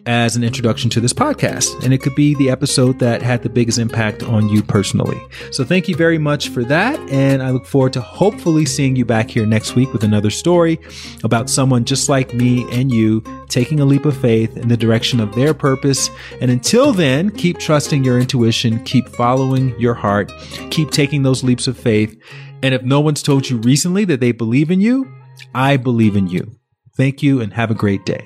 as 0.05 0.35
an 0.35 0.43
introduction 0.43 0.89
to 0.91 0.99
this 0.99 1.13
podcast. 1.13 1.83
And 1.83 1.93
it 1.93 2.01
could 2.01 2.15
be 2.15 2.35
the 2.35 2.49
episode 2.49 2.99
that 2.99 3.21
had 3.21 3.43
the 3.43 3.49
biggest 3.49 3.77
impact 3.77 4.23
on 4.23 4.49
you 4.49 4.61
personally. 4.63 5.19
So 5.51 5.63
thank 5.63 5.87
you 5.87 5.95
very 5.95 6.17
much 6.17 6.49
for 6.49 6.63
that. 6.65 6.99
And 7.09 7.41
I 7.41 7.51
look 7.51 7.65
forward 7.65 7.93
to 7.93 8.01
hopefully 8.01 8.65
seeing 8.65 8.95
you 8.95 9.05
back 9.05 9.29
here 9.29 9.45
next 9.45 9.75
week 9.75 9.93
with 9.93 10.03
another 10.03 10.29
story 10.29 10.79
about 11.23 11.49
someone 11.49 11.85
just 11.85 12.09
like 12.09 12.33
me 12.33 12.69
and 12.71 12.91
you 12.91 13.23
taking 13.47 13.79
a 13.79 13.85
leap 13.85 14.05
of 14.05 14.17
faith 14.17 14.57
in 14.57 14.67
the 14.67 14.77
direction 14.77 15.19
of 15.19 15.33
their 15.35 15.53
purpose. 15.53 16.09
And 16.41 16.51
until 16.51 16.91
then, 16.91 17.29
keep 17.29 17.59
trusting 17.59 18.03
your 18.03 18.19
intuition, 18.19 18.83
keep 18.83 19.07
following 19.07 19.77
your 19.79 19.93
heart, 19.93 20.31
keep 20.69 20.91
taking 20.91 21.23
those 21.23 21.43
leaps 21.43 21.67
of 21.67 21.77
faith. 21.77 22.19
And 22.61 22.73
if 22.73 22.83
no 22.83 22.99
one's 23.01 23.21
told 23.21 23.49
you 23.49 23.57
recently 23.57 24.05
that 24.05 24.19
they 24.19 24.31
believe 24.31 24.71
in 24.71 24.81
you, 24.81 25.11
I 25.53 25.77
believe 25.77 26.15
in 26.15 26.27
you. 26.27 26.55
Thank 26.95 27.23
you 27.23 27.41
and 27.41 27.53
have 27.53 27.71
a 27.71 27.75
great 27.75 28.05
day. 28.05 28.23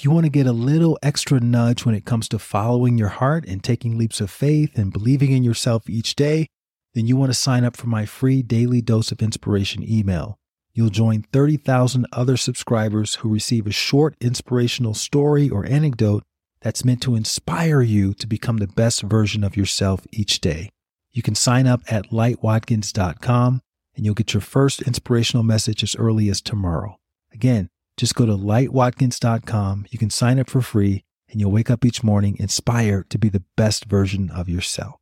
If 0.00 0.04
you 0.04 0.12
want 0.12 0.24
to 0.24 0.30
get 0.30 0.46
a 0.46 0.52
little 0.52 0.98
extra 1.02 1.40
nudge 1.40 1.84
when 1.84 1.94
it 1.94 2.06
comes 2.06 2.26
to 2.30 2.38
following 2.38 2.96
your 2.96 3.08
heart 3.08 3.44
and 3.46 3.62
taking 3.62 3.98
leaps 3.98 4.22
of 4.22 4.30
faith 4.30 4.78
and 4.78 4.94
believing 4.94 5.32
in 5.32 5.44
yourself 5.44 5.90
each 5.90 6.14
day, 6.14 6.46
then 6.94 7.06
you 7.06 7.18
want 7.18 7.30
to 7.30 7.38
sign 7.38 7.64
up 7.64 7.76
for 7.76 7.86
my 7.86 8.06
free 8.06 8.40
daily 8.40 8.80
dose 8.80 9.12
of 9.12 9.20
inspiration 9.20 9.84
email. 9.86 10.38
You'll 10.72 10.88
join 10.88 11.26
30,000 11.34 12.06
other 12.14 12.38
subscribers 12.38 13.16
who 13.16 13.28
receive 13.28 13.66
a 13.66 13.72
short 13.72 14.16
inspirational 14.22 14.94
story 14.94 15.50
or 15.50 15.66
anecdote 15.66 16.22
that's 16.62 16.82
meant 16.82 17.02
to 17.02 17.14
inspire 17.14 17.82
you 17.82 18.14
to 18.14 18.26
become 18.26 18.56
the 18.56 18.68
best 18.68 19.02
version 19.02 19.44
of 19.44 19.54
yourself 19.54 20.06
each 20.12 20.40
day. 20.40 20.70
You 21.12 21.20
can 21.20 21.34
sign 21.34 21.66
up 21.66 21.82
at 21.92 22.08
lightwatkins.com 22.08 23.60
and 23.96 24.04
you'll 24.06 24.14
get 24.14 24.32
your 24.32 24.40
first 24.40 24.80
inspirational 24.80 25.42
message 25.42 25.82
as 25.82 25.94
early 25.96 26.30
as 26.30 26.40
tomorrow. 26.40 26.96
Again, 27.34 27.68
just 28.00 28.14
go 28.14 28.24
to 28.24 28.32
lightwatkins.com. 28.32 29.86
You 29.90 29.98
can 29.98 30.08
sign 30.08 30.38
up 30.38 30.48
for 30.48 30.62
free 30.62 31.04
and 31.28 31.38
you'll 31.38 31.52
wake 31.52 31.70
up 31.70 31.84
each 31.84 32.02
morning 32.02 32.36
inspired 32.38 33.10
to 33.10 33.18
be 33.18 33.28
the 33.28 33.44
best 33.58 33.84
version 33.84 34.30
of 34.30 34.48
yourself. 34.48 34.99